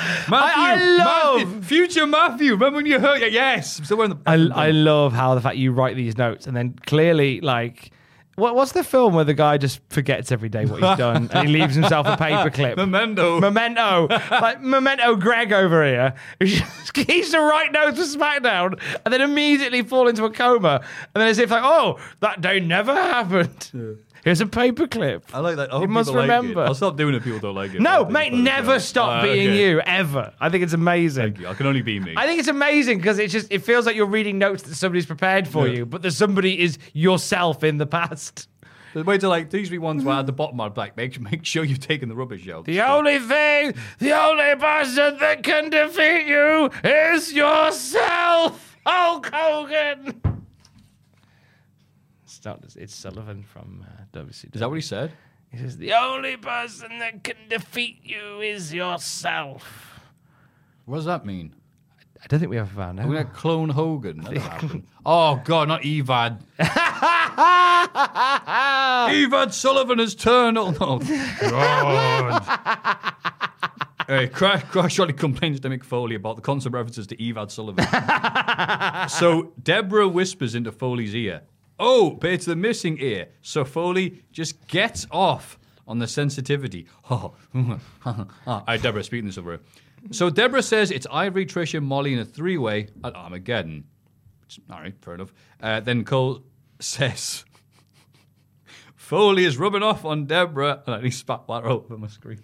Matthew, 0.28 0.62
I- 0.62 0.72
I 0.72 0.96
love- 0.98 1.46
Matthew, 1.48 1.62
future 1.62 2.06
Matthew. 2.06 2.52
Remember 2.52 2.76
when 2.76 2.86
you 2.86 2.98
hurt? 3.00 3.20
Yes, 3.32 3.78
I'm 3.78 3.84
still 3.84 3.96
wearing 3.98 4.12
the. 4.14 4.18
I, 4.26 4.34
I 4.66 4.70
love 4.70 5.12
how 5.12 5.34
the 5.34 5.40
fact 5.40 5.56
you 5.56 5.72
write 5.72 5.96
these 5.96 6.16
notes 6.16 6.46
and 6.46 6.56
then 6.56 6.74
clearly, 6.86 7.40
like, 7.40 7.90
what, 8.36 8.54
what's 8.54 8.72
the 8.72 8.82
film 8.84 9.14
where 9.14 9.24
the 9.24 9.34
guy 9.34 9.58
just 9.58 9.80
forgets 9.90 10.32
every 10.32 10.48
day 10.48 10.64
what 10.64 10.80
he's 10.82 10.96
done 10.96 11.28
and 11.32 11.46
he 11.46 11.52
leaves 11.58 11.74
himself 11.74 12.06
a 12.06 12.16
paperclip? 12.16 12.76
Memento. 12.76 13.38
Memento, 13.38 14.06
like 14.30 14.62
Memento 14.62 15.14
Greg 15.16 15.52
over 15.52 15.84
here, 15.84 16.14
just 16.42 16.94
keeps 16.94 17.32
to 17.32 17.38
write 17.40 17.72
notes 17.72 17.98
for 17.98 18.18
SmackDown 18.18 18.80
and 19.04 19.12
then 19.12 19.20
immediately 19.20 19.82
fall 19.82 20.08
into 20.08 20.24
a 20.24 20.30
coma, 20.30 20.80
and 21.14 21.20
then 21.20 21.28
as 21.28 21.38
if 21.38 21.50
like, 21.50 21.62
oh, 21.64 21.98
that 22.20 22.40
day 22.40 22.60
never 22.60 22.94
happened. 22.94 23.98
Here's 24.24 24.40
a 24.40 24.46
paperclip. 24.46 25.22
I 25.32 25.38
like 25.40 25.56
that. 25.56 25.72
I 25.72 25.80
You 25.80 25.88
must 25.88 26.08
people 26.10 26.20
like 26.26 26.28
remember. 26.30 26.62
I'll 26.64 26.74
stop 26.74 26.96
doing 26.96 27.14
it. 27.14 27.18
if 27.18 27.24
People 27.24 27.38
don't 27.40 27.54
like 27.54 27.72
it. 27.74 27.80
No, 27.80 28.04
mate, 28.04 28.32
never 28.32 28.78
stop 28.78 29.08
Ah, 29.08 29.22
being 29.22 29.48
okay. 29.50 29.70
you 29.70 29.80
ever. 29.80 30.32
I 30.40 30.48
think 30.50 30.62
it's 30.64 30.72
amazing. 30.74 31.22
Thank 31.22 31.38
you. 31.40 31.48
I 31.48 31.54
can 31.54 31.66
only 31.66 31.82
be 31.82 31.98
me. 32.00 32.14
I 32.16 32.26
think 32.26 32.38
it's 32.38 32.48
amazing 32.48 32.98
because 32.98 33.18
it 33.18 33.28
just 33.30 33.50
it 33.50 33.60
feels 33.60 33.86
like 33.86 33.96
you're 33.96 34.06
reading 34.06 34.38
notes 34.38 34.62
that 34.64 34.74
somebody's 34.74 35.06
prepared 35.06 35.48
for 35.48 35.66
Yeah. 35.66 35.74
you, 35.78 35.86
but 35.86 36.02
that 36.02 36.12
somebody 36.12 36.60
is 36.60 36.78
yourself 36.92 37.64
in 37.64 37.78
the 37.78 37.86
past. 37.86 38.48
The 38.92 39.04
way 39.04 39.18
to 39.18 39.28
like 39.28 39.50
these 39.50 39.70
be 39.70 39.78
ones 39.78 40.02
where 40.04 40.16
at 40.16 40.26
the 40.26 40.32
bottom 40.32 40.60
I'd 40.60 40.76
like 40.76 40.96
make 40.96 41.18
make 41.20 41.46
sure 41.46 41.62
you've 41.64 41.78
taken 41.80 42.08
the 42.08 42.14
rubbish 42.16 42.48
out. 42.48 42.64
The 42.64 42.80
only 42.82 43.20
thing, 43.20 43.74
the 44.00 44.12
only 44.12 44.56
person 44.56 45.16
that 45.18 45.42
can 45.44 45.70
defeat 45.70 46.26
you 46.26 46.70
is 46.82 47.32
yourself, 47.32 48.76
Hulk 48.84 49.30
Hogan. 49.32 50.20
It's 52.24 52.44
not. 52.44 52.64
It's 52.76 52.94
Sullivan 52.94 53.42
from 53.44 53.84
uh, 53.88 53.99
WCW. 54.12 54.54
Is 54.54 54.60
that 54.60 54.68
what 54.68 54.74
he 54.76 54.80
said? 54.80 55.12
He 55.50 55.58
says 55.58 55.76
the 55.76 55.92
only 55.94 56.36
person 56.36 56.98
that 57.00 57.24
can 57.24 57.36
defeat 57.48 57.98
you 58.02 58.40
is 58.40 58.72
yourself. 58.72 60.00
What 60.84 60.96
does 60.96 61.04
that 61.06 61.24
mean? 61.26 61.54
I 62.22 62.26
don't 62.26 62.38
think 62.38 62.50
we 62.50 62.58
ever 62.58 62.68
found 62.70 63.00
out. 63.00 63.08
We're 63.08 63.22
gonna 63.22 63.34
clone 63.34 63.70
Hogan. 63.70 64.20
That'll 64.22 64.40
happen. 64.40 64.86
Oh 65.06 65.40
god, 65.44 65.68
not 65.68 65.82
Evad. 65.82 66.40
Evad 69.10 69.52
Sullivan 69.52 69.98
has 69.98 70.14
turned. 70.14 70.58
Oh 70.58 70.70
no. 70.70 70.98
God. 71.48 73.14
Hey, 74.08 74.26
Crash, 74.26 74.64
Crash 74.64 74.94
Shorty 74.94 75.12
complains 75.12 75.60
to 75.60 75.68
Mick 75.68 75.84
Foley 75.84 76.16
about 76.16 76.34
the 76.34 76.42
constant 76.42 76.74
references 76.74 77.06
to 77.06 77.16
Evad 77.18 77.48
Sullivan. 77.48 77.86
so 79.08 79.52
Deborah 79.62 80.08
whispers 80.08 80.56
into 80.56 80.72
Foley's 80.72 81.14
ear, 81.14 81.42
Oh, 81.82 82.10
but 82.10 82.30
it's 82.30 82.44
the 82.44 82.54
missing 82.54 82.98
ear. 83.00 83.28
So 83.40 83.64
Foley 83.64 84.22
just 84.32 84.66
gets 84.68 85.06
off 85.10 85.58
on 85.88 85.98
the 85.98 86.06
sensitivity. 86.06 86.86
Oh, 87.10 87.34
All 88.46 88.64
right, 88.68 88.80
Deborah, 88.80 89.02
speaking 89.02 89.26
this 89.26 89.38
over. 89.38 89.60
So 90.10 90.28
Deborah 90.30 90.62
says 90.62 90.90
it's 90.90 91.06
Ivory, 91.10 91.46
Trish, 91.46 91.76
and 91.76 91.86
Molly 91.86 92.12
in 92.12 92.18
a 92.18 92.24
three-way 92.24 92.88
at 93.02 93.16
Armageddon. 93.16 93.84
All 94.70 94.80
right, 94.80 94.94
fair 95.00 95.14
enough. 95.14 95.32
Uh, 95.60 95.80
then 95.80 96.04
Cole 96.04 96.42
says 96.80 97.44
Foley 98.94 99.44
is 99.44 99.56
rubbing 99.56 99.82
off 99.82 100.04
on 100.04 100.26
Deborah, 100.26 100.82
and 100.86 101.04
he 101.04 101.10
spat 101.10 101.48
water 101.48 101.68
over 101.68 101.96
my 101.96 102.08
screen. 102.08 102.42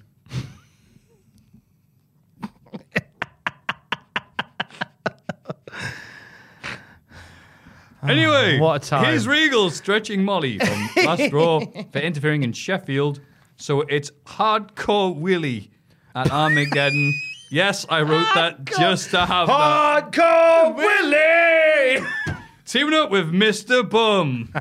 Anyway, 8.08 8.58
what 8.58 8.84
a 8.84 8.88
time. 8.88 9.04
Here's 9.06 9.26
Regal 9.26 9.70
stretching 9.70 10.24
Molly 10.24 10.58
from 10.58 10.88
last 11.04 11.32
row 11.32 11.60
for 11.92 11.98
interfering 11.98 12.42
in 12.42 12.52
Sheffield. 12.52 13.20
So 13.56 13.82
it's 13.82 14.10
hardcore 14.24 15.16
Willie 15.16 15.70
at 16.14 16.30
Armageddon. 16.30 17.14
yes, 17.50 17.86
I 17.88 18.02
wrote 18.02 18.28
that 18.34 18.64
just 18.64 19.10
to 19.10 19.24
have 19.24 19.48
that. 19.48 20.12
Hardcore 20.12 20.76
Willie. 20.76 22.06
Teaming 22.66 22.94
up 22.94 23.10
with 23.10 23.32
Mr. 23.32 23.88
Bum. 23.88 24.52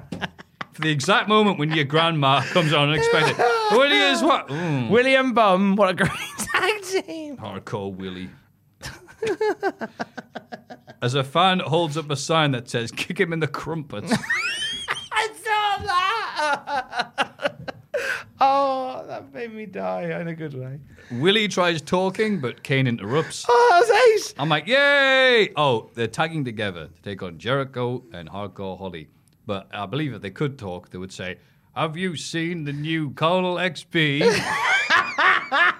For 0.73 0.81
the 0.81 0.89
exact 0.89 1.27
moment 1.27 1.57
when 1.57 1.71
your 1.71 1.85
grandma 1.85 2.41
comes 2.41 2.73
on 2.73 2.89
unexpected. 2.89 3.37
Willie 3.71 3.97
is 3.97 4.21
what? 4.21 4.47
Mm. 4.47 4.89
William 4.89 5.33
Bum. 5.33 5.75
What 5.75 5.89
a 5.89 5.93
great 5.93 6.11
tag 6.37 6.81
team. 6.83 7.37
Hardcore 7.37 7.93
Willie. 7.95 8.29
As 11.05 11.13
a 11.13 11.23
fan 11.23 11.59
holds 11.59 11.97
up 11.97 12.09
a 12.09 12.15
sign 12.15 12.49
that 12.53 12.67
says, 12.67 12.89
kick 12.91 13.19
him 13.19 13.31
in 13.31 13.39
the 13.39 13.45
crumpets. 13.45 14.11
I 15.11 15.29
saw 15.43 15.85
that. 15.85 17.55
oh, 18.41 19.05
that 19.07 19.31
made 19.31 19.53
me 19.53 19.67
die 19.67 20.19
in 20.19 20.29
a 20.29 20.33
good 20.33 20.55
way. 20.55 20.79
Willie 21.11 21.47
tries 21.47 21.83
talking, 21.83 22.41
but 22.41 22.63
Kane 22.63 22.87
interrupts. 22.87 23.45
Oh, 23.47 23.67
that 23.69 23.81
was 23.81 24.15
ace. 24.15 24.33
I'm 24.39 24.49
like, 24.49 24.65
yay! 24.65 25.51
Oh, 25.55 25.91
they're 25.93 26.07
tagging 26.07 26.43
together 26.43 26.87
to 26.87 27.01
take 27.03 27.21
on 27.21 27.37
Jericho 27.37 28.03
and 28.11 28.27
Hardcore 28.27 28.79
Holly. 28.79 29.07
But 29.45 29.67
I 29.71 29.85
believe 29.85 30.11
if 30.15 30.23
they 30.23 30.31
could 30.31 30.57
talk, 30.57 30.89
they 30.89 30.97
would 30.97 31.13
say, 31.13 31.37
Have 31.75 31.95
you 31.95 32.15
seen 32.15 32.63
the 32.63 32.73
new 32.73 33.11
Colonel 33.11 33.57
XP? 33.57 34.23
All 35.17 35.25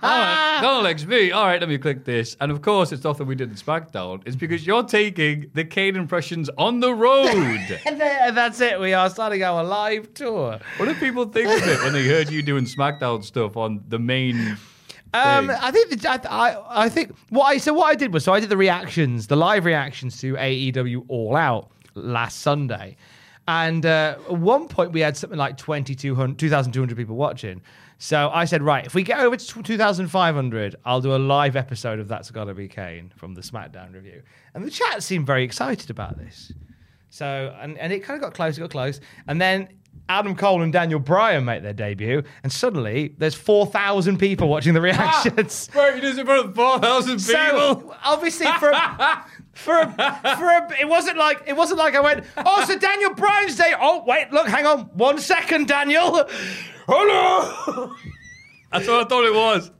right, 0.02 0.58
Colonel 0.62 0.84
XP. 0.84 1.34
All 1.34 1.46
right, 1.46 1.60
let 1.60 1.70
me 1.70 1.78
click 1.78 2.06
this. 2.06 2.38
And 2.40 2.52
of 2.52 2.62
course, 2.62 2.92
it's 2.92 3.04
nothing 3.04 3.28
we 3.28 3.36
did 3.36 3.50
in 3.50 3.56
SmackDown. 3.56 4.22
It's 4.26 4.36
because 4.36 4.66
you're 4.66 4.84
taking 4.84 5.50
the 5.54 5.64
Kane 5.66 5.96
impressions 5.96 6.50
on 6.58 6.80
the 6.80 6.94
road. 6.94 7.26
And 7.86 8.36
that's 8.36 8.60
it. 8.62 8.80
We 8.80 8.94
are 8.94 9.10
starting 9.10 9.44
our 9.44 9.64
live 9.64 10.14
tour. 10.14 10.60
what 10.78 10.86
did 10.86 10.98
people 10.98 11.26
think 11.26 11.48
of 11.48 11.68
it 11.68 11.80
when 11.84 11.94
they 11.94 12.08
heard 12.08 12.30
you 12.30 12.42
doing 12.42 12.66
SmackDown 12.66 13.24
stuff 13.24 13.56
on 13.58 13.84
the 13.88 14.00
main? 14.00 14.58
Um. 15.14 15.50
I 15.50 15.72
think 15.72 16.02
that, 16.02 16.30
I, 16.30 16.54
I, 16.54 16.84
I 16.86 16.90
think 16.90 17.16
what 17.30 17.46
I 17.46 17.58
so 17.58 17.74
what 17.74 17.86
I 17.86 17.96
did 17.96 18.14
was 18.14 18.24
so 18.24 18.34
I 18.34 18.40
did 18.40 18.50
the 18.50 18.58
reactions, 18.58 19.28
the 19.28 19.36
live 19.38 19.66
reactions 19.66 20.20
to 20.22 20.34
AEW 20.34 21.06
All 21.08 21.36
Out 21.36 21.70
last 21.94 22.40
Sunday, 22.42 22.98
and 23.48 23.86
uh, 23.86 24.18
at 24.28 24.38
one 24.38 24.68
point 24.68 24.92
we 24.92 25.02
had 25.02 25.16
something 25.16 25.38
like 25.38 25.58
2,200 25.58 26.40
2,200 26.40 26.98
people 26.98 27.16
watching. 27.16 27.62
So 27.98 28.30
I 28.34 28.46
said, 28.46 28.62
right, 28.62 28.86
if 28.86 28.94
we 28.94 29.04
get 29.04 29.20
over 29.20 29.38
to 29.38 29.64
2,500, 29.64 30.76
I'll 30.84 31.02
do 31.02 31.16
a 31.16 31.18
live 31.18 31.56
episode 31.56 32.00
of 32.00 32.08
That's 32.08 32.30
Gotta 32.30 32.54
Be 32.54 32.68
Kane 32.68 33.12
from 33.16 33.36
the 33.36 33.42
SmackDown 33.42 33.94
review. 33.94 34.22
And 34.54 34.66
the 34.66 34.72
chat 34.72 35.02
seemed 35.02 35.26
very 35.26 35.44
excited 35.44 35.90
about 35.90 36.18
this. 36.18 36.52
So, 37.10 37.56
and, 37.62 37.78
and 37.78 37.94
it 37.94 38.04
kind 38.04 38.18
of 38.18 38.22
got 38.22 38.34
close, 38.34 38.58
it 38.58 38.62
got 38.62 38.72
close. 38.72 39.00
And 39.28 39.40
then 39.40 39.70
Adam 40.08 40.36
Cole 40.36 40.62
and 40.62 40.72
Daniel 40.72 41.00
Bryan 41.00 41.46
make 41.46 41.64
their 41.64 41.74
debut, 41.74 42.24
and 42.44 42.52
suddenly 42.52 43.16
there's 43.18 43.34
4,000 43.36 44.18
people 44.18 44.48
watching 44.48 44.74
the 44.74 44.82
reactions. 44.92 45.70
Wait, 45.76 45.96
you 45.96 46.02
did 46.02 46.20
it 46.20 46.26
for 46.26 46.54
4,000 46.54 47.20
So 47.20 47.96
obviously 48.04 48.46
for 48.60 48.70
a, 48.70 49.26
for 49.54 49.80
a, 49.80 49.90
for 50.38 50.50
a, 50.50 50.80
it 50.80 50.88
wasn't 50.88 51.18
like 51.18 51.44
it 51.48 51.56
wasn't 51.56 51.80
like 51.80 51.96
I 51.96 52.02
went 52.02 52.26
oh 52.38 52.66
so 52.66 52.78
Daniel 52.78 53.14
Bryan's 53.16 53.56
day. 53.56 53.74
Oh 53.80 54.04
wait 54.06 54.32
look 54.32 54.48
hang 54.48 54.66
on 54.66 54.82
one 54.94 55.18
second 55.18 55.68
Daniel. 55.68 56.28
Hello. 56.88 57.96
That's 58.72 58.88
what 58.88 59.06
I 59.06 59.08
thought 59.08 59.26
it 59.26 59.34
was. 59.34 59.72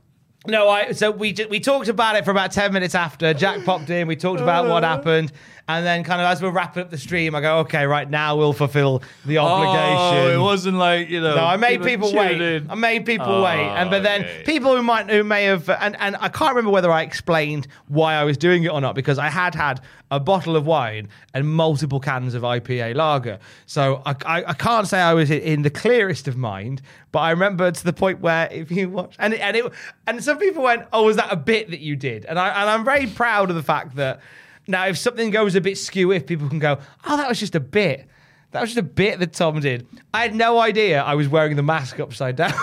no 0.46 0.68
I 0.68 0.92
so 0.92 1.10
we 1.10 1.34
we 1.50 1.60
talked 1.60 1.88
about 1.88 2.16
it 2.16 2.24
for 2.24 2.30
about 2.30 2.52
ten 2.52 2.72
minutes 2.72 2.94
after. 2.94 3.34
Jack 3.34 3.64
popped 3.64 3.90
in 3.90 4.08
we 4.08 4.16
talked 4.16 4.40
about 4.40 4.66
what 4.66 4.82
happened 4.82 5.30
and 5.68 5.84
then 5.84 6.04
kind 6.04 6.20
of 6.20 6.26
as 6.28 6.40
we're 6.40 6.50
wrapping 6.50 6.82
up 6.82 6.90
the 6.90 6.98
stream 6.98 7.34
I 7.34 7.40
go 7.40 7.58
okay 7.60 7.86
right 7.86 8.08
now 8.08 8.36
we'll 8.36 8.52
fulfill 8.52 9.02
the 9.24 9.38
obligation 9.38 9.96
Oh, 10.28 10.30
it 10.32 10.40
wasn't 10.42 10.76
like, 10.76 11.08
you 11.08 11.20
know. 11.20 11.34
no, 11.34 11.44
I 11.44 11.56
made 11.56 11.82
people 11.82 12.12
wait. 12.14 12.40
in. 12.40 12.70
I 12.70 12.74
made 12.76 13.04
people 13.04 13.26
Oh, 13.26 13.42
wait, 13.42 13.60
and 13.66 13.90
but 13.90 14.02
then 14.02 14.22
okay. 14.22 14.42
people 14.46 14.76
who 14.76 14.82
might 14.82 15.10
who 15.10 15.24
may 15.24 15.44
have 15.44 15.68
and 15.68 15.96
and 15.98 16.16
I 16.20 16.28
can't 16.28 16.54
remember 16.54 16.70
whether 16.70 16.90
I 16.92 17.02
explained 17.02 17.66
why 17.88 18.14
I 18.14 18.24
was 18.24 18.36
doing 18.36 18.62
it 18.64 18.68
or 18.70 18.80
not 18.80 18.94
because 18.94 19.18
I 19.18 19.28
had 19.28 19.54
had 19.54 19.80
a 20.12 20.20
bottle 20.20 20.54
of 20.54 20.66
wine 20.66 21.08
and 21.34 21.48
multiple 21.48 21.98
cans 21.98 22.34
of 22.34 22.42
IPA 22.42 22.94
lager, 22.94 23.38
so 23.66 24.02
I 24.06 24.14
I, 24.24 24.44
I 24.48 24.52
can't 24.54 24.86
say 24.86 25.00
I 25.00 25.14
was 25.14 25.30
in 25.32 25.62
the 25.62 25.70
clearest 25.70 26.28
of 26.28 26.36
mind, 26.36 26.80
but 27.10 27.18
I 27.20 27.30
remember 27.30 27.72
to 27.72 27.84
the 27.84 27.92
point 27.92 28.20
where 28.20 28.48
if 28.52 28.70
you 28.70 28.88
watch 28.88 29.16
and 29.18 29.34
and 29.34 29.56
it 29.56 29.72
and 30.06 30.22
some 30.22 30.38
people 30.38 30.62
went, 30.62 30.84
oh, 30.92 31.04
was 31.06 31.16
that 31.16 31.32
a 31.32 31.36
bit 31.36 31.70
that 31.70 31.80
you 31.80 31.96
did? 31.96 32.24
And 32.26 32.38
I 32.38 32.48
and 32.60 32.70
I'm 32.70 32.84
very 32.84 33.08
proud 33.08 33.50
of 33.50 33.56
the 33.56 33.64
fact 33.64 33.96
that 33.96 34.20
now 34.66 34.86
if 34.86 34.98
something 34.98 35.30
goes 35.30 35.54
a 35.54 35.60
bit 35.60 35.78
skew, 35.78 36.12
if 36.12 36.26
people 36.26 36.48
can 36.48 36.58
go, 36.58 36.78
oh, 37.06 37.16
that 37.16 37.28
was 37.28 37.38
just 37.38 37.54
a 37.54 37.60
bit. 37.60 38.08
That 38.52 38.60
was 38.60 38.70
just 38.70 38.78
a 38.78 38.82
bit 38.82 39.18
that 39.18 39.32
Tom 39.32 39.60
did. 39.60 39.86
I 40.14 40.22
had 40.22 40.34
no 40.34 40.58
idea 40.58 41.02
I 41.02 41.14
was 41.14 41.28
wearing 41.28 41.56
the 41.56 41.62
mask 41.62 42.00
upside 42.00 42.36
down. 42.36 42.54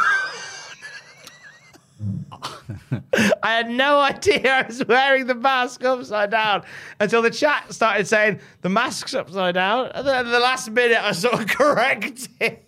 I 3.44 3.52
had 3.58 3.70
no 3.70 4.00
idea 4.00 4.52
I 4.52 4.64
was 4.64 4.86
wearing 4.86 5.28
the 5.28 5.36
mask 5.36 5.84
upside 5.84 6.32
down 6.32 6.64
until 7.00 7.22
the 7.22 7.30
chat 7.30 7.72
started 7.74 8.08
saying 8.08 8.40
the 8.62 8.70
mask's 8.70 9.14
upside 9.14 9.56
down. 9.56 9.92
And 9.94 10.08
then 10.08 10.26
at 10.26 10.32
the 10.32 10.40
last 10.40 10.70
minute, 10.72 10.98
I 11.02 11.12
sort 11.12 11.36
of 11.36 11.48
corrected. 11.58 12.60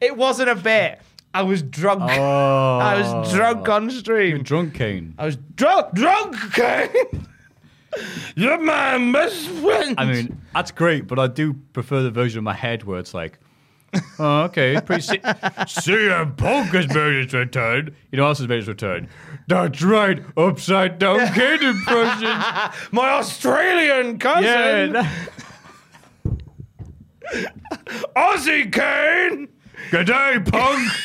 It 0.00 0.16
wasn't 0.16 0.50
a 0.50 0.54
bit. 0.54 1.00
I 1.34 1.42
was 1.42 1.62
drunk. 1.62 2.02
I 2.10 2.98
was 2.98 3.32
drunk 3.32 3.68
on 3.68 3.86
oh. 3.86 3.88
stream. 3.90 4.42
Drunk 4.42 4.74
Kane. 4.74 5.14
I 5.18 5.26
was 5.26 5.36
drunk, 5.36 5.94
drunk, 5.94 6.36
Kane. 6.52 7.26
You're 8.34 8.58
my 8.58 9.12
best 9.12 9.48
friend. 9.48 9.94
I 9.98 10.04
mean, 10.04 10.40
that's 10.54 10.70
great, 10.70 11.06
but 11.06 11.18
I 11.18 11.26
do 11.28 11.54
prefer 11.72 12.02
the 12.02 12.10
version 12.10 12.38
of 12.38 12.44
my 12.44 12.52
head 12.54 12.84
where 12.84 12.98
it's 12.98 13.14
like, 13.14 13.38
oh, 14.18 14.42
okay, 14.44 14.78
pretty 14.84 15.02
si- 15.02 15.18
CM 15.18 16.36
Punk 16.36 16.68
has 16.74 16.88
made 16.88 17.24
his 17.24 17.32
return. 17.32 17.94
You 18.10 18.16
know 18.18 18.24
who 18.24 18.28
else 18.28 18.38
has 18.38 18.48
made 18.48 18.56
his 18.56 18.68
return? 18.68 19.08
That's 19.48 19.80
right, 19.82 20.22
upside 20.36 20.98
down 20.98 21.32
kid 21.32 21.62
impression. 21.62 22.28
my 22.92 23.10
Australian 23.10 24.18
cousin. 24.18 24.44
yeah, 24.44 24.86
that- 24.88 25.28
Aussie 28.16 28.72
Kane. 28.72 29.48
good 29.90 30.06
day, 30.06 30.38
Punk. 30.44 30.92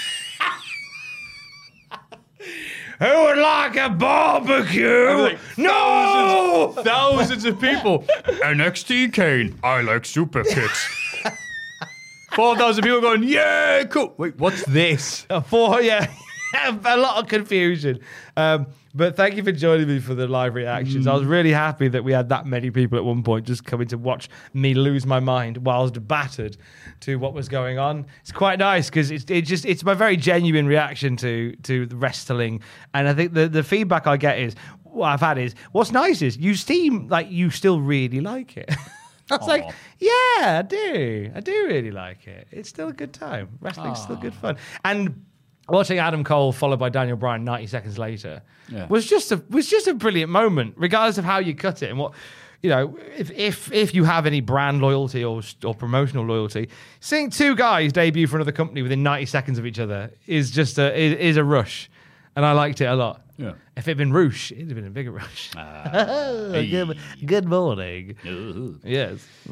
Who 3.02 3.23
would 3.23 3.40
like 3.40 3.78
a 3.78 3.90
barbecue? 3.90 5.10
like, 5.18 5.40
no! 5.57 6.72
Thousands, 6.76 6.86
thousands 6.86 7.45
of 7.45 7.60
people. 7.60 8.03
NXT 8.26 9.11
Kane, 9.11 9.57
I 9.64 9.82
like 9.82 10.06
super 10.06 10.44
kicks. 10.44 11.23
4,000 12.36 12.84
people 12.84 13.02
going, 13.02 13.23
yeah, 13.23 13.84
cool. 13.86 14.14
Wait, 14.18 14.38
what's 14.38 14.64
this? 14.65 15.26
Uh, 15.32 15.41
four, 15.41 15.82
yeah. 15.82 16.06
a 16.53 16.95
lot 16.95 17.18
of 17.18 17.28
confusion. 17.28 18.02
Um, 18.38 18.68
but 18.94 19.16
thank 19.16 19.36
you 19.36 19.44
for 19.44 19.52
joining 19.52 19.88
me 19.88 20.00
for 20.00 20.14
the 20.14 20.28
live 20.28 20.56
reactions. 20.56 21.08
I 21.08 21.14
was 21.14 21.24
mm. 21.24 21.30
really 21.30 21.52
happy 21.52 21.88
that 21.88 22.04
we 22.04 22.12
had 22.12 22.30
that 22.30 22.46
many 22.46 22.72
people 22.72 22.98
at 22.98 23.04
one 23.04 23.24
point 23.24 23.46
just 23.46 23.66
coming 23.66 23.88
to 23.88 23.98
watch 23.98 24.30
me 24.54 24.74
lose 24.74 25.06
my 25.06 25.20
mind 25.20 25.58
whilst 25.58 26.08
battered 26.08 26.58
to 27.02 27.18
what 27.18 27.34
was 27.34 27.50
going 27.50 27.80
on. 27.80 28.06
It's 28.22 28.32
quite 28.32 28.60
nice 28.60 28.90
because 28.90 29.12
it's 29.12 29.30
it 29.30 29.44
just 29.44 29.66
it's 29.66 29.84
my 29.84 29.94
very 29.94 30.18
genuine 30.18 30.68
reaction 30.68 31.16
to 31.18 31.56
to 31.64 31.86
the 31.86 31.96
wrestling, 31.96 32.62
and 32.94 33.08
I 33.08 33.14
think 33.14 33.34
the 33.34 33.48
the 33.48 33.64
feedback 33.64 34.08
I 34.08 34.18
get 34.18 34.40
is 34.40 34.56
what 34.84 35.08
I've 35.08 35.22
had 35.22 35.38
is 35.38 35.56
what's 35.72 35.92
nice 35.92 36.22
is 36.22 36.38
you 36.38 36.56
seem 36.56 37.08
like 37.08 37.30
you 37.32 37.50
still 37.50 37.80
really 37.80 38.20
like 38.20 38.58
it. 38.58 38.70
I 39.32 39.38
was 39.38 39.48
like, 39.48 39.64
yeah, 39.98 40.60
I 40.60 40.66
do. 40.68 41.32
I 41.34 41.40
do 41.40 41.66
really 41.68 41.92
like 41.92 42.28
it. 42.28 42.48
It's 42.52 42.68
still 42.68 42.90
a 42.90 42.94
good 42.94 43.14
time. 43.14 43.48
Wrestling's 43.62 44.02
still 44.02 44.18
good 44.18 44.34
fun. 44.34 44.58
And 44.84 45.26
watching 45.72 45.98
Adam 45.99 46.23
Cole 46.23 46.52
followed 46.52 46.80
by 46.80 46.89
Daniel 46.89 47.18
Bryan 47.18 47.43
90 47.43 47.68
seconds 47.68 47.98
later 47.98 48.41
Yeah. 48.69 48.88
was 48.88 49.06
just 49.06 49.31
a 49.31 49.43
was 49.49 49.68
just 49.69 49.88
a 49.88 49.93
brilliant 49.93 50.31
moment, 50.31 50.73
regardless 50.77 51.18
of 51.18 51.26
how 51.26 51.39
you 51.39 51.53
cut 51.56 51.81
it 51.84 51.89
and 51.89 51.98
what 51.99 52.14
you 52.64 52.69
know, 52.69 52.95
if 53.18 53.31
if 53.31 53.72
if 53.72 53.93
you 53.95 54.03
have 54.03 54.26
any 54.27 54.39
brand 54.39 54.81
loyalty 54.81 55.23
or 55.23 55.41
or 55.64 55.73
promotional 55.73 56.26
loyalty, 56.26 56.69
seeing 56.99 57.30
two 57.31 57.56
guys 57.56 57.91
debut 57.91 58.27
for 58.27 58.35
another 58.38 58.52
company 58.52 58.81
within 58.84 59.02
90 59.02 59.26
seconds 59.26 59.57
of 59.57 59.65
each 59.65 59.80
other 59.80 60.11
is 60.27 60.52
just 60.52 60.77
a 60.77 60.95
is, 60.95 61.14
is 61.18 61.38
a 61.38 61.43
rush. 61.43 61.89
And 62.35 62.45
I 62.45 62.52
liked 62.53 62.80
it 62.80 62.85
a 62.85 62.95
lot. 62.95 63.22
Yeah. 63.38 63.53
If 63.76 63.88
it'd 63.88 63.98
been 63.98 64.14
Roosh, 64.14 64.52
it'd 64.52 64.68
have 64.68 64.76
been 64.76 64.85
a 64.85 64.89
bigger 64.91 65.11
rush. 65.11 65.49
Ah, 65.57 66.49
good, 66.52 66.98
good 67.26 67.45
morning. 67.45 68.15
Yes. 68.85 69.26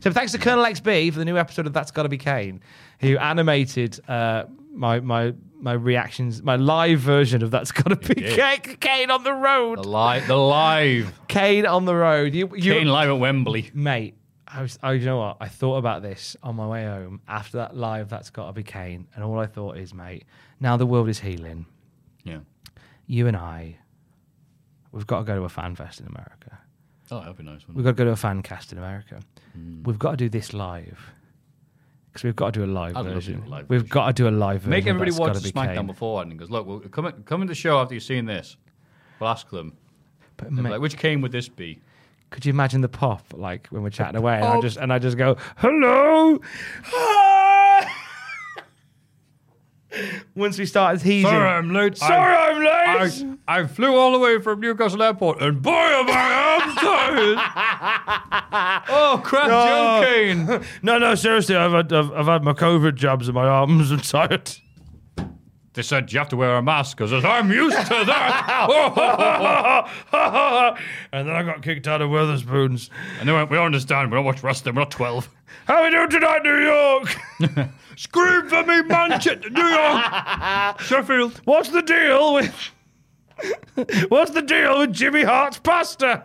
so 0.00 0.10
thanks 0.10 0.32
to 0.32 0.38
Colonel 0.38 0.64
XB 0.64 1.12
for 1.12 1.18
the 1.18 1.24
new 1.24 1.36
episode 1.36 1.66
of 1.66 1.72
That's 1.72 1.90
Gotta 1.90 2.08
Be 2.08 2.18
Kane, 2.18 2.60
who 3.00 3.16
animated 3.18 4.00
uh, 4.08 4.44
my 4.72 5.00
my 5.00 5.34
my 5.64 5.72
reactions, 5.72 6.42
my 6.42 6.56
live 6.56 7.00
version 7.00 7.42
of 7.42 7.50
That's 7.50 7.72
Gotta 7.72 7.96
Be 7.96 8.14
Kane, 8.14 8.60
Kane 8.80 9.10
on 9.10 9.24
the 9.24 9.32
road. 9.32 9.78
The 9.78 9.88
live, 9.88 10.26
the 10.26 10.36
live. 10.36 11.12
Kane 11.26 11.64
on 11.64 11.86
the 11.86 11.94
road. 11.94 12.34
You, 12.34 12.50
you, 12.54 12.74
Kane 12.74 12.86
live 12.86 13.08
at 13.08 13.18
Wembley. 13.18 13.70
mate. 13.72 14.14
I 14.46 14.62
was, 14.62 14.78
oh, 14.84 14.90
you 14.90 15.04
know 15.04 15.18
what? 15.18 15.38
I 15.40 15.48
thought 15.48 15.78
about 15.78 16.02
this 16.02 16.36
on 16.42 16.54
my 16.54 16.66
way 16.68 16.84
home 16.84 17.20
after 17.26 17.56
that 17.56 17.76
live. 17.76 18.08
That's 18.08 18.30
got 18.30 18.46
to 18.46 18.52
be 18.52 18.62
Kane, 18.62 19.08
and 19.14 19.24
all 19.24 19.38
I 19.38 19.46
thought 19.46 19.78
is, 19.78 19.92
mate. 19.92 20.26
Now 20.60 20.76
the 20.76 20.86
world 20.86 21.08
is 21.08 21.18
healing. 21.18 21.66
Yeah. 22.22 22.38
You 23.06 23.26
and 23.26 23.36
I, 23.36 23.78
we've 24.92 25.06
got 25.06 25.20
to 25.20 25.24
go 25.24 25.34
to 25.34 25.42
a 25.42 25.48
fan 25.48 25.74
fest 25.74 25.98
in 25.98 26.06
America. 26.06 26.58
Oh, 27.10 27.20
that'd 27.20 27.36
be 27.36 27.42
nice. 27.42 27.62
We've 27.66 27.84
got 27.84 27.90
to 27.92 27.96
go 27.96 28.04
to 28.04 28.12
a 28.12 28.16
fan 28.16 28.42
cast 28.42 28.70
in 28.70 28.78
America. 28.78 29.20
We've 29.82 29.98
got 29.98 30.12
to 30.12 30.16
do 30.16 30.28
this 30.28 30.52
live 30.54 31.00
because 32.14 32.24
we've 32.24 32.36
got 32.36 32.54
to 32.54 32.60
do 32.60 32.64
a 32.64 32.70
live 32.72 32.96
I'd 32.96 33.00
love 33.00 33.06
to 33.06 33.10
do 33.10 33.14
version. 33.16 33.42
a 33.44 33.48
live 33.48 33.68
we've 33.68 33.88
got 33.88 34.06
to 34.06 34.12
do 34.12 34.28
a 34.28 34.30
live 34.30 34.60
version. 34.60 34.70
Make 34.70 34.86
everybody 34.86 35.10
That's 35.10 35.18
watch 35.20 35.32
Gotta 35.34 35.44
Be 35.44 35.50
SmackDown 35.50 35.74
Kane. 35.74 35.86
beforehand 35.88 36.30
and 36.30 36.38
goes, 36.38 36.48
look, 36.50 36.64
we'll 36.66 36.78
come, 36.80 37.12
come 37.24 37.42
in 37.42 37.48
the 37.48 37.54
show 37.56 37.80
after 37.80 37.94
you've 37.94 38.04
seen 38.04 38.24
this. 38.24 38.56
We'll 39.18 39.30
ask 39.30 39.50
them. 39.50 39.72
But 40.36 40.48
They'll 40.50 40.56
be 40.58 40.62
mate, 40.62 40.70
like, 40.70 40.80
which 40.80 40.96
Kane 40.96 41.20
would 41.22 41.32
this 41.32 41.48
be? 41.48 41.80
could 42.30 42.44
you 42.44 42.50
imagine 42.50 42.80
the 42.80 42.88
pop 42.88 43.22
like 43.32 43.68
when 43.68 43.82
we're 43.84 43.90
chatting 43.90 44.16
away 44.16 44.34
and 44.34 44.44
I 44.44 44.60
just 44.60 44.76
and 44.76 44.92
I 44.92 44.98
just 44.98 45.16
go 45.16 45.36
hello. 45.56 46.40
Once 50.34 50.58
we 50.58 50.66
started 50.66 51.00
teasing, 51.00 51.30
Sorry, 51.30 51.48
I'm 51.48 51.72
late. 51.72 51.96
Sorry, 51.96 52.34
I'm 52.34 52.58
late. 52.58 53.38
I, 53.46 53.60
I 53.60 53.66
flew 53.68 53.94
all 53.94 54.10
the 54.12 54.18
way 54.18 54.40
from 54.40 54.58
Newcastle 54.58 55.00
Airport, 55.00 55.40
and 55.40 55.62
boy, 55.62 55.70
am 56.86 57.18
I 57.18 57.20
am 57.20 58.82
tired. 58.82 58.84
oh, 58.88 59.20
crap, 59.24 59.48
No. 59.48 59.64
Joe 59.64 60.02
Kane. 60.04 60.66
no, 60.82 60.98
no, 60.98 61.14
seriously, 61.14 61.56
I've 61.56 61.72
had 61.72 61.92
I've, 61.92 62.12
I've 62.12 62.26
had 62.26 62.44
my 62.44 62.52
COVID 62.52 62.94
jabs 62.94 63.28
in 63.28 63.34
my 63.34 63.46
arms 63.46 63.92
are 63.92 63.96
tired. 63.98 64.50
They 65.74 65.82
said 65.82 66.12
you 66.12 66.20
have 66.20 66.28
to 66.28 66.36
wear 66.36 66.54
a 66.56 66.62
mask 66.62 66.96
because 66.96 67.12
I'm 67.24 67.50
used 67.50 67.76
to 67.76 68.04
that. 68.06 69.88
and 71.12 71.28
then 71.28 71.34
I 71.34 71.42
got 71.42 71.62
kicked 71.62 71.88
out 71.88 72.00
of 72.00 72.10
Wetherspoons. 72.10 72.90
and 73.18 73.28
they 73.28 73.32
went, 73.32 73.50
we 73.50 73.58
understand. 73.58 74.12
We 74.12 74.16
don't 74.16 74.24
watch 74.24 74.44
wrestling. 74.44 74.76
We're 74.76 74.82
not 74.82 74.92
12. 74.92 75.28
How 75.66 75.82
are 75.82 75.84
we 75.84 75.90
doing 75.90 76.10
tonight, 76.10 76.42
New 76.44 76.58
York? 76.62 77.16
Scream 77.96 78.48
for 78.48 78.62
me, 78.62 78.82
Manchester, 78.82 79.50
New 79.50 79.66
York, 79.66 80.80
Sheffield. 80.80 81.40
What's 81.44 81.70
the 81.70 81.82
deal 81.82 82.34
with? 82.34 82.70
What's 84.10 84.30
the 84.30 84.42
deal 84.42 84.78
with 84.78 84.92
Jimmy 84.92 85.22
Hart's 85.24 85.58
pasta? 85.58 86.24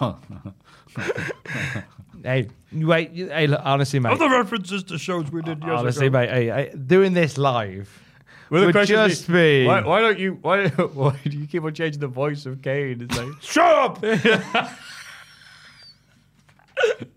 hey, 2.22 2.48
wait, 2.72 3.10
hey, 3.12 3.46
look, 3.46 3.60
honestly, 3.62 3.98
mate. 3.98 4.12
Other 4.12 4.30
references 4.30 4.82
to 4.84 4.96
shows 4.98 5.30
we 5.30 5.42
did 5.42 5.62
years 5.62 5.80
honestly, 5.80 6.06
ago. 6.06 6.18
mate, 6.18 6.30
hey, 6.30 6.46
hey, 6.46 6.72
doing 6.86 7.12
this 7.12 7.36
live 7.36 8.02
Well, 8.50 8.62
the 8.62 8.68
would 8.68 8.74
question 8.74 8.96
just 8.96 9.28
be. 9.28 9.66
Why, 9.66 9.82
why 9.82 10.00
don't 10.00 10.18
you? 10.18 10.38
Why, 10.40 10.68
why 10.68 11.18
do 11.24 11.36
you 11.36 11.46
keep 11.46 11.62
on 11.64 11.74
changing 11.74 12.00
the 12.00 12.08
voice 12.08 12.46
of 12.46 12.62
Kane? 12.62 13.02
It's 13.02 13.18
like 13.18 13.28
Shut 13.42 13.64
up! 13.64 14.02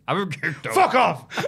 I'm 0.07 0.29
kicked 0.29 0.67
out. 0.67 0.73
Fuck 0.73 0.95
off. 0.95 1.45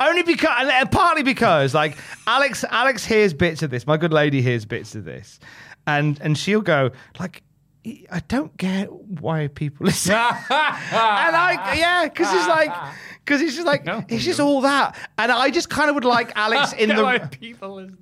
Only 0.00 0.22
because, 0.22 0.56
and 0.60 0.70
uh, 0.70 0.86
partly 0.90 1.22
because, 1.22 1.74
like 1.74 1.96
Alex, 2.26 2.64
Alex 2.70 3.04
hears 3.04 3.32
bits 3.32 3.62
of 3.62 3.70
this. 3.70 3.86
My 3.86 3.96
good 3.96 4.12
lady 4.12 4.40
hears 4.40 4.64
bits 4.64 4.94
of 4.94 5.04
this, 5.04 5.40
and 5.86 6.20
and 6.20 6.38
she'll 6.38 6.60
go 6.60 6.90
like, 7.18 7.42
I 8.10 8.20
don't 8.28 8.56
get 8.56 8.92
why 8.92 9.48
people 9.48 9.86
listen. 9.90 10.12
and 10.14 10.20
I, 10.50 11.74
yeah, 11.78 12.04
because 12.08 12.32
it's 12.34 12.46
like, 12.48 12.72
because 13.24 13.40
it's 13.40 13.54
just 13.54 13.66
like, 13.66 13.84
No, 13.84 14.04
it's 14.08 14.24
just 14.24 14.40
all 14.40 14.60
that, 14.62 14.96
and 15.18 15.30
I 15.32 15.50
just 15.50 15.70
kind 15.70 15.88
of 15.88 15.94
would 15.94 16.04
like 16.04 16.32
Alex 16.36 16.72
in 16.78 16.88
the. 16.90 17.28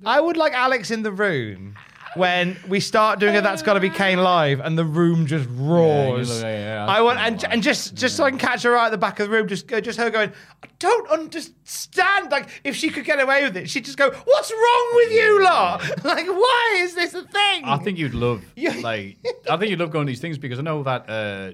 I 0.05 0.19
would 0.19 0.37
like 0.37 0.53
Alex 0.53 0.91
in 0.91 1.03
the 1.03 1.11
room. 1.11 1.75
When 2.15 2.57
we 2.67 2.79
start 2.79 3.19
doing 3.19 3.35
it, 3.35 3.41
that's 3.41 3.61
got 3.61 3.73
to 3.73 3.79
be 3.79 3.89
Kane 3.89 4.19
live, 4.19 4.59
and 4.59 4.77
the 4.77 4.85
room 4.85 5.25
just 5.27 5.47
roars. 5.51 6.41
yeah, 6.41 6.85
yeah, 6.85 6.85
I 6.87 7.01
want 7.01 7.19
and, 7.19 7.43
and 7.45 7.61
just 7.61 7.95
just 7.95 8.15
so 8.15 8.23
I 8.23 8.29
can 8.29 8.39
catch 8.39 8.63
her 8.63 8.71
right 8.71 8.85
at 8.85 8.91
the 8.91 8.97
back 8.97 9.19
of 9.19 9.29
the 9.29 9.35
room, 9.35 9.47
just 9.47 9.67
just 9.67 9.99
her 9.99 10.09
going. 10.09 10.31
I 10.63 10.67
don't 10.79 11.09
understand. 11.09 12.31
Like 12.31 12.49
if 12.63 12.75
she 12.75 12.89
could 12.89 13.05
get 13.05 13.19
away 13.19 13.43
with 13.43 13.57
it, 13.57 13.69
she'd 13.69 13.85
just 13.85 13.97
go, 13.97 14.09
"What's 14.09 14.51
wrong 14.51 14.91
with 14.95 15.11
you 15.11 15.43
lot? 15.43 15.83
Like 16.03 16.27
why 16.27 16.75
is 16.79 16.95
this 16.95 17.13
a 17.13 17.23
thing?" 17.23 17.63
I 17.65 17.77
think 17.77 17.97
you'd 17.97 18.13
love, 18.13 18.43
Yeah. 18.55 18.75
like, 18.81 19.17
I 19.49 19.57
think 19.57 19.69
you'd 19.69 19.79
love 19.79 19.91
going 19.91 20.05
to 20.07 20.11
these 20.11 20.21
things 20.21 20.37
because 20.37 20.59
I 20.59 20.61
know 20.63 20.83
that. 20.83 21.09
Uh, 21.09 21.51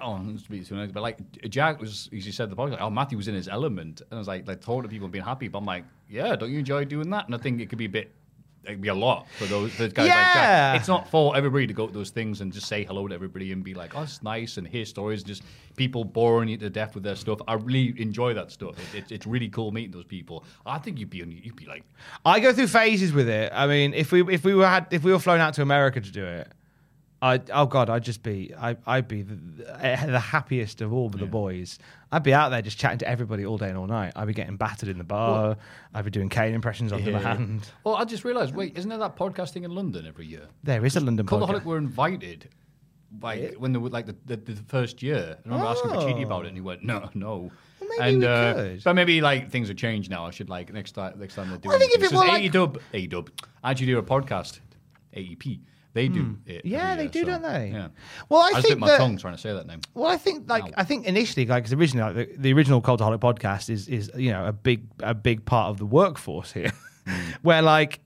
oh, 0.00 0.18
be 0.48 0.60
too 0.64 0.74
nice, 0.76 0.90
but 0.90 1.02
like 1.02 1.18
Jack 1.50 1.80
was, 1.80 2.08
as 2.16 2.24
you 2.26 2.32
said, 2.32 2.50
the 2.50 2.56
podcast, 2.56 2.72
like, 2.72 2.80
oh, 2.80 2.90
Matthew 2.90 3.18
was 3.18 3.28
in 3.28 3.34
his 3.34 3.48
element, 3.48 4.00
and 4.00 4.16
I 4.16 4.18
was 4.18 4.28
like, 4.28 4.46
like 4.46 4.60
talking 4.60 4.82
to 4.84 4.88
people 4.88 5.06
and 5.06 5.12
being 5.12 5.24
happy. 5.24 5.48
But 5.48 5.58
I'm 5.58 5.64
like, 5.64 5.84
yeah, 6.08 6.36
don't 6.36 6.50
you 6.50 6.58
enjoy 6.60 6.84
doing 6.84 7.10
that? 7.10 7.26
And 7.26 7.34
I 7.34 7.38
think 7.38 7.60
it 7.60 7.68
could 7.68 7.78
be 7.78 7.84
a 7.86 7.90
bit, 7.90 8.12
it 8.64 8.68
could 8.72 8.80
be 8.80 8.88
a 8.88 8.94
lot 8.94 9.26
for 9.38 9.46
those, 9.46 9.76
those 9.78 9.92
guys 9.92 10.08
like 10.08 10.16
Yeah. 10.16 10.34
Jack. 10.34 10.80
It's 10.80 10.88
not 10.88 11.08
for 11.08 11.36
everybody 11.36 11.66
to 11.66 11.72
go 11.72 11.86
to 11.86 11.92
those 11.92 12.10
things 12.10 12.40
and 12.40 12.52
just 12.52 12.66
say 12.66 12.84
hello 12.84 13.08
to 13.08 13.14
everybody 13.14 13.52
and 13.52 13.64
be 13.64 13.74
like, 13.74 13.96
oh, 13.96 14.02
it's 14.02 14.22
nice 14.22 14.58
and 14.58 14.66
hear 14.66 14.84
stories, 14.84 15.22
just 15.22 15.42
people 15.76 16.04
boring 16.04 16.48
you 16.48 16.56
to 16.58 16.68
death 16.70 16.94
with 16.94 17.02
their 17.04 17.16
stuff. 17.16 17.38
I 17.48 17.54
really 17.54 17.94
enjoy 18.00 18.34
that 18.34 18.50
stuff. 18.52 18.76
It, 18.94 18.98
it, 18.98 19.12
it's 19.12 19.26
really 19.26 19.48
cool 19.48 19.72
meeting 19.72 19.92
those 19.92 20.04
people. 20.04 20.44
I 20.66 20.78
think 20.78 20.98
you'd 20.98 21.10
be, 21.10 21.18
you'd 21.18 21.56
be 21.56 21.66
like, 21.66 21.84
I 22.24 22.38
go 22.40 22.52
through 22.52 22.66
phases 22.68 23.12
with 23.12 23.28
it. 23.28 23.50
I 23.54 23.66
mean, 23.66 23.94
if 23.94 24.12
we 24.12 24.22
if 24.32 24.44
we 24.44 24.54
were 24.54 24.66
had 24.66 24.86
if 24.90 25.02
we 25.04 25.12
were 25.12 25.18
flown 25.18 25.40
out 25.40 25.54
to 25.54 25.62
America 25.62 26.00
to 26.00 26.12
do 26.12 26.24
it, 26.24 26.52
I 27.22 27.40
oh 27.52 27.66
god, 27.66 27.90
I'd 27.90 28.02
just 28.02 28.22
be 28.22 28.54
I 28.58 28.76
I'd 28.86 29.06
be 29.06 29.22
the, 29.22 29.34
the 30.06 30.20
happiest 30.20 30.80
of 30.80 30.92
all 30.92 31.10
the 31.10 31.26
boys. 31.26 31.78
I'd 32.10 32.22
be 32.22 32.32
out 32.32 32.48
there 32.48 32.62
just 32.62 32.78
chatting 32.78 32.98
to 32.98 33.08
everybody 33.08 33.44
all 33.44 33.58
day 33.58 33.68
and 33.68 33.76
all 33.76 33.86
night. 33.86 34.12
I'd 34.16 34.26
be 34.26 34.32
getting 34.32 34.56
battered 34.56 34.88
in 34.88 34.96
the 34.98 35.04
bar. 35.04 35.56
I'd 35.94 36.04
be 36.04 36.10
doing 36.10 36.28
Kane 36.30 36.54
impressions 36.54 36.92
on 36.92 37.00
hand. 37.02 37.68
Well, 37.84 37.96
I 37.96 38.04
just 38.04 38.24
realised. 38.24 38.54
Wait, 38.54 38.76
isn't 38.76 38.88
there 38.88 38.98
that 38.98 39.16
podcasting 39.16 39.64
in 39.64 39.70
London 39.74 40.06
every 40.06 40.26
year? 40.26 40.48
There 40.62 40.84
is 40.84 40.96
a 40.96 41.00
London 41.00 41.26
Cultaholic 41.26 41.60
podcast. 41.60 41.64
were 41.64 41.78
invited, 41.78 42.48
like 43.20 43.54
when 43.56 43.72
they 43.72 43.78
were 43.78 43.90
like 43.90 44.06
the, 44.06 44.16
the, 44.24 44.36
the 44.36 44.62
first 44.68 45.02
year. 45.02 45.36
and 45.44 45.52
I 45.52 45.56
remember 45.56 45.66
asking 45.66 45.90
for 45.90 45.96
Chidi 45.98 46.24
about 46.24 46.46
it, 46.46 46.48
and 46.48 46.56
he 46.56 46.62
went, 46.62 46.82
"No, 46.82 47.10
no." 47.14 47.50
maybe 47.98 48.02
and 48.10 48.20
we 48.20 48.26
uh, 48.26 48.54
could. 48.54 48.84
but 48.84 48.94
maybe 48.94 49.20
like 49.20 49.50
things 49.50 49.68
have 49.68 49.76
changed 49.76 50.10
now. 50.10 50.24
I 50.26 50.30
should 50.30 50.48
like 50.48 50.72
next 50.72 50.92
time 50.92 51.18
next 51.18 51.34
time 51.34 51.48
they're 51.50 51.58
doing. 51.58 51.74
I 51.74 51.78
think 51.78 51.92
if 51.92 52.02
it 52.02 52.12
were 52.12 52.22
This 52.22 52.28
like- 52.28 52.52
AEW, 52.52 52.80
AEW 52.94 53.28
actually 53.64 53.86
do 53.86 53.98
a 53.98 54.02
podcast, 54.02 54.60
AEP. 55.16 55.60
They 55.92 56.08
do 56.08 56.36
it. 56.46 56.62
Hmm. 56.62 56.68
Yeah, 56.68 56.94
they 56.96 57.02
year, 57.02 57.10
do, 57.10 57.20
so, 57.20 57.26
don't 57.26 57.42
they? 57.42 57.70
Yeah. 57.72 57.88
Well, 58.28 58.40
I 58.42 58.52
I 58.58 58.60
think 58.62 58.78
my 58.78 58.86
that- 58.88 58.98
tongue 58.98 59.16
trying 59.16 59.34
to 59.34 59.40
say 59.40 59.52
that 59.52 59.66
name. 59.66 59.80
Well, 59.94 60.06
I 60.06 60.16
think 60.16 60.48
like 60.48 60.64
Ow. 60.64 60.70
I 60.76 60.84
think 60.84 61.06
initially, 61.06 61.46
like 61.46 61.64
cause 61.64 61.72
originally, 61.72 62.14
like, 62.14 62.28
the, 62.32 62.36
the 62.38 62.52
original 62.52 62.80
Cultaholic 62.80 63.18
podcast 63.18 63.68
is 63.70 63.88
is 63.88 64.10
you 64.16 64.30
know 64.30 64.46
a 64.46 64.52
big 64.52 64.86
a 65.00 65.14
big 65.14 65.44
part 65.44 65.68
of 65.70 65.78
the 65.78 65.86
workforce 65.86 66.52
here, 66.52 66.70
Hmm. 67.06 67.30
where 67.42 67.62
like 67.62 68.00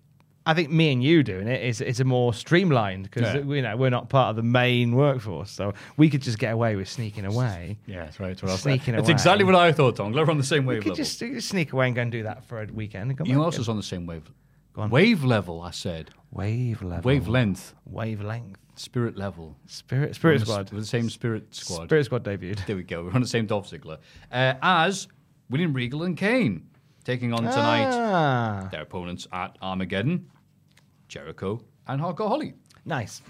I 0.46 0.52
think 0.52 0.68
me 0.70 0.92
and 0.92 1.02
you 1.02 1.22
doing 1.22 1.48
it 1.48 1.62
is 1.62 1.80
it's 1.80 2.00
a 2.00 2.04
more 2.04 2.32
streamlined 2.34 3.04
because 3.04 3.34
Yeah. 3.34 3.40
you 3.54 3.62
know 3.62 3.76
we're 3.76 3.88
not 3.90 4.08
part 4.10 4.28
of 4.30 4.36
the 4.36 4.42
main 4.42 4.94
workforce, 4.94 5.50
so 5.50 5.72
we 5.96 6.08
could 6.10 6.20
just 6.22 6.38
get 6.38 6.52
away 6.52 6.76
with 6.76 6.88
sneaking 6.88 7.24
away. 7.26 7.78
Yeah, 7.86 8.04
that's 8.04 8.20
right. 8.20 8.28
That's, 8.28 8.42
what 8.42 8.58
Sneaking 8.60 8.94
away. 8.94 9.10
exactly 9.10 9.44
what 9.44 9.54
I 9.54 9.72
thought, 9.72 9.96
Tom. 9.96 10.12
We're 10.12 10.28
on 10.30 10.36
the 10.38 10.44
same 10.44 10.66
We 10.66 10.74
wave 10.74 10.82
could 10.84 10.90
level. 10.90 11.04
just, 11.04 11.18
just 11.18 11.48
sneak 11.48 11.72
away 11.72 11.86
and 11.86 11.94
go 11.96 12.02
and 12.02 12.12
do 12.12 12.22
that 12.24 12.44
for 12.44 12.62
a 12.62 12.66
weekend. 12.66 13.10
And 13.10 13.18
come 13.18 13.26
you 13.26 13.34
know 13.34 13.48
is 13.48 13.68
on 13.68 13.76
the 13.76 13.82
same 13.82 14.04
wave? 14.06 14.30
On. 14.76 14.90
Wave 14.90 15.24
level, 15.24 15.62
I 15.62 15.70
said. 15.70 16.10
wave 16.30 16.82
level, 16.82 17.08
Wavelength, 17.08 17.74
wavelength, 17.86 18.56
spirit 18.74 19.16
level. 19.16 19.56
spirit 19.66 20.14
spirit 20.16 20.34
We're 20.34 20.38
the- 20.40 20.44
squad, 20.46 20.72
We're 20.72 20.80
the 20.80 20.86
same 20.86 21.08
spirit 21.10 21.54
squad. 21.54 21.84
spirit 21.86 22.04
squad 22.06 22.24
debuted. 22.24 22.66
There 22.66 22.76
we 22.76 22.82
go. 22.82 23.04
We're 23.04 23.12
on 23.12 23.20
the 23.20 23.26
same 23.28 23.46
Dolph 23.46 23.70
Ziggler. 23.70 23.98
Uh, 24.32 24.54
as 24.62 25.06
William 25.50 25.72
Regal 25.72 26.02
and 26.02 26.16
Kane. 26.16 26.66
taking 27.04 27.32
on 27.34 27.42
tonight 27.42 27.84
Ah, 27.92 28.68
their 28.72 28.80
opponents 28.82 29.28
at 29.32 29.56
Armageddon, 29.60 30.26
Jericho 31.08 31.62
and 31.86 32.00
Hardcore 32.00 32.28
Holly. 32.28 32.54
nice. 32.86 33.20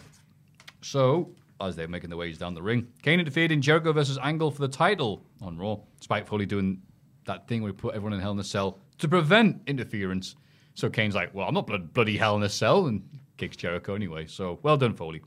So, 0.80 1.34
as 1.60 1.76
they're 1.76 1.88
making 1.88 2.10
their 2.10 2.16
ways 2.18 2.36
down 2.38 2.54
the 2.54 2.62
ring, 2.62 2.86
Kane 3.02 3.18
interfered 3.20 3.50
in 3.50 3.62
Jericho 3.62 3.92
versus 3.92 4.18
Angle 4.22 4.50
for 4.50 4.60
the 4.60 4.68
title 4.68 5.24
on 5.40 5.56
Raw, 5.58 5.78
despite 5.98 6.26
Foley 6.28 6.46
doing 6.46 6.82
that 7.24 7.48
thing 7.48 7.62
where 7.62 7.72
he 7.72 7.76
put 7.76 7.94
everyone 7.94 8.12
in 8.12 8.20
Hell 8.20 8.32
in 8.32 8.38
a 8.38 8.44
Cell 8.44 8.78
to 8.98 9.08
prevent 9.08 9.62
interference. 9.66 10.36
So 10.74 10.90
Kane's 10.90 11.14
like, 11.14 11.34
well, 11.34 11.46
I'm 11.48 11.54
not 11.54 11.66
blood- 11.66 11.92
bloody 11.92 12.16
Hell 12.16 12.36
in 12.36 12.42
a 12.42 12.48
Cell, 12.48 12.86
and 12.86 13.02
kicks 13.36 13.56
Jericho 13.56 13.94
anyway. 13.94 14.26
So, 14.26 14.58
well 14.62 14.76
done, 14.76 14.94
Foley. 14.94 15.22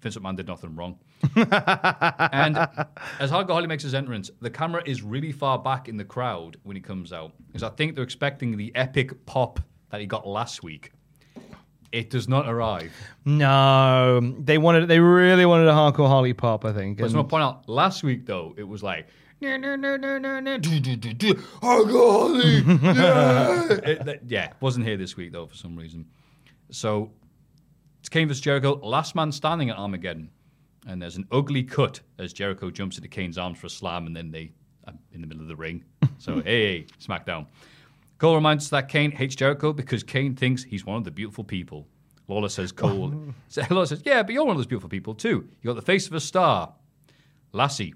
Vince 0.00 0.16
McMahon 0.16 0.36
did 0.36 0.46
nothing 0.46 0.74
wrong. 0.74 0.98
and 1.36 2.56
as 3.18 3.30
Hardcore 3.30 3.50
Holly 3.50 3.66
makes 3.66 3.82
his 3.82 3.92
entrance, 3.94 4.30
the 4.40 4.48
camera 4.48 4.82
is 4.86 5.02
really 5.02 5.32
far 5.32 5.58
back 5.58 5.88
in 5.88 5.98
the 5.98 6.04
crowd 6.04 6.56
when 6.62 6.76
he 6.76 6.80
comes 6.80 7.12
out. 7.12 7.32
Because 7.48 7.62
I 7.62 7.68
think 7.70 7.94
they're 7.94 8.04
expecting 8.04 8.56
the 8.56 8.72
epic 8.74 9.26
pop 9.26 9.60
that 9.90 10.00
he 10.00 10.06
got 10.06 10.26
last 10.26 10.62
week. 10.62 10.92
It 11.92 12.08
does 12.08 12.28
not 12.28 12.48
arrive. 12.48 12.92
No, 13.26 14.20
they 14.38 14.58
wanted. 14.58 14.86
They 14.88 15.00
really 15.00 15.44
wanted 15.44 15.66
a 15.68 15.72
hardcore 15.72 16.06
Holly 16.08 16.32
pop. 16.32 16.64
I 16.64 16.72
think. 16.72 16.96
But 16.98 17.04
I 17.04 17.06
just 17.06 17.14
and- 17.14 17.18
want 17.18 17.28
to 17.28 17.30
point 17.30 17.42
out, 17.42 17.68
last 17.68 18.02
week 18.02 18.24
though, 18.26 18.54
it 18.56 18.62
was 18.66 18.82
like, 18.82 19.08
"No, 19.40 19.56
no, 19.56 19.76
no, 19.76 19.96
no, 19.96 20.18
no, 20.18 20.40
no, 20.40 20.58
do, 20.58 20.80
do, 20.80 20.96
do, 20.96 21.12
do, 21.14 21.42
alcoholic, 21.62 22.64
yeah." 22.82 23.72
It- 23.84 24.04
that- 24.04 24.20
yeah, 24.28 24.52
wasn't 24.60 24.86
here 24.86 24.96
this 24.96 25.16
week 25.16 25.32
though 25.32 25.46
for 25.46 25.54
some 25.56 25.76
reason. 25.76 26.06
So 26.70 27.10
it's 28.00 28.08
Kane 28.08 28.28
vs 28.28 28.40
Jericho, 28.40 28.74
last 28.82 29.14
man 29.14 29.32
standing 29.32 29.70
at 29.70 29.76
Armageddon, 29.76 30.30
and 30.86 31.00
there's 31.00 31.16
an 31.16 31.26
ugly 31.32 31.62
cut 31.62 32.00
as 32.18 32.32
Jericho 32.32 32.70
jumps 32.70 32.96
into 32.96 33.08
Kane's 33.08 33.38
arms 33.38 33.58
for 33.58 33.66
a 33.66 33.70
slam, 33.70 34.06
and 34.06 34.14
then 34.16 34.30
they 34.30 34.52
are 34.86 34.94
in 35.12 35.20
the 35.20 35.26
middle 35.26 35.42
of 35.42 35.48
the 35.48 35.56
ring. 35.56 35.84
So 36.18 36.42
hey, 36.42 36.84
SmackDown. 37.02 37.46
Cole 38.18 38.34
reminds 38.34 38.64
us 38.66 38.70
that 38.70 38.88
Kane 38.90 39.10
hates 39.10 39.34
Jericho 39.34 39.72
because 39.72 40.02
Kane 40.02 40.36
thinks 40.36 40.62
he's 40.62 40.84
one 40.84 40.98
of 40.98 41.04
the 41.04 41.10
beautiful 41.10 41.44
people. 41.44 41.88
Lawler 42.28 42.50
says 42.50 42.72
Cole. 42.82 43.14
so 43.48 43.62
Lawler 43.70 43.86
says, 43.86 44.02
yeah, 44.04 44.22
but 44.22 44.34
you're 44.34 44.44
one 44.44 44.50
of 44.52 44.58
those 44.58 44.66
beautiful 44.66 44.90
people 44.90 45.14
too. 45.14 45.48
You 45.62 45.68
got 45.68 45.76
the 45.76 45.80
face 45.82 46.06
of 46.06 46.12
a 46.12 46.20
star. 46.20 46.74
Lassie. 47.52 47.94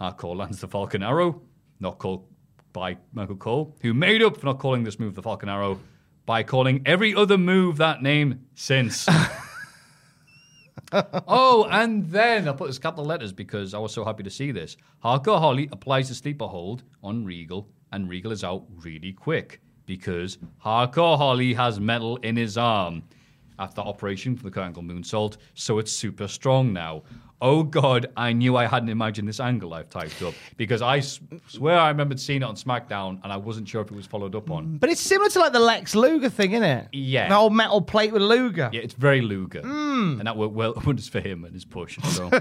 Hardcore 0.00 0.36
lands 0.36 0.60
the 0.60 0.68
Falcon 0.68 1.02
Arrow, 1.02 1.42
not 1.80 1.98
called 1.98 2.26
by 2.72 2.96
Michael 3.12 3.36
Cole, 3.36 3.76
who 3.82 3.94
made 3.94 4.22
up 4.22 4.36
for 4.36 4.46
not 4.46 4.58
calling 4.58 4.84
this 4.84 4.98
move 4.98 5.14
the 5.14 5.22
Falcon 5.22 5.48
Arrow 5.48 5.78
by 6.26 6.42
calling 6.42 6.82
every 6.84 7.14
other 7.14 7.38
move 7.38 7.76
that 7.76 8.02
name 8.02 8.46
since. 8.54 9.06
oh, 10.92 11.66
and 11.70 12.10
then 12.10 12.48
I 12.48 12.52
put 12.52 12.66
this 12.66 12.78
capital 12.78 13.04
letters 13.04 13.32
because 13.32 13.74
I 13.74 13.78
was 13.78 13.92
so 13.92 14.04
happy 14.04 14.22
to 14.22 14.30
see 14.30 14.50
this. 14.50 14.76
Hardcore 15.04 15.38
Holly 15.38 15.68
applies 15.72 16.08
the 16.08 16.14
sleeper 16.14 16.46
hold 16.46 16.82
on 17.02 17.24
Regal, 17.24 17.68
and 17.92 18.08
Regal 18.08 18.32
is 18.32 18.44
out 18.44 18.64
really 18.82 19.12
quick 19.12 19.60
because 19.86 20.38
Hardcore 20.64 21.16
Holly 21.16 21.54
has 21.54 21.78
metal 21.78 22.16
in 22.18 22.36
his 22.36 22.56
arm 22.58 23.02
after 23.58 23.80
operation 23.80 24.36
for 24.36 24.44
the 24.44 24.50
Kurt 24.50 24.64
Angle 24.64 24.82
moonsault, 24.82 25.36
so 25.54 25.78
it's 25.78 25.92
super 25.92 26.26
strong 26.26 26.72
now. 26.72 27.02
Oh 27.44 27.62
God, 27.62 28.10
I 28.16 28.32
knew 28.32 28.56
I 28.56 28.64
hadn't 28.64 28.88
imagined 28.88 29.28
this 29.28 29.38
angle 29.38 29.74
I've 29.74 29.90
typed 29.90 30.22
up 30.22 30.32
because 30.56 30.80
I 30.80 31.00
swear 31.00 31.78
I 31.78 31.88
remembered 31.88 32.18
seeing 32.18 32.40
it 32.40 32.46
on 32.46 32.56
SmackDown 32.56 33.22
and 33.22 33.30
I 33.30 33.36
wasn't 33.36 33.68
sure 33.68 33.82
if 33.82 33.90
it 33.90 33.94
was 33.94 34.06
followed 34.06 34.34
up 34.34 34.50
on. 34.50 34.78
But 34.78 34.88
it's 34.88 35.02
similar 35.02 35.28
to 35.28 35.40
like 35.40 35.52
the 35.52 35.60
Lex 35.60 35.94
Luger 35.94 36.30
thing, 36.30 36.52
isn't 36.52 36.64
it? 36.64 36.88
Yeah. 36.92 37.28
The 37.28 37.36
old 37.36 37.52
metal 37.52 37.82
plate 37.82 38.14
with 38.14 38.22
Luger. 38.22 38.70
Yeah, 38.72 38.80
it's 38.80 38.94
very 38.94 39.20
Luger, 39.20 39.60
and 39.60 40.22
that 40.22 40.38
worked 40.38 40.54
well 40.54 40.72
wonders 40.86 41.06
for 41.06 41.20
him 41.20 41.44
and 41.44 41.52
his 41.52 41.66
push. 41.66 41.98
So, 42.14 42.28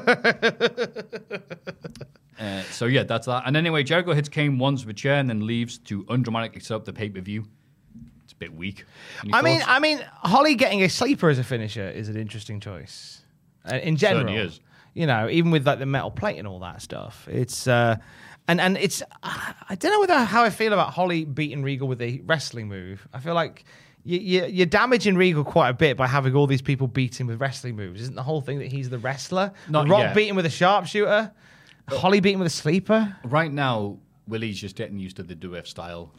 uh, 2.39 2.61
so 2.71 2.85
yeah, 2.85 3.03
that's 3.03 3.25
that. 3.25 3.43
And 3.45 3.57
anyway, 3.57 3.83
Jericho 3.83 4.13
hits 4.13 4.29
Kane 4.29 4.57
once 4.57 4.85
with 4.85 4.95
a 4.95 4.97
chair 4.97 5.15
and 5.15 5.29
then 5.29 5.45
leaves 5.45 5.79
to 5.79 6.05
undramatically 6.05 6.63
set 6.63 6.75
up 6.75 6.85
the 6.85 6.93
pay 6.93 7.09
per 7.09 7.19
view. 7.19 7.45
It's 8.23 8.31
a 8.31 8.37
bit 8.37 8.55
weak. 8.55 8.85
I 9.33 9.41
mean. 9.41 9.61
I 9.67 9.79
mean, 9.79 9.99
Holly 10.21 10.55
getting 10.55 10.81
a 10.81 10.87
sleeper 10.87 11.29
as 11.29 11.39
a 11.39 11.43
finisher 11.43 11.89
is 11.89 12.07
an 12.07 12.15
interesting 12.15 12.61
choice. 12.61 13.19
Uh, 13.69 13.75
in 13.75 13.97
general, 13.97 14.21
Certainly 14.21 14.41
is. 14.41 14.61
You 14.93 15.07
know, 15.07 15.29
even 15.29 15.51
with 15.51 15.65
like 15.65 15.79
the 15.79 15.85
metal 15.85 16.11
plate 16.11 16.37
and 16.37 16.47
all 16.47 16.59
that 16.59 16.81
stuff, 16.81 17.27
it's 17.29 17.67
uh, 17.67 17.97
and 18.47 18.61
and 18.61 18.77
it's 18.77 19.01
I 19.23 19.75
don't 19.75 19.91
know 19.91 19.99
whether 19.99 20.23
how 20.23 20.43
I 20.43 20.49
feel 20.49 20.73
about 20.73 20.93
Holly 20.93 21.25
beating 21.25 21.63
Regal 21.63 21.87
with 21.87 22.01
a 22.01 22.21
wrestling 22.25 22.67
move. 22.67 23.07
I 23.13 23.19
feel 23.19 23.33
like. 23.33 23.65
You, 24.05 24.19
you, 24.19 24.45
you're 24.47 24.65
damaging 24.65 25.15
Regal 25.15 25.45
quite 25.45 25.69
a 25.69 25.73
bit 25.73 25.95
by 25.95 26.07
having 26.07 26.35
all 26.35 26.45
these 26.45 26.61
people 26.61 26.87
beat 26.87 27.17
him 27.17 27.27
with 27.27 27.39
wrestling 27.39 27.77
moves. 27.77 28.01
Isn't 28.01 28.15
the 28.15 28.23
whole 28.23 28.41
thing 28.41 28.59
that 28.59 28.69
he's 28.69 28.89
the 28.89 28.97
wrestler? 28.97 29.53
Not 29.69 29.87
Rock 29.87 30.01
yet. 30.01 30.13
beat 30.13 30.27
him 30.27 30.35
with 30.35 30.45
a 30.45 30.49
sharpshooter. 30.49 31.31
Holly 31.87 32.19
beating 32.19 32.39
with 32.39 32.47
a 32.47 32.49
sleeper. 32.49 33.15
right 33.23 33.49
now, 33.49 33.99
Willie's 34.27 34.59
just 34.59 34.75
getting 34.75 34.99
used 34.99 35.15
to 35.15 35.23
the 35.23 35.35
Duef 35.35 35.69
style. 35.69 36.11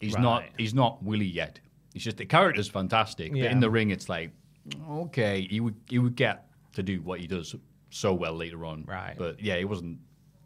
He's 0.00 0.16
not. 0.16 0.44
Right. 0.44 0.52
He's 0.56 0.72
not 0.72 1.02
Willie 1.02 1.26
yet. 1.26 1.60
He's 1.92 2.04
just 2.04 2.16
the 2.16 2.24
character's 2.24 2.68
fantastic, 2.68 3.32
but 3.32 3.42
in 3.42 3.60
the 3.60 3.68
ring, 3.68 3.90
it's 3.90 4.08
like 4.08 4.30
okay, 4.88 5.46
he 5.50 5.60
would 5.60 5.74
he 5.90 5.98
would 5.98 6.16
get 6.16 6.46
to 6.72 6.82
do 6.82 7.02
what 7.02 7.20
he 7.20 7.26
does 7.26 7.54
so 7.96 8.14
well 8.14 8.34
later 8.34 8.64
on. 8.64 8.84
Right. 8.86 9.14
But 9.16 9.42
yeah, 9.42 9.54
it 9.54 9.68
wasn't. 9.68 9.98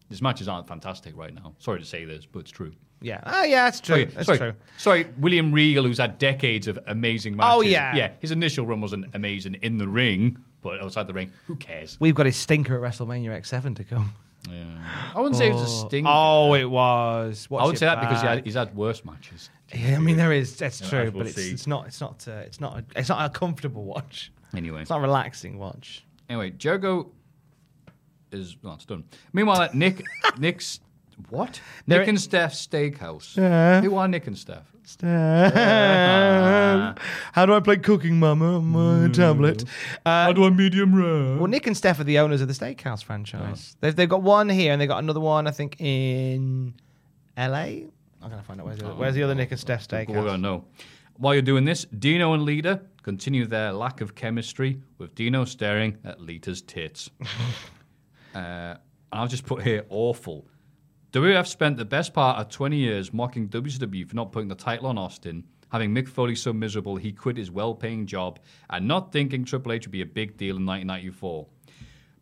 His 0.08 0.22
matches 0.22 0.48
aren't 0.48 0.66
fantastic 0.66 1.16
right 1.16 1.32
now. 1.34 1.54
Sorry 1.58 1.78
to 1.78 1.84
say 1.86 2.04
this, 2.04 2.26
but 2.26 2.40
it's 2.40 2.50
true. 2.50 2.72
Yeah. 3.00 3.20
Oh 3.24 3.44
yeah, 3.44 3.64
that's 3.64 3.80
true. 3.80 3.94
Sorry, 3.94 4.04
that's 4.06 4.26
sorry, 4.26 4.38
true. 4.38 4.52
sorry, 4.76 5.06
William 5.18 5.52
Regal, 5.52 5.84
who's 5.84 5.98
had 5.98 6.18
decades 6.18 6.68
of 6.68 6.78
amazing 6.86 7.36
matches. 7.36 7.54
Oh, 7.56 7.60
yeah. 7.62 7.94
yeah. 7.94 8.12
His 8.20 8.30
initial 8.30 8.66
run 8.66 8.80
wasn't 8.80 9.06
amazing 9.14 9.54
in 9.62 9.78
the 9.78 9.88
ring, 9.88 10.36
but 10.62 10.80
outside 10.82 11.06
the 11.06 11.14
ring, 11.14 11.32
who 11.46 11.56
cares? 11.56 11.96
We've 12.00 12.14
got 12.14 12.26
his 12.26 12.36
stinker 12.36 12.74
at 12.74 12.92
WrestleMania 12.92 13.30
X7 13.40 13.76
to 13.76 13.84
come. 13.84 14.12
Yeah. 14.50 14.64
I 15.14 15.18
wouldn't 15.20 15.36
say 15.36 15.48
it 15.48 15.54
was 15.54 15.62
a 15.62 15.66
stinker. 15.86 16.10
Oh, 16.12 16.54
it 16.54 16.64
was. 16.64 17.48
I 17.50 17.64
would 17.64 17.78
say 17.78 17.86
it 17.86 17.90
that 17.90 18.00
because 18.00 18.20
he 18.20 18.26
had, 18.26 18.44
he's 18.44 18.54
had 18.54 18.74
worse 18.74 19.04
matches. 19.04 19.50
Yeah, 19.74 19.96
I 19.96 19.98
mean 19.98 20.16
there 20.16 20.32
is. 20.32 20.56
That's 20.56 20.86
true, 20.86 21.10
but 21.10 21.26
it's, 21.26 21.38
it's 21.38 21.66
not. 21.66 21.86
It's 21.86 22.00
not. 22.00 22.26
Uh, 22.26 22.32
it's 22.44 22.60
not. 22.60 22.78
A, 22.78 22.84
it's 22.96 23.08
not 23.08 23.24
a 23.24 23.30
comfortable 23.30 23.84
watch. 23.84 24.32
Anyway, 24.54 24.80
It's 24.80 24.90
not 24.90 24.98
a 24.98 25.02
relaxing 25.02 25.58
watch. 25.58 26.04
anyway, 26.28 26.50
Jericho 26.50 27.12
is 28.32 28.56
well, 28.62 28.74
it's 28.74 28.84
done. 28.84 29.04
Meanwhile, 29.32 29.62
at 29.62 29.74
Nick, 29.74 30.02
Nick's 30.38 30.80
what? 31.28 31.60
They're- 31.86 31.98
Nick 32.00 32.08
and 32.08 32.20
Steph's 32.20 32.66
Steakhouse. 32.66 33.36
Yeah. 33.36 33.80
Who 33.82 33.94
are 33.96 34.08
Nick 34.08 34.26
and 34.26 34.36
Steph? 34.38 34.72
Steph. 34.84 35.54
How 37.32 37.46
do 37.46 37.54
I 37.54 37.60
play 37.60 37.76
Cooking 37.76 38.18
Mama 38.18 38.56
on 38.56 38.64
my 38.66 39.08
tablet? 39.12 39.64
Uh, 40.04 40.24
How 40.24 40.32
do 40.32 40.44
I 40.44 40.50
medium 40.50 40.94
rare? 40.94 41.36
well, 41.36 41.46
Nick 41.46 41.66
and 41.66 41.76
Steph 41.76 42.00
are 42.00 42.04
the 42.04 42.18
owners 42.18 42.40
of 42.40 42.48
the 42.48 42.54
Steakhouse 42.54 43.04
franchise. 43.04 43.76
They've 43.80 43.94
they've 43.94 44.08
got 44.08 44.22
one 44.22 44.48
here 44.48 44.72
and 44.72 44.80
they 44.80 44.84
have 44.84 44.88
got 44.90 45.02
another 45.02 45.20
one. 45.20 45.46
I 45.46 45.50
think 45.52 45.76
in 45.80 46.74
L.A. 47.36 47.86
I'm 48.22 48.30
gonna 48.30 48.42
find 48.42 48.60
out 48.60 48.66
where's 48.66 48.78
the, 48.78 48.86
other- 48.86 48.94
where's 48.96 49.14
the 49.14 49.22
other 49.22 49.34
Nick 49.34 49.50
and 49.50 49.60
Steph 49.60 49.86
We're 49.92 50.04
Steakhouse. 50.04 50.14
gonna 50.24 50.38
know. 50.38 50.64
While 51.18 51.34
you're 51.34 51.42
doing 51.42 51.64
this, 51.66 51.84
Dino 51.84 52.32
and 52.32 52.44
Lita 52.44 52.80
continue 53.02 53.46
their 53.46 53.72
lack 53.72 54.00
of 54.00 54.14
chemistry 54.14 54.80
with 54.98 55.14
Dino 55.14 55.44
staring 55.44 55.98
at 56.04 56.20
Lita's 56.20 56.62
tits. 56.62 57.10
uh, 58.34 58.76
and 59.12 59.20
I'll 59.20 59.28
just 59.28 59.46
put 59.46 59.62
here 59.62 59.84
awful. 59.88 60.46
WF 61.12 61.46
spent 61.46 61.76
the 61.76 61.84
best 61.84 62.14
part 62.14 62.38
of 62.38 62.48
20 62.48 62.76
years 62.76 63.12
mocking 63.12 63.48
WCW 63.48 64.08
for 64.08 64.14
not 64.14 64.30
putting 64.30 64.48
the 64.48 64.54
title 64.54 64.86
on 64.86 64.96
Austin, 64.96 65.44
having 65.72 65.92
Mick 65.92 66.08
Foley 66.08 66.36
so 66.36 66.52
miserable 66.52 66.96
he 66.96 67.12
quit 67.12 67.36
his 67.36 67.50
well 67.50 67.74
paying 67.74 68.06
job, 68.06 68.38
and 68.70 68.86
not 68.86 69.12
thinking 69.12 69.44
Triple 69.44 69.72
H 69.72 69.86
would 69.86 69.92
be 69.92 70.02
a 70.02 70.06
big 70.06 70.36
deal 70.36 70.56
in 70.56 70.66
1994. 70.66 71.46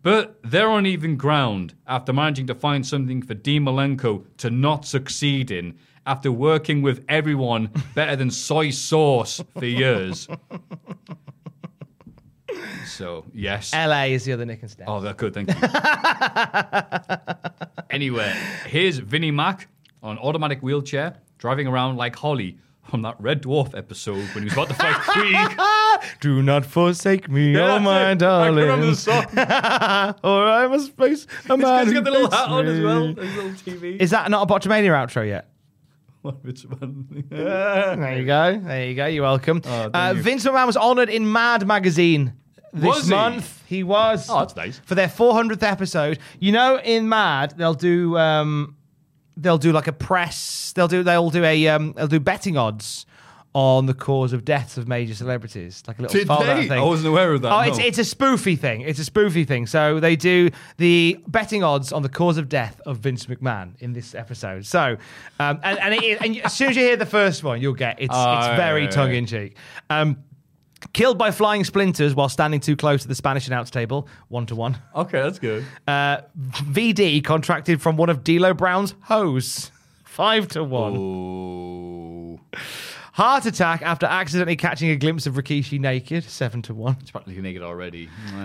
But 0.02 0.39
they're 0.43 0.70
on 0.70 0.86
even 0.86 1.16
ground 1.16 1.74
after 1.86 2.12
managing 2.12 2.47
to 2.47 2.55
find 2.55 2.86
something 2.86 3.20
for 3.20 3.35
Dean 3.35 3.64
Malenko 3.64 4.24
to 4.39 4.48
not 4.48 4.86
succeed 4.86 5.51
in 5.51 5.76
after 6.06 6.32
working 6.32 6.80
with 6.80 7.05
everyone 7.09 7.70
better 7.94 8.16
than 8.16 8.30
soy 8.30 8.70
sauce 8.70 9.43
for 9.59 9.66
years. 9.66 10.26
so, 12.89 13.24
yes. 13.32 13.73
L.A. 13.74 14.12
is 14.12 14.24
the 14.24 14.32
other 14.32 14.44
Nick 14.44 14.62
and 14.62 14.70
Steph. 14.70 14.89
Oh, 14.89 15.01
that's 15.01 15.16
good. 15.16 15.35
Thank 15.35 15.48
you. 15.48 15.55
anyway, 17.90 18.35
here's 18.66 18.98
Vinnie 18.98 19.31
Mac 19.31 19.69
on 20.02 20.19
automatic 20.19 20.62
wheelchair 20.62 21.16
driving 21.39 21.66
around 21.66 21.97
like 21.97 22.16
Holly 22.16 22.59
from 22.89 23.02
that 23.02 23.16
Red 23.20 23.43
Dwarf 23.43 23.77
episode 23.77 24.27
when 24.35 24.39
he 24.39 24.44
was 24.44 24.52
about 24.55 24.69
to 24.69 24.74
fight 24.74 24.94
Krieg. 25.01 25.60
Do 26.20 26.43
not 26.43 26.65
forsake 26.65 27.31
me, 27.31 27.55
Yeah, 27.55 27.74
oh 27.74 27.78
my 27.78 28.10
it. 28.10 28.23
I 28.23 28.47
can 28.47 28.56
remember 28.56 28.86
the 28.86 28.94
darling. 28.94 28.94
song. 28.94 30.15
or 30.24 30.48
I 30.48 30.66
must 30.66 30.97
face 30.97 31.27
a 31.48 31.56
man. 31.56 31.86
He's 31.86 31.94
who 31.94 32.01
got 32.01 32.05
the 32.05 32.10
little 32.10 32.28
beats 32.28 32.40
hat 32.40 32.48
on 32.48 32.66
as 32.66 32.81
well. 32.81 33.06
His 33.06 33.36
little 33.36 33.51
TV. 33.51 34.01
Is 34.01 34.10
that 34.10 34.31
not 34.31 34.51
a 34.51 34.52
Botchamania 34.52 34.90
outro 34.90 35.27
yet? 35.27 35.51
Which 36.43 36.62
one? 36.62 37.24
There 37.31 38.19
you 38.19 38.27
go. 38.27 38.59
There 38.59 38.86
you 38.86 38.94
go. 38.94 39.06
You're 39.06 39.23
welcome. 39.23 39.62
Oh, 39.65 39.90
thank 39.90 39.97
uh, 39.97 40.12
you. 40.16 40.23
Vince 40.23 40.44
McMahon 40.44 40.66
was 40.66 40.77
honoured 40.77 41.09
in 41.09 41.31
Mad 41.31 41.66
magazine 41.66 42.35
this 42.73 42.85
Was 42.85 43.05
he? 43.09 43.15
month. 43.15 43.62
He 43.66 43.82
was. 43.82 44.28
Oh, 44.31 44.40
that's 44.40 44.57
nice. 44.57 44.81
For 44.85 44.95
their 44.95 45.09
400th 45.09 45.62
episode. 45.62 46.19
You 46.39 46.53
know, 46.53 46.78
in 46.78 47.09
Mad, 47.09 47.55
they'll 47.57 47.74
do 47.74 48.16
um, 48.19 48.77
they'll 49.36 49.59
do 49.59 49.73
like 49.73 49.86
a 49.86 49.93
press. 49.93 50.73
They'll 50.74 50.89
do 50.89 51.03
they'll 51.03 51.31
do 51.31 51.45
a 51.45 51.69
um, 51.69 51.93
they'll 51.97 52.07
do 52.09 52.20
betting 52.20 52.57
odds 52.57 53.07
on 53.55 53.86
the 53.86 53.95
cause 53.95 54.35
of 54.35 54.45
deaths 54.45 54.77
of 54.77 54.86
major 54.86 55.15
celebrities. 55.15 55.82
Like 55.89 55.99
a 55.99 56.03
little 56.03 56.19
Did 56.20 56.28
they? 56.28 56.69
thing. 56.69 56.78
I 56.78 56.82
wasn't 56.82 57.09
aware 57.09 57.32
of 57.32 57.40
that, 57.43 57.51
Oh, 57.53 57.61
it's 57.61 57.78
no. 57.78 57.85
it's 57.85 57.99
a 57.99 58.03
spoofy 58.03 58.59
thing. 58.59 58.82
It's 58.82 58.99
a 59.01 59.11
spoofy 59.11 59.49
thing. 59.49 59.66
So 59.66 59.99
they 60.01 60.16
do 60.16 60.51
the 60.77 61.19
betting 61.27 61.65
odds 61.65 61.90
on 61.93 62.03
the 62.03 62.11
cause 62.11 62.36
of 62.36 62.49
death 62.51 62.78
of 62.85 62.99
Vince 62.99 63.24
McMahon 63.27 63.73
in 63.81 63.95
this 63.95 64.15
episode. 64.15 64.66
So, 64.66 64.99
um, 65.40 65.59
and 65.65 65.78
and, 65.78 65.95
it 65.95 66.05
is, 66.05 66.19
and 66.20 66.36
as 66.43 66.53
soon 66.53 66.69
as 66.70 66.77
you 66.77 66.82
hear 66.82 66.97
the 66.97 67.07
first 67.07 67.43
one, 67.43 67.61
you'll 67.62 67.73
get 67.73 67.97
it's 68.01 68.15
it's 68.15 68.47
very 68.57 68.86
tongue 68.86 69.15
in 69.15 69.24
cheek. 69.27 69.57
Um, 69.89 70.19
killed 70.93 71.19
by 71.19 71.31
flying 71.31 71.65
splinters 71.65 72.15
while 72.15 72.28
standing 72.28 72.60
too 72.60 72.77
close 72.77 73.02
to 73.02 73.09
the 73.09 73.15
Spanish 73.15 73.47
announce 73.47 73.70
table, 73.70 74.09
one 74.28 74.47
to 74.47 74.55
one. 74.55 74.78
Okay, 74.94 75.20
that's 75.20 75.39
good. 75.39 75.65
Uh, 75.86 76.19
VD 76.39 77.23
contracted 77.24 77.81
from 77.82 77.97
one 77.97 78.09
of 78.10 78.24
D'Lo 78.24 78.55
Brown's 78.55 78.94
hoes, 79.02 79.70
five 80.05 80.48
to 80.48 80.65
one. 80.65 80.97
Oh. 80.97 82.40
Heart 83.15 83.47
attack 83.47 83.82
after 83.82 84.06
accidentally 84.06 84.55
catching 84.55 84.90
a 84.90 84.97
glimpse 84.97 85.27
of 85.27 85.35
Rikishi 85.35 85.81
naked, 85.81 86.23
seven 86.23 86.62
to 86.62 86.74
one. 86.74 86.97
It's 87.01 87.10
practically 87.10 87.43
naked 87.43 87.62
already. 87.62 88.09
Uh, 88.32 88.39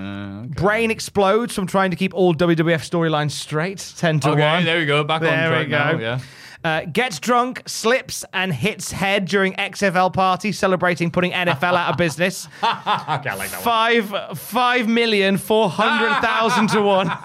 okay. 0.45 0.47
Brain 0.55 0.89
explodes 0.89 1.53
from 1.53 1.67
trying 1.67 1.91
to 1.91 1.95
keep 1.95 2.11
all 2.15 2.33
WWF 2.33 2.81
storylines 2.89 3.31
straight, 3.31 3.93
ten 3.97 4.19
to 4.21 4.31
Okay, 4.31 4.41
one. 4.41 4.65
there 4.65 4.79
we 4.79 4.87
go. 4.87 5.03
Back 5.03 5.21
on 5.21 5.27
There 5.27 5.47
track 5.49 5.65
we 5.65 5.71
go. 5.71 5.77
now. 5.77 5.97
Yeah. 5.99 6.19
Uh, 6.63 6.85
gets 6.85 7.19
drunk, 7.19 7.61
slips, 7.65 8.23
and 8.31 8.53
hits 8.53 8.91
head 8.91 9.25
during 9.25 9.53
XFL 9.53 10.13
party 10.13 10.51
celebrating 10.53 11.11
putting 11.11 11.31
NFL 11.33 11.73
out 11.75 11.91
of 11.91 11.97
business. 11.97 12.47
okay, 12.57 12.63
I 12.63 13.35
like 13.35 13.49
that 13.51 13.61
Five, 13.61 14.37
five 14.39 14.87
million 14.87 15.37
four 15.37 15.69
hundred 15.69 16.19
thousand 16.21 16.69
to 16.69 16.81
one. 16.81 17.11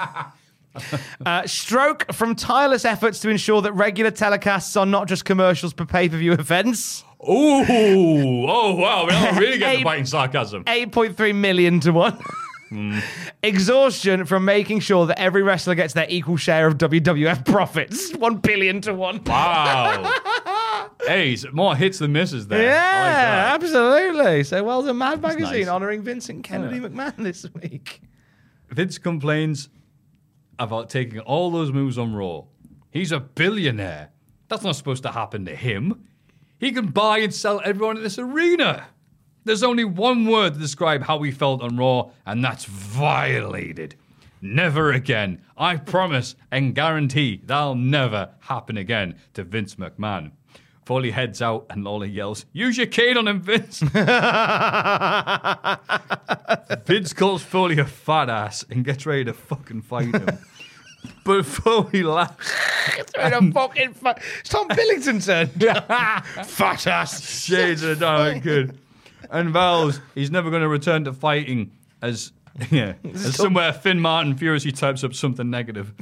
Uh, 1.26 1.44
stroke 1.44 2.12
from 2.12 2.36
tireless 2.36 2.84
efforts 2.84 3.18
to 3.18 3.28
ensure 3.28 3.60
that 3.60 3.72
regular 3.72 4.12
telecasts 4.12 4.78
are 4.80 4.86
not 4.86 5.08
just 5.08 5.24
commercials 5.24 5.72
per 5.72 5.84
pay 5.84 6.08
per 6.08 6.16
view 6.16 6.32
events. 6.34 7.02
Ooh, 7.28 7.64
oh 8.48 8.74
wow, 8.76 9.04
we're 9.04 9.10
not 9.10 9.40
really 9.40 9.58
getting 9.58 9.68
Eight- 9.74 9.78
the 9.78 9.84
biting 9.84 10.04
sarcasm. 10.06 10.62
8.3 10.64 11.34
million 11.34 11.80
to 11.80 11.90
one. 11.90 12.16
Mm. 12.70 13.02
Exhaustion 13.42 14.24
from 14.24 14.44
making 14.44 14.80
sure 14.80 15.06
that 15.06 15.18
every 15.18 15.42
wrestler 15.42 15.74
gets 15.74 15.94
their 15.94 16.06
equal 16.08 16.36
share 16.36 16.66
of 16.66 16.78
WWF 16.78 17.44
profits. 17.44 18.12
1 18.16 18.36
billion 18.38 18.80
to 18.82 18.94
one. 18.94 19.22
Wow. 19.24 20.12
hey, 21.06 21.36
more 21.52 21.74
hits 21.76 21.98
than 21.98 22.12
misses 22.12 22.46
there. 22.48 22.62
Yeah, 22.62 23.54
like 23.54 23.62
absolutely. 23.62 24.44
So 24.44 24.62
well 24.64 24.82
done, 24.82 24.98
Mad 24.98 25.22
Magazine, 25.22 25.60
nice. 25.60 25.68
honouring 25.68 26.02
Vincent 26.02 26.44
Kennedy 26.44 26.80
McMahon 26.80 27.16
this 27.16 27.46
week. 27.54 28.02
Vince 28.70 28.98
complains 28.98 29.68
about 30.58 30.90
taking 30.90 31.20
all 31.20 31.50
those 31.50 31.72
moves 31.72 31.96
on 31.96 32.14
Raw. 32.14 32.42
He's 32.90 33.12
a 33.12 33.20
billionaire. 33.20 34.10
That's 34.48 34.64
not 34.64 34.76
supposed 34.76 35.02
to 35.04 35.12
happen 35.12 35.44
to 35.46 35.54
him. 35.54 36.04
He 36.58 36.72
can 36.72 36.88
buy 36.88 37.18
and 37.18 37.32
sell 37.32 37.60
everyone 37.64 37.96
in 37.98 38.02
this 38.02 38.18
arena. 38.18 38.88
There's 39.48 39.62
only 39.62 39.86
one 39.86 40.26
word 40.26 40.52
to 40.52 40.60
describe 40.60 41.02
how 41.02 41.22
he 41.22 41.30
felt 41.30 41.62
on 41.62 41.78
Raw, 41.78 42.10
and 42.26 42.44
that's 42.44 42.66
violated. 42.66 43.94
Never 44.42 44.92
again. 44.92 45.40
I 45.56 45.76
promise 45.76 46.36
and 46.50 46.74
guarantee 46.74 47.40
that'll 47.46 47.74
never 47.74 48.28
happen 48.40 48.76
again 48.76 49.14
to 49.32 49.44
Vince 49.44 49.76
McMahon. 49.76 50.32
Foley 50.84 51.12
heads 51.12 51.40
out 51.40 51.64
and 51.70 51.82
Lawler 51.82 52.04
yells, 52.04 52.44
Use 52.52 52.76
your 52.76 52.88
cane 52.88 53.16
on 53.16 53.26
him, 53.26 53.40
Vince. 53.40 53.80
Vince 56.84 57.14
calls 57.14 57.42
Foley 57.42 57.78
a 57.78 57.86
fat 57.86 58.28
ass 58.28 58.66
and 58.68 58.84
gets 58.84 59.06
ready 59.06 59.24
to 59.24 59.32
fucking 59.32 59.80
fight 59.80 60.14
him. 60.14 60.28
but 61.24 61.46
Foley 61.46 62.02
laughs. 62.02 62.52
a 63.16 63.50
fucking 63.50 63.94
fu- 63.94 64.08
it's 64.40 64.50
Tom 64.50 64.68
Billington 64.68 65.20
turn. 65.20 65.46
Fat 66.44 66.86
ass. 66.86 67.46
Shades 67.46 67.82
of 67.82 68.00
dark 68.00 68.42
good. 68.42 68.78
And 69.30 69.50
vows 69.50 70.00
he's 70.14 70.30
never 70.30 70.50
going 70.50 70.62
to 70.62 70.68
return 70.68 71.04
to 71.04 71.12
fighting 71.12 71.72
as 72.00 72.32
yeah, 72.70 72.94
as 73.04 73.36
somewhere 73.36 73.72
Finn 73.72 74.00
Martin 74.00 74.36
furiously 74.36 74.72
types 74.72 75.04
up 75.04 75.14
something 75.14 75.48
negative. 75.48 75.94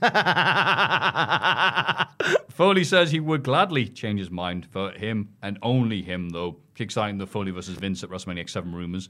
Foley 2.50 2.84
says 2.84 3.12
he 3.12 3.20
would 3.20 3.44
gladly 3.44 3.88
change 3.88 4.18
his 4.18 4.30
mind 4.30 4.66
for 4.66 4.90
him 4.92 5.30
and 5.40 5.58
only 5.62 6.02
him, 6.02 6.30
though, 6.30 6.56
kickstarting 6.74 7.18
the 7.18 7.26
Foley 7.26 7.52
versus 7.52 7.76
Vince 7.76 8.02
at 8.02 8.10
WrestleMania 8.10 8.44
X7 8.44 8.74
rumors. 8.74 9.08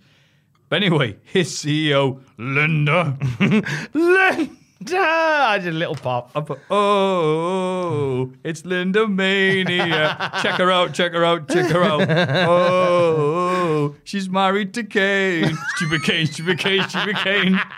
But 0.68 0.82
anyway, 0.82 1.16
his 1.24 1.50
CEO, 1.50 2.22
Linda. 2.38 3.18
Linda! 3.94 4.56
I 4.92 5.58
did 5.58 5.74
a 5.74 5.76
little 5.76 5.94
pop. 5.94 6.30
I 6.34 6.40
put, 6.40 6.58
oh, 6.70 8.32
it's 8.42 8.64
Linda 8.64 9.06
Mania. 9.06 10.16
check 10.42 10.54
her 10.54 10.70
out, 10.70 10.94
check 10.94 11.12
her 11.12 11.22
out, 11.22 11.50
check 11.50 11.70
her 11.70 11.82
out. 11.82 12.08
Oh, 12.48 13.94
she's 14.04 14.30
married 14.30 14.72
to 14.74 14.84
Kane. 14.84 15.54
Stupid 15.76 16.02
Kane, 16.04 16.26
stupid 16.26 16.58
Kane, 16.58 16.88
stupid 16.88 17.16
Kane. 17.16 17.60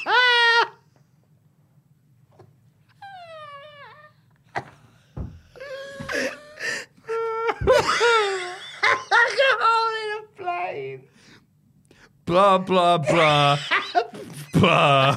Blah, 12.31 12.59
blah, 12.59 12.99
blah. 12.99 13.59
blah. 14.53 15.17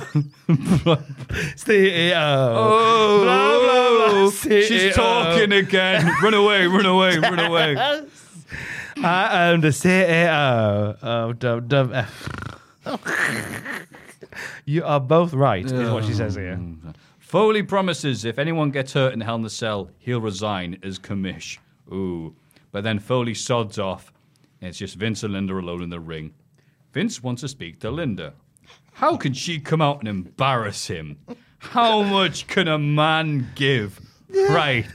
CEO. 1.56 2.12
Oh, 2.16 3.22
Blah, 3.24 3.60
blah, 3.60 4.30
blah. 4.32 4.32
she's 4.32 4.96
talking 4.96 5.52
again. 5.52 6.12
Run 6.24 6.34
away, 6.34 6.66
run 6.66 6.88
away, 6.88 7.20
run 7.20 7.38
away. 7.40 7.76
I 9.04 9.50
am 9.52 9.62
the 9.62 9.68
CEO 9.68 10.98
of 11.04 11.38
WWF. 11.38 12.10
you 14.66 14.84
are 14.84 15.00
both 15.00 15.34
right, 15.34 15.66
is 15.66 15.92
what 15.92 16.06
she 16.06 16.14
says 16.14 16.34
here. 16.34 16.60
Foley 17.20 17.62
promises 17.62 18.26
if 18.26 18.40
anyone 18.40 18.72
gets 18.72 18.94
hurt 18.94 19.14
in 19.14 19.22
Hell 19.22 19.36
in 19.36 19.44
the 19.44 19.52
Cell, 19.52 19.92
he'll 20.00 20.20
resign 20.20 20.80
as 20.82 20.98
commish. 20.98 21.60
Ooh. 21.92 22.34
But 22.72 22.84
then 22.84 22.98
Foley 22.98 23.36
sods 23.36 23.78
off, 23.78 24.12
and 24.62 24.70
it's 24.70 24.80
just 24.80 24.96
Vince 24.96 25.22
and 25.22 25.34
Linda 25.34 25.54
alone 25.54 25.84
in 25.84 25.92
the 25.92 26.00
ring. 26.00 26.34
Vince 26.94 27.24
wants 27.24 27.42
to 27.42 27.48
speak 27.48 27.80
to 27.80 27.90
Linda. 27.90 28.34
How 28.94 29.18
can 29.18 29.34
she 29.34 29.60
come 29.60 29.82
out 29.82 30.00
and 30.00 30.08
embarrass 30.08 30.86
him? 30.88 31.18
How 31.58 32.04
much 32.04 32.46
can 32.46 32.68
a 32.68 32.78
man 32.78 33.50
give? 33.56 34.00
Right, 34.30 34.86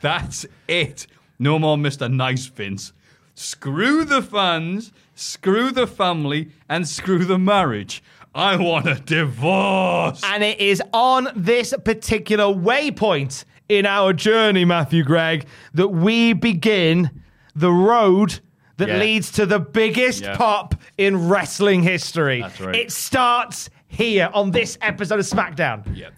that's 0.00 0.46
it. 0.68 1.08
No 1.38 1.58
more 1.58 1.76
Mr. 1.76 2.10
Nice 2.10 2.46
Vince. 2.46 2.92
Screw 3.34 4.04
the 4.04 4.22
fans, 4.22 4.92
screw 5.16 5.72
the 5.72 5.88
family, 5.88 6.50
and 6.68 6.86
screw 6.86 7.24
the 7.24 7.38
marriage. 7.38 8.04
I 8.34 8.56
want 8.56 8.86
a 8.86 8.94
divorce. 8.94 10.22
And 10.24 10.44
it 10.44 10.60
is 10.60 10.80
on 10.92 11.28
this 11.34 11.74
particular 11.84 12.44
waypoint 12.44 13.44
in 13.68 13.84
our 13.84 14.12
journey, 14.12 14.64
Matthew 14.64 15.02
Gregg, 15.02 15.46
that 15.74 15.88
we 15.88 16.34
begin 16.34 17.10
the 17.56 17.72
road 17.72 18.38
that 18.78 18.88
Yeah. 18.88 18.98
leads 18.98 19.30
to 19.32 19.46
the 19.46 19.58
biggest 19.60 20.22
Yeah. 20.22 20.36
pop 20.36 20.74
in 20.96 21.28
wrestling 21.28 21.82
history. 21.82 22.40
That's 22.40 22.60
right. 22.60 22.74
It 22.74 22.90
starts 22.92 23.70
here 23.86 24.30
on 24.32 24.50
this 24.50 24.78
episode 24.80 25.18
of 25.20 25.26
SmackDown. 25.26 25.84
Yeah. 25.94 26.10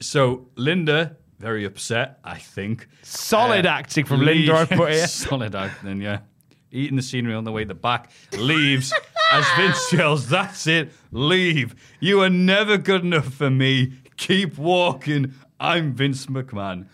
So 0.00 0.48
Linda, 0.56 1.16
very 1.38 1.64
upset, 1.64 2.18
I 2.24 2.36
think. 2.38 2.86
Solid 3.02 3.66
uh, 3.66 3.70
acting 3.70 4.04
from 4.04 4.20
Linda, 4.24 4.54
I 4.54 4.64
put 4.66 4.92
here. 4.92 5.06
Solid 5.08 5.54
acting, 5.54 6.00
yeah. 6.02 6.18
Eating 6.70 6.96
the 6.96 7.02
scenery 7.02 7.34
on 7.34 7.44
the 7.44 7.52
way 7.52 7.64
the 7.64 7.74
back, 7.74 8.10
leaves 8.36 8.92
as 9.32 9.46
Vince 9.56 9.92
yells, 9.92 10.28
That's 10.28 10.66
it, 10.66 10.92
leave. 11.12 11.74
You 12.00 12.20
are 12.22 12.28
never 12.30 12.76
good 12.76 13.02
enough 13.04 13.32
for 13.32 13.48
me. 13.50 13.94
Keep 14.18 14.58
walking. 14.58 15.32
I'm 15.60 15.94
Vince 15.94 16.26
McMahon. 16.26 16.86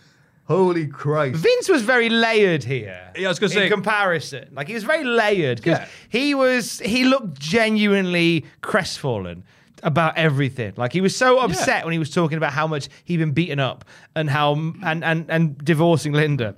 Holy 0.47 0.85
Christ. 0.87 1.37
Vince 1.37 1.69
was 1.69 1.81
very 1.81 2.07
layered 2.09 2.63
here. 2.63 3.11
Yeah, 3.17 3.25
I 3.27 3.29
was 3.29 3.39
gonna 3.39 3.51
say- 3.53 3.65
in 3.65 3.71
comparison, 3.71 4.49
like 4.53 4.67
he 4.67 4.73
was 4.75 4.83
very 4.83 5.03
layered 5.03 5.57
because 5.57 5.79
Yeah. 5.79 5.87
he 6.09 6.35
was 6.35 6.79
he 6.79 7.03
looked 7.03 7.39
genuinely 7.39 8.45
crestfallen 8.61 9.43
about 9.83 10.17
everything. 10.17 10.73
Like 10.77 10.93
he 10.93 11.01
was 11.01 11.15
so 11.15 11.39
upset 11.39 11.83
when 11.83 11.93
he 11.93 11.99
was 11.99 12.09
talking 12.11 12.37
about 12.37 12.53
how 12.53 12.67
much 12.67 12.89
he'd 13.05 13.17
been 13.17 13.31
beaten 13.31 13.59
up 13.59 13.85
and 14.15 14.29
how 14.29 14.53
and 14.83 15.03
and 15.03 15.25
and 15.29 15.57
divorcing 15.57 16.13
Linda. 16.13 16.55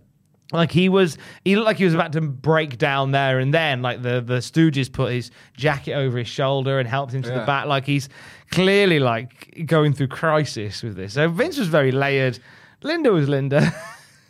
Like 0.53 0.71
he 0.71 0.87
was, 0.87 1.17
he 1.43 1.57
looked 1.57 1.65
like 1.65 1.75
he 1.77 1.83
was 1.83 1.93
about 1.93 2.13
to 2.13 2.21
break 2.21 2.77
down 2.77 3.11
there 3.11 3.39
and 3.39 3.53
then. 3.53 3.81
Like 3.81 4.01
the 4.01 4.21
the 4.21 4.35
Stooges 4.39 4.89
put 4.91 5.11
his 5.11 5.29
jacket 5.57 5.93
over 5.93 6.17
his 6.17 6.27
shoulder 6.29 6.79
and 6.79 6.87
helped 6.87 7.11
him 7.13 7.21
to 7.23 7.29
the 7.31 7.43
back. 7.45 7.65
Like 7.65 7.85
he's 7.85 8.07
clearly 8.51 8.99
like 8.99 9.63
going 9.65 9.91
through 9.93 10.07
crisis 10.07 10.83
with 10.83 10.95
this. 10.95 11.13
So 11.13 11.27
Vince 11.29 11.57
was 11.57 11.67
very 11.67 11.91
layered. 11.91 12.39
Linda 12.83 13.11
was 13.11 13.27
Linda. 13.27 13.57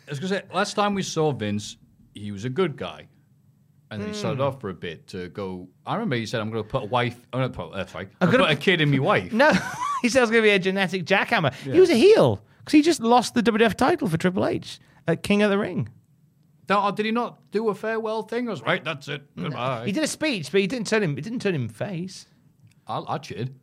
I 0.06 0.10
was 0.10 0.18
going 0.20 0.30
to 0.30 0.38
say, 0.38 0.42
last 0.54 0.74
time 0.74 0.94
we 0.94 1.02
saw 1.02 1.32
Vince, 1.32 1.76
he 2.14 2.32
was 2.32 2.44
a 2.44 2.48
good 2.50 2.76
guy. 2.76 3.08
And 3.90 4.00
then 4.02 4.08
he 4.08 4.14
Hmm. 4.14 4.18
started 4.18 4.40
off 4.42 4.60
for 4.60 4.68
a 4.70 4.74
bit 4.74 5.06
to 5.08 5.28
go. 5.30 5.68
I 5.86 5.94
remember 5.94 6.16
he 6.16 6.26
said, 6.26 6.40
I'm 6.40 6.50
going 6.50 6.62
to 6.62 6.68
put 6.68 6.82
a 6.82 6.86
wife, 6.86 7.16
I'm 7.32 7.40
going 7.40 7.50
to 7.52 7.56
put, 7.56 7.72
uh, 7.74 7.86
sorry, 7.86 8.08
I'm 8.20 8.28
going 8.30 8.40
to 8.42 8.48
put 8.48 8.52
a 8.56 8.60
kid 8.60 8.80
in 8.80 8.90
my 8.90 8.98
wife. 8.98 9.32
No, 9.32 9.50
he 10.02 10.08
said 10.08 10.18
it 10.18 10.22
was 10.22 10.30
going 10.30 10.42
to 10.42 10.46
be 10.48 10.50
a 10.50 10.58
genetic 10.58 11.04
jackhammer. 11.04 11.52
He 11.54 11.80
was 11.80 11.90
a 11.90 11.94
heel 11.94 12.42
because 12.58 12.72
he 12.72 12.82
just 12.82 13.00
lost 13.00 13.34
the 13.34 13.42
WWF 13.42 13.74
title 13.74 14.08
for 14.08 14.16
Triple 14.18 14.46
H 14.46 14.78
at 15.06 15.22
King 15.22 15.42
of 15.42 15.50
the 15.50 15.56
Ring. 15.58 15.88
No, 16.68 16.82
oh, 16.84 16.90
did 16.90 17.06
he 17.06 17.12
not 17.12 17.50
do 17.50 17.70
a 17.70 17.74
farewell 17.74 18.24
thing? 18.24 18.46
I 18.46 18.50
was 18.50 18.60
right. 18.60 18.84
That's 18.84 19.08
it. 19.08 19.22
Goodbye. 19.36 19.86
He 19.86 19.92
did 19.92 20.04
a 20.04 20.06
speech, 20.06 20.52
but 20.52 20.60
he 20.60 20.66
didn't 20.66 20.86
turn 20.86 21.02
him. 21.02 21.16
It 21.16 21.22
didn't 21.24 21.40
turn 21.40 21.54
him 21.54 21.66
face. 21.66 22.26
I'll, 22.86 23.06
I 23.08 23.16
cheered. 23.16 23.54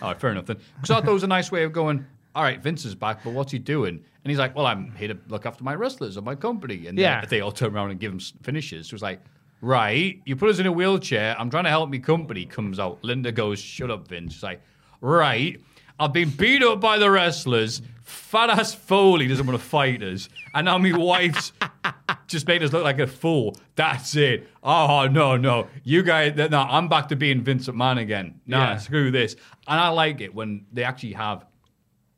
All 0.00 0.08
right, 0.08 0.18
fair 0.18 0.30
enough 0.30 0.46
then. 0.46 0.56
Because 0.76 0.90
I 0.90 1.00
thought 1.00 1.10
it 1.10 1.12
was 1.12 1.24
a 1.24 1.26
nice 1.26 1.52
way 1.52 1.64
of 1.64 1.72
going. 1.74 2.06
All 2.34 2.42
right, 2.42 2.60
Vince 2.62 2.84
is 2.84 2.94
back, 2.94 3.22
but 3.22 3.32
what's 3.32 3.52
he 3.52 3.58
doing? 3.58 3.94
And 3.94 4.30
he's 4.30 4.38
like, 4.38 4.56
"Well, 4.56 4.66
I'm 4.66 4.92
here 4.96 5.08
to 5.08 5.18
look 5.28 5.46
after 5.46 5.62
my 5.62 5.74
wrestlers 5.74 6.16
and 6.16 6.24
my 6.26 6.34
company." 6.34 6.86
And 6.86 6.98
Yeah. 6.98 7.20
they, 7.22 7.26
they 7.36 7.40
all 7.40 7.52
turn 7.52 7.74
around 7.74 7.90
and 7.90 8.00
give 8.00 8.12
him 8.12 8.18
finishes. 8.42 8.88
So 8.88 8.94
was 8.94 9.02
like, 9.02 9.20
"Right, 9.60 10.20
you 10.24 10.34
put 10.36 10.50
us 10.50 10.58
in 10.58 10.66
a 10.66 10.72
wheelchair. 10.72 11.36
I'm 11.38 11.50
trying 11.50 11.64
to 11.64 11.70
help 11.70 11.90
me 11.90 11.98
company." 11.98 12.44
Comes 12.44 12.78
out. 12.80 12.98
Linda 13.02 13.30
goes, 13.32 13.58
"Shut 13.60 13.90
up, 13.90 14.08
Vince." 14.08 14.32
She's 14.34 14.42
like, 14.42 14.60
"Right, 15.00 15.60
I've 16.00 16.12
been 16.12 16.30
beat 16.30 16.62
up 16.62 16.80
by 16.80 16.98
the 16.98 17.10
wrestlers. 17.10 17.82
Fat 18.02 18.50
ass 18.50 18.74
Foley 18.74 19.26
doesn't 19.28 19.46
want 19.46 19.58
to 19.58 19.64
fight 19.64 20.02
us, 20.02 20.28
and 20.54 20.64
now 20.66 20.76
my 20.78 20.96
wife's 20.96 21.52
just 22.26 22.46
made 22.46 22.62
us 22.62 22.72
look 22.72 22.84
like 22.84 22.98
a 22.98 23.06
fool. 23.06 23.56
That's 23.76 24.14
it. 24.16 24.48
Oh 24.62 25.06
no, 25.10 25.36
no, 25.36 25.68
you 25.84 26.02
guys. 26.02 26.34
No, 26.36 26.60
I'm 26.60 26.88
back 26.88 27.08
to 27.08 27.16
being 27.16 27.42
Vince 27.42 27.68
McMahon 27.68 27.98
again. 28.00 28.40
Nah, 28.46 28.72
Yeah. 28.72 28.76
screw 28.78 29.10
this. 29.10 29.36
And 29.68 29.80
I 29.80 29.88
like 29.88 30.20
it 30.20 30.34
when 30.34 30.66
they 30.72 30.82
actually 30.84 31.12
have 31.12 31.46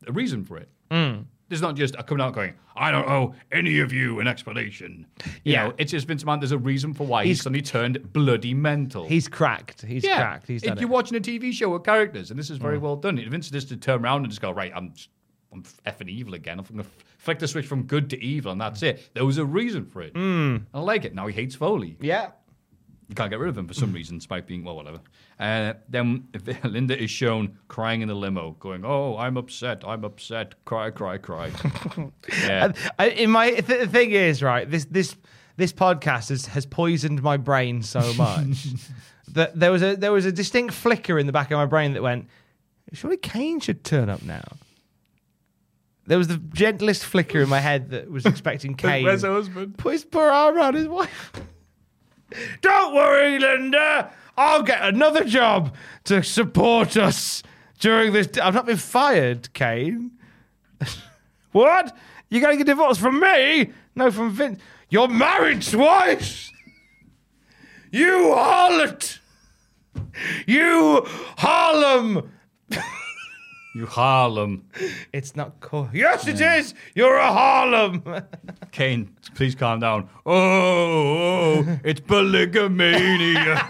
a 0.07 0.13
reason 0.13 0.45
for 0.45 0.59
it. 0.59 0.69
Mm. 0.91 1.25
There's 1.49 1.63
not 1.63 1.77
just 1.77 1.95
a 1.97 2.03
coming 2.03 2.25
out 2.25 2.35
going, 2.35 2.55
I 2.75 2.91
don't 2.91 3.09
owe 3.09 3.35
any 3.53 3.79
of 3.79 3.93
you 3.93 4.19
an 4.19 4.27
explanation. 4.27 5.07
You 5.45 5.53
Yeah. 5.53 5.69
know, 5.69 5.75
it's 5.79 5.93
just 5.93 6.09
Vince 6.09 6.25
McMahon. 6.25 6.41
There's 6.41 6.53
a 6.53 6.59
reason 6.59 6.93
for 6.93 7.07
why 7.07 7.25
he's, 7.25 7.37
He's- 7.37 7.45
suddenly 7.45 7.63
turned 7.63 8.13
bloody 8.13 8.53
mental. 8.53 9.07
He's 9.07 9.29
cracked. 9.29 9.83
He's 9.83 10.03
yeah. 10.03 10.17
cracked. 10.17 10.49
He's 10.49 10.65
if 10.65 10.81
you're 10.81 10.91
it. 10.91 10.93
watching 10.93 11.17
a 11.17 11.21
TV 11.21 11.53
show 11.53 11.71
with 11.71 11.85
characters, 11.85 12.31
and 12.31 12.39
this 12.39 12.51
is 12.51 12.59
very 12.59 12.79
mm. 12.79 12.83
well 12.83 12.97
done. 12.97 13.17
Vince 13.31 13.49
just 13.51 13.69
to 13.69 13.77
turn 13.77 14.05
around 14.05 14.23
and 14.23 14.31
just 14.31 14.43
go, 14.43 14.51
right, 14.51 14.73
I'm, 14.75 14.93
I'm 15.53 15.63
effing 15.87 16.09
evil 16.09 16.35
again. 16.35 16.59
I'm 16.59 16.65
going 16.65 16.83
to 16.83 16.91
flick 17.19 17.39
the 17.39 17.47
switch 17.47 17.67
from 17.67 17.85
good 17.85 18.11
to 18.11 18.23
evil, 18.23 18.51
and 18.51 18.61
that's 18.61 18.81
mm. 18.81 18.89
it. 18.89 19.11
There 19.15 19.25
was 19.25 19.39
a 19.39 19.45
reason 19.45 19.87
for 19.87 20.03
it. 20.03 20.17
I 20.17 20.81
like 20.81 21.05
it. 21.05 21.15
Now 21.15 21.29
he 21.29 21.35
hates 21.35 21.55
Foley. 21.55 21.97
Yeah. 22.01 22.31
You 23.09 23.15
can't 23.15 23.31
get 23.31 23.39
rid 23.39 23.49
of 23.49 23.57
him 23.57 23.69
for 23.69 23.75
some 23.75 23.93
reason, 23.93 24.19
despite 24.19 24.47
being, 24.47 24.65
well, 24.65 24.75
whatever. 24.75 25.01
Uh, 25.39 25.75
then 25.89 26.27
Linda 26.65 27.01
is 27.01 27.11
shown 27.11 27.57
crying 27.69 28.01
in 28.01 28.09
the 28.09 28.15
limo, 28.15 28.57
going, 28.59 28.85
Oh, 28.85 29.17
I'm 29.17 29.37
upset, 29.37 29.83
I'm 29.87 30.05
upset, 30.05 30.65
cry, 30.65 30.91
cry, 30.91 31.19
cry. 31.19 31.53
yeah. 32.41 32.73
I, 32.99 33.11
in 33.11 33.31
my 33.31 33.51
th- 33.51 33.65
the 33.67 33.87
thing 33.87 34.11
is 34.11 34.43
right. 34.43 34.69
This 34.69 34.87
this 34.87 35.17
this 35.57 35.73
podcast 35.73 36.31
has, 36.31 36.47
has 36.47 36.67
poisoned 36.67 37.23
my 37.23 37.37
brain 37.37 37.83
so 37.83 38.13
much 38.15 38.67
that 39.29 39.59
there 39.59 39.71
was 39.71 39.83
a 39.83 39.95
there 39.95 40.13
was 40.13 40.27
a 40.27 40.33
distinct 40.33 40.75
flicker 40.75 41.19
in 41.19 41.27
the 41.27 41.33
back 41.33 41.53
of 41.53 41.59
my 41.59 41.67
brain 41.67 41.93
that 41.93 42.03
went, 42.03 42.29
surely 42.93 43.17
Kane 43.19 43.61
should 43.61 43.85
turn 43.85 44.09
up 44.09 44.23
now. 44.23 44.45
There 46.09 46.19
was 46.19 46.29
the 46.29 46.39
gentlest 46.39 47.05
flicker 47.05 47.41
in 47.41 47.49
my 47.49 47.61
head 47.61 47.91
that 47.91 48.11
was 48.11 48.27
expecting 48.27 48.75
Kane. 48.75 49.05
Where's 49.05 49.23
her 49.23 49.33
husband? 49.33 49.77
Put 49.79 49.93
his 49.93 50.05
poor 50.05 50.29
arm 50.29 50.57
around 50.57 50.75
his 50.75 50.89
wife. 50.89 51.33
Don't 52.61 52.95
worry, 52.95 53.39
Linda. 53.39 54.11
I'll 54.37 54.63
get 54.63 54.83
another 54.83 55.25
job 55.25 55.75
to 56.05 56.23
support 56.23 56.97
us 56.97 57.43
during 57.79 58.13
this. 58.13 58.29
I've 58.43 58.55
not 58.55 58.67
been 58.67 58.77
fired, 58.77 59.53
Kane. 59.55 60.13
what? 61.53 61.97
You're 62.29 62.43
going 62.43 62.59
to 62.59 62.65
get 62.65 62.71
divorced 62.71 63.01
from 63.01 63.21
me? 63.21 63.73
No, 63.95 64.11
from 64.11 64.31
Vince. 64.31 64.61
You're 64.89 65.09
married 65.09 65.63
twice. 65.63 66.53
You 67.91 68.35
harlot. 68.37 69.19
You 70.47 71.03
Harlem. 71.39 72.33
You 73.77 73.85
Harlem. 73.85 74.65
It's 75.13 75.37
not 75.37 75.61
cool. 75.61 75.91
Yes, 75.93 76.27
it 76.27 76.41
is. 76.41 76.73
You're 76.95 77.17
a 77.17 77.31
Harlem. 77.31 78.03
Kane, 78.73 79.15
please 79.35 79.55
calm 79.55 79.81
down. 79.81 80.09
Oh, 80.25 81.59
oh 81.59 81.79
it's 81.85 82.01
polygamania. 82.01 83.61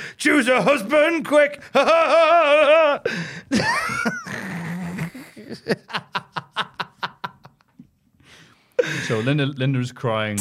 Choose 0.16 0.48
a 0.48 0.62
husband 0.62 1.24
quick. 1.24 1.62
so 9.06 9.20
Linda, 9.20 9.46
Linda's 9.46 9.92
crying, 9.92 10.40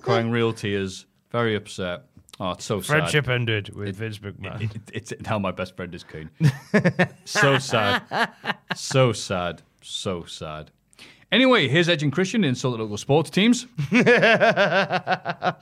crying 0.00 0.30
real 0.30 0.52
tears, 0.52 1.06
very 1.32 1.56
upset. 1.56 2.04
Oh, 2.42 2.52
it's 2.52 2.64
so 2.64 2.80
sad. 2.80 2.86
Friendship 2.96 3.28
ended 3.28 3.74
with 3.74 3.96
Vince 3.96 4.18
McMahon. 4.18 4.62
It- 4.74 4.80
it's 4.94 5.12
now 5.28 5.38
my 5.38 5.50
best 5.50 5.76
friend 5.76 5.94
is 5.94 6.02
Kane. 6.04 6.30
so 7.26 7.58
sad. 7.58 8.02
So 8.74 9.12
sad. 9.12 9.62
So 9.82 10.24
sad. 10.24 10.70
Anyway, 11.32 11.68
here's 11.68 11.88
Edge 11.88 12.02
and 12.02 12.10
Christian 12.12 12.42
insult 12.42 12.80
local 12.80 12.96
sports 12.96 13.30
teams. 13.30 13.66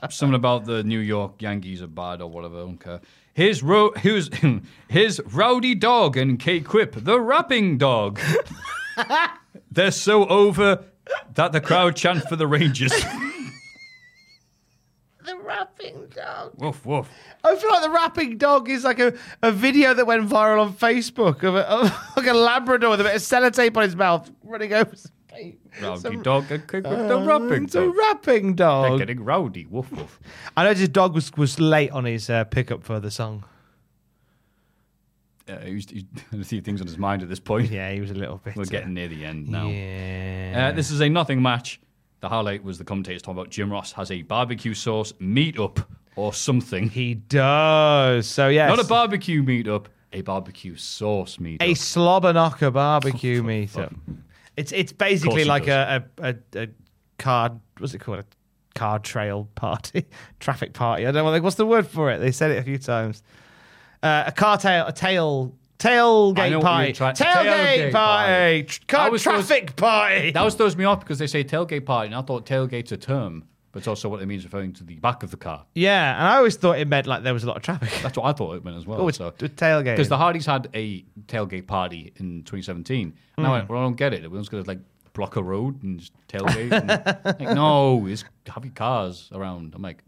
Something 0.09 0.33
about 0.35 0.65
the 0.65 0.83
New 0.83 0.99
York 0.99 1.41
Yankees 1.41 1.81
are 1.81 1.87
bad 1.87 2.21
or 2.21 2.29
whatever. 2.29 2.55
I 2.57 2.59
don't 2.61 2.77
care. 2.79 3.01
Here's, 3.33 3.61
Ro- 3.61 3.91
here's, 3.95 4.29
here's 4.87 5.19
Rowdy 5.21 5.75
Dog 5.75 6.17
and 6.17 6.39
K 6.39 6.59
Quip, 6.61 6.95
the 6.95 7.19
rapping 7.21 7.77
dog. 7.77 8.19
They're 9.71 9.91
so 9.91 10.25
over 10.27 10.85
that 11.35 11.51
the 11.51 11.61
crowd 11.61 11.95
chant 11.95 12.23
for 12.23 12.35
the 12.35 12.47
Rangers. 12.47 12.93
The 15.49 15.55
rapping 15.57 16.07
dog. 16.15 16.53
woof, 16.57 16.85
woof. 16.85 17.09
I 17.43 17.55
feel 17.55 17.69
like 17.71 17.83
the 17.83 17.89
rapping 17.89 18.37
dog 18.37 18.69
is 18.69 18.83
like 18.83 18.99
a, 18.99 19.13
a 19.41 19.51
video 19.51 19.93
that 19.93 20.05
went 20.05 20.27
viral 20.29 20.61
on 20.61 20.73
Facebook 20.73 21.43
of, 21.43 21.55
a, 21.55 21.69
of 21.69 21.91
like 22.17 22.27
a 22.27 22.33
Labrador 22.33 22.91
with 22.91 23.01
a 23.01 23.03
bit 23.03 23.15
of 23.15 23.21
sellotape 23.21 23.75
on 23.77 23.83
his 23.83 23.95
mouth 23.95 24.29
running 24.43 24.73
over 24.73 24.95
some 24.95 25.11
paper. 25.27 25.57
Rowdy 25.81 26.01
Some- 26.01 26.21
Dog 26.23 26.51
and 26.51 26.67
K 26.67 26.81
Quip, 26.81 26.83
the 26.83 27.19
rapping 27.19 27.63
It's 27.65 27.75
a 27.75 27.85
dog. 27.85 27.95
rapping 27.95 28.55
They're 28.55 28.97
getting 28.97 29.23
rowdy. 29.23 29.65
Woof, 29.65 29.91
woof. 29.91 30.19
I 30.57 30.63
know 30.63 30.73
his 30.73 30.89
dog 30.89 31.13
was, 31.13 31.31
was 31.37 31.59
late 31.59 31.91
on 31.91 32.05
his 32.05 32.29
uh, 32.29 32.43
pickup 32.45 32.83
for 32.83 32.99
the 32.99 33.11
song. 33.11 33.45
Uh, 35.47 35.59
he 35.61 35.73
was, 35.75 35.85
he 35.85 36.05
had 36.29 36.39
a 36.39 36.43
few 36.43 36.61
things 36.61 36.79
on 36.79 36.85
his 36.85 36.97
mind 36.97 37.23
at 37.23 37.29
this 37.29 37.39
point. 37.39 37.71
Yeah, 37.71 37.91
he 37.91 38.01
was 38.01 38.11
a 38.11 38.15
little 38.15 38.37
bit. 38.37 38.55
We're 38.55 38.63
uh, 38.63 38.65
getting 38.65 38.93
near 38.93 39.07
the 39.07 39.25
end 39.25 39.47
now. 39.47 39.67
Yeah. 39.67 40.69
Uh, 40.71 40.75
this 40.75 40.91
is 40.91 40.99
a 41.01 41.09
nothing 41.09 41.41
match. 41.41 41.79
The 42.21 42.29
highlight 42.29 42.63
was 42.63 42.77
the 42.77 42.83
commentators 42.83 43.21
talking 43.21 43.39
about 43.39 43.49
Jim 43.49 43.71
Ross 43.71 43.93
has 43.93 44.11
a 44.11 44.21
barbecue 44.23 44.73
sauce 44.73 45.13
meetup 45.13 45.85
or 46.15 46.33
something. 46.33 46.89
he 46.89 47.13
does. 47.15 48.27
So, 48.27 48.49
yes. 48.49 48.69
Not 48.69 48.83
a 48.83 48.87
barbecue 48.87 49.41
meetup, 49.41 49.85
a 50.11 50.21
barbecue 50.21 50.75
sauce 50.75 51.37
meetup. 51.37 51.61
a 51.61 51.73
slobber 51.75 52.33
knocker 52.33 52.71
barbecue 52.71 53.41
meetup. 53.43 53.95
It's 54.57 54.73
it's 54.73 54.91
basically 54.91 55.45
like 55.45 55.67
a, 55.67 56.03
a, 56.17 56.35
a, 56.55 56.67
card. 57.17 57.59
What's 57.77 57.93
it 57.93 57.99
called? 57.99 58.19
A 58.19 58.25
card 58.75 59.03
trail 59.03 59.47
party, 59.55 60.05
traffic 60.41 60.73
party. 60.73 61.03
I 61.07 61.11
don't 61.11 61.23
know 61.23 61.31
what- 61.31 61.41
what's 61.41 61.55
the 61.55 61.65
word 61.65 61.87
for 61.87 62.11
it. 62.11 62.17
They 62.19 62.31
said 62.31 62.51
it 62.51 62.57
a 62.57 62.63
few 62.63 62.77
times. 62.77 63.23
Uh, 64.03 64.25
a 64.27 64.31
car 64.33 64.57
tail, 64.57 64.85
a 64.87 64.91
tail 64.93 65.55
tailgate 65.79 66.61
party, 66.61 66.87
you're 66.87 67.13
tailgate 67.13 67.15
tailgate 67.15 67.91
party, 67.91 68.79
car 68.87 68.99
I 69.07 69.09
was 69.09 69.23
supposed- 69.23 69.47
traffic 69.47 69.75
party. 69.75 70.31
that 70.31 70.43
was 70.43 70.55
throws 70.55 70.75
me 70.75 70.83
off 70.83 70.99
because 70.99 71.19
they 71.19 71.27
say 71.27 71.43
tailgate 71.43 71.85
party, 71.85 72.07
and 72.07 72.15
I 72.15 72.21
thought 72.21 72.45
tailgate's 72.45 72.91
a 72.91 72.97
term, 72.97 73.45
but 73.71 73.79
it's 73.79 73.87
also 73.87 74.09
what 74.09 74.21
it 74.21 74.25
means 74.25 74.43
referring 74.43 74.73
to 74.73 74.83
the 74.83 74.95
back 74.95 75.23
of 75.23 75.31
the 75.31 75.37
car. 75.37 75.65
yeah, 75.75 76.17
and 76.17 76.27
I 76.27 76.37
always 76.37 76.57
thought 76.57 76.77
it 76.77 76.87
meant 76.87 77.07
like 77.07 77.23
there 77.23 77.33
was 77.33 77.43
a 77.43 77.47
lot 77.47 77.57
of 77.57 77.63
traffic. 77.63 77.89
That's 78.03 78.17
what 78.17 78.25
I 78.25 78.33
thought 78.33 78.55
it 78.55 78.65
meant 78.65 78.77
as 78.77 78.85
well. 78.85 79.01
Oh, 79.01 79.07
it's 79.07 79.17
so. 79.17 79.27
a 79.27 79.31
tailgate. 79.31 79.95
Because 79.95 80.09
the 80.09 80.17
Hardys 80.17 80.45
had 80.45 80.69
a 80.73 81.03
tailgate 81.27 81.67
party 81.67 82.13
in 82.17 82.43
2017. 82.43 83.13
And 83.37 83.47
I 83.47 83.49
mm. 83.49 83.53
went, 83.53 83.69
well, 83.69 83.79
I 83.79 83.83
don't 83.83 83.95
get 83.95 84.13
it. 84.13 84.23
Everyone's 84.23 84.49
going 84.49 84.63
to 84.63 84.67
like 84.67 84.79
block 85.13 85.35
a 85.35 85.43
road 85.43 85.81
and 85.83 85.99
just 85.99 86.13
tailgate. 86.27 86.71
and, 86.71 87.39
like, 87.39 87.55
no, 87.55 88.05
it's 88.07 88.23
have 88.47 88.65
your 88.65 88.73
cars 88.73 89.29
around. 89.33 89.73
I'm 89.75 89.81
like, 89.81 90.03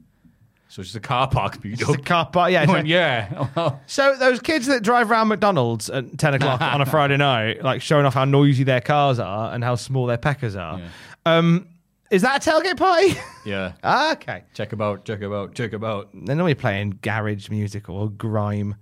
so 0.71 0.79
it's 0.81 0.91
just 0.91 0.95
a 0.95 0.99
car 1.01 1.27
park 1.27 1.61
meet 1.63 1.81
It's 1.81 1.89
a 1.89 1.97
car 1.97 2.25
park, 2.27 2.51
Yeah, 2.51 2.65
went, 2.71 2.87
yeah. 2.87 3.75
So 3.87 4.15
those 4.15 4.39
kids 4.39 4.67
that 4.67 4.83
drive 4.83 5.11
around 5.11 5.27
McDonald's 5.27 5.89
at 5.89 6.17
ten 6.17 6.33
o'clock 6.33 6.61
on 6.61 6.79
a 6.81 6.85
Friday 6.95 7.17
night, 7.17 7.61
like 7.63 7.81
showing 7.81 8.05
off 8.05 8.13
how 8.13 8.23
noisy 8.25 8.63
their 8.63 8.79
cars 8.81 9.19
are 9.19 9.53
and 9.53 9.63
how 9.63 9.75
small 9.75 10.05
their 10.05 10.17
peckers 10.17 10.55
are, 10.55 10.79
um, 11.25 11.67
is 12.09 12.21
that 12.21 12.45
a 12.45 12.49
tailgate 12.49 12.77
party? 12.77 13.17
yeah. 13.45 13.73
ah, 13.83 14.13
okay. 14.13 14.43
Check 14.53 14.71
about, 14.73 15.05
check 15.05 15.21
about, 15.21 15.53
check 15.55 15.73
about. 15.73 16.05
out. 16.05 16.09
They're 16.13 16.35
normally 16.35 16.55
playing 16.55 16.99
garage 17.01 17.49
music 17.49 17.89
or 17.89 18.09
grime. 18.09 18.75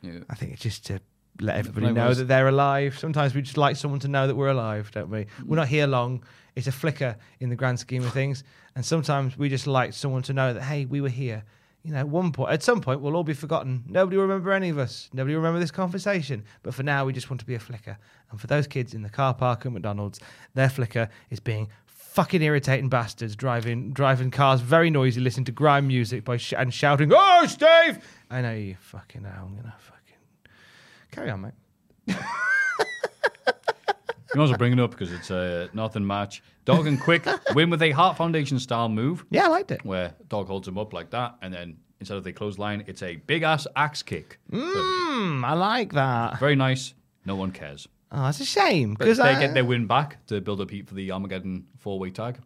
Yeah. 0.00 0.20
I 0.30 0.34
think 0.34 0.52
it's 0.52 0.62
just 0.62 0.86
to 0.86 1.00
let 1.40 1.56
everybody 1.56 1.86
Like 1.86 1.94
know 1.94 2.08
was- 2.08 2.18
that 2.18 2.28
they're 2.28 2.48
alive. 2.48 2.98
Sometimes 2.98 3.34
we 3.34 3.42
just 3.42 3.56
like 3.56 3.76
someone 3.76 4.00
to 4.00 4.08
know 4.08 4.26
that 4.26 4.34
we're 4.34 4.48
alive, 4.48 4.90
don't 4.92 5.10
we? 5.10 5.26
We're 5.44 5.56
not 5.56 5.68
here 5.68 5.86
long. 5.86 6.22
It's 6.54 6.66
a 6.66 6.72
flicker 6.72 7.16
in 7.40 7.48
the 7.50 7.56
grand 7.56 7.78
scheme 7.78 8.04
of 8.04 8.12
things. 8.12 8.44
And 8.74 8.84
sometimes 8.84 9.36
we 9.36 9.48
just 9.48 9.66
like 9.66 9.92
someone 9.92 10.22
to 10.22 10.32
know 10.32 10.54
that, 10.54 10.62
hey, 10.62 10.84
we 10.86 11.00
were 11.00 11.08
here. 11.08 11.44
You 11.82 11.92
know, 11.92 11.98
at 11.98 12.08
one 12.08 12.30
point, 12.30 12.52
at 12.52 12.62
some 12.62 12.80
point, 12.80 13.00
we'll 13.00 13.16
all 13.16 13.24
be 13.24 13.34
forgotten. 13.34 13.82
Nobody 13.88 14.16
will 14.16 14.24
remember 14.24 14.52
any 14.52 14.68
of 14.68 14.78
us. 14.78 15.10
Nobody 15.12 15.34
will 15.34 15.42
remember 15.42 15.58
this 15.58 15.72
conversation. 15.72 16.44
But 16.62 16.74
for 16.74 16.84
now, 16.84 17.04
we 17.04 17.12
just 17.12 17.28
want 17.28 17.40
to 17.40 17.46
be 17.46 17.56
a 17.56 17.58
flicker. 17.58 17.98
And 18.30 18.40
for 18.40 18.46
those 18.46 18.68
kids 18.68 18.94
in 18.94 19.02
the 19.02 19.10
car 19.10 19.34
park 19.34 19.66
at 19.66 19.72
McDonald's, 19.72 20.20
their 20.54 20.68
flicker 20.68 21.08
is 21.30 21.40
being 21.40 21.68
fucking 21.86 22.42
irritating 22.42 22.90
bastards 22.90 23.34
driving 23.34 23.90
driving 23.90 24.30
cars 24.30 24.60
very 24.60 24.90
noisy, 24.90 25.20
listening 25.20 25.46
to 25.46 25.52
grime 25.52 25.86
music 25.88 26.24
by 26.24 26.36
sh- 26.36 26.52
and 26.56 26.72
shouting, 26.72 27.10
"Oh, 27.12 27.46
Steve!" 27.46 27.98
I 28.30 28.42
know 28.42 28.52
you 28.52 28.76
fucking 28.78 29.22
know. 29.22 29.30
I'm 29.30 29.56
gonna 29.56 29.74
fucking 29.78 30.16
carry 31.10 31.30
on, 31.30 31.40
mate. 31.40 32.16
You 34.34 34.38
might 34.38 34.44
as 34.44 34.50
well 34.50 34.58
bring 34.58 34.72
it 34.72 34.80
up 34.80 34.90
because 34.92 35.12
it's 35.12 35.30
a 35.30 35.68
nothing 35.72 36.06
match. 36.06 36.42
Dog 36.64 36.86
and 36.86 37.00
Quick 37.00 37.26
win 37.54 37.70
with 37.70 37.82
a 37.82 37.90
Heart 37.90 38.16
Foundation 38.16 38.58
style 38.58 38.88
move 38.88 39.24
Yeah, 39.30 39.44
I 39.46 39.48
liked 39.48 39.70
it. 39.70 39.84
where 39.84 40.14
Dog 40.28 40.46
holds 40.46 40.66
him 40.68 40.78
up 40.78 40.92
like 40.92 41.10
that, 41.10 41.34
and 41.42 41.52
then 41.52 41.76
instead 42.00 42.16
of 42.16 42.24
the 42.24 42.32
clothesline, 42.32 42.84
it's 42.86 43.02
a 43.02 43.16
big 43.16 43.42
ass 43.42 43.66
axe 43.76 44.02
kick. 44.02 44.38
Hmm, 44.50 45.44
I 45.44 45.54
like 45.54 45.92
that. 45.94 46.38
Very 46.40 46.56
nice. 46.56 46.94
No 47.26 47.36
one 47.36 47.50
cares. 47.52 47.86
Oh, 48.10 48.24
that's 48.24 48.40
a 48.40 48.44
shame 48.44 48.94
because 48.94 49.18
they 49.18 49.24
I 49.24 49.40
get 49.40 49.54
their 49.54 49.64
win 49.64 49.86
back 49.86 50.24
to 50.26 50.40
build 50.40 50.60
up 50.60 50.70
heat 50.70 50.86
for 50.88 50.94
the 50.94 51.10
Armageddon 51.12 51.66
four 51.78 51.98
way 51.98 52.10
tag. 52.10 52.38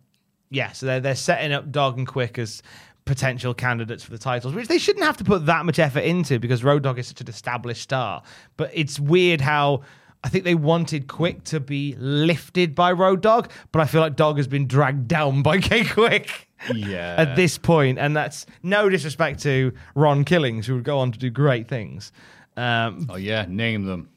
yeah, 0.50 0.72
so 0.72 0.86
they're 0.86 1.00
they're 1.00 1.14
setting 1.14 1.52
up 1.52 1.70
Dog 1.72 1.98
and 1.98 2.06
Quick 2.06 2.38
as 2.38 2.62
potential 3.04 3.54
candidates 3.54 4.02
for 4.02 4.10
the 4.10 4.18
titles, 4.18 4.54
which 4.54 4.66
they 4.68 4.78
shouldn't 4.78 5.04
have 5.04 5.16
to 5.16 5.24
put 5.24 5.46
that 5.46 5.64
much 5.64 5.78
effort 5.78 6.00
into 6.04 6.38
because 6.38 6.64
Road 6.64 6.82
Dog 6.82 6.98
is 6.98 7.06
such 7.08 7.20
an 7.20 7.28
established 7.28 7.82
star. 7.82 8.22
But 8.56 8.70
it's 8.74 8.98
weird 8.98 9.40
how. 9.40 9.82
I 10.24 10.28
think 10.28 10.44
they 10.44 10.54
wanted 10.56 11.06
Quick 11.08 11.44
to 11.44 11.60
be 11.60 11.94
lifted 11.98 12.74
by 12.74 12.90
Road 12.92 13.20
Dog, 13.22 13.50
but 13.72 13.80
I 13.80 13.84
feel 13.86 14.00
like 14.00 14.16
Dog 14.16 14.38
has 14.38 14.48
been 14.48 14.66
dragged 14.66 15.06
down 15.08 15.42
by 15.42 15.58
K 15.60 15.84
Quick. 15.84 16.48
Yeah. 16.74 17.14
at 17.18 17.36
this 17.36 17.58
point, 17.58 17.98
and 17.98 18.16
that's 18.16 18.46
no 18.62 18.88
disrespect 18.88 19.42
to 19.42 19.72
Ron 19.94 20.24
Killings, 20.24 20.66
who 20.66 20.74
would 20.74 20.84
go 20.84 20.98
on 20.98 21.12
to 21.12 21.18
do 21.18 21.28
great 21.30 21.68
things. 21.68 22.12
Um, 22.56 23.06
Oh 23.10 23.16
yeah, 23.16 23.44
name 23.46 23.84
them. 23.84 24.08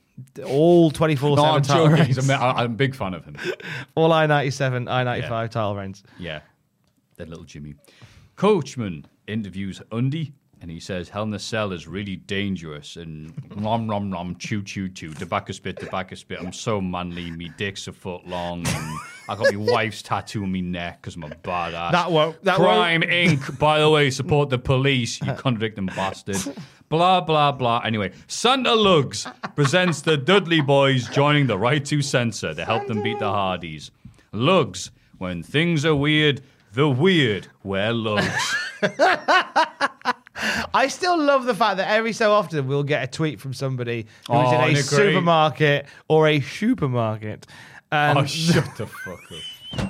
all 0.46 0.90
24 0.90 1.36
No, 1.36 1.44
I'm 1.44 1.64
7 1.64 1.64
title 1.64 1.90
joking. 1.90 2.06
He's 2.06 2.18
reigns. 2.18 2.30
a, 2.30 2.38
ma- 2.40 2.46
I- 2.52 2.64
I'm 2.64 2.72
a 2.72 2.76
big 2.76 2.96
fan 2.96 3.14
of 3.14 3.26
him. 3.26 3.36
All 3.96 4.12
I 4.14 4.26
97, 4.26 4.88
I 4.88 5.04
95 5.04 5.32
Yeah. 5.32 5.48
title 5.50 5.76
reigns. 5.76 6.04
Yeah, 6.18 6.40
that 7.18 7.28
little 7.30 7.44
Jimmy. 7.44 7.76
Coachman 8.38 9.06
interviews 9.28 9.82
Undy, 9.92 10.32
and 10.62 10.70
he 10.70 10.80
says 10.80 11.10
Hell 11.10 11.24
in 11.24 11.34
a 11.34 11.40
Cell 11.40 11.72
is 11.72 11.88
really 11.88 12.16
dangerous. 12.18 12.96
And 12.96 13.34
rom 13.56 13.90
rom 13.90 14.12
rom, 14.12 14.36
choo 14.38 14.62
choo 14.64 14.90
choo, 14.90 15.14
tobacco 15.14 15.54
spit, 15.54 15.80
tobacco 15.80 16.16
spit. 16.16 16.40
I'm 16.40 16.52
so 16.54 16.82
manly. 16.82 17.32
Me 17.32 17.52
dick's 17.58 17.88
a 17.88 17.94
foot 17.94 18.28
long, 18.28 18.68
and 18.68 18.98
I 19.30 19.36
got 19.36 19.54
my 19.54 19.58
wife's 19.74 20.02
tattoo 20.02 20.44
on 20.44 20.52
me 20.52 20.62
neck 20.62 21.02
because 21.02 21.16
I'm 21.16 21.24
a 21.24 21.30
badass. 21.30 21.92
That 21.92 22.12
won't- 22.12 22.44
that 22.44 22.56
Crime 22.58 23.02
Inc. 23.02 23.58
By 23.60 23.80
the 23.80 23.90
way, 23.90 24.10
support 24.10 24.50
the 24.50 24.58
police. 24.58 25.22
You 25.22 25.34
contradicting 25.38 25.86
bastard. 25.88 26.38
Blah 26.90 27.22
blah 27.22 27.52
blah. 27.52 27.82
Anyway, 27.86 28.12
Santa 28.28 28.74
Lugs 28.76 29.28
presents 29.56 30.02
the 30.02 30.18
Dudley 30.18 30.62
Boys 30.62 31.08
joining 31.10 31.48
the 31.48 31.58
Right 31.58 31.86
to 31.86 32.02
Censor 32.02 32.54
to 32.54 32.66
help 32.66 32.88
them 32.88 33.02
beat 33.04 33.20
the 33.20 33.30
Hardys. 33.32 33.92
Lugs, 34.32 34.92
when 35.18 35.42
things 35.44 35.86
are 35.86 35.96
weird, 35.96 36.42
the 36.74 36.90
weird 36.90 37.48
wear 37.64 37.94
lugs. 37.94 38.56
I 40.74 40.88
still 40.88 41.18
love 41.22 41.46
the 41.46 41.54
fact 41.56 41.78
that 41.78 41.90
every 41.90 42.14
so 42.14 42.32
often 42.32 42.68
we'll 42.68 42.84
get 42.84 43.04
a 43.04 43.08
tweet 43.08 43.40
from 43.40 43.54
somebody 43.54 44.04
who's 44.28 44.38
Oh, 44.38 44.66
in 44.68 44.76
a 44.76 44.82
supermarket 44.84 45.86
or 46.08 46.28
a 46.28 46.40
supermarket. 46.42 47.46
And 47.92 48.20
oh, 48.20 48.26
shut 48.26 48.76
the 48.78 48.86
fuck 48.86 49.20
up. 49.78 49.90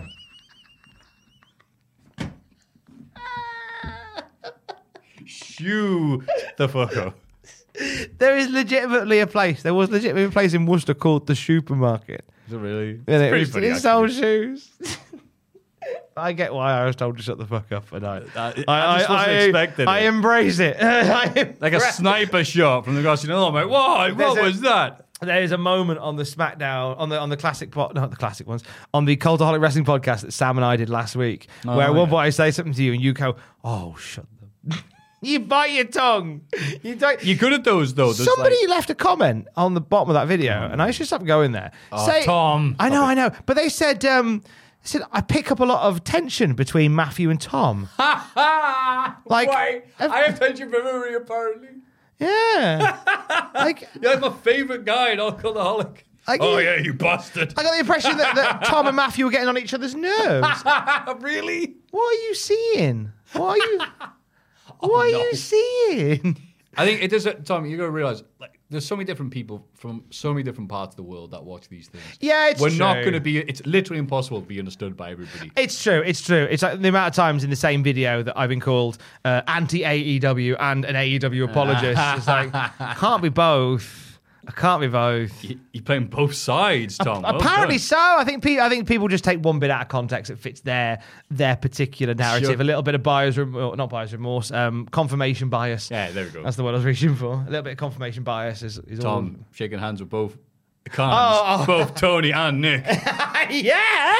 Shoo 5.26 6.24
the 6.58 6.68
fuck 6.68 6.96
up. 6.98 7.20
there 8.18 8.38
is 8.38 8.50
legitimately 8.50 9.20
a 9.20 9.28
place. 9.28 9.62
There 9.64 9.74
was 9.74 9.90
legitimately 9.90 10.24
a 10.26 10.32
place 10.32 10.54
in 10.54 10.66
Worcester 10.66 10.94
called 10.94 11.28
the 11.28 11.36
supermarket. 11.36 12.26
Is 12.48 12.54
it 12.54 12.58
really? 12.58 13.02
And 13.08 13.24
it 13.24 13.32
was, 13.32 13.52
funny, 13.52 13.68
it 13.68 13.80
sold 13.80 14.12
shoes. 14.12 14.70
I 16.20 16.34
get 16.34 16.54
why 16.54 16.74
I 16.74 16.86
was 16.86 16.96
told 16.96 17.18
to 17.18 17.24
shut 17.24 17.38
the 17.38 17.46
fuck 17.46 17.72
up, 17.72 17.92
and 17.92 18.06
I, 18.06 18.22
I 18.36 18.52
just 19.00 19.10
wasn't 19.10 19.32
expecting 19.38 19.88
I 19.88 20.00
it. 20.00 20.06
embrace 20.08 20.60
it. 20.60 20.78
I 20.82 21.56
Like 21.60 21.74
a 21.74 21.80
sniper 21.80 22.44
shot 22.44 22.86
from 22.86 22.96
the 22.96 23.02
knoll. 23.02 23.48
I'm 23.48 23.54
like, 23.54 23.70
what? 23.70 24.18
There's 24.18 24.30
What 24.30 24.38
a- 24.40 24.44
was 24.44 24.62
that? 24.62 25.06
There 25.22 25.42
is 25.44 25.52
a 25.52 25.58
moment 25.58 26.00
on 26.00 26.16
the 26.16 26.24
SmackDown 26.24 26.98
on 26.98 27.10
the 27.10 27.20
on 27.20 27.28
the 27.30 27.36
classic 27.36 27.72
pot, 27.72 27.94
not 27.94 28.10
the 28.10 28.16
classic 28.16 28.48
ones, 28.48 28.64
on 28.94 29.04
the 29.04 29.18
Cultaholic 29.18 29.60
Wrestling 29.62 29.84
podcast 29.84 30.22
that 30.22 30.32
Sam 30.32 30.58
and 30.58 30.64
I 30.64 30.78
did 30.78 30.90
last 30.90 31.16
week, 31.18 31.48
where 31.64 31.82
at 31.88 31.94
one 31.94 32.10
point 32.10 32.26
I 32.26 32.30
say 32.30 32.52
something 32.52 32.74
to 32.74 32.82
you 32.84 32.94
and 32.94 33.02
you 33.02 33.12
go, 33.12 33.36
"Oh, 33.62 33.96
shut 34.00 34.26
them." 34.40 34.80
you 35.22 35.42
bite 35.42 35.72
your 35.74 35.84
tongue. 35.84 36.44
You 36.84 36.96
don't. 36.96 37.22
You 37.22 37.36
good 37.36 37.52
at 37.52 37.66
those 37.66 37.94
though. 37.96 38.14
There's 38.14 38.24
Somebody 38.34 38.56
like- 38.62 38.70
left 38.70 38.90
a 38.92 38.96
comment 38.96 39.50
on 39.58 39.74
the 39.74 39.82
bottom 39.82 40.10
of 40.10 40.14
that 40.14 40.30
video, 40.30 40.54
and 40.72 40.82
I 40.82 40.92
should 40.92 41.08
stop 41.08 41.26
going 41.26 41.52
there. 41.52 41.72
Oh, 41.92 42.22
Tom. 42.24 42.78
I 42.80 42.88
know, 42.88 43.04
I 43.04 43.14
know, 43.14 43.30
but 43.46 43.58
they 43.58 43.68
said, 43.68 44.06
um, 44.06 44.42
they 44.84 44.88
said 44.88 45.02
I 45.12 45.22
pick 45.22 45.52
up 45.52 45.60
a 45.60 45.66
lot 45.66 45.82
of 45.88 46.04
tension 46.04 46.54
between 46.54 46.96
Matthew 46.96 47.30
and 47.30 47.40
Tom. 47.40 47.90
Like, 49.26 49.50
Why? 49.50 49.84
I've- 50.00 50.12
I 50.14 50.20
have 50.22 50.40
tension 50.40 50.72
memory 50.72 51.14
apparently. 51.16 51.70
yeah, 52.20 53.00
like 53.56 53.88
You're 54.02 54.20
my 54.20 54.32
favorite 54.32 54.86
guy 54.86 55.12
in 55.12 55.20
Alcoholic. 55.20 56.06
I 56.28 56.38
Oh 56.40 56.58
yeah, 56.58 56.78
you 56.78 56.94
bastard. 56.94 57.54
I 57.58 57.64
got 57.64 57.74
the 57.74 57.80
impression 57.80 58.18
that, 58.18 58.36
that 58.36 58.64
Tom 58.66 58.88
and 58.88 58.96
Matthew 58.96 59.26
were 59.26 59.32
getting 59.32 59.48
on 59.48 59.58
each 59.58 59.74
other's 59.74 59.96
nerves. 59.96 60.64
really? 61.20 61.76
What 61.92 62.04
are 62.16 62.22
you 62.28 62.36
seeing? 62.36 63.12
What 63.34 63.52
are 63.52 63.58
you? 63.58 63.80
Oh, 64.82 64.88
what 64.88 65.06
are 65.08 65.10
you 65.10 65.36
seeing? 65.36 66.38
I 66.78 66.86
think 66.86 67.02
it 67.04 67.10
does. 67.10 67.28
Tom, 67.46 67.66
you 67.66 67.78
got 67.78 67.84
to 67.86 67.92
realize, 67.92 68.24
like, 68.40 68.59
there's 68.70 68.86
so 68.86 68.96
many 68.96 69.06
different 69.06 69.32
people 69.32 69.66
from 69.74 70.04
so 70.12 70.32
many 70.32 70.44
different 70.44 70.70
parts 70.70 70.94
of 70.94 70.98
the 70.98 71.04
world 71.04 71.32
that 71.32 71.44
watch 71.44 71.68
these 71.70 71.88
things. 71.88 72.04
Yeah, 72.20 72.50
it's 72.50 72.62
We're 72.62 72.70
not 72.70 73.02
going 73.02 73.14
to 73.14 73.20
be. 73.20 73.40
It's 73.40 73.66
literally 73.66 74.00
impossible 74.00 74.42
to 74.42 74.48
be 74.48 74.60
understood 74.60 74.96
by 74.96 75.12
everybody. 75.12 75.52
It's 75.56 75.82
true. 75.82 76.04
It's 76.06 76.22
true. 76.22 76.48
It's 76.50 76.62
like 76.62 76.80
the 76.80 76.90
amount 76.90 77.08
of 77.08 77.16
times 77.16 77.44
in 77.44 77.50
the 77.50 77.56
same 77.56 77.84
video 77.84 78.22
that 78.22 78.38
I've 78.38 78.50
been 78.50 78.60
called 78.60 79.00
uh, 79.26 79.42
anti 79.48 79.82
AEW 79.82 80.56
and 80.60 80.86
an 80.86 80.96
AEW 80.96 81.50
apologist. 81.50 82.00
it's 82.18 82.28
like 82.28 82.52
can't 82.98 83.24
be 83.24 83.30
both. 83.30 84.09
I 84.50 84.52
can't 84.52 84.82
be 84.82 84.88
both. 84.88 85.44
You- 85.44 85.60
You're 85.74 85.84
playing 85.84 86.08
both 86.08 86.34
sides, 86.34 86.98
Tom. 86.98 87.24
Apparently 87.24 87.78
so. 87.78 87.96
I 88.00 88.24
think 88.24 88.42
pe- 88.44 88.58
I 88.58 88.68
think 88.68 88.88
people 88.88 89.08
just 89.08 89.24
take 89.24 89.40
one 89.46 89.60
bit 89.60 89.70
out 89.70 89.84
of 89.84 89.88
context 89.90 90.30
that 90.32 90.40
fits 90.40 90.62
their 90.62 91.00
their 91.30 91.56
particular 91.56 92.16
narrative. 92.16 92.50
Sure. 92.50 92.60
A 92.62 92.64
little 92.64 92.82
bit 92.82 92.96
of 92.96 93.04
buyer's 93.04 93.38
remorse, 93.38 93.78
not 93.78 93.92
buyer's 93.92 94.12
remorse, 94.12 94.52
um, 94.52 94.88
confirmation 94.88 95.50
bias. 95.50 95.92
Yeah, 95.92 96.10
there 96.10 96.26
we 96.26 96.32
go. 96.32 96.42
That's 96.44 96.56
the 96.58 96.64
word 96.64 96.72
I 96.72 96.78
was 96.78 96.86
reaching 96.86 97.16
for. 97.16 97.34
A 97.34 97.46
little 97.46 97.62
bit 97.62 97.74
of 97.74 97.78
confirmation 97.78 98.24
bias 98.24 98.64
is, 98.64 98.80
is 98.80 98.98
Tom 99.00 99.46
shaking 99.52 99.78
hands 99.78 100.00
with 100.02 100.10
both 100.10 100.36
cons, 100.90 101.14
Oh, 101.16 101.58
oh. 101.62 101.66
both 101.66 101.96
Tony 101.96 102.32
and 102.32 102.62
Nick. 102.62 102.86
yeah. 103.50 104.20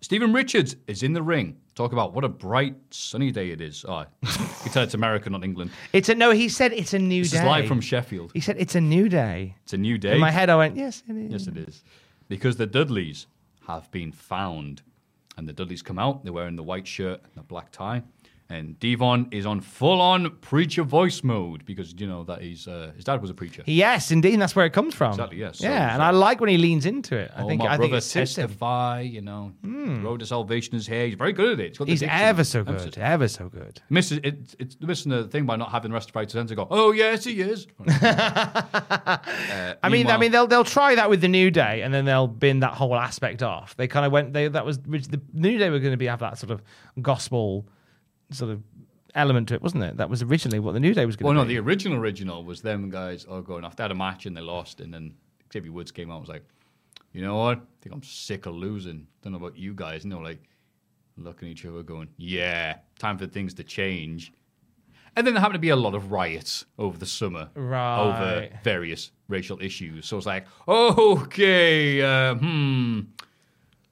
Stephen 0.00 0.32
Richards 0.32 0.76
is 0.86 1.02
in 1.02 1.12
the 1.12 1.22
ring. 1.22 1.56
Talk 1.74 1.92
about 1.92 2.12
what 2.14 2.24
a 2.24 2.28
bright, 2.28 2.76
sunny 2.90 3.30
day 3.32 3.50
it 3.50 3.60
is. 3.60 3.84
Oh, 3.88 4.04
you 4.22 4.28
can 4.28 4.72
tell 4.72 4.82
it's 4.84 4.94
America, 4.94 5.28
not 5.30 5.42
England. 5.42 5.70
It's 5.92 6.08
a 6.08 6.14
no. 6.14 6.30
He 6.30 6.48
said 6.48 6.72
it's 6.72 6.94
a 6.94 6.98
new 6.98 7.22
This 7.22 7.32
day. 7.32 7.38
is 7.38 7.44
live 7.44 7.66
from 7.66 7.80
Sheffield. 7.80 8.30
He 8.32 8.40
said 8.40 8.56
it's 8.58 8.74
a 8.74 8.80
new 8.80 9.08
day. 9.08 9.56
It's 9.64 9.72
a 9.72 9.76
new 9.78 9.98
day. 9.98 10.14
In 10.14 10.20
my 10.20 10.30
head, 10.30 10.50
I 10.50 10.56
went, 10.56 10.76
yes, 10.76 11.02
it 11.08 11.16
is. 11.16 11.32
Yes, 11.32 11.46
it 11.48 11.56
is. 11.56 11.82
Because 12.28 12.56
the 12.56 12.66
Dudleys 12.66 13.26
have 13.66 13.90
been 13.90 14.12
found. 14.12 14.82
And 15.36 15.48
the 15.48 15.52
Dudleys 15.52 15.82
come 15.82 15.98
out, 15.98 16.22
they're 16.22 16.32
wearing 16.32 16.54
the 16.54 16.62
white 16.62 16.86
shirt 16.86 17.20
and 17.24 17.32
the 17.34 17.42
black 17.42 17.72
tie. 17.72 18.02
And 18.50 18.78
Devon 18.78 19.28
is 19.30 19.46
on 19.46 19.60
full 19.60 20.02
on 20.02 20.36
preacher 20.42 20.82
voice 20.82 21.24
mode 21.24 21.64
because, 21.64 21.94
you 21.98 22.06
know, 22.06 22.24
that 22.24 22.42
he's, 22.42 22.68
uh, 22.68 22.92
his 22.94 23.04
dad 23.04 23.22
was 23.22 23.30
a 23.30 23.34
preacher. 23.34 23.62
Yes, 23.64 24.10
indeed, 24.10 24.34
and 24.34 24.42
that's 24.42 24.54
where 24.54 24.66
it 24.66 24.74
comes 24.74 24.94
from. 24.94 25.12
Exactly, 25.12 25.38
yes. 25.38 25.58
So- 25.58 25.66
yeah, 25.66 25.94
and 25.94 26.00
so- 26.00 26.04
I 26.04 26.10
like 26.10 26.40
when 26.40 26.50
he 26.50 26.58
leans 26.58 26.84
into 26.84 27.16
it. 27.16 27.30
I 27.34 27.42
oh, 27.42 27.48
think 27.48 27.62
my 27.62 27.68
I 27.72 27.76
brother 27.78 28.02
suits 28.02 28.34
testify, 28.34 29.00
you 29.00 29.22
know, 29.22 29.52
road 29.62 30.20
to 30.20 30.26
salvation 30.26 30.74
is 30.74 30.86
here. 30.86 31.06
He's 31.06 31.14
very 31.14 31.32
good 31.32 31.58
at 31.58 31.66
it. 31.66 31.78
He's, 31.78 32.00
He's 32.00 32.02
ever 32.02 32.44
so 32.44 32.62
good, 32.62 32.74
Emphasis. 32.74 32.98
ever 32.98 33.28
so 33.28 33.48
good. 33.48 33.80
Misses, 33.88 34.18
it, 34.22 34.54
it's 34.58 34.76
missing 34.78 35.10
the 35.10 35.24
thing 35.24 35.46
by 35.46 35.56
not 35.56 35.70
having 35.70 35.90
the 35.90 35.94
rest 35.94 36.14
of 36.14 36.28
the 36.28 36.44
to 36.44 36.54
go, 36.54 36.68
oh, 36.70 36.92
yes, 36.92 37.24
he 37.24 37.40
is. 37.40 37.66
Uh, 38.34 39.74
I 39.82 39.88
mean, 39.88 40.06
I 40.08 40.16
mean, 40.16 40.32
they'll 40.32 40.46
they'll 40.46 40.64
try 40.64 40.94
that 40.94 41.08
with 41.10 41.20
the 41.20 41.28
New 41.28 41.50
Day, 41.50 41.82
and 41.82 41.92
then 41.92 42.04
they'll 42.04 42.26
bin 42.26 42.60
that 42.60 42.72
whole 42.72 42.94
aspect 42.94 43.42
off. 43.42 43.76
They 43.76 43.86
kind 43.86 44.04
of 44.06 44.12
went. 44.12 44.32
They 44.32 44.48
that 44.48 44.64
was 44.64 44.78
the 44.78 45.20
New 45.32 45.58
Day 45.58 45.70
were 45.70 45.78
going 45.78 45.92
to 45.92 45.96
be 45.96 46.06
have 46.06 46.20
that 46.20 46.38
sort 46.38 46.50
of 46.50 46.62
gospel 47.00 47.66
sort 48.30 48.50
of 48.52 48.62
element 49.14 49.48
to 49.48 49.54
it, 49.54 49.62
wasn't 49.62 49.82
it? 49.84 49.96
That 49.96 50.10
was 50.10 50.22
originally 50.22 50.58
what 50.58 50.72
the 50.72 50.80
New 50.80 50.94
Day 50.94 51.06
was 51.06 51.16
going 51.16 51.34
Well, 51.36 51.44
to 51.44 51.46
no, 51.46 51.48
be. 51.48 51.54
the 51.54 51.60
original 51.60 51.98
original 51.98 52.44
was 52.44 52.62
them 52.62 52.90
guys 52.90 53.24
all 53.24 53.42
going 53.42 53.64
after 53.64 53.76
they 53.76 53.84
had 53.84 53.90
a 53.90 53.94
match 53.94 54.26
and 54.26 54.36
they 54.36 54.40
lost, 54.40 54.80
and 54.80 54.92
then 54.92 55.14
Xavier 55.52 55.72
Woods 55.72 55.92
came 55.92 56.10
out 56.10 56.14
and 56.16 56.22
was 56.22 56.28
like, 56.30 56.44
you 57.12 57.22
know 57.22 57.36
what? 57.36 57.58
I 57.58 57.60
think 57.80 57.94
I'm 57.94 58.02
sick 58.02 58.46
of 58.46 58.54
losing. 58.56 59.06
Don't 59.22 59.32
know 59.32 59.38
about 59.38 59.56
you 59.56 59.72
guys. 59.72 60.02
And 60.02 60.12
they're 60.12 60.20
like 60.20 60.42
looking 61.16 61.48
at 61.48 61.52
each 61.52 61.64
other, 61.64 61.82
going, 61.84 62.08
yeah, 62.16 62.78
time 62.98 63.18
for 63.18 63.26
things 63.26 63.54
to 63.54 63.62
change. 63.64 64.32
And 65.14 65.24
then 65.24 65.34
there 65.34 65.40
happened 65.40 65.54
to 65.54 65.60
be 65.60 65.68
a 65.68 65.76
lot 65.76 65.94
of 65.94 66.10
riots 66.10 66.64
over 66.76 66.98
the 66.98 67.06
summer 67.06 67.48
over 67.54 68.48
various 68.64 69.12
racial 69.28 69.60
issues. 69.62 70.06
So 70.06 70.16
it's 70.16 70.26
like, 70.26 70.44
okay, 70.66 72.02
uh, 72.02 72.34
hmm, 72.34 73.00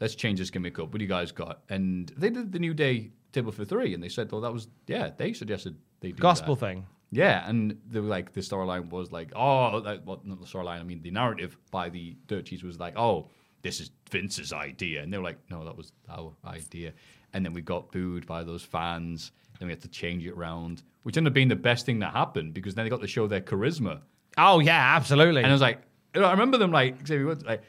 let's 0.01 0.17
change 0.17 0.41
this 0.41 0.51
gimmick 0.51 0.81
up. 0.81 0.89
What 0.89 0.99
do 0.99 1.05
you 1.05 1.09
guys 1.09 1.31
got? 1.31 1.61
And 1.69 2.13
they 2.17 2.29
did 2.31 2.51
the 2.51 2.59
New 2.59 2.75
Day 2.75 3.11
table 3.33 3.53
for 3.53 3.65
three, 3.65 3.95
and 3.95 4.03
they 4.03 4.09
said, 4.09 4.31
well, 4.31 4.41
that 4.41 4.53
was, 4.53 4.69
yeah, 4.87 5.11
they 5.17 5.33
suggested 5.33 5.77
they 6.01 6.13
do 6.13 6.21
gospel 6.21 6.55
that. 6.55 6.67
thing. 6.67 6.87
Yeah, 7.11 7.47
and 7.47 7.77
they 7.89 8.01
were 8.01 8.09
like 8.09 8.33
the 8.33 8.41
storyline 8.41 8.89
was 8.89 9.13
like, 9.13 9.33
oh, 9.37 9.83
like, 9.85 10.01
well, 10.07 10.23
not 10.25 10.41
the 10.41 10.47
storyline. 10.47 10.81
I 10.81 10.83
mean, 10.83 11.03
the 11.03 11.11
narrative 11.11 11.59
by 11.71 11.91
the 11.91 12.17
dirt 12.27 12.49
sheets 12.49 12.63
was 12.63 12.81
like, 12.81 12.97
oh, 12.97 13.29
this 13.61 13.81
is 13.81 13.91
Vince's 14.11 14.53
idea, 14.53 15.03
and 15.03 15.13
they 15.13 15.19
were 15.19 15.25
like, 15.25 15.39
no, 15.51 15.65
that 15.65 15.77
was 15.77 15.93
our 16.09 16.33
idea. 16.47 16.93
And 17.35 17.45
then 17.45 17.53
we 17.53 17.63
got 17.63 17.93
booed 17.93 18.27
by 18.27 18.45
those 18.45 18.63
fans. 18.63 19.33
Then 19.59 19.69
we 19.69 19.73
had 19.73 19.83
to 19.83 19.89
change 19.89 20.27
it 20.27 20.33
around, 20.33 20.83
which 21.03 21.17
ended 21.17 21.31
up 21.31 21.35
being 21.35 21.49
the 21.49 21.57
best 21.57 21.87
thing 21.87 21.99
that 22.01 22.13
happened 22.13 22.55
because 22.55 22.75
then 22.75 22.85
they 22.85 22.91
got 22.91 23.01
to 23.01 23.07
show 23.07 23.27
their 23.27 23.41
charisma. 23.41 24.01
Oh 24.37 24.61
yeah, 24.61 24.97
absolutely. 24.97 25.43
And 25.43 25.51
I 25.51 25.53
was 25.53 25.61
like, 25.61 25.83
I 26.15 26.31
remember 26.31 26.59
them 26.59 26.73
like, 26.73 27.07
Xavier 27.07 27.27
Woods, 27.27 27.45
like, 27.45 27.63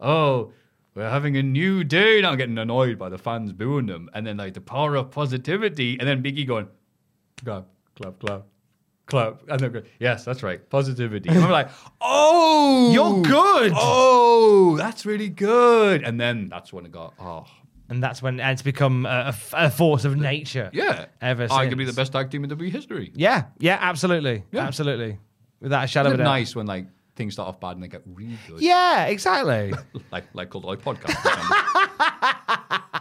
oh, 0.00 0.52
we're 1.00 1.08
having 1.08 1.34
a 1.38 1.42
new 1.42 1.82
day. 1.82 2.20
Now 2.20 2.32
I'm 2.32 2.36
getting 2.36 2.58
annoyed 2.58 2.98
by 2.98 3.08
the 3.08 3.16
fans 3.16 3.52
booing 3.54 3.86
them. 3.86 4.10
And 4.12 4.26
then 4.26 4.36
like 4.36 4.52
the 4.52 4.60
power 4.60 4.96
of 4.96 5.10
positivity. 5.10 5.98
And 5.98 6.06
then 6.06 6.22
Biggie 6.22 6.46
going, 6.46 6.68
clap, 7.42 7.66
clap, 7.96 8.18
clap, 8.18 8.42
clap. 9.06 9.40
And 9.48 9.60
then 9.60 9.82
yes, 9.98 10.26
that's 10.26 10.42
right, 10.42 10.68
positivity. 10.68 11.30
And 11.30 11.38
I'm 11.38 11.50
like, 11.50 11.70
oh, 12.02 12.90
You're 12.92 13.22
good. 13.22 13.72
Oh, 13.74 14.76
that's 14.76 15.06
really 15.06 15.30
good. 15.30 16.02
And 16.04 16.20
then 16.20 16.48
that's 16.48 16.70
when 16.70 16.84
it 16.84 16.92
got, 16.92 17.14
oh, 17.18 17.46
And 17.88 18.02
that's 18.02 18.20
when 18.20 18.38
it's 18.38 18.60
become 18.60 19.06
a 19.08 19.32
force 19.70 20.04
of 20.04 20.18
nature. 20.18 20.68
yeah. 20.74 21.06
Ever 21.22 21.48
Arguably 21.48 21.84
since. 21.86 21.90
the 21.96 22.00
best 22.00 22.12
tag 22.12 22.30
team 22.30 22.44
in 22.44 22.50
WWE 22.50 22.70
history. 22.70 23.10
Yeah, 23.14 23.44
yeah, 23.58 23.78
absolutely. 23.80 24.44
Yeah. 24.52 24.66
Absolutely. 24.66 25.18
Without 25.60 25.84
a 25.84 25.86
shadow 25.86 26.08
of 26.10 26.14
a 26.16 26.18
doubt. 26.18 26.24
nice 26.24 26.54
when 26.54 26.66
like 26.66 26.86
things 27.20 27.34
start 27.34 27.50
off 27.50 27.60
bad 27.60 27.72
and 27.72 27.82
they 27.82 27.88
get 27.88 28.00
really 28.06 28.38
good? 28.48 28.62
Yeah, 28.62 29.04
exactly. 29.04 29.74
like 30.10 30.24
like 30.32 30.48
called 30.48 30.64
like 30.64 30.80
podcast. 30.80 31.14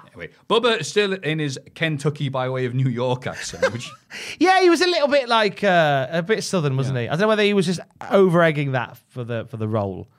anyway, 0.14 0.30
Bubba 0.50 0.82
is 0.82 0.90
still 0.90 1.14
in 1.14 1.40
his 1.40 1.58
Kentucky 1.74 2.28
by 2.28 2.50
way 2.50 2.66
of 2.66 2.74
New 2.74 2.90
York 2.90 3.28
accent, 3.28 3.72
which 3.72 3.90
yeah, 4.40 4.60
he 4.60 4.70
was 4.70 4.82
a 4.82 4.88
little 4.88 5.08
bit 5.08 5.30
like 5.30 5.64
uh, 5.64 6.08
a 6.12 6.22
bit 6.22 6.44
southern, 6.44 6.76
wasn't 6.76 6.98
he? 6.98 7.08
I 7.08 7.12
don't 7.12 7.22
know 7.22 7.28
whether 7.30 7.44
he 7.44 7.54
was 7.54 7.66
just 7.66 7.80
over 8.12 8.44
egging 8.44 8.74
that 8.74 8.98
for 9.08 9.24
the 9.24 9.46
for 9.46 9.56
the 9.56 9.70
role. 9.70 10.10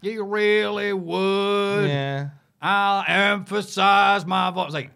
you 0.00 0.24
really 0.24 0.94
would. 0.94 1.86
Yeah. 1.86 2.30
I'll 2.62 3.04
emphasize 3.06 4.24
my 4.24 4.50
voice. 4.50 4.72
Like 4.72 4.90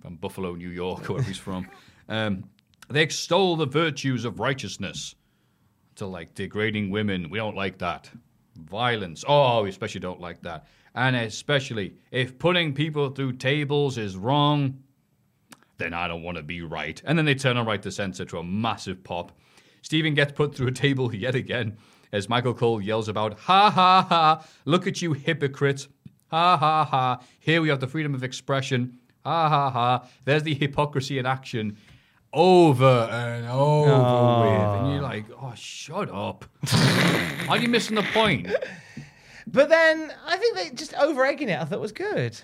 from 0.00 0.16
Buffalo, 0.16 0.54
New 0.54 0.70
York, 0.70 1.06
wherever 1.06 1.26
he's 1.26 1.36
from. 1.36 1.68
Um, 2.08 2.44
they 2.88 3.02
extol 3.02 3.56
the 3.56 3.66
virtues 3.66 4.24
of 4.24 4.40
righteousness 4.40 5.14
to 6.00 6.06
like 6.06 6.34
degrading 6.34 6.90
women. 6.90 7.30
We 7.30 7.38
don't 7.38 7.56
like 7.56 7.78
that. 7.78 8.10
Violence. 8.56 9.22
Oh, 9.28 9.62
we 9.62 9.68
especially 9.68 10.00
don't 10.00 10.20
like 10.20 10.42
that. 10.42 10.66
And 10.94 11.14
especially 11.14 11.94
if 12.10 12.38
putting 12.38 12.74
people 12.74 13.10
through 13.10 13.34
tables 13.34 13.96
is 13.96 14.16
wrong, 14.16 14.82
then 15.76 15.94
I 15.94 16.08
don't 16.08 16.22
want 16.22 16.36
to 16.38 16.42
be 16.42 16.62
right. 16.62 17.00
And 17.04 17.16
then 17.16 17.26
they 17.26 17.34
turn 17.34 17.56
on 17.56 17.66
right 17.66 17.82
to 17.82 17.92
censor 17.92 18.24
to 18.26 18.38
a 18.38 18.44
massive 18.44 19.04
pop. 19.04 19.32
Stephen 19.82 20.14
gets 20.14 20.32
put 20.32 20.54
through 20.54 20.68
a 20.68 20.72
table 20.72 21.14
yet 21.26 21.34
again 21.34 21.76
as 22.12 22.28
Michael 22.28 22.54
Cole 22.54 22.80
yells 22.80 23.08
about, 23.08 23.38
ha 23.38 23.70
ha 23.70 24.06
ha, 24.08 24.44
look 24.64 24.86
at 24.86 25.00
you 25.00 25.12
hypocrites. 25.12 25.86
Ha 26.30 26.56
ha 26.56 26.84
ha, 26.84 27.20
here 27.40 27.60
we 27.60 27.68
have 27.68 27.80
the 27.80 27.86
freedom 27.86 28.14
of 28.14 28.24
expression. 28.24 28.98
Ha 29.24 29.48
ha 29.48 29.70
ha, 29.70 30.08
there's 30.24 30.44
the 30.44 30.54
hypocrisy 30.54 31.18
in 31.18 31.26
action. 31.26 31.76
Over 32.32 33.08
and 33.10 33.46
over 33.46 33.90
with. 33.90 34.80
And 34.80 34.94
you're 34.94 35.04
ah. 35.04 35.08
like, 35.08 35.24
oh, 35.40 35.52
shut 35.56 36.10
up. 36.10 36.44
Are 37.48 37.56
you 37.56 37.68
missing 37.68 37.96
the 37.96 38.02
point? 38.02 38.48
But 39.46 39.68
then 39.68 40.12
I 40.26 40.36
think 40.36 40.56
they 40.56 40.70
just 40.70 40.94
over 40.94 41.24
egging 41.26 41.48
it. 41.48 41.60
I 41.60 41.64
thought 41.64 41.80
was 41.80 41.92
good. 41.92 42.40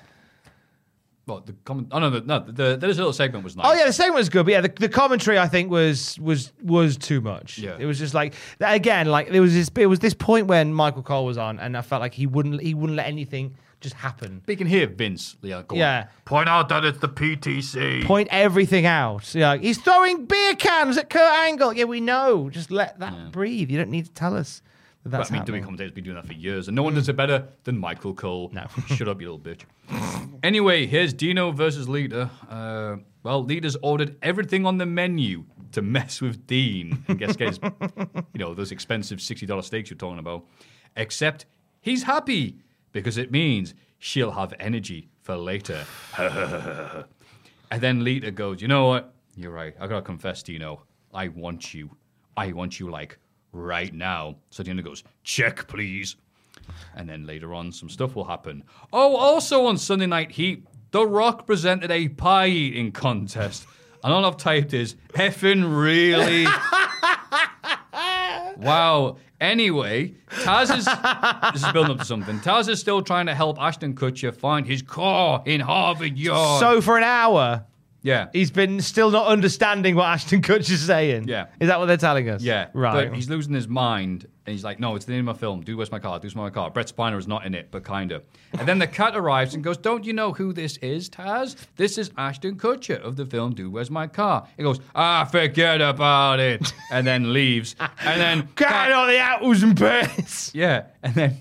Well, 1.27 1.41
the 1.41 1.55
comment. 1.65 1.89
Oh 1.91 1.99
no, 1.99 2.11
the, 2.11 2.21
no, 2.21 2.39
the, 2.39 2.53
the, 2.53 2.77
this 2.77 2.97
little 2.97 3.13
segment 3.13 3.43
was 3.43 3.57
nice. 3.57 3.67
Oh 3.67 3.73
yeah, 3.75 3.85
the 3.85 3.93
segment 3.93 4.17
was 4.17 4.29
good, 4.29 4.47
but 4.47 4.53
yeah, 4.53 4.61
the, 4.61 4.69
the 4.69 4.89
commentary 4.89 5.39
I 5.39 5.49
think 5.49 5.71
was 5.71 6.19
was 6.21 6.53
was 6.63 6.97
too 6.97 7.21
much. 7.21 7.59
Yeah. 7.59 7.77
it 7.79 7.87
was 7.87 7.99
just 7.99 8.15
like 8.15 8.35
again, 8.61 9.07
like 9.07 9.31
there 9.31 9.43
was 9.43 9.53
this 9.53 9.69
it 9.77 9.87
was 9.87 9.99
this 9.99 10.15
point 10.15 10.47
when 10.47 10.73
Michael 10.73 11.03
Cole 11.03 11.27
was 11.27 11.37
on, 11.37 11.59
and 11.59 11.77
I 11.77 11.83
felt 11.83 12.01
like 12.01 12.15
he 12.15 12.29
wouldn't 12.29 12.63
he 12.63 12.75
wouldn't 12.75 12.97
let 12.97 13.07
anything 13.07 13.57
just 13.81 13.95
happen. 13.97 14.43
We 14.47 14.57
can 14.57 14.67
hear 14.67 14.87
Vince. 14.87 15.37
Yeah, 15.43 15.63
go 15.67 15.77
on. 15.81 16.07
Point 16.25 16.49
out 16.49 16.69
that 16.71 16.85
it's 16.85 16.99
the 16.99 17.09
PTC. 17.09 18.05
Point 18.05 18.29
everything 18.31 18.87
out. 18.87 19.35
Yeah, 19.35 19.57
he's 19.57 19.79
throwing 19.79 20.27
beer 20.27 20.55
cans 20.55 20.97
at 20.99 21.11
Kurt 21.11 21.33
Angle. 21.47 21.73
Yeah, 21.75 21.85
we 21.85 22.01
know. 22.01 22.51
Just 22.51 22.71
let 22.71 22.99
that 23.01 23.33
breathe. 23.33 23.71
You 23.71 23.79
don't 23.79 23.91
need 23.91 24.07
to 24.07 24.13
tell 24.13 24.37
us 24.37 24.63
that 25.05 25.11
But, 25.11 25.19
that's 25.19 25.31
I 25.31 25.35
mean. 25.35 25.43
WWE 25.45 25.63
commentators 25.63 25.93
been 25.93 26.05
doing 26.05 26.17
that 26.17 26.27
for 26.27 26.33
years, 26.33 26.69
and 26.69 26.75
no 26.75 26.83
one 26.83 26.95
does 26.95 27.09
it 27.09 27.17
better 27.17 27.47
than 27.65 27.79
Michael 27.79 28.15
Cole. 28.15 28.51
No. 28.53 28.67
Shut 28.89 29.09
up, 29.09 29.21
you 29.21 29.33
little 29.33 29.39
bitch. 29.39 29.63
anyway, 30.43 30.87
here's 30.87 31.13
Dino 31.13 31.53
versus 31.53 31.89
Lita. 31.89 32.31
Uh, 32.51 32.97
well, 33.23 33.45
Lita's 33.45 33.77
ordered 33.83 34.17
everything 34.23 34.67
on 34.67 34.79
the 34.79 34.87
menu 34.87 35.45
to 35.73 35.83
mess 35.83 36.21
with 36.21 36.47
Dean 36.47 37.05
and 37.09 37.19
guess 37.19 37.37
get 37.37 37.49
his, 37.49 37.61
you 37.63 38.39
know, 38.39 38.55
those 38.55 38.73
expensive 38.73 39.19
$60 39.19 39.63
steaks 39.65 39.91
you're 39.91 39.99
talking 39.99 40.19
about. 40.19 40.45
Except 40.97 41.45
he's 41.81 42.05
happy 42.05 42.57
because 43.03 43.19
it 43.19 43.31
means 43.31 43.75
she'll 43.99 44.31
have 44.31 44.55
energy 44.59 45.09
for 45.23 45.37
later. 45.37 45.85
and 46.19 47.81
then 47.81 48.03
Lita 48.03 48.31
goes, 48.31 48.63
you 48.63 48.69
know 48.69 48.87
what? 48.87 49.13
You're 49.37 49.53
right. 49.53 49.75
I 49.79 49.87
gotta 49.87 50.03
confess, 50.03 50.43
Dino. 50.43 50.83
I 51.13 51.29
want 51.29 51.75
you. 51.75 51.91
I 52.37 52.53
want 52.53 52.81
you 52.81 52.91
like 52.91 53.19
right 53.53 53.93
now. 53.93 54.37
So 54.51 54.63
Dino 54.63 54.83
goes, 54.83 55.05
check, 55.23 55.69
please. 55.69 56.17
And 56.95 57.09
then 57.09 57.27
later 57.27 57.53
on, 57.55 57.71
some 57.71 57.91
stuff 57.91 58.17
will 58.17 58.25
happen. 58.25 58.65
Oh, 58.93 59.17
also 59.17 59.67
on 59.67 59.77
Sunday 59.77 60.07
Night 60.07 60.31
Heat, 60.31 60.67
The 60.91 61.07
Rock 61.07 61.47
presented 61.47 61.91
a 61.91 62.09
pie 62.09 62.49
eating 62.49 62.93
contest. 62.93 63.67
And 64.03 64.13
all 64.13 64.25
I've 64.25 64.37
typed 64.37 64.73
is, 64.73 64.97
effing 65.15 65.79
really? 65.79 66.47
wow. 68.57 69.17
Anyway, 69.41 70.15
Taz 70.31 70.75
is 70.77 70.85
this 71.53 71.63
is 71.63 71.73
building 71.73 71.93
up 71.93 71.99
to 71.99 72.05
something. 72.05 72.39
Taz 72.41 72.69
is 72.69 72.81
still 72.81 73.03
trying 73.03 73.27
to 73.27 73.35
help 73.35 73.61
Ashton 73.61 73.95
Kutcher 73.95 74.35
find 74.35 74.67
his 74.67 74.83
car 74.83 75.43
in 75.45 75.61
Harvard 75.61 76.19
Yard. 76.19 76.61
So 76.61 76.81
for 76.81 76.97
an 76.97 77.05
hour, 77.05 77.65
yeah, 78.07 78.29
he's 78.33 78.53
been 78.53 78.81
still 78.81 79.11
not 79.11 79.27
understanding 79.27 79.97
what 79.97 80.05
Ashton 80.07 80.41
Kutcher's 80.41 80.81
saying. 80.87 81.27
Yeah. 81.27 81.47
is 81.59 81.67
that 81.67 81.81
what 81.81 81.87
they're 81.87 81.97
telling 81.97 82.29
us? 82.29 82.41
Yeah, 82.41 82.69
right. 82.73 83.09
But 83.09 83.17
he's 83.17 83.29
losing 83.29 83.53
his 83.53 83.67
mind, 83.67 84.29
and 84.47 84.53
he's 84.53 84.63
like, 84.63 84.79
"No, 84.79 84.95
it's 84.95 85.07
the 85.07 85.13
name 85.13 85.29
of 85.29 85.35
my 85.35 85.41
film. 85.41 85.63
Do 85.63 85.77
where's 85.77 85.91
my 85.91 85.99
car? 85.99 86.21
Do 86.21 86.27
where's 86.27 86.37
my 86.37 86.51
car?" 86.51 86.71
Brent 86.71 86.95
Spiner 86.95 87.19
is 87.19 87.27
not 87.27 87.45
in 87.45 87.53
it, 87.53 87.73
but 87.73 87.85
kinda. 87.85 88.23
And 88.57 88.69
then 88.69 88.79
the 88.79 88.87
Kat 88.87 89.17
arrives 89.17 89.55
and 89.55 89.65
goes, 89.65 89.77
"Don't 89.77 90.05
you 90.05 90.13
know 90.13 90.33
who 90.33 90.53
this 90.53 90.77
is, 90.77 91.11
Taz? 91.11 91.57
This 91.75 91.99
is 91.99 92.13
Ashton 92.17 92.57
Kutcher 92.57 93.01
of 93.01 93.17
the 93.17 93.27
film 93.27 93.55
Dude, 93.55 93.73
Where's 93.73 93.91
My 93.91 94.07
Car?" 94.07 94.47
He 94.57 94.63
goes, 94.63 94.79
"Ah, 94.95 95.25
forget 95.25 95.81
about 95.83 96.39
it," 96.39 96.73
and 96.93 97.05
then 97.05 97.33
leaves. 97.33 97.75
And 97.81 98.21
then 98.21 98.49
Get 98.55 98.93
on 98.93 99.09
the 99.09 99.19
apples 99.19 99.65
and 99.65 99.77
pears. 99.77 100.53
yeah, 100.55 100.85
and 101.03 101.13
then 101.15 101.39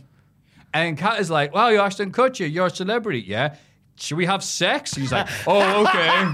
and 0.74 0.98
Kat 0.98 1.20
is 1.20 1.30
like, 1.30 1.54
"Well, 1.54 1.72
you're 1.72 1.82
Ashton 1.82 2.12
Kutcher. 2.12 2.52
You're 2.52 2.66
a 2.68 2.70
celebrity, 2.72 3.24
yeah. 3.28 3.56
Should 3.98 4.18
we 4.18 4.26
have 4.26 4.44
sex?" 4.44 4.94
He's 4.94 5.12
like, 5.12 5.28
"Oh, 5.48 5.86
okay." 5.86 6.32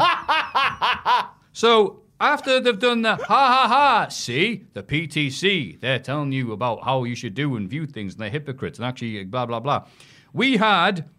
so 1.54 2.02
after 2.20 2.60
they've 2.60 2.78
done 2.78 3.02
the 3.02 3.16
ha 3.16 3.24
ha 3.26 3.68
ha, 3.68 4.08
see 4.10 4.66
the 4.74 4.84
PTC, 4.84 5.80
they're 5.80 6.00
telling 6.00 6.32
you 6.32 6.52
about 6.52 6.84
how 6.84 7.04
you 7.04 7.16
should 7.16 7.34
do 7.34 7.56
and 7.56 7.70
view 7.70 7.86
things, 7.88 8.14
and 8.14 8.22
they're 8.22 8.30
hypocrites, 8.30 8.78
and 8.80 8.86
actually 8.86 9.24
blah 9.26 9.46
blah 9.46 9.60
blah. 9.60 9.86
We 10.34 10.58
had 10.58 11.10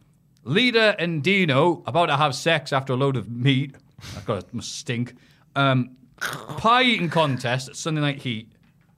Lita 0.44 0.96
and 0.98 1.22
Dino 1.22 1.82
about 1.86 2.06
to 2.06 2.16
have 2.16 2.34
sex 2.34 2.72
after 2.72 2.92
a 2.92 2.96
load 2.96 3.16
of 3.16 3.30
meat. 3.30 3.74
I've 4.16 4.24
got 4.24 4.52
must 4.54 4.76
stink. 4.76 5.14
Um, 5.54 5.96
pie 6.18 6.82
eating 6.82 7.10
contest 7.10 7.68
at 7.68 7.76
Sunday 7.76 8.00
Night 8.00 8.22
Heat. 8.22 8.52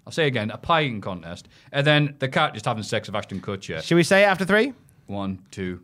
I'll 0.06 0.12
say 0.12 0.26
again, 0.26 0.50
a 0.50 0.58
pie 0.58 0.82
eating 0.82 1.00
contest, 1.00 1.48
and 1.72 1.86
then 1.86 2.16
the 2.18 2.28
Kat 2.28 2.52
just 2.52 2.66
having 2.66 2.82
sex 2.82 3.08
with 3.08 3.16
Ashton 3.16 3.40
Kutcher. 3.40 3.82
Should 3.82 3.94
we 3.94 4.02
say 4.02 4.22
it 4.22 4.26
after 4.26 4.44
three? 4.44 4.74
One, 5.06 5.40
two, 5.50 5.76
three. 5.76 5.82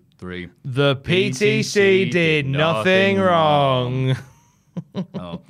The 0.65 0.97
PTC 0.97 2.11
did 2.11 2.47
nothing 2.47 3.19
wrong. 3.19 4.17
oh, 5.15 5.41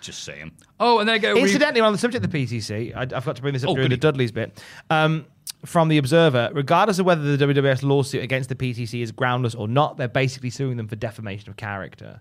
just 0.00 0.24
saying. 0.24 0.52
Oh, 0.80 0.98
and 0.98 1.08
then 1.08 1.14
I 1.14 1.18
get 1.18 1.32
a 1.32 1.34
re- 1.34 1.42
Incidentally, 1.42 1.80
on 1.80 1.92
the 1.92 1.98
subject 1.98 2.24
of 2.24 2.30
the 2.30 2.44
PTC, 2.44 2.94
I, 2.96 3.02
I 3.02 3.06
forgot 3.20 3.36
to 3.36 3.42
bring 3.42 3.54
this 3.54 3.62
up 3.64 3.70
Oh, 3.70 3.74
during 3.74 3.90
the. 3.90 3.96
Dudley's 3.96 4.32
bit. 4.32 4.60
Um, 4.90 5.26
from 5.64 5.88
the 5.88 5.98
Observer, 5.98 6.50
regardless 6.52 6.98
of 6.98 7.06
whether 7.06 7.36
the 7.36 7.46
WWF 7.46 7.84
lawsuit 7.84 8.22
against 8.24 8.48
the 8.48 8.56
PTC 8.56 9.00
is 9.00 9.12
groundless 9.12 9.54
or 9.54 9.68
not, 9.68 9.96
they're 9.96 10.08
basically 10.08 10.50
suing 10.50 10.76
them 10.76 10.88
for 10.88 10.96
defamation 10.96 11.48
of 11.50 11.56
character. 11.56 12.20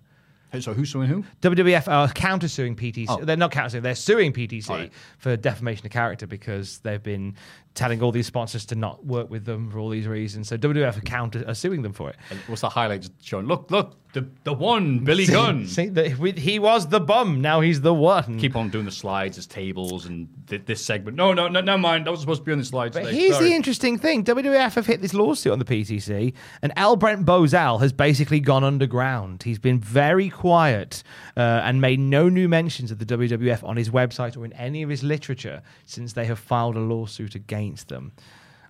Hey, 0.51 0.59
so 0.59 0.73
who's 0.73 0.91
suing 0.91 1.07
who? 1.07 1.23
WWF 1.41 1.87
are 1.87 2.07
countersuing 2.09 2.75
PTC. 2.75 3.05
Oh. 3.07 3.23
They're 3.23 3.37
not 3.37 3.51
countersuing. 3.51 3.81
They're 3.83 3.95
suing 3.95 4.33
PTC 4.33 4.69
Right. 4.69 4.91
for 5.17 5.35
defamation 5.37 5.85
of 5.85 5.91
character 5.93 6.27
because 6.27 6.79
they've 6.79 7.01
been 7.01 7.35
telling 7.73 8.01
all 8.01 8.11
these 8.11 8.27
sponsors 8.27 8.65
to 8.65 8.75
not 8.75 9.05
work 9.05 9.29
with 9.29 9.45
them 9.45 9.71
for 9.71 9.79
all 9.79 9.89
these 9.89 10.07
reasons. 10.07 10.49
So 10.49 10.57
WWF 10.57 10.97
are 10.97 11.01
counter 11.01 11.43
are 11.47 11.55
suing 11.55 11.81
them 11.81 11.93
for 11.93 12.09
it. 12.09 12.17
And 12.29 12.39
What's 12.47 12.61
the 12.61 12.69
highlight 12.69 13.09
showing? 13.21 13.45
Look, 13.45 13.71
look, 13.71 13.95
the 14.13 14.29
the 14.43 14.53
one 14.53 14.99
Billy 14.99 15.25
Gunn. 15.25 15.67
See, 15.67 15.87
the, 15.87 16.09
he 16.09 16.59
was 16.59 16.87
the 16.87 16.99
bum. 16.99 17.39
Now 17.39 17.61
he's 17.61 17.79
the 17.81 17.93
one. 17.93 18.37
Keep 18.39 18.55
on 18.55 18.69
doing 18.69 18.85
the 18.85 18.91
slides, 18.91 19.37
his 19.37 19.47
tables, 19.47 20.05
and 20.05 20.27
th- 20.47 20.63
this 20.65 20.85
segment. 20.85 21.15
No, 21.15 21.33
no, 21.33 21.47
no, 21.47 21.61
never 21.61 21.77
mind. 21.77 22.05
That 22.05 22.11
was 22.11 22.19
supposed 22.19 22.41
to 22.41 22.45
be 22.45 22.51
on 22.51 22.57
the 22.57 22.65
slides. 22.65 22.95
But 22.95 23.05
today. 23.05 23.17
here's 23.17 23.35
Sorry. 23.35 23.49
the 23.49 23.55
interesting 23.55 23.97
thing: 23.97 24.25
WWF 24.25 24.73
have 24.73 24.85
hit 24.85 25.01
this 25.01 25.13
lawsuit 25.13 25.53
on 25.53 25.59
the 25.59 25.65
PTC, 25.65 26.33
and 26.61 26.73
L. 26.75 26.97
Brent 26.97 27.25
Bozell 27.25 27.79
has 27.79 27.93
basically 27.93 28.41
gone 28.41 28.65
underground. 28.65 29.43
He's 29.43 29.59
been 29.59 29.79
very 29.79 30.29
quiet 30.29 31.03
uh, 31.37 31.61
and 31.63 31.79
made 31.79 31.99
no 31.99 32.27
new 32.27 32.49
mentions 32.49 32.91
of 32.91 32.99
the 32.99 33.05
WWF 33.05 33.63
on 33.63 33.77
his 33.77 33.89
website 33.89 34.35
or 34.35 34.43
in 34.43 34.51
any 34.53 34.83
of 34.83 34.89
his 34.89 35.03
literature 35.03 35.61
since 35.85 36.13
they 36.13 36.25
have 36.25 36.39
filed 36.39 36.75
a 36.75 36.79
lawsuit 36.79 37.35
against 37.35 37.60
them. 37.87 38.11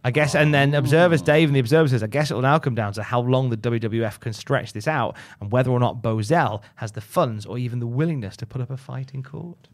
I 0.04 0.10
guess, 0.10 0.34
and 0.34 0.54
then 0.54 0.74
Observers, 0.74 1.22
oh. 1.22 1.26
Dave 1.26 1.50
and 1.50 1.56
the 1.56 1.60
Observer 1.60 1.88
says, 1.88 2.02
I 2.02 2.08
guess 2.08 2.32
it 2.32 2.34
will 2.34 2.42
now 2.42 2.58
come 2.58 2.74
down 2.74 2.94
to 2.94 3.04
how 3.04 3.22
long 3.22 3.50
the 3.50 3.58
WWF 3.58 4.20
can 4.20 4.34
stretch 4.34 4.74
this 4.74 4.88
out 4.88 5.16
and 5.40 5.52
whether 5.52 5.70
or 5.70 5.80
not 5.80 6.02
Bozell 6.02 6.62
has 6.76 6.92
the 6.94 7.02
funds 7.02 7.46
or 7.46 7.60
even 7.60 7.80
the 7.80 7.88
willingness 7.88 8.36
to 8.38 8.48
put 8.48 8.62
up 8.62 8.72
a 8.72 8.78
fight 8.78 9.14
in 9.14 9.22
court. 9.22 9.68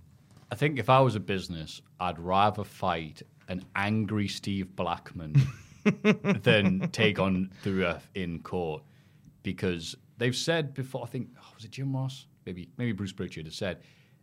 I 0.51 0.55
think 0.55 0.79
if 0.79 0.89
I 0.89 0.99
was 0.99 1.15
a 1.15 1.19
business, 1.21 1.81
I'd 1.99 2.19
rather 2.19 2.63
fight 2.65 3.21
an 3.47 3.63
angry 3.75 4.27
Steve 4.27 4.75
Blackman 4.75 5.35
than 6.43 6.89
take 6.91 7.19
on 7.19 7.51
the 7.63 7.73
ref 7.73 8.09
in 8.13 8.39
court 8.39 8.83
because 9.43 9.95
they've 10.17 10.35
said 10.35 10.73
before. 10.73 11.03
I 11.03 11.07
think 11.07 11.29
oh, 11.37 11.51
was 11.55 11.63
it 11.63 11.71
Jim 11.71 11.95
Ross? 11.95 12.27
Maybe 12.45 12.69
maybe 12.77 12.91
Bruce 12.91 13.13
Pritchard 13.13 13.45
has 13.45 13.55
said 13.55 13.81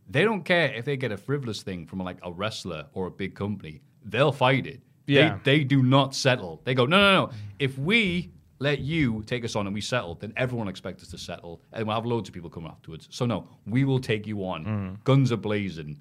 they 0.09 0.23
don't 0.23 0.45
care 0.45 0.73
if 0.73 0.85
they 0.85 0.97
get 0.97 1.13
a 1.13 1.17
frivolous 1.17 1.63
thing 1.63 1.87
from 1.87 2.01
like 2.01 2.19
a 2.23 2.33
wrestler 2.33 2.87
or 2.93 3.07
a 3.07 3.11
big 3.11 3.35
company. 3.35 3.81
They'll 4.05 4.33
fight 4.33 4.67
it. 4.67 4.81
Yeah. 5.07 5.39
They, 5.45 5.59
they 5.59 5.65
do 5.65 5.83
not 5.83 6.15
settle. 6.15 6.61
They 6.65 6.75
go, 6.75 6.87
no, 6.87 6.99
no, 6.99 7.27
no. 7.27 7.33
If 7.59 7.79
we 7.79 8.31
let 8.59 8.81
you 8.81 9.23
take 9.27 9.45
us 9.45 9.57
on 9.57 9.67
and 9.67 9.75
we 9.75 9.81
settle, 9.81 10.15
then 10.15 10.33
everyone 10.37 10.69
expects 10.69 11.03
us 11.03 11.11
to 11.11 11.19
settle. 11.19 11.61
And 11.73 11.87
we'll 11.87 11.97
have 11.97 12.07
loads 12.07 12.29
of 12.29 12.35
people 12.35 12.51
come 12.51 12.67
afterwards. 12.67 13.09
So, 13.11 13.27
no, 13.27 13.49
we 13.67 13.85
will 13.85 13.99
take 14.01 14.27
you 14.27 14.45
on. 14.45 14.65
Mm. 14.65 15.05
Guns 15.05 15.33
are 15.33 15.37
blazing. 15.37 16.01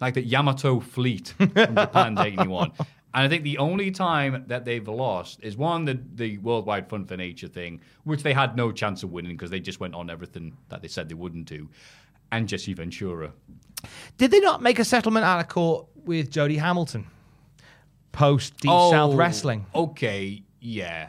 Like 0.00 0.14
the 0.14 0.22
Yamato 0.22 0.80
fleet 0.80 1.34
from 1.38 1.48
Japan 1.54 2.16
taking 2.16 2.42
you 2.42 2.56
on. 2.56 2.72
And 3.14 3.26
I 3.26 3.28
think 3.28 3.44
the 3.44 3.58
only 3.58 3.90
time 3.90 4.44
that 4.48 4.64
they've 4.64 4.86
lost 4.86 5.40
is 5.42 5.56
one, 5.56 5.84
the, 5.84 6.00
the 6.14 6.38
Worldwide 6.38 6.88
Fund 6.88 7.08
for 7.08 7.16
Nature 7.16 7.48
thing, 7.48 7.80
which 8.04 8.22
they 8.22 8.32
had 8.32 8.56
no 8.56 8.72
chance 8.72 9.02
of 9.02 9.12
winning 9.12 9.32
because 9.32 9.50
they 9.50 9.60
just 9.60 9.80
went 9.80 9.94
on 9.94 10.10
everything 10.10 10.56
that 10.70 10.82
they 10.82 10.88
said 10.88 11.08
they 11.08 11.14
wouldn't 11.14 11.46
do. 11.46 11.68
And 12.32 12.48
Jesse 12.48 12.72
Ventura. 12.72 13.32
Did 14.16 14.30
they 14.30 14.40
not 14.40 14.62
make 14.62 14.78
a 14.78 14.84
settlement 14.84 15.26
out 15.26 15.40
of 15.40 15.48
court 15.48 15.86
with 16.04 16.30
Jody 16.30 16.56
Hamilton 16.56 17.06
post 18.12 18.56
Deep 18.58 18.70
Oh, 18.70 18.90
South 18.90 19.14
Wrestling? 19.14 19.66
Okay, 19.74 20.42
yeah. 20.60 21.08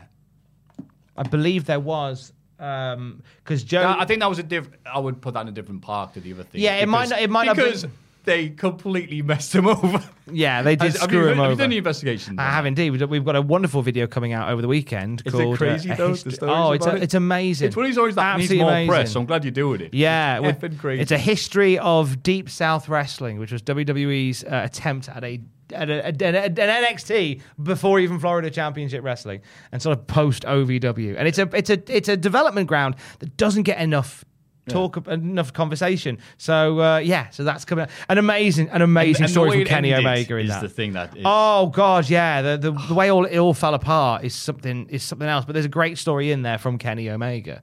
I 1.15 1.23
believe 1.23 1.65
there 1.65 1.79
was 1.79 2.33
because 2.57 3.63
Jody. 3.63 3.85
I 3.99 4.05
think 4.05 4.21
that 4.21 4.29
was 4.29 4.39
a 4.39 4.43
different. 4.43 4.79
I 4.85 4.99
would 4.99 5.21
put 5.21 5.33
that 5.35 5.41
in 5.41 5.47
a 5.49 5.51
different 5.51 5.81
park 5.81 6.13
to 6.13 6.19
the 6.21 6.33
other 6.33 6.43
thing. 6.43 6.61
Yeah, 6.61 6.75
it 6.77 6.87
might 6.87 7.09
not- 7.09 7.21
it 7.21 7.29
might 7.29 7.45
not 7.45 7.55
be- 7.57 7.63
because 7.63 7.85
they 8.23 8.49
completely 8.49 9.21
messed 9.21 9.53
him 9.53 9.67
over. 9.67 10.01
yeah, 10.31 10.61
they 10.61 10.77
did 10.77 10.93
have 10.93 11.01
screw 11.01 11.23
you, 11.23 11.27
him 11.27 11.35
have 11.37 11.39
over. 11.45 11.51
you 11.51 11.57
done 11.57 11.69
the 11.71 11.77
investigation? 11.77 12.39
I 12.39 12.49
have 12.51 12.65
indeed. 12.65 12.91
We've- 12.91 13.19
got 13.25 13.35
a 13.35 13.41
wonderful 13.41 13.81
video 13.81 14.07
coming 14.07 14.31
out 14.31 14.49
over 14.49 14.61
the 14.61 14.67
weekend 14.69 15.21
Is 15.25 15.33
it 15.33 15.37
called. 15.37 15.57
crazy, 15.57 15.91
uh, 15.91 15.95
though, 15.95 16.05
the 16.07 16.11
history- 16.13 16.31
stories 16.31 16.55
Oh, 16.57 16.71
it's 16.71 16.85
a, 16.85 16.95
it? 16.95 17.03
it's 17.03 17.13
amazing. 17.15 17.67
It's 17.67 17.75
one 17.75 17.85
of 17.85 17.89
these 17.89 17.95
stories 17.95 18.15
that 18.15 18.37
needs 18.37 18.45
Absolutely 18.45 18.63
more 18.63 18.71
amazing. 18.71 18.89
press. 18.89 19.11
So 19.11 19.19
I'm 19.19 19.25
glad 19.25 19.43
you're 19.43 19.51
doing 19.51 19.81
it. 19.81 19.93
Yeah, 19.93 20.39
with- 20.39 20.61
Effing 20.61 20.79
crazy. 20.79 21.01
it's 21.01 21.11
a 21.11 21.17
history 21.17 21.77
of 21.79 22.23
Deep 22.23 22.49
South 22.49 22.87
Wrestling, 22.87 23.39
which 23.39 23.51
was 23.51 23.61
WWE's 23.61 24.45
uh, 24.45 24.61
attempt 24.63 25.09
at 25.09 25.23
a 25.25 25.41
at 25.73 25.89
a, 25.89 26.05
at 26.05 26.21
a- 26.21 26.43
an 26.45 26.55
NXT 26.55 27.41
before 27.61 27.99
even 27.99 28.19
Florida 28.19 28.49
Championship 28.49 29.03
Wrestling, 29.03 29.41
and 29.71 29.81
sort 29.81 29.97
of 29.97 30.07
post 30.07 30.43
OVW. 30.43 31.15
And 31.17 31.27
it's 31.27 31.37
a 31.37 31.49
it's 31.55 31.69
a 31.69 31.81
it's 31.95 32.09
a 32.09 32.17
development 32.17 32.67
ground 32.67 32.95
that 33.19 33.35
doesn't 33.37 33.63
get 33.63 33.79
enough. 33.79 34.23
Talk 34.69 35.05
enough 35.07 35.51
conversation, 35.51 36.19
so 36.37 36.79
uh, 36.79 36.97
yeah, 36.99 37.27
so 37.31 37.43
that's 37.43 37.65
coming. 37.65 37.83
Out. 37.83 37.89
An 38.07 38.17
amazing, 38.17 38.69
an 38.69 38.81
amazing 38.81 39.23
And 39.23 39.29
the 39.29 39.33
story 39.33 39.57
from 39.57 39.65
Kenny 39.65 39.93
Omega 39.93 40.37
is 40.37 40.47
that. 40.47 40.61
the 40.61 40.69
thing 40.69 40.93
that 40.93 41.17
is. 41.17 41.23
Oh 41.25 41.67
God, 41.67 42.09
yeah. 42.09 42.41
The, 42.41 42.57
the 42.57 42.71
the 42.71 42.93
way 42.93 43.11
all 43.11 43.25
it 43.25 43.37
all 43.37 43.53
fell 43.53 43.73
apart 43.73 44.23
is 44.23 44.33
something 44.33 44.87
is 44.87 45.03
something 45.03 45.27
else. 45.27 45.43
But 45.43 45.51
there's 45.51 45.65
a 45.65 45.69
great 45.69 45.97
story 45.97 46.31
in 46.31 46.43
there 46.43 46.57
from 46.57 46.77
Kenny 46.77 47.09
Omega, 47.09 47.61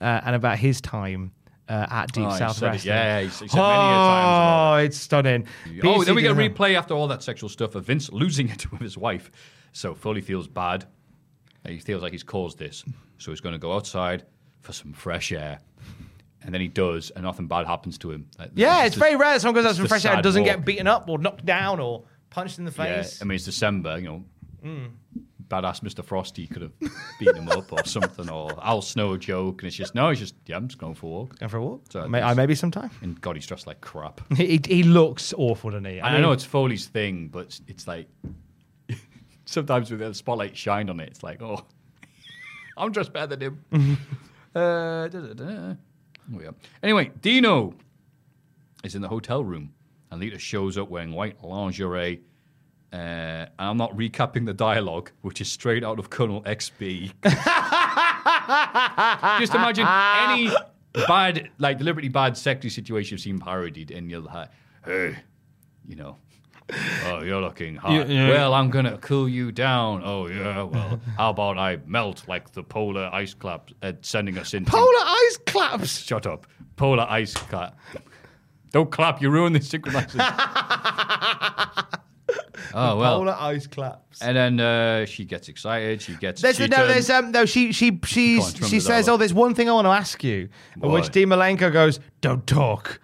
uh, 0.00 0.22
and 0.24 0.34
about 0.34 0.56
his 0.56 0.80
time 0.80 1.32
uh, 1.68 1.86
at 1.90 2.12
Deep 2.12 2.26
Oh, 2.26 2.30
South. 2.36 2.60
Wrestling. 2.62 2.94
Yeah, 2.94 3.20
he 3.22 3.28
said 3.28 3.48
many 3.54 3.60
a 3.62 3.62
Oh, 3.62 4.74
it's 4.76 4.96
stunning. 4.96 5.46
Oh, 5.84 6.02
then 6.04 6.14
we 6.14 6.22
get 6.22 6.32
a 6.32 6.34
replay 6.34 6.74
after 6.74 6.94
all 6.94 7.08
that 7.08 7.22
sexual 7.22 7.48
stuff 7.48 7.74
of 7.74 7.84
Vince 7.84 8.10
losing 8.12 8.48
it 8.50 8.70
with 8.72 8.80
his 8.80 8.96
wife. 8.96 9.30
So 9.72 9.94
Foley 9.94 10.20
feels 10.20 10.48
bad. 10.48 10.86
He 11.66 11.78
feels 11.78 12.02
like 12.02 12.12
he's 12.12 12.22
caused 12.22 12.58
this. 12.58 12.84
So 13.18 13.30
he's 13.30 13.40
going 13.40 13.52
to 13.54 13.58
go 13.58 13.72
outside 13.74 14.24
for 14.60 14.72
some 14.72 14.92
fresh 14.92 15.32
air. 15.32 15.58
And 16.42 16.54
then 16.54 16.60
he 16.60 16.68
does, 16.68 17.10
and 17.10 17.24
nothing 17.24 17.48
bad 17.48 17.66
happens 17.66 17.98
to 17.98 18.10
him. 18.12 18.26
Like, 18.38 18.52
Yeah, 18.54 18.84
it's 18.86 18.94
very 18.96 19.16
rare 19.16 19.34
that 19.34 19.40
someone 19.40 19.56
goes 19.62 19.68
out 19.70 19.76
some 19.76 19.86
fresh 19.88 20.04
air 20.04 20.14
and 20.14 20.22
doesn't 20.22 20.42
walk. 20.44 20.50
get 20.56 20.64
beaten 20.64 20.86
up 20.86 21.08
or 21.08 21.18
knocked 21.18 21.44
down 21.44 21.80
or 21.80 22.04
punched 22.30 22.58
in 22.58 22.64
the 22.64 22.70
Yeah, 22.78 23.02
face. 23.02 23.20
I 23.20 23.24
mean, 23.24 23.34
it's 23.36 23.44
December, 23.44 23.98
you 23.98 24.04
know. 24.06 24.24
Mm. 24.64 24.90
Badass 25.48 25.80
Mr. 25.80 26.04
Frosty 26.04 26.46
could 26.46 26.62
have 26.62 26.72
beaten 27.18 27.36
him 27.36 27.48
up 27.48 27.72
or 27.72 27.84
something, 27.86 28.28
or 28.28 28.52
Al 28.62 28.82
Snow 28.82 29.16
joke, 29.16 29.62
and 29.62 29.66
it's 29.68 29.76
just, 29.76 29.94
no, 29.94 30.10
he's 30.10 30.18
just, 30.18 30.34
yeah, 30.46 30.56
I'm 30.56 30.68
just 30.68 30.78
going 30.78 30.94
for 30.94 31.06
a 31.06 31.08
walk. 31.08 31.38
Going 31.38 31.48
for 31.48 31.56
a 31.56 31.62
walk? 31.62 31.84
So 31.90 32.06
May- 32.06 32.20
I 32.22 32.34
maybe 32.34 32.54
sometime. 32.54 32.90
And 33.00 33.18
God, 33.20 33.36
he's 33.36 33.46
dressed 33.46 33.66
like 33.66 33.80
crap. 33.80 34.20
he, 34.36 34.60
he 34.66 34.82
looks 34.82 35.32
awful, 35.36 35.70
doesn't 35.70 35.86
he? 35.86 36.00
I, 36.00 36.12
mean- 36.12 36.22
know 36.22 36.32
it's 36.32 36.44
Foley's 36.44 36.86
thing, 36.86 37.28
but 37.28 37.58
it's, 37.66 37.86
like 37.88 38.08
sometimes 39.46 39.90
with 39.90 40.00
the 40.00 40.12
spotlight 40.14 40.56
shine 40.56 40.90
on 40.90 41.00
it, 41.00 41.08
it's 41.08 41.22
like, 41.22 41.40
oh, 41.42 41.64
I'm 42.76 42.92
dressed 42.92 43.12
better 43.12 43.34
than 43.34 43.40
him. 43.72 43.98
uh, 44.54 45.08
da, 45.08 45.20
da, 45.20 45.32
da. 45.32 45.74
Oh, 46.34 46.40
yeah. 46.42 46.50
Anyway, 46.82 47.10
Dino 47.22 47.72
is 48.84 48.94
in 48.94 49.00
the 49.02 49.08
hotel 49.08 49.42
room, 49.42 49.72
and 50.10 50.20
Lita 50.20 50.38
shows 50.38 50.76
up 50.76 50.90
wearing 50.90 51.12
white 51.12 51.42
lingerie. 51.42 52.20
Uh, 52.92 52.96
and 52.96 53.50
I'm 53.58 53.76
not 53.76 53.94
recapping 53.96 54.46
the 54.46 54.54
dialogue, 54.54 55.10
which 55.20 55.40
is 55.40 55.50
straight 55.50 55.84
out 55.84 55.98
of 55.98 56.08
Colonel 56.08 56.42
XB. 56.42 57.12
Just 59.40 59.54
imagine 59.54 59.86
any 59.86 60.50
bad, 61.06 61.50
like 61.58 61.78
deliberately 61.78 62.08
bad 62.08 62.36
sexy 62.36 62.70
situation 62.70 63.14
you've 63.14 63.20
seen 63.20 63.38
parodied, 63.38 63.90
and 63.90 64.10
you'll 64.10 64.28
have, 64.28 64.50
hey, 64.86 65.16
you 65.86 65.96
know, 65.96 66.16
oh, 67.04 67.22
you're 67.22 67.42
looking 67.42 67.76
hot. 67.76 67.92
Yeah, 67.92 68.06
yeah. 68.06 68.28
Well, 68.30 68.54
I'm 68.54 68.70
gonna 68.70 68.96
cool 68.98 69.28
you 69.28 69.52
down. 69.52 70.02
Oh 70.04 70.28
yeah, 70.28 70.62
well, 70.62 71.00
how 71.18 71.30
about 71.30 71.58
I 71.58 71.78
melt 71.86 72.26
like 72.26 72.52
the 72.52 72.62
polar 72.62 73.10
ice 73.12 73.34
uh, 73.44 73.58
sending 74.00 74.38
us 74.38 74.54
into 74.54 74.70
Polar 74.70 74.86
ice 74.86 75.38
claps. 75.46 75.98
Shut 75.98 76.26
up, 76.26 76.46
polar 76.76 77.06
ice 77.08 77.34
cap. 77.34 77.78
Don't 78.70 78.90
clap, 78.90 79.22
you 79.22 79.30
ruin 79.30 79.52
the 79.52 79.60
synchronization. 79.60 80.24
oh 82.74 82.96
well. 82.96 83.18
Polar 83.18 83.36
ice 83.38 83.66
claps. 83.66 84.20
And 84.20 84.36
then 84.36 84.60
uh, 84.60 85.06
she 85.06 85.24
gets 85.24 85.48
excited. 85.48 86.02
She 86.02 86.14
gets. 86.14 86.42
There's, 86.42 86.56
she 86.56 86.66
no, 86.66 86.76
turns- 86.76 86.88
there's 86.88 87.10
um, 87.10 87.32
no. 87.32 87.46
She 87.46 87.72
she 87.72 87.98
she's, 88.04 88.54
she 88.68 88.80
says, 88.80 89.08
"Oh, 89.08 89.16
there's 89.16 89.34
one 89.34 89.54
thing 89.54 89.68
I 89.68 89.72
want 89.72 89.86
to 89.86 89.90
ask 89.90 90.22
you," 90.24 90.48
at 90.82 90.88
which 90.88 91.04
What? 91.04 91.12
Dean 91.12 91.28
Malenko 91.28 91.72
goes, 91.72 92.00
"Don't 92.20 92.46
talk." 92.46 93.00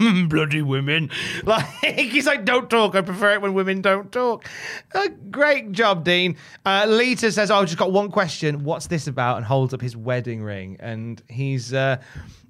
Bloody 0.28 0.62
women! 0.62 1.10
Like 1.44 1.66
he's 1.82 2.26
like, 2.26 2.44
"Don't 2.44 2.70
talk." 2.70 2.94
I 2.94 3.02
prefer 3.02 3.34
it 3.34 3.42
when 3.42 3.52
women 3.54 3.82
don't 3.82 4.10
talk. 4.10 4.46
Uh, 4.94 5.08
great 5.30 5.72
job, 5.72 6.04
Dean. 6.04 6.36
Uh, 6.64 6.86
Lita 6.88 7.30
says, 7.32 7.50
"Oh, 7.50 7.56
I've 7.56 7.66
just 7.66 7.78
got 7.78 7.92
one 7.92 8.10
question. 8.10 8.64
What's 8.64 8.86
this 8.86 9.06
about?" 9.06 9.36
And 9.36 9.44
holds 9.44 9.74
up 9.74 9.80
his 9.80 9.96
wedding 9.96 10.42
ring. 10.42 10.76
And 10.80 11.22
he's 11.28 11.74
uh, 11.74 11.98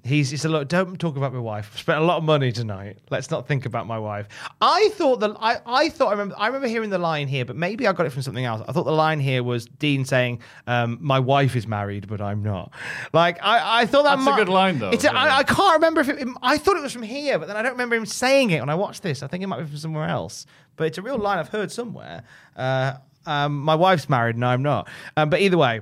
he's 0.03 0.29
he 0.29 0.37
said, 0.37 0.51
"Look, 0.51 0.67
don't 0.67 0.99
talk 0.99 1.17
about 1.17 1.33
my 1.33 1.39
wife. 1.39 1.69
I've 1.73 1.79
spent 1.79 1.99
a 1.99 2.03
lot 2.03 2.17
of 2.17 2.23
money 2.23 2.51
tonight. 2.51 2.97
Let's 3.09 3.29
not 3.31 3.47
think 3.47 3.65
about 3.65 3.87
my 3.87 3.99
wife." 3.99 4.27
I 4.61 4.89
thought 4.93 5.19
that 5.21 5.35
I 5.39 5.59
I 5.65 5.89
thought 5.89 6.07
I 6.07 6.11
remember 6.11 6.35
I 6.37 6.47
remember 6.47 6.67
hearing 6.67 6.89
the 6.89 6.97
line 6.97 7.27
here, 7.27 7.45
but 7.45 7.55
maybe 7.55 7.87
I 7.87 7.93
got 7.93 8.05
it 8.05 8.11
from 8.11 8.21
something 8.21 8.45
else. 8.45 8.61
I 8.67 8.71
thought 8.71 8.85
the 8.85 8.91
line 8.91 9.19
here 9.19 9.43
was 9.43 9.65
Dean 9.65 10.05
saying, 10.05 10.41
um, 10.67 10.97
"My 11.01 11.19
wife 11.19 11.55
is 11.55 11.67
married, 11.67 12.07
but 12.07 12.21
I'm 12.21 12.43
not." 12.43 12.71
Like 13.13 13.39
I 13.41 13.81
I 13.81 13.85
thought 13.85 14.03
that 14.03 14.17
That's 14.17 14.27
a 14.27 14.35
good 14.35 14.49
line, 14.49 14.79
though, 14.79 14.89
It's 14.89 15.03
a, 15.03 15.07
isn't 15.07 15.17
I, 15.17 15.43
can't 15.43 15.73
remember 15.75 16.01
if 16.01 16.09
it, 16.09 16.27
I 16.41 16.57
thought 16.57 16.77
it 16.77 16.83
was 16.83 16.93
from 16.93 17.03
here, 17.03 17.39
but 17.39 17.47
then 17.47 17.57
I 17.57 17.61
don't 17.61 17.73
remember 17.73 17.95
him 17.95 18.05
saying 18.05 18.51
it 18.51 18.59
when 18.59 18.69
I 18.69 18.75
watched 18.75 19.03
this. 19.03 19.23
I 19.23 19.27
think 19.27 19.43
it 19.43 19.47
might 19.47 19.59
be 19.59 19.67
from 19.67 19.77
somewhere 19.77 20.07
else, 20.07 20.45
but 20.75 20.87
it's 20.87 20.97
a 20.97 21.01
real 21.01 21.17
line 21.17 21.37
I've 21.39 21.49
heard 21.49 21.71
somewhere. 21.71 22.23
Uh, 22.55 22.93
um, 23.25 23.59
my 23.59 23.75
wife's 23.75 24.09
married 24.09 24.35
and 24.35 24.45
I'm 24.45 24.63
not. 24.63 24.89
Um, 25.15 25.29
but 25.29 25.41
either 25.41 25.57
way, 25.57 25.81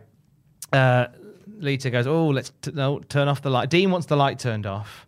uh, 0.73 1.07
Lita 1.59 1.89
goes, 1.89 2.07
"Oh, 2.07 2.27
let's 2.27 2.51
t- 2.61 2.71
no, 2.73 2.99
turn 2.99 3.27
off 3.27 3.41
the 3.41 3.49
light." 3.49 3.69
Dean 3.69 3.91
wants 3.91 4.07
the 4.07 4.15
light 4.15 4.39
turned 4.39 4.65
off. 4.65 5.05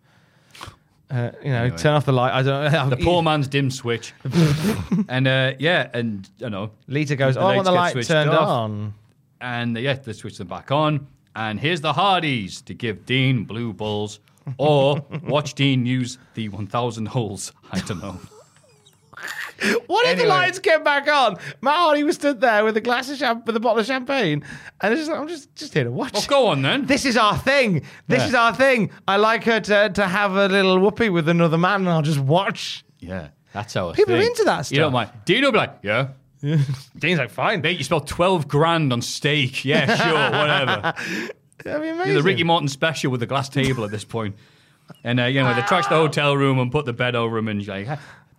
Uh, 1.09 1.31
you 1.43 1.49
know, 1.49 1.63
Anyway. 1.63 1.77
turn 1.77 1.93
off 1.93 2.05
the 2.05 2.13
light. 2.13 2.31
I 2.33 2.41
don't 2.41 2.71
know. 2.71 2.89
the 2.95 3.03
poor 3.03 3.21
man's 3.21 3.47
dim 3.49 3.69
switch. 3.69 4.13
and 5.09 5.27
uh, 5.27 5.53
yeah, 5.59 5.89
and 5.93 6.29
you 6.37 6.49
know, 6.49 6.71
Lita 6.87 7.15
goes, 7.15 7.35
"Oh, 7.35 7.41
I 7.47 7.55
want 7.57 7.67
lights 7.67 7.93
the 7.93 7.99
light 7.99 8.05
turned 8.07 8.29
off. 8.29 8.47
on." 8.47 8.93
and 9.41 9.77
yeah, 9.77 9.93
they 9.93 10.13
switch 10.13 10.37
them 10.37 10.47
back 10.47 10.71
on. 10.71 11.07
And 11.35 11.59
here's 11.59 11.81
the 11.81 11.93
Hardys 11.93 12.61
to 12.63 12.73
give 12.73 13.05
Dean 13.05 13.43
blue 13.45 13.73
balls, 13.73 14.19
or 14.57 15.03
watch 15.23 15.53
Dean 15.53 15.85
use 15.85 16.17
the 16.35 16.49
1,000 16.49 17.07
holes. 17.07 17.51
I 17.71 17.79
don't 17.79 18.01
know. 18.01 18.19
What 19.87 20.07
if 20.07 20.17
the 20.17 20.25
lights 20.25 20.59
came 20.59 20.83
back 20.83 21.07
on? 21.07 21.35
Matt 21.61 21.75
Hardy 21.75 22.03
was 22.03 22.15
stood 22.15 22.41
there 22.41 22.63
with 22.65 22.75
a 22.77 22.81
glass 22.81 23.09
of 23.09 23.17
champ 23.19 23.45
with 23.45 23.55
a 23.55 23.59
bottle 23.59 23.79
of 23.79 23.85
champagne, 23.85 24.43
and 24.81 24.93
it's 24.93 25.01
just, 25.07 25.11
I'm 25.11 25.27
just 25.27 25.55
just 25.55 25.73
here 25.73 25.83
to 25.83 25.91
watch. 25.91 26.13
Well, 26.13 26.25
go 26.27 26.47
on 26.47 26.61
then. 26.61 26.85
This 26.85 27.05
is 27.05 27.15
our 27.17 27.37
thing. 27.37 27.83
This 28.07 28.21
Yeah. 28.23 28.27
is 28.27 28.33
our 28.33 28.53
thing. 28.55 28.91
I 29.07 29.17
like 29.17 29.43
her 29.43 29.59
to, 29.59 29.89
to 29.89 30.07
have 30.07 30.35
a 30.35 30.47
little 30.47 30.79
whoopee 30.79 31.09
with 31.09 31.29
another 31.29 31.57
man, 31.57 31.81
and 31.81 31.89
I'll 31.89 32.01
just 32.01 32.19
watch. 32.19 32.83
Yeah, 32.99 33.29
that's 33.53 33.73
how. 33.73 33.89
It's 33.89 33.97
People 33.97 34.15
are 34.15 34.21
into 34.21 34.43
that 34.45 34.61
stuff. 34.65 34.71
You 34.71 34.79
don't 34.79 34.91
stuff. 34.91 35.13
mind. 35.13 35.25
Dean 35.25 35.43
will 35.43 35.51
be 35.51 35.57
like, 35.59 35.77
yeah. 35.83 36.07
Dean's 36.97 37.19
like, 37.19 37.29
fine. 37.29 37.61
Mate, 37.61 37.77
you 37.77 37.83
spent 37.83 38.07
12 38.07 38.47
grand 38.47 38.91
on 38.91 39.01
steak. 39.01 39.63
Yeah, 39.63 39.85
sure, 39.95 40.13
whatever. 40.39 40.93
That'd 41.63 41.81
be 41.83 41.89
amazing. 41.89 42.13
You're 42.13 42.21
the 42.21 42.23
Ricky 42.23 42.43
Morton 42.43 42.67
special 42.67 43.11
with 43.11 43.19
the 43.19 43.27
glass 43.27 43.47
table 43.47 43.83
at 43.83 43.91
this 43.91 44.03
point. 44.03 44.35
And, 45.03 45.19
uh, 45.19 45.25
you 45.25 45.41
know, 45.41 45.53
they 45.53 45.61
trash 45.61 45.85
the 45.87 45.95
hotel 45.95 46.35
room 46.35 46.57
and 46.59 46.71
put 46.71 46.85
the 46.85 46.93
bed 46.93 47.15
over 47.15 47.37
him, 47.37 47.47
and 47.47 47.61
she's 47.61 47.69
like, 47.69 47.87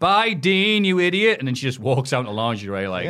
bye, 0.03 0.33
Dean, 0.35 0.85
you 0.85 0.99
idiot. 0.99 1.39
And 1.39 1.47
then 1.47 1.55
she 1.55 1.63
just 1.63 1.79
walks 1.79 2.13
out 2.13 2.27
in 2.27 2.35
lingerie, 2.35 2.89
like, 2.89 3.07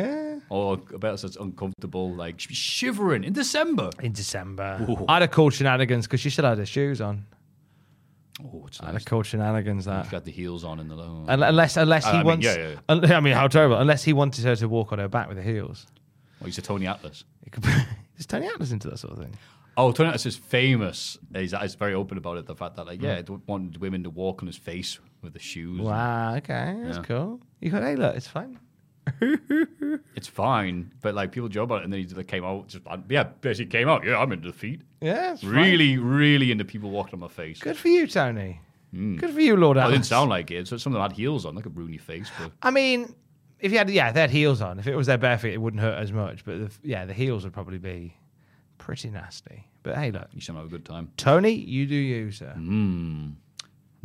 oh, 0.51 0.73
I 0.73 0.97
bet 0.97 1.23
it's 1.23 1.35
uncomfortable. 1.35 2.13
Like, 2.13 2.39
she's 2.39 2.55
shivering 2.55 3.23
in 3.23 3.33
December. 3.33 3.89
In 4.01 4.13
December. 4.13 4.85
Ooh. 4.87 5.03
I'd 5.09 5.23
have 5.23 5.31
called 5.31 5.53
shenanigans 5.53 6.05
because 6.05 6.19
she 6.19 6.29
should 6.29 6.45
have 6.45 6.51
had 6.51 6.59
her 6.59 6.65
shoes 6.67 7.01
on. 7.01 7.25
Oh, 8.43 8.65
it's 8.67 8.79
I'd 8.79 8.85
nice. 8.85 8.93
have 8.93 9.05
called 9.05 9.25
shenanigans 9.25 9.85
that. 9.85 10.03
He's 10.03 10.11
got 10.11 10.23
the 10.23 10.31
heels 10.31 10.63
on 10.63 10.79
in 10.79 10.87
the 10.87 10.95
low. 10.95 11.25
Unless, 11.27 11.77
unless 11.77 12.05
I 12.05 12.11
he 12.11 12.17
mean, 12.17 12.27
wants. 12.27 12.45
yeah, 12.45 12.55
yeah, 12.55 12.69
yeah. 12.69 12.79
un- 12.89 13.11
I 13.11 13.19
mean, 13.19 13.33
how 13.33 13.47
terrible! 13.47 13.77
Unless 13.77 14.03
he 14.03 14.13
wanted 14.13 14.45
her 14.45 14.55
to 14.55 14.67
walk 14.67 14.91
on 14.91 14.99
her 14.99 15.07
back 15.07 15.27
with 15.27 15.37
the 15.37 15.43
heels. 15.43 15.87
Oh, 16.41 16.45
he's 16.45 16.57
a 16.57 16.61
Tony 16.61 16.87
Atlas. 16.87 17.23
Is 18.17 18.27
Tony 18.27 18.47
Atlas 18.47 18.71
into 18.71 18.89
that 18.89 18.97
sort 18.97 19.13
of 19.13 19.19
thing? 19.19 19.35
Oh, 19.75 19.91
Tony 19.91 20.09
Atlas 20.09 20.27
is 20.27 20.35
famous. 20.35 21.17
He's, 21.33 21.51
he's 21.59 21.73
very 21.73 21.95
open 21.95 22.19
about 22.19 22.37
it. 22.37 22.45
The 22.45 22.55
fact 22.55 22.75
that, 22.75 22.85
like, 22.85 23.01
yeah, 23.01 23.21
hmm. 23.21 23.33
he 23.33 23.39
wanted 23.47 23.77
women 23.77 24.03
to 24.03 24.11
walk 24.11 24.43
on 24.43 24.47
his 24.47 24.55
face 24.55 24.99
with 25.23 25.33
the 25.33 25.39
shoes. 25.39 25.79
Wow. 25.81 26.35
Okay, 26.35 26.77
that's 26.83 26.97
Yeah. 26.97 27.03
cool. 27.03 27.41
You 27.61 27.71
got 27.71 27.83
hey, 27.83 27.95
look, 27.95 28.15
it's 28.15 28.27
fine. 28.27 28.59
It's 30.15 30.27
fine, 30.27 30.93
but 31.01 31.13
like 31.15 31.31
people 31.31 31.49
joke 31.49 31.65
about 31.65 31.81
it, 31.81 31.83
and 31.85 31.91
then 31.93 31.99
he 32.01 32.07
like, 32.15 32.27
came 32.27 32.45
out. 32.45 32.67
Just 32.67 32.83
yeah, 33.09 33.23
basically 33.23 33.69
came 33.69 33.89
out. 33.89 34.05
Yeah, 34.05 34.17
I'm 34.17 34.31
into 34.31 34.47
the 34.47 34.53
feet. 34.57 34.81
Yeah, 35.01 35.33
it's 35.33 35.41
fine. 35.41 35.51
Really, 35.51 35.97
really 35.97 36.51
into 36.51 36.63
people 36.63 36.89
walking 36.91 37.15
on 37.15 37.19
my 37.19 37.27
face. 37.27 37.59
Good 37.59 37.75
for 37.77 37.89
you, 37.89 38.07
Tony. 38.07 38.61
Hmm. 38.91 39.17
Good 39.17 39.31
for 39.31 39.41
you, 39.41 39.57
Lord 39.57 39.77
I 39.77 39.89
didn't 39.89 40.05
sound 40.05 40.29
like 40.29 40.51
it. 40.51 40.67
So 40.67 40.77
some 40.77 40.93
of 40.93 40.95
them 40.95 41.01
had 41.01 41.11
heels 41.13 41.45
on, 41.45 41.55
like 41.55 41.65
a 41.65 41.69
Rooney 41.69 41.97
face. 41.97 42.29
But 42.39 42.51
I 42.61 42.69
mean, 42.71 43.13
if 43.59 43.71
you 43.71 43.77
had, 43.79 43.89
yeah, 43.89 44.11
they 44.11 44.21
had 44.21 44.29
heels 44.29 44.61
on. 44.61 44.77
If 44.79 44.87
it 44.87 44.95
was 44.95 45.07
their 45.07 45.17
bare 45.17 45.37
feet, 45.39 45.53
it 45.53 45.61
wouldn't 45.61 45.81
hurt 45.81 45.97
as 45.97 46.11
much. 46.11 46.45
But 46.45 46.59
the, 46.59 46.71
yeah, 46.83 47.05
the 47.05 47.13
heels 47.13 47.43
would 47.43 47.53
probably 47.53 47.79
be 47.79 48.15
pretty 48.77 49.09
nasty. 49.09 49.67
But 49.81 49.97
hey, 49.97 50.11
look, 50.11 50.27
you 50.31 50.39
should 50.41 50.55
have 50.55 50.65
a 50.65 50.69
good 50.69 50.85
time. 50.85 51.09
Tony, 51.17 51.51
you 51.51 51.85
do 51.87 51.95
you, 51.95 52.31
sir. 52.31 52.53
Hmm. 52.53 53.31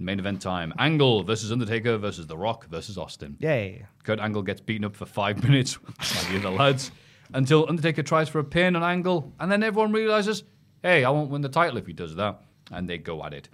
Main 0.01 0.21
event 0.21 0.41
time: 0.41 0.73
Angle 0.79 1.25
versus 1.25 1.51
Undertaker 1.51 1.99
versus 1.99 2.27
The 2.27 2.37
Rock 2.37 2.67
versus 2.69 2.97
Austin. 2.97 3.37
Yay. 3.41 3.85
Kurt 4.05 4.21
Angle 4.21 4.43
gets 4.43 4.61
beaten 4.61 4.85
up 4.85 4.95
for 4.95 5.07
five 5.07 5.43
minutes 5.49 5.77
by 5.77 6.31
the 6.31 6.39
other 6.39 6.51
lads 6.51 6.93
until 7.35 7.67
Undertaker 7.69 8.03
tries 8.05 8.29
for 8.29 8.39
a 8.39 8.45
pin 8.45 8.77
on 8.77 8.83
Angle, 8.83 9.33
and 9.41 9.51
then 9.51 9.63
everyone 9.63 9.93
realizes, 9.93 10.45
hey, 10.83 11.05
I 11.05 11.11
won't 11.11 11.31
win 11.31 11.43
the 11.43 11.49
title 11.49 11.77
if 11.79 11.87
he 11.87 11.93
does 11.93 12.15
that, 12.17 12.41
and 12.71 12.89
they 12.89 12.99
go 12.99 13.25
at 13.25 13.35
it. 13.35 13.49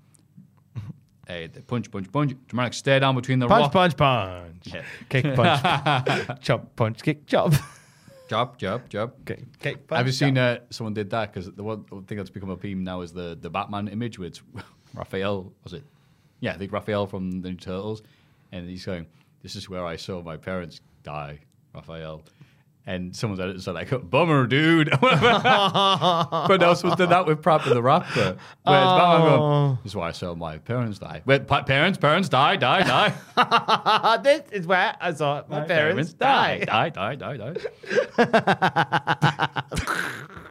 hey, 1.26 1.46
they 1.46 1.60
punch, 1.62 1.90
punch, 1.90 2.12
punch. 2.12 2.34
Dramatic 2.46 2.74
stare 2.74 3.00
down 3.00 3.14
between 3.14 3.38
the 3.38 3.46
Punch, 3.48 3.62
Rock. 3.62 3.72
punch, 3.72 3.96
punch. 3.96 4.66
Yeah. 4.66 4.82
Kick, 5.08 5.34
punch. 5.34 6.40
chop, 6.42 6.76
punch, 6.76 7.02
kick, 7.02 7.26
chop. 7.26 7.54
Jab, 8.28 8.56
jab, 8.58 8.88
jab. 8.88 9.12
kick, 9.24 9.58
kick, 9.58 9.86
punch. 9.86 9.96
Have 9.96 10.06
you 10.06 10.12
seen 10.12 10.38
uh, 10.38 10.58
someone 10.70 10.94
did 10.94 11.10
that? 11.10 11.32
Because 11.32 11.50
the 11.52 11.62
one 11.62 11.84
thing 12.06 12.18
that's 12.18 12.30
become 12.30 12.50
a 12.50 12.56
meme 12.62 12.84
now 12.84 13.00
is 13.00 13.12
the, 13.12 13.36
the 13.40 13.50
Batman 13.50 13.88
image, 13.88 14.18
it's 14.18 14.42
Raphael, 14.94 15.52
was 15.62 15.72
it? 15.72 15.84
Yeah, 16.44 16.52
I 16.52 16.58
think 16.58 16.72
Raphael 16.72 17.06
from 17.06 17.40
the 17.40 17.48
New 17.48 17.56
Turtles. 17.56 18.02
And 18.52 18.68
he's 18.68 18.84
going, 18.84 19.06
This 19.42 19.56
is 19.56 19.70
where 19.70 19.86
I 19.86 19.96
saw 19.96 20.20
my 20.22 20.36
parents 20.36 20.82
die, 21.02 21.38
Raphael. 21.74 22.22
And 22.86 23.16
someone's 23.16 23.40
edit 23.40 23.62
said, 23.62 23.72
like, 23.72 23.88
bummer, 24.10 24.46
dude. 24.46 24.90
but 25.00 25.22
now 26.60 26.74
someone's 26.74 26.98
done 26.98 27.08
that 27.08 27.24
with 27.24 27.40
Prap 27.40 27.64
and 27.64 27.74
the 27.74 27.80
Rapper. 27.82 28.36
Where 28.62 28.82
it's 28.82 28.92
Batman 28.92 29.20
going, 29.22 29.78
This 29.84 29.92
is 29.92 29.96
why 29.96 30.08
I 30.08 30.12
saw 30.12 30.34
my 30.34 30.58
parents 30.58 30.98
die. 30.98 31.22
Wait, 31.24 31.46
pa- 31.46 31.62
parents, 31.62 31.96
parents, 31.96 32.28
die, 32.28 32.56
die, 32.56 32.82
die. 32.82 34.18
this 34.22 34.42
is 34.52 34.66
where 34.66 34.94
I 35.00 35.14
saw 35.14 35.44
my, 35.48 35.62
parents, 35.62 36.12
die. 36.12 36.58
Die, 36.58 36.90
die, 36.90 37.14
die, 37.14 37.36
die. 37.38 37.54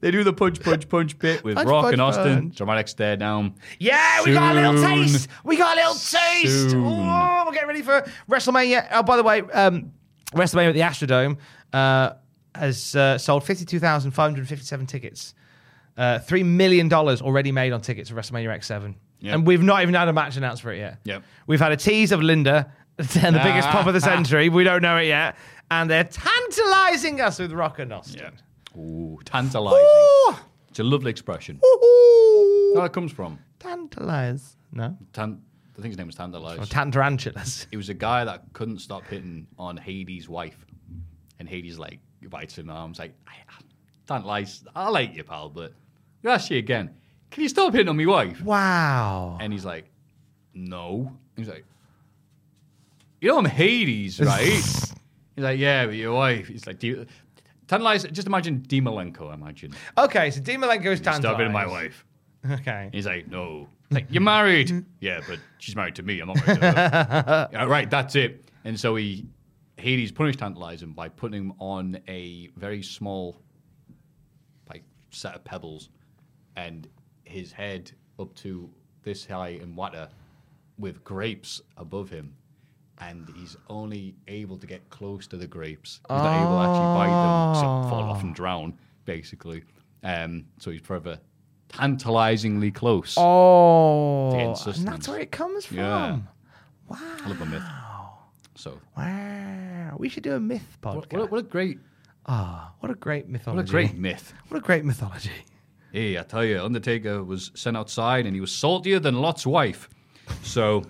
they 0.00 0.10
do 0.10 0.22
the 0.24 0.32
punch, 0.32 0.60
punch, 0.60 0.88
punch 0.88 1.18
bit 1.18 1.42
with 1.42 1.56
Punch, 1.56 1.68
Rock 1.68 1.84
punch, 1.84 1.92
and 1.94 2.02
Austin. 2.02 2.34
punch. 2.34 2.56
Dramatic 2.56 2.88
stare 2.88 3.16
down. 3.16 3.54
Yeah, 3.78 4.22
we 4.24 4.32
got 4.32 4.56
a 4.56 4.60
little 4.60 4.82
taste. 4.82 5.28
We 5.44 5.56
got 5.56 5.76
a 5.76 5.80
little 5.80 5.94
taste. 5.94 6.70
Soon. 6.70 6.84
Oh, 6.86 7.44
we're 7.46 7.52
getting 7.52 7.68
ready 7.68 7.82
for 7.82 8.06
WrestleMania. 8.30 8.86
Oh, 8.92 9.02
by 9.02 9.16
the 9.16 9.22
way, 9.22 9.40
um, 9.40 9.92
WrestleMania 10.32 10.68
at 10.68 10.74
the 10.74 10.80
Astrodome 10.80 11.38
uh, 11.72 12.12
has 12.54 12.94
uh, 12.94 13.18
sold 13.18 13.44
52,557 13.44 14.86
tickets. 14.86 15.34
Uh, 15.96 16.18
$3 16.18 16.44
million 16.44 16.92
already 16.92 17.52
made 17.52 17.72
on 17.72 17.80
tickets 17.80 18.10
for 18.10 18.16
WrestleMania 18.16 18.54
X7. 18.58 18.94
Yep. 19.20 19.34
And 19.34 19.46
we've 19.46 19.62
not 19.62 19.82
even 19.82 19.94
had 19.94 20.08
a 20.08 20.12
match 20.12 20.36
announced 20.36 20.62
for 20.62 20.72
it 20.72 20.78
yet. 20.78 20.98
Yep. 21.04 21.22
We've 21.46 21.60
had 21.60 21.72
a 21.72 21.76
tease 21.76 22.12
of 22.12 22.20
Linda 22.22 22.70
and 22.98 23.34
the 23.34 23.40
biggest 23.42 23.68
pop 23.68 23.86
of 23.86 23.94
the 23.94 24.00
century. 24.00 24.48
We 24.50 24.62
don't 24.64 24.82
know 24.82 24.98
it 24.98 25.06
yet. 25.06 25.36
And 25.70 25.90
they're 25.90 26.04
tantalizing 26.04 27.20
us 27.20 27.38
with 27.38 27.52
Rock 27.52 27.78
and 27.78 27.92
Austin. 27.92 28.20
Yeah. 28.22 28.30
Ooh, 28.76 29.18
tantalizing. 29.24 29.78
Ooh. 29.80 30.34
It's 30.68 30.78
a 30.78 30.84
lovely 30.84 31.10
expression. 31.10 31.60
Ooh. 31.64 32.72
Where 32.74 32.82
that 32.82 32.92
comes 32.92 33.12
from? 33.12 33.38
Tantalize. 33.58 34.56
No? 34.72 34.96
Tan- 35.12 35.40
I 35.78 35.82
think 35.82 35.92
his 35.92 35.98
name 35.98 36.06
was 36.06 36.16
Tantalize. 36.16 36.58
Oh, 36.58 36.62
or 36.62 36.66
Tantarantulas. 36.66 37.66
He 37.70 37.76
was 37.76 37.88
a 37.88 37.94
guy 37.94 38.24
that 38.24 38.44
couldn't 38.52 38.78
stop 38.78 39.06
hitting 39.06 39.46
on 39.58 39.76
Hades' 39.76 40.28
wife. 40.28 40.66
And 41.38 41.48
Hades, 41.48 41.78
like, 41.78 42.00
bites 42.28 42.56
him 42.56 42.62
in 42.62 42.66
the 42.68 42.72
arms, 42.72 42.98
like, 42.98 43.14
I, 43.26 43.32
Tantalize, 44.06 44.64
I 44.74 44.88
like 44.88 45.14
you, 45.14 45.24
pal, 45.24 45.48
but 45.48 45.72
I'll 46.24 46.32
ask 46.32 46.50
you 46.50 46.58
again. 46.58 46.90
Can 47.30 47.42
you 47.42 47.48
stop 47.48 47.72
hitting 47.72 47.88
on 47.88 47.96
my 47.96 48.06
wife? 48.06 48.40
Wow. 48.42 49.36
And 49.40 49.52
he's 49.52 49.64
like, 49.64 49.90
no. 50.54 51.12
He's 51.36 51.48
like, 51.48 51.64
you 53.20 53.28
know 53.28 53.38
I'm 53.38 53.44
Hades, 53.44 54.20
right? 54.20 54.40
he's 54.44 54.94
like, 55.36 55.58
yeah, 55.58 55.86
but 55.86 55.94
your 55.96 56.14
wife. 56.14 56.48
He's 56.48 56.66
like, 56.66 56.78
do 56.78 56.86
you, 56.86 57.06
Tantalize, 57.68 58.04
just 58.04 58.26
imagine 58.26 58.60
D. 58.60 58.80
Malenko, 58.80 59.34
imagine. 59.34 59.72
Okay, 59.98 60.30
so 60.30 60.40
Dean 60.40 60.60
Malenko 60.60 60.86
is 60.86 61.00
tantalized. 61.00 61.22
Stop 61.22 61.38
hitting 61.38 61.52
my 61.52 61.66
wife. 61.66 62.04
Okay. 62.48 62.90
He's 62.92 63.06
like, 63.06 63.28
no. 63.28 63.68
Like, 63.90 64.06
you're 64.10 64.22
married. 64.22 64.84
yeah, 65.00 65.20
but 65.28 65.38
she's 65.58 65.74
married 65.74 65.96
to 65.96 66.02
me. 66.02 66.20
I'm 66.20 66.28
not 66.28 66.46
married 66.46 66.60
to 66.60 66.72
her. 66.72 67.48
yeah, 67.52 67.64
right, 67.64 67.90
that's 67.90 68.14
it. 68.14 68.44
And 68.64 68.78
so 68.78 68.94
he, 68.96 69.26
Hades 69.78 70.12
punished 70.12 70.38
Tantalize 70.38 70.82
him 70.82 70.92
by 70.92 71.08
putting 71.08 71.40
him 71.40 71.52
on 71.58 71.98
a 72.08 72.50
very 72.56 72.82
small, 72.82 73.40
like, 74.68 74.84
set 75.10 75.34
of 75.34 75.44
pebbles 75.44 75.88
and 76.56 76.88
his 77.24 77.52
head 77.52 77.90
up 78.18 78.34
to 78.36 78.70
this 79.02 79.26
high 79.26 79.58
in 79.60 79.74
water 79.74 80.08
with 80.78 81.02
grapes 81.04 81.60
above 81.76 82.10
him. 82.10 82.34
And 82.98 83.28
he's 83.36 83.56
only 83.68 84.14
able 84.26 84.56
to 84.58 84.66
get 84.66 84.88
close 84.90 85.26
to 85.28 85.36
the 85.36 85.46
grapes. 85.46 86.00
He's 86.08 86.16
not 86.16 86.40
able 86.40 86.58
to 86.58 86.64
actually 86.64 86.94
bite 86.96 87.08
them, 87.08 87.54
so 87.56 87.90
fall 87.90 88.02
off 88.10 88.22
and 88.22 88.34
drown, 88.34 88.78
basically. 89.04 89.64
Um, 90.02 90.46
so 90.58 90.70
he's 90.70 90.80
forever 90.80 91.18
tantalizingly 91.68 92.70
close. 92.70 93.14
Oh, 93.18 94.32
and 94.32 94.56
that's 94.86 95.08
where 95.08 95.20
it 95.20 95.30
comes 95.30 95.66
from. 95.66 95.76
Yeah. 95.78 96.18
I 96.90 97.28
love 97.28 97.40
a 97.40 97.46
myth. 97.46 97.62
So, 98.54 98.80
Wow, 98.96 99.96
we 99.98 100.08
should 100.08 100.22
do 100.22 100.34
a 100.34 100.40
myth 100.40 100.78
podcast. 100.80 100.94
what, 100.96 101.12
what, 101.12 101.22
a, 101.22 101.26
what 101.26 101.40
a 101.40 101.42
great, 101.42 101.78
Ah, 102.26 102.72
what 102.80 102.90
a 102.90 102.94
great 102.94 103.28
mythology. 103.28 103.56
what 103.58 103.68
a 103.68 103.70
great 103.70 103.94
myth. 103.98 104.32
What 104.48 104.58
a 104.58 104.60
great 104.60 104.84
mythology. 104.84 105.30
Hey, 105.92 106.18
I 106.18 106.22
tell 106.22 106.44
you, 106.44 106.60
Undertaker 106.62 107.22
was 107.22 107.50
sent 107.54 107.76
outside 107.76 108.24
and 108.26 108.34
he 108.34 108.40
was 108.40 108.52
saltier 108.52 108.98
than 108.98 109.16
Lot's 109.20 109.46
wife. 109.46 109.88
So 110.42 110.84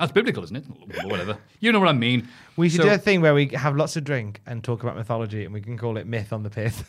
that's 0.00 0.12
biblical, 0.12 0.42
isn't 0.42 0.56
it? 0.56 0.64
Whatever. 1.04 1.38
You 1.60 1.70
know 1.72 1.78
what 1.78 1.88
I 1.88 1.92
mean. 1.92 2.28
We 2.56 2.68
should 2.68 2.80
So- 2.80 2.88
do 2.88 2.94
a 2.94 2.98
thing 2.98 3.20
where 3.20 3.34
we 3.34 3.46
have 3.48 3.76
lots 3.76 3.96
of 3.96 4.04
drink 4.04 4.40
and 4.46 4.64
talk 4.64 4.82
about 4.82 4.96
mythology, 4.96 5.44
and 5.44 5.54
we 5.54 5.60
can 5.60 5.78
call 5.78 5.96
it 5.96 6.06
myth 6.06 6.32
on 6.32 6.42
the 6.42 6.50
pith. 6.50 6.84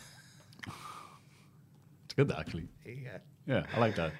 It's 2.04 2.14
good, 2.14 2.32
actually. 2.32 2.68
yeah. 2.84 3.18
Yeah, 3.46 3.64
I 3.74 3.80
like 3.80 3.96
that. 3.96 4.12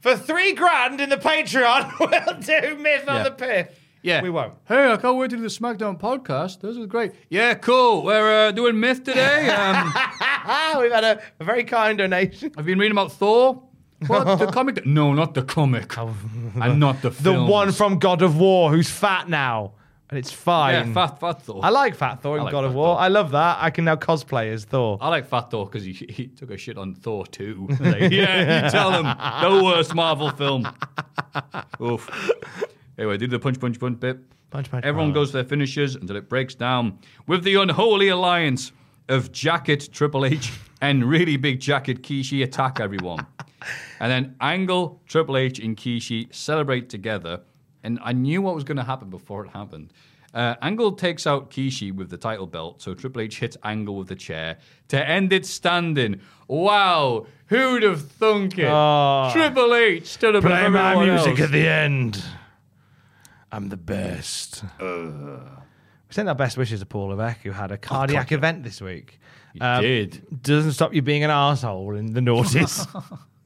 For 0.00 0.16
three 0.16 0.54
grand 0.54 1.00
in 1.00 1.08
the 1.10 1.16
Patreon, 1.18 1.92
we'll 2.00 2.40
do 2.40 2.76
myth 2.76 3.08
on 3.08 3.22
the 3.24 3.30
pith. 3.30 3.78
Yeah. 4.02 4.22
We 4.22 4.30
won't. 4.30 4.54
Hey, 4.66 4.90
I 4.90 4.96
can't 4.96 5.18
wait 5.18 5.28
to 5.30 5.36
do 5.36 5.42
the 5.42 5.48
SmackDown 5.48 6.00
podcast. 6.00 6.62
This 6.62 6.76
is 6.78 6.86
great. 6.86 7.12
Yeah, 7.28 7.52
cool. 7.54 8.02
We're 8.02 8.48
uh, 8.48 8.52
doing 8.52 8.80
myth 8.80 9.04
today. 9.04 9.48
Um, 10.40 10.80
we've 10.80 10.90
had 10.90 11.04
a, 11.04 11.20
a 11.38 11.44
very 11.44 11.64
kind 11.64 11.98
donation. 11.98 12.50
I've 12.56 12.64
been 12.64 12.78
reading 12.78 12.92
about 12.96 13.12
Thor. 13.12 13.62
What? 14.06 14.38
the 14.38 14.46
comic? 14.46 14.84
No, 14.86 15.12
not 15.12 15.34
the 15.34 15.42
comic. 15.42 15.94
Oh. 15.98 16.14
and 16.60 16.80
not 16.80 17.02
the 17.02 17.08
Oh. 17.08 17.12
The 17.12 17.42
one 17.44 17.70
from 17.72 17.98
God 17.98 18.22
of 18.22 18.36
War 18.38 18.70
who's 18.70 18.90
fat 18.90 19.28
now. 19.28 19.72
And 20.08 20.18
it's 20.18 20.32
fine. 20.32 20.88
Yeah, 20.88 20.92
Fat, 20.92 21.20
fat 21.20 21.42
Thor. 21.42 21.60
I 21.62 21.68
like 21.68 21.94
Fat 21.94 22.20
Thor 22.20 22.36
in 22.38 22.42
like 22.42 22.50
God 22.50 22.64
of 22.64 22.72
Fat 22.72 22.76
War. 22.76 22.96
Thor. 22.96 23.00
I 23.00 23.06
love 23.06 23.30
that. 23.30 23.58
I 23.60 23.70
can 23.70 23.84
now 23.84 23.94
cosplay 23.94 24.52
as 24.52 24.64
Thor. 24.64 24.98
I 25.00 25.08
like 25.08 25.26
Fat 25.28 25.52
Thor 25.52 25.66
because 25.66 25.84
he, 25.84 25.92
he 25.92 26.26
took 26.26 26.50
a 26.50 26.56
shit 26.56 26.76
on 26.76 26.94
Thor 26.96 27.24
2. 27.26 27.68
Like, 27.80 28.10
yeah, 28.10 28.64
you 28.64 28.70
tell 28.70 28.90
him. 28.90 29.04
The 29.04 29.62
worst 29.64 29.94
Marvel 29.94 30.30
film. 30.30 30.66
Oof. 31.80 32.10
Anyway, 32.98 33.18
do 33.18 33.28
the 33.28 33.38
punch, 33.38 33.60
punch, 33.60 33.78
punch 33.78 34.00
bit. 34.00 34.18
Punch, 34.50 34.68
punch, 34.70 34.84
Everyone 34.84 35.08
punch. 35.10 35.14
goes 35.14 35.28
to 35.28 35.34
their 35.34 35.44
finishes 35.44 35.94
until 35.94 36.16
it 36.16 36.28
breaks 36.28 36.56
down 36.56 36.98
with 37.28 37.44
the 37.44 37.54
unholy 37.54 38.08
alliance 38.08 38.72
of 39.08 39.30
Jacket 39.30 39.90
Triple 39.92 40.24
H 40.24 40.50
and 40.80 41.04
really 41.04 41.36
big 41.36 41.60
Jacket 41.60 42.02
Kishi 42.02 42.42
attack 42.42 42.80
everyone. 42.80 43.26
and 44.00 44.10
then 44.10 44.36
Angle, 44.40 45.00
Triple 45.06 45.36
H, 45.36 45.58
and 45.58 45.76
Kishi 45.76 46.32
celebrate 46.34 46.88
together. 46.88 47.40
And 47.82 47.98
I 48.02 48.12
knew 48.12 48.42
what 48.42 48.54
was 48.54 48.64
going 48.64 48.76
to 48.76 48.84
happen 48.84 49.10
before 49.10 49.44
it 49.46 49.50
happened. 49.50 49.92
Uh, 50.32 50.54
Angle 50.62 50.92
takes 50.92 51.26
out 51.26 51.50
Kishi 51.50 51.92
with 51.92 52.08
the 52.08 52.16
title 52.16 52.46
belt, 52.46 52.80
so 52.80 52.94
Triple 52.94 53.22
H 53.22 53.40
hits 53.40 53.56
Angle 53.64 53.96
with 53.96 54.08
the 54.08 54.14
chair 54.14 54.58
to 54.88 55.08
end 55.08 55.32
it 55.32 55.44
standing. 55.44 56.20
Wow, 56.46 57.26
who'd 57.46 57.82
have 57.82 58.08
thunk 58.08 58.56
it? 58.58 58.68
Oh. 58.70 59.30
Triple 59.32 59.74
H 59.74 60.06
stood 60.06 60.36
above 60.36 60.50
Play 60.50 60.68
my 60.68 61.04
music 61.04 61.30
else. 61.30 61.40
at 61.40 61.50
the 61.50 61.66
end. 61.66 62.22
I'm 63.50 63.70
the 63.70 63.76
best. 63.76 64.62
We 66.10 66.14
sent 66.14 66.28
our 66.28 66.34
best 66.34 66.58
wishes 66.58 66.80
to 66.80 66.86
Paul 66.86 67.08
Levesque, 67.10 67.38
who 67.42 67.52
had 67.52 67.70
a 67.70 67.78
cardiac 67.78 68.32
event 68.32 68.64
this 68.64 68.80
week. 68.80 69.20
Um, 69.60 69.80
did. 69.80 70.42
Doesn't 70.42 70.72
stop 70.72 70.92
you 70.92 71.02
being 71.02 71.22
an 71.22 71.30
asshole 71.30 71.94
in 71.94 72.14
the 72.14 72.20
noughties. 72.20 72.84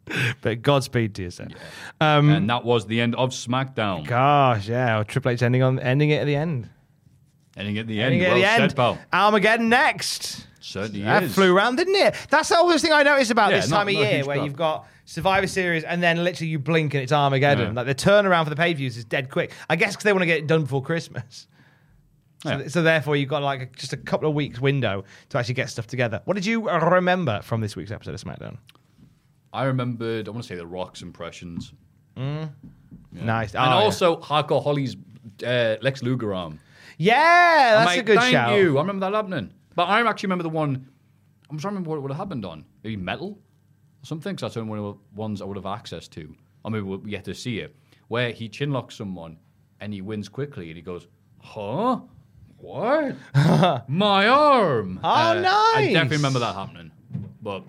but 0.41 0.63
Godspeed 0.63 1.15
to 1.17 1.23
you, 1.25 1.31
sir. 1.31 1.49
Um, 2.01 2.31
and 2.31 2.49
that 2.49 2.65
was 2.65 2.87
the 2.87 3.03
end 3.03 3.17
of 3.17 3.31
SmackDown. 3.31 4.07
Gosh, 4.07 4.67
yeah, 4.67 5.03
Triple 5.07 5.33
H 5.33 5.43
ending 5.43 5.63
on 5.63 5.79
ending 5.79 6.09
it 6.09 6.23
at 6.23 6.25
the 6.25 6.37
end. 6.37 6.71
Ending 7.55 7.77
at 7.77 7.87
the 7.87 8.01
end. 8.01 8.15
Ending 8.15 8.21
it 8.23 8.25
at 8.25 8.29
well 8.31 8.39
the 8.39 8.47
end. 8.47 8.71
said, 8.71 8.77
pal. 8.77 8.99
Armageddon 9.13 9.69
next. 9.69 10.47
Certainly 10.61 11.03
That 11.03 11.23
is. 11.25 11.35
flew 11.35 11.55
around, 11.55 11.77
didn't 11.77 11.97
it? 11.97 12.15
That's 12.31 12.49
the 12.49 12.57
always 12.57 12.81
thing 12.81 12.93
I 12.93 13.03
notice 13.03 13.29
about 13.29 13.51
Yeah, 13.51 13.61
this 13.61 13.69
not- 13.69 13.77
time 13.85 13.89
of 13.89 13.93
year, 13.95 14.25
where 14.25 14.39
you've 14.43 14.57
got 14.57 14.87
Survivor 15.05 15.47
Series 15.47 15.85
and 15.85 16.03
then 16.03 16.25
literally 16.25 16.49
you 16.51 16.59
blink 16.59 16.95
and 16.95 17.03
it's 17.03 17.13
Armageddon. 17.13 17.75
Yeah. 17.75 17.83
Like 17.83 17.87
the 17.87 17.95
turnaround 17.95 18.45
for 18.45 18.51
the 18.51 18.57
pay-per-views 18.57 18.97
is 18.97 19.05
dead 19.05 19.29
quick. 19.31 19.53
I 19.69 19.77
guess 19.77 19.93
because 19.93 20.05
they 20.05 20.13
want 20.15 20.23
to 20.23 20.27
get 20.27 20.39
it 20.39 20.47
done 20.47 20.63
before 20.63 20.83
Christmas. 20.83 21.47
So, 22.45 22.51
Yeah. 22.59 22.69
so 22.69 22.83
therefore, 22.83 23.17
you've 23.17 23.29
got 23.31 23.43
like 23.43 23.63
a, 23.63 23.67
just 23.77 23.93
a 23.93 23.97
couple 23.97 24.29
of 24.29 24.35
weeks 24.35 24.61
window 24.61 25.05
to 25.31 25.39
actually 25.39 25.55
get 25.55 25.71
stuff 25.71 25.87
together. 25.87 26.21
What 26.27 26.35
did 26.35 26.45
you 26.47 26.69
remember 26.71 27.41
from 27.43 27.61
this 27.63 27.75
week's 27.75 27.91
episode 27.91 28.15
of 28.15 28.21
SmackDown? 28.23 28.59
I 29.53 29.65
remembered, 29.65 30.29
I 30.29 30.31
want 30.31 30.43
to 30.45 30.49
say 30.49 30.55
the 30.57 30.67
Rock's 30.67 31.01
impressions. 31.03 31.73
Nice. 32.17 33.55
and 33.55 33.63
Oh, 33.65 33.79
yeah. 33.79 33.85
also 33.85 34.21
Hardcore 34.21 34.63
Holly's 34.63 34.97
uh, 35.45 35.77
Lex 35.81 36.03
Luger 36.03 36.35
arm. 36.35 36.61
yeah, 36.99 37.77
that's 37.79 37.87
like, 37.87 38.01
a 38.01 38.03
good 38.03 38.19
Thank 38.19 38.33
shout. 38.33 38.59
you. 38.59 38.77
I 38.79 38.81
remember 38.83 39.07
that 39.11 39.15
happening. 39.17 39.53
But 39.75 39.85
I 39.89 40.01
actually 40.09 40.27
remember 40.29 40.43
the 40.45 40.51
one, 40.51 40.87
I'm 41.51 41.59
trying 41.59 41.61
to 41.61 41.67
remember 41.69 41.91
what 41.91 41.97
it 41.97 42.01
would 42.01 42.11
have 42.13 42.19
happened 42.19 42.45
on. 42.45 42.65
Maybe 42.83 42.97
metal 42.97 43.39
or 44.03 44.07
something, 44.07 44.35
because 44.35 44.43
that's 44.43 44.55
the 44.55 44.61
only 44.61 44.71
one 44.71 44.79
of 44.81 44.85
the 45.15 45.19
ones 45.21 45.41
I 45.43 45.45
would 45.47 45.57
have 45.57 45.67
access 45.67 46.09
to. 46.09 46.35
Or 46.65 46.71
maybe 46.71 46.83
we'll 46.83 46.99
get 46.99 47.25
to 47.25 47.35
see 47.35 47.59
it. 47.61 47.75
Where 48.09 48.31
he 48.33 48.49
chinlocks 48.49 48.93
someone 48.93 49.39
and 49.81 49.93
he 49.93 50.01
wins 50.03 50.29
quickly 50.29 50.69
and 50.69 50.77
he 50.77 50.83
goes, 50.83 51.07
huh? 51.41 52.01
What? 52.65 53.17
My 53.89 54.27
arm. 54.29 54.99
Oh, 55.05 55.09
I 55.09 55.41
nice. 55.41 55.77
I 55.77 55.93
definitely 55.93 56.17
remember 56.19 56.39
that 56.39 56.55
happening. 56.55 56.91
But 57.43 57.65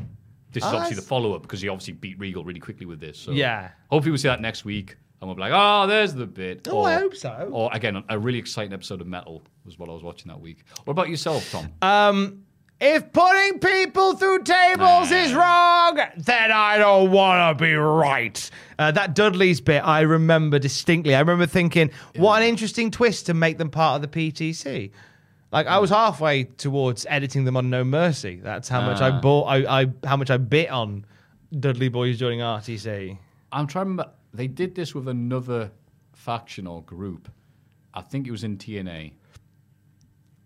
this 0.52 0.64
is 0.64 0.70
Oh, 0.72 0.76
obviously 0.78 0.96
the 0.96 1.02
follow 1.02 1.34
up 1.36 1.42
because 1.42 1.62
he 1.62 1.68
obviously 1.68 1.94
beat 1.94 2.18
Regal 2.18 2.46
really 2.46 2.60
quickly 2.62 2.86
with 2.86 3.00
this. 3.02 3.18
So 3.20 3.32
Yeah. 3.32 3.72
Hopefully 3.90 4.12
we'll 4.12 4.18
see 4.20 4.30
that 4.30 4.42
next 4.42 4.64
week. 4.64 4.96
And 5.22 5.28
we'll 5.30 5.36
be 5.36 5.42
like, 5.42 5.52
oh, 5.54 5.88
there's 5.88 6.14
the 6.14 6.26
bit. 6.26 6.68
Oh, 6.70 6.84
I 6.84 6.94
hope 6.94 7.16
so. 7.16 7.50
Or 7.52 7.70
again, 7.74 8.04
a 8.10 8.18
really 8.20 8.38
exciting 8.40 8.74
episode 8.74 9.02
of 9.02 9.08
Metal 9.08 9.44
was 9.66 9.78
what 9.80 9.90
I 9.90 9.92
was 9.94 10.04
watching 10.04 10.30
that 10.30 10.40
week. 10.40 10.64
What 10.86 10.92
about 10.92 11.10
yourself, 11.10 11.50
Tom? 11.52 11.70
Um, 11.82 12.45
if 12.82 13.12
putting 13.14 13.60
people 13.60 14.16
through 14.16 14.44
tables 14.44 15.10
is 15.12 15.34
wrong, 15.34 16.00
then 16.18 16.52
I 16.52 16.78
don't 16.78 17.10
want 17.12 17.58
to 17.58 17.64
be 17.64 17.74
right. 17.74 18.50
Uh, 18.78 18.92
that 18.92 19.16
Dudley's 19.16 19.62
bit, 19.62 19.80
I 19.80 20.02
remember 20.02 20.60
distinctly. 20.60 21.16
I 21.16 21.20
remember 21.20 21.46
thinking, 21.46 21.90
what 22.16 22.42
an 22.42 22.48
interesting 22.48 22.92
twist 22.92 23.28
to 23.28 23.34
make 23.34 23.58
them 23.58 23.70
part 23.70 24.04
of 24.04 24.12
the 24.12 24.32
PTC. 24.32 24.92
Like 25.52 25.68
I 25.68 25.78
was 25.80 25.90
halfway 25.90 26.44
towards 26.44 27.06
editing 27.10 27.46
them 27.46 27.56
on 27.56 27.70
No 27.70 27.86
Mercy. 27.86 28.42
That's 28.44 28.68
how 28.68 28.82
much 28.82 29.00
I 29.00 29.10
Ah. 29.10 29.22
bought. 29.22 29.46
I, 29.46 29.82
I 29.84 29.86
how 30.06 30.18
much 30.18 30.30
I 30.30 30.36
bit 30.38 30.70
on 30.70 31.06
Dudley 31.58 31.88
Boys 31.88 32.20
joining 32.20 32.40
RTC. 32.42 33.18
I'm 33.54 33.68
trying 33.68 33.86
to 33.86 33.90
remember. 33.92 34.12
They 34.34 34.48
did 34.48 34.76
this 34.76 34.94
with 34.94 35.08
another 35.08 35.72
faction 36.12 36.68
or 36.68 36.82
group. 36.84 37.32
I 37.94 38.02
think 38.02 38.28
it 38.28 38.32
was 38.32 38.44
in 38.44 38.58
TNA. 38.58 39.14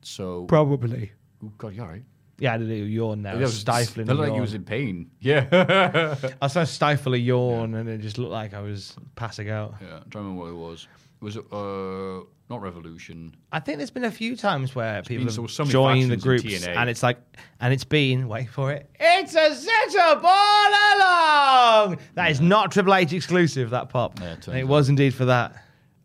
So, 0.01 0.45
Probably. 0.45 1.11
oh 1.43 1.51
God, 1.57 1.73
you 1.73 1.81
all 1.81 1.88
right? 1.88 2.03
Yeah, 2.39 2.53
I 2.53 2.57
did 2.57 2.71
a 2.71 2.75
yawn 2.75 3.21
now. 3.21 3.33
Yeah, 3.33 3.39
it 3.39 3.41
was 3.41 3.59
stifling. 3.59 4.07
Looked 4.07 4.19
a 4.19 4.23
like 4.23 4.33
he 4.33 4.39
was 4.41 4.53
in 4.53 4.63
pain. 4.63 5.11
Yeah. 5.19 6.15
I 6.41 6.47
to 6.47 6.65
stifle 6.65 7.13
a 7.13 7.17
yawn, 7.17 7.75
and 7.75 7.87
it 7.89 7.99
just 8.01 8.17
looked 8.17 8.31
like 8.31 8.53
I 8.53 8.61
was 8.61 8.95
passing 9.15 9.49
out. 9.49 9.75
yeah. 9.81 9.87
Trying 9.87 10.09
to 10.11 10.17
remember 10.19 10.41
what 10.41 10.49
it 10.49 10.55
was. 10.55 10.87
It 11.21 11.23
was 11.25 11.37
uh, 11.37 12.25
not 12.49 12.61
Revolution. 12.61 13.35
I 13.51 13.59
think 13.59 13.77
there's 13.77 13.91
been 13.91 14.05
a 14.05 14.11
few 14.11 14.37
times 14.37 14.73
where 14.73 15.01
people 15.03 15.25
have 15.25 15.33
so- 15.33 15.47
so 15.47 15.65
joined 15.65 16.11
the 16.11 16.17
groups, 16.17 16.65
and 16.65 16.89
it's 16.89 17.03
like, 17.03 17.17
and 17.59 17.73
it's 17.73 17.83
been 17.83 18.27
wait 18.29 18.49
for 18.49 18.71
it, 18.71 18.89
it's 18.99 19.35
a 19.35 19.53
setup 19.53 20.23
all 20.23 20.73
along. 20.95 21.97
That 22.15 22.31
is 22.31 22.39
not 22.41 22.71
Triple 22.71 22.95
H 22.95 23.13
exclusive. 23.13 23.69
That 23.71 23.89
pop, 23.89 24.19
Yeah, 24.19 24.33
it 24.33 24.47
it 24.47 24.67
was 24.67 24.89
indeed 24.89 25.13
for 25.13 25.25
that. 25.25 25.55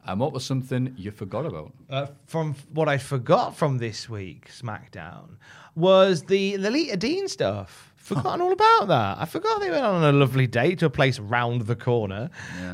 And 0.07 0.21
what 0.21 0.33
was 0.35 0.45
something 0.45 0.93
you 0.99 1.11
forgot 1.11 1.47
about? 1.47 1.73
Uh, 1.89 2.07
from 2.27 2.55
what 2.75 2.89
I 2.91 2.99
forgot 2.99 3.57
from 3.57 3.79
this 3.79 4.07
week 4.09 4.51
SmackDown 4.51 5.37
was 5.75 6.25
the 6.25 6.57
the 6.57 6.71
Lita 6.71 6.97
Dean 6.97 7.29
stuff. 7.29 7.93
Forgotten 7.97 8.43
all 8.43 8.53
about 8.53 8.89
that. 8.89 9.17
I 9.19 9.25
forgot 9.25 9.61
they 9.61 9.71
went 9.71 9.83
on 9.83 10.05
a 10.05 10.13
lovely 10.13 10.47
date 10.47 10.81
to 10.81 10.87
a 10.87 10.91
place 10.91 11.19
round 11.19 11.63
the 11.63 11.75
corner, 11.75 12.29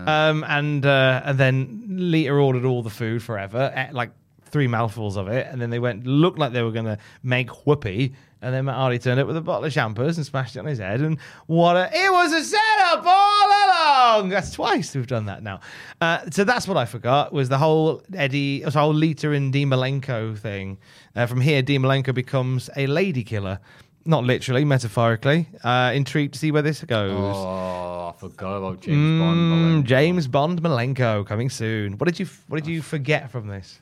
um, 0.07 0.45
and 0.49 0.85
uh, 0.85 1.23
and 1.25 1.39
then 1.39 1.85
Lita 1.89 2.33
ordered 2.33 2.65
all 2.65 2.83
the 2.83 2.91
food 2.91 3.23
forever, 3.23 3.73
ate 3.77 3.93
like 3.93 4.11
three 4.51 4.67
mouthfuls 4.67 5.17
of 5.17 5.29
it, 5.29 5.47
and 5.51 5.61
then 5.61 5.71
they 5.71 5.79
went 5.79 6.07
looked 6.07 6.39
like 6.39 6.53
they 6.53 6.63
were 6.63 6.73
going 6.73 6.87
to 6.87 6.99
make 7.23 7.67
whoopee, 7.67 8.13
and 8.43 8.55
then 8.55 8.65
Matt 8.65 8.77
Hardy 8.77 8.99
turned 8.99 9.21
up 9.21 9.27
with 9.27 9.37
a 9.37 9.41
bottle 9.41 9.65
of 9.65 9.73
champers 9.73 10.17
and 10.17 10.27
smashed 10.27 10.57
it 10.57 10.61
on 10.61 10.67
his 10.67 10.79
head, 10.79 11.01
and 11.01 11.19
what 11.47 11.77
a 11.77 11.91
it 11.93 12.11
was 12.11 12.33
a 12.33 12.43
setup 12.43 13.05
all 13.05 13.49
along. 13.49 14.29
That's 14.31 14.53
twice 14.53 14.95
we've 14.95 15.07
done 15.07 15.27
that 15.27 15.43
now. 15.43 15.61
Uh, 16.01 16.21
so 16.31 16.45
that's 16.45 16.67
what 16.67 16.77
I 16.77 16.85
forgot 16.85 17.33
was 17.33 17.49
the 17.49 17.59
whole 17.59 18.03
Eddie, 18.15 18.61
the 18.63 18.71
whole 18.71 18.95
Lita 18.95 19.33
and 19.33 19.53
Malenko 19.53 20.39
thing. 20.39 20.79
Uh, 21.15 21.27
from 21.27 21.41
here, 21.41 21.63
Malenko 21.63 22.15
becomes 22.15 22.71
a 22.77 22.87
lady 22.87 23.25
killer. 23.25 23.61
Not 24.07 24.25
literally, 24.25 24.65
metaphorically. 24.65 25.47
Uh, 25.63 25.93
intrigued 25.95 26.33
to 26.33 26.39
see 26.39 26.51
where 26.51 26.63
this 26.63 26.83
goes. 26.85 27.13
Oh, 27.13 28.15
I 28.15 28.19
forgot 28.19 28.57
about 28.57 28.81
James 28.81 29.21
Bond. 29.21 29.85
Mm, 29.85 29.85
James 29.85 30.27
Bond 30.27 30.63
Malenko 30.63 31.27
coming 31.27 31.51
soon. 31.51 31.99
What 31.99 32.07
did 32.07 32.19
you 32.19 32.27
What 32.49 32.65
did 32.65 32.71
you 32.71 32.81
forget 32.81 33.31
from 33.31 33.47
this? 33.49 33.79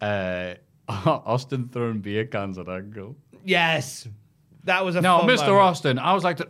Uh, 0.00 0.54
Austin 0.88 1.68
throwing 1.72 2.00
beer 2.00 2.24
cans 2.26 2.58
at 2.58 2.68
Angle. 2.68 3.16
Yes, 3.44 4.08
that 4.64 4.84
was 4.84 4.96
a 4.96 5.00
No, 5.00 5.20
Mr. 5.20 5.26
moment. 5.26 5.50
Austin. 5.50 5.98
I 5.98 6.12
was 6.14 6.24
like, 6.24 6.38
the- 6.38 6.48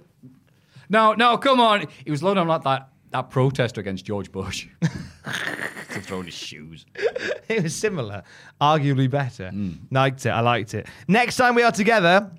no, 0.88 1.12
no, 1.14 1.36
come 1.38 1.60
on. 1.60 1.86
He 2.04 2.10
was 2.10 2.22
loading 2.22 2.40
on 2.40 2.48
like 2.48 2.64
that 2.64 2.88
that 3.10 3.30
protester 3.30 3.80
against 3.80 4.04
George 4.04 4.30
Bush. 4.30 4.66
to 5.92 6.00
throwing 6.00 6.26
his 6.26 6.34
shoes. 6.34 6.84
it 7.48 7.62
was 7.62 7.74
similar, 7.74 8.22
arguably 8.60 9.08
better. 9.10 9.50
Hmm. 9.50 9.72
Liked 9.90 10.26
it. 10.26 10.30
I 10.30 10.40
liked 10.40 10.74
it. 10.74 10.86
Next 11.08 11.36
time 11.36 11.54
we 11.54 11.62
are 11.62 11.72
together. 11.72 12.30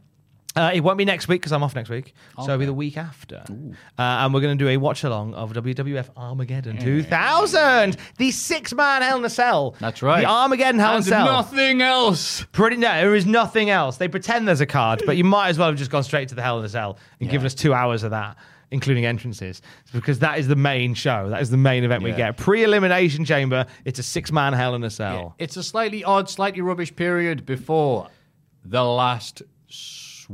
Uh, 0.59 0.71
it 0.73 0.81
won't 0.81 0.97
be 0.97 1.05
next 1.05 1.29
week 1.29 1.39
because 1.39 1.53
I'm 1.53 1.63
off 1.63 1.73
next 1.73 1.89
week, 1.89 2.13
so 2.35 2.43
it'll 2.43 2.57
be 2.57 2.65
the 2.65 2.73
week 2.73 2.97
after, 2.97 3.43
uh, 3.47 3.71
and 3.97 4.33
we're 4.33 4.41
going 4.41 4.57
to 4.57 4.61
do 4.61 4.67
a 4.67 4.75
watch 4.75 5.05
along 5.05 5.33
of 5.33 5.53
WWF 5.53 6.09
Armageddon 6.17 6.77
2000, 6.77 7.95
the 8.17 8.29
six 8.31 8.73
man 8.73 9.01
Hell 9.01 9.19
in 9.19 9.23
a 9.25 9.29
Cell. 9.29 9.75
That's 9.79 10.01
right. 10.01 10.21
the 10.21 10.27
Armageddon 10.29 10.79
Hell 10.79 10.95
in 10.95 10.99
a 10.99 11.03
Cell. 11.03 11.25
nothing 11.25 11.81
else. 11.81 12.45
Pretty 12.51 12.75
no, 12.75 12.89
there 12.89 13.15
is 13.15 13.25
nothing 13.25 13.69
else. 13.69 13.95
They 13.95 14.09
pretend 14.09 14.49
there's 14.49 14.59
a 14.59 14.65
card, 14.65 15.01
but 15.05 15.15
you 15.15 15.23
might 15.23 15.47
as 15.47 15.57
well 15.57 15.69
have 15.69 15.77
just 15.77 15.91
gone 15.91 16.03
straight 16.03 16.27
to 16.29 16.35
the 16.35 16.41
Hell 16.41 16.59
in 16.59 16.65
a 16.65 16.69
Cell 16.69 16.97
and 17.21 17.29
given 17.29 17.45
us 17.45 17.53
two 17.53 17.73
hours 17.73 18.03
of 18.03 18.11
that, 18.11 18.35
including 18.71 19.05
entrances, 19.05 19.61
because 19.93 20.19
that 20.19 20.39
is 20.39 20.49
the 20.49 20.57
main 20.57 20.93
show. 20.93 21.29
That 21.29 21.41
is 21.41 21.49
the 21.49 21.57
main 21.57 21.85
event 21.85 22.03
we 22.03 22.11
get. 22.11 22.35
Pre 22.35 22.65
elimination 22.65 23.23
chamber. 23.23 23.65
It's 23.85 23.99
a 23.99 24.03
six 24.03 24.29
man 24.29 24.51
Hell 24.51 24.75
in 24.75 24.83
a 24.83 24.89
Cell. 24.89 25.35
It's 25.39 25.55
a 25.55 25.63
slightly 25.63 26.03
odd, 26.03 26.29
slightly 26.29 26.59
rubbish 26.59 26.93
period 26.93 27.45
before 27.45 28.09
the 28.65 28.83
last 28.83 29.41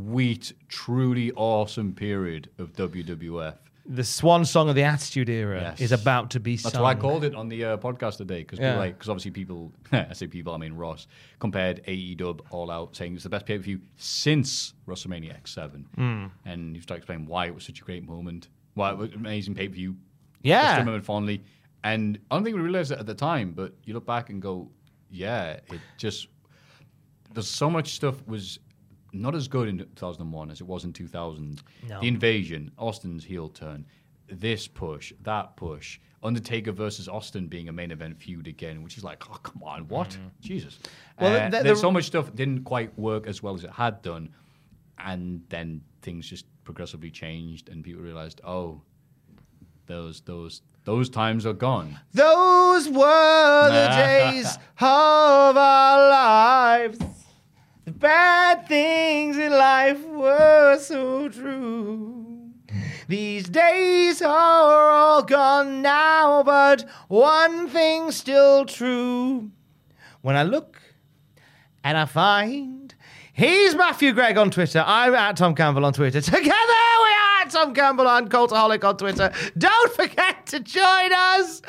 sweet, 0.06 0.54
truly 0.68 1.32
awesome 1.34 1.94
period 1.94 2.50
of 2.60 2.74
WWF. 2.74 3.56
The 3.88 4.04
swan 4.04 4.46
song 4.46 4.68
of 4.68 4.74
the 4.76 4.82
Attitude 4.84 5.30
Era 5.30 5.62
Yes. 5.62 5.80
is 5.80 5.92
about 5.92 6.32
to 6.32 6.40
be 6.40 6.58
sung. 6.58 6.72
That's 6.72 6.82
why 6.82 6.92
I 6.92 6.96
called 6.96 7.24
it 7.24 7.36
on 7.36 7.50
the 7.50 7.64
uh, 7.64 7.78
podcast 7.78 8.18
today 8.18 8.40
because 8.40 8.58
Yeah. 8.60 8.78
like 8.80 8.96
because 8.98 9.10
obviously 9.10 9.30
people 9.32 9.72
I 9.92 10.12
say 10.14 10.26
people 10.28 10.54
I 10.56 10.58
mean 10.58 10.74
Ross 10.74 11.06
compared 11.40 11.86
AEW 11.86 12.40
All 12.50 12.72
Out 12.72 12.96
saying 12.96 13.14
it's 13.14 13.24
the 13.24 13.30
best 13.30 13.46
pay 13.46 13.58
per 13.58 13.64
view 13.64 13.80
since 13.96 14.74
WrestleMania 14.88 15.40
X7 15.42 15.86
Hmm. 15.96 16.26
and 16.46 16.76
you 16.76 16.82
start 16.82 16.98
explaining 16.98 17.28
why 17.28 17.46
it 17.46 17.54
was 17.54 17.64
such 17.64 17.80
a 17.82 17.84
great 17.84 18.04
moment 18.08 18.50
why 18.74 18.90
it 18.92 18.98
was 18.98 19.12
an 19.12 19.18
amazing 19.18 19.54
pay 19.54 19.68
per 19.68 19.76
view 19.76 19.96
Yeah. 20.42 20.74
still 20.74 20.86
remember 20.86 21.06
fondly 21.06 21.44
and 21.84 22.18
I 22.32 22.36
don't 22.36 22.44
think 22.44 22.56
we 22.56 22.64
realized 22.64 22.92
it 22.92 22.98
at 22.98 23.06
the 23.06 23.14
time 23.14 23.52
but 23.52 23.76
you 23.86 23.94
look 23.94 24.08
back 24.08 24.32
and 24.32 24.42
go 24.42 24.72
yeah 25.12 25.60
it 25.72 25.80
just 26.00 26.28
there's 27.36 27.48
so 27.48 27.70
much 27.70 27.94
stuff 27.94 28.26
was 28.26 28.58
not 29.22 29.36
as 29.36 29.48
good 29.48 29.68
in 29.68 29.78
2001 29.80 30.52
as 30.52 30.62
it 30.62 30.68
was 30.68 30.84
in 30.84 30.94
2000. 30.94 31.64
No. 31.88 32.00
The 32.02 32.08
invasion, 32.08 32.72
Austin's 32.78 33.24
heel 33.24 33.50
turn, 33.50 33.86
this 34.28 34.68
push, 34.68 35.14
that 35.24 35.56
push, 35.56 36.00
Undertaker 36.24 36.72
versus 36.72 37.08
Austin 37.08 37.48
being 37.48 37.70
a 37.70 37.72
main 37.72 37.92
event 37.92 38.20
feud 38.20 38.48
again, 38.48 38.82
which 38.84 38.98
is 38.98 39.04
like, 39.04 39.24
oh 39.30 39.36
come 39.44 39.62
on, 39.64 39.88
what? 39.88 40.18
Jesus. 40.42 40.80
Well, 41.20 41.36
Uh, 41.36 41.50
the- 41.50 41.58
the- 41.58 41.64
there's 41.64 41.82
so 41.82 41.92
much 41.92 42.06
stuff 42.06 42.34
didn't 42.36 42.64
quite 42.64 42.98
work 42.98 43.28
as 43.28 43.44
well 43.44 43.54
as 43.54 43.64
it 43.64 43.70
had 43.72 44.02
done, 44.02 44.30
and 44.98 45.44
then 45.50 45.82
things 46.02 46.28
just 46.28 46.46
progressively 46.64 47.12
changed, 47.12 47.70
and 47.70 47.84
people 47.84 48.02
realized, 48.02 48.42
oh, 48.44 48.82
those 49.86 50.22
those 50.22 50.62
those 50.84 51.10
times 51.10 51.46
are 51.46 51.54
gone. 51.54 52.00
Those 52.14 52.90
were 52.90 53.70
the 53.70 53.88
days 54.34 54.58
of 54.80 55.58
our 55.58 56.10
lives. 56.10 56.98
The 57.86 57.92
bad 57.92 58.68
things 58.68 59.38
in 59.38 59.52
life 59.52 60.04
were 60.08 60.80
so 60.80 61.30
true. 61.30 62.50
These 63.08 63.48
days 63.50 64.24
are 64.24 64.90
all 64.90 65.22
gone 65.22 65.84
now, 65.84 66.42
but 66.42 66.84
one 67.10 67.68
thing's 67.70 68.16
still 68.16 68.66
true. 68.66 69.52
When 70.24 70.36
I 70.36 70.42
look 70.42 70.82
and 71.84 71.96
I 71.96 72.06
find 72.06 72.96
he's 73.34 73.76
Matthew 73.76 74.14
Gregg 74.14 74.40
on 74.40 74.50
Twitter, 74.50 74.84
I'm 74.84 75.14
at 75.14 75.38
Tom 75.38 75.54
Campbell 75.54 75.86
on 75.86 75.94
Twitter. 75.94 76.22
Together 76.22 76.42
we 76.44 76.52
are 76.52 77.42
at 77.44 77.52
Tom 77.52 77.76
Campbell 77.76 78.08
on 78.08 78.30
Cultaholic 78.30 78.84
on 78.84 78.98
Twitter. 78.98 79.32
Don't 79.56 79.94
forget 79.94 80.48
to 80.48 80.60
join 80.60 81.14
us. 81.14 81.62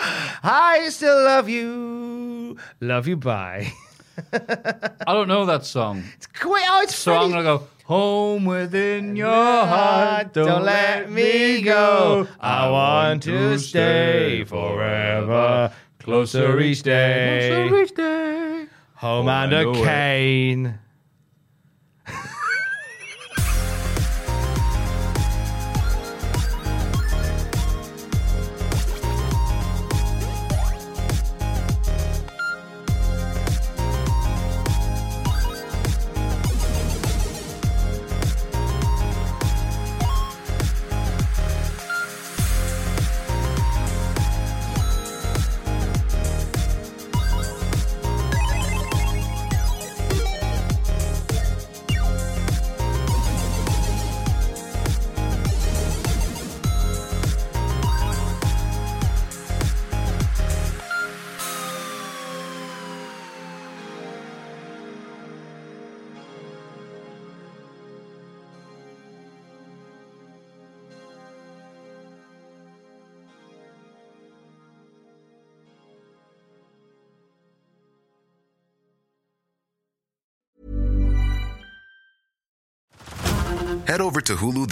I 0.43 0.89
still 0.89 1.23
love 1.23 1.51
you. 1.51 2.57
Love 2.81 3.07
you. 3.07 3.19
Bye. 3.19 3.71
I 4.33 5.13
don't 5.13 5.29
know 5.29 5.47
that 5.47 5.65
song. 5.65 6.05
Quit. 6.39 6.65
Oh, 6.67 6.81
it's 6.83 6.95
So 6.95 7.15
I'm 7.15 7.31
to 7.33 7.43
go, 7.43 7.69
Home 7.87 8.45
within 8.45 9.15
your 9.15 9.29
heart, 9.31 10.33
don't, 10.33 10.65
let 10.65 11.09
me 11.09 11.63
go. 11.63 12.27
I 12.41 12.69
want 12.69 13.23
to 13.23 13.59
stay 13.61 14.43
forever. 14.43 15.73
Closer 16.01 16.59
each 16.59 16.83
day. 16.83 17.69
Closer 17.69 17.83
each 17.83 17.95
day. 17.95 18.67
Oh, 18.67 18.69
Home 18.97 19.29
Oh, 19.29 19.31
and 19.31 19.53
a 19.53 19.63
know 19.63 19.73
it. 19.73 20.75